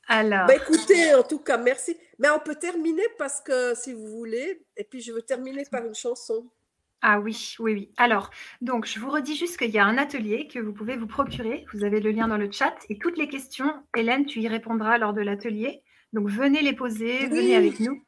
Alors. 0.08 0.46
Bah, 0.46 0.56
écoutez, 0.56 1.16
en 1.16 1.24
tout 1.24 1.40
cas, 1.40 1.58
merci. 1.58 1.96
Mais 2.20 2.30
on 2.30 2.40
peut 2.40 2.56
terminer 2.56 3.04
parce 3.18 3.40
que, 3.42 3.74
si 3.76 3.94
vous 3.94 4.08
voulez, 4.08 4.66
et 4.76 4.84
puis 4.84 5.02
je 5.02 5.14
veux 5.14 5.22
terminer 5.22 5.64
par 5.72 5.86
une 5.86 5.96
chanson. 5.96 6.50
Ah 7.02 7.20
oui, 7.20 7.56
oui, 7.60 7.74
oui. 7.74 7.92
Alors, 7.98 8.30
donc, 8.62 8.86
je 8.86 9.00
vous 9.00 9.10
redis 9.10 9.36
juste 9.36 9.58
qu'il 9.58 9.72
y 9.72 9.80
a 9.80 9.86
un 9.86 9.98
atelier 9.98 10.48
que 10.48 10.60
vous 10.60 10.74
pouvez 10.74 10.98
vous 10.98 11.08
procurer. 11.08 11.66
Vous 11.74 11.84
avez 11.84 12.00
le 12.00 12.12
lien 12.12 12.28
dans 12.28 12.38
le 12.38 12.52
chat 12.52 12.76
et 12.90 13.00
toutes 13.00 13.18
les 13.18 13.28
questions, 13.28 13.74
Hélène, 13.96 14.26
tu 14.26 14.40
y 14.42 14.48
répondras 14.48 14.98
lors 14.98 15.14
de 15.14 15.22
l'atelier. 15.22 15.82
Donc, 16.14 16.30
venez 16.30 16.62
les 16.62 16.74
poser, 16.74 17.28
venez 17.28 17.56
avec 17.56 17.80
nous. 17.80 18.04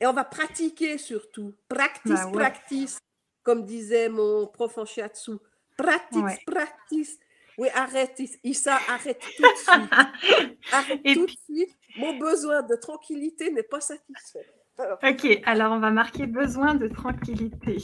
Et 0.00 0.06
on 0.06 0.12
va 0.12 0.24
pratiquer 0.24 0.98
surtout. 0.98 1.54
Practice, 1.68 2.12
bah 2.12 2.30
practice, 2.32 2.98
comme 3.42 3.64
disait 3.64 4.08
mon 4.08 4.46
prof 4.46 4.78
en 4.78 4.84
shiatsu. 4.84 5.32
Practice, 5.76 6.44
practice. 6.46 7.18
Oui, 7.58 7.68
arrête, 7.74 8.22
Issa, 8.44 8.78
arrête 8.88 9.20
tout 9.36 9.42
de 9.42 9.56
suite. 9.56 10.58
Arrête 10.72 11.02
tout 11.02 11.26
de 11.26 11.30
suite. 11.30 11.76
Mon 11.96 12.16
besoin 12.16 12.62
de 12.62 12.76
tranquillité 12.76 13.50
n'est 13.50 13.64
pas 13.64 13.80
satisfait. 13.80 14.46
Ok, 14.78 15.40
alors 15.44 15.72
on 15.72 15.80
va 15.80 15.90
marquer 15.90 16.26
besoin 16.26 16.76
de 16.76 16.86
tranquillité. 16.86 17.78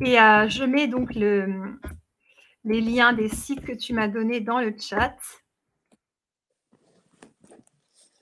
Et 0.00 0.20
euh, 0.20 0.48
je 0.48 0.64
mets 0.64 0.88
donc 0.88 1.14
le, 1.14 1.78
les 2.64 2.80
liens 2.80 3.12
des 3.12 3.28
sites 3.28 3.64
que 3.64 3.72
tu 3.72 3.92
m'as 3.92 4.08
donnés 4.08 4.40
dans 4.40 4.58
le 4.60 4.74
chat. 4.76 5.16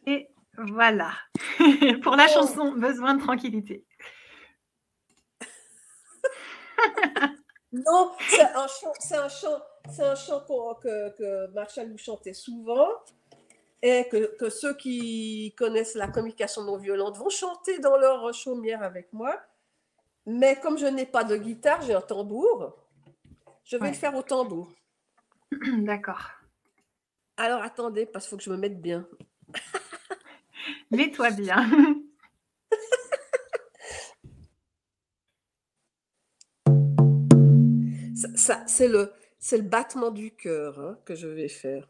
Et 0.06 0.28
voilà, 0.58 1.12
pour 2.02 2.16
la 2.16 2.26
oh. 2.28 2.32
chanson 2.32 2.72
Besoin 2.72 3.14
de 3.14 3.22
tranquillité. 3.22 3.86
non, 7.72 8.12
c'est 8.28 8.42
un 8.42 8.66
chant, 8.66 8.92
c'est 8.98 9.16
un 9.16 9.28
chant 9.28 9.62
c'est 9.90 10.02
un 10.02 10.14
chant 10.14 10.40
que, 10.40 11.16
que 11.16 11.52
Marshall 11.52 11.88
nous 11.88 11.98
chantait 11.98 12.34
souvent. 12.34 12.88
Et 13.82 14.08
que, 14.10 14.36
que, 14.36 14.48
ceux 14.48 14.74
qui 14.74 15.54
connaissent 15.56 15.94
la 15.94 16.08
communication 16.08 16.64
non 16.64 16.78
violente 16.78 17.18
vont 17.18 17.28
chanter 17.28 17.78
dans 17.78 17.96
leur 17.98 18.32
chaumière 18.32 18.82
avec 18.82 19.12
moi. 19.12 19.38
Mais 20.24 20.58
comme 20.58 20.78
je 20.78 20.86
n'ai 20.86 21.06
pas 21.06 21.24
de 21.24 21.36
guitare, 21.36 21.82
j'ai 21.82 21.94
un 21.94 22.00
tambour. 22.00 22.74
Je 23.64 23.76
vais 23.76 23.82
Ouais. 23.82 23.90
le 23.90 23.96
faire 23.96 24.14
au 24.14 24.22
tambour. 24.22 24.72
D'accord. 25.78 26.30
Alors 27.36 27.62
attendez, 27.62 28.06
parce 28.06 28.24
qu'il 28.24 28.30
faut 28.30 28.36
que 28.38 28.44
je 28.44 28.50
me 28.50 28.56
mette 28.56 28.80
bien. 28.80 29.06
Mets-toi 30.90 31.30
bien. 31.30 31.68
C'est 38.66 38.88
le 38.88 39.62
battement 39.62 40.10
du 40.10 40.34
cœur 40.34 40.78
hein, 40.80 40.98
que 41.04 41.14
je 41.14 41.28
vais 41.28 41.48
faire. 41.48 41.88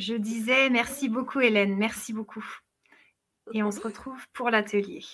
Je 0.00 0.14
disais 0.14 0.70
merci 0.70 1.10
beaucoup 1.10 1.40
Hélène, 1.40 1.76
merci 1.76 2.14
beaucoup. 2.14 2.44
Et 3.52 3.62
on 3.62 3.70
se 3.70 3.80
retrouve 3.80 4.26
pour 4.32 4.48
l'atelier. 4.48 5.04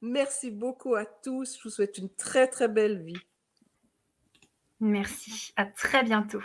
Merci 0.00 0.50
beaucoup 0.50 0.96
à 0.96 1.04
tous. 1.04 1.56
Je 1.56 1.62
vous 1.62 1.70
souhaite 1.70 1.98
une 1.98 2.12
très 2.12 2.48
très 2.48 2.66
belle 2.66 3.00
vie. 3.00 3.22
Merci. 4.80 5.52
À 5.54 5.66
très 5.66 6.02
bientôt. 6.02 6.42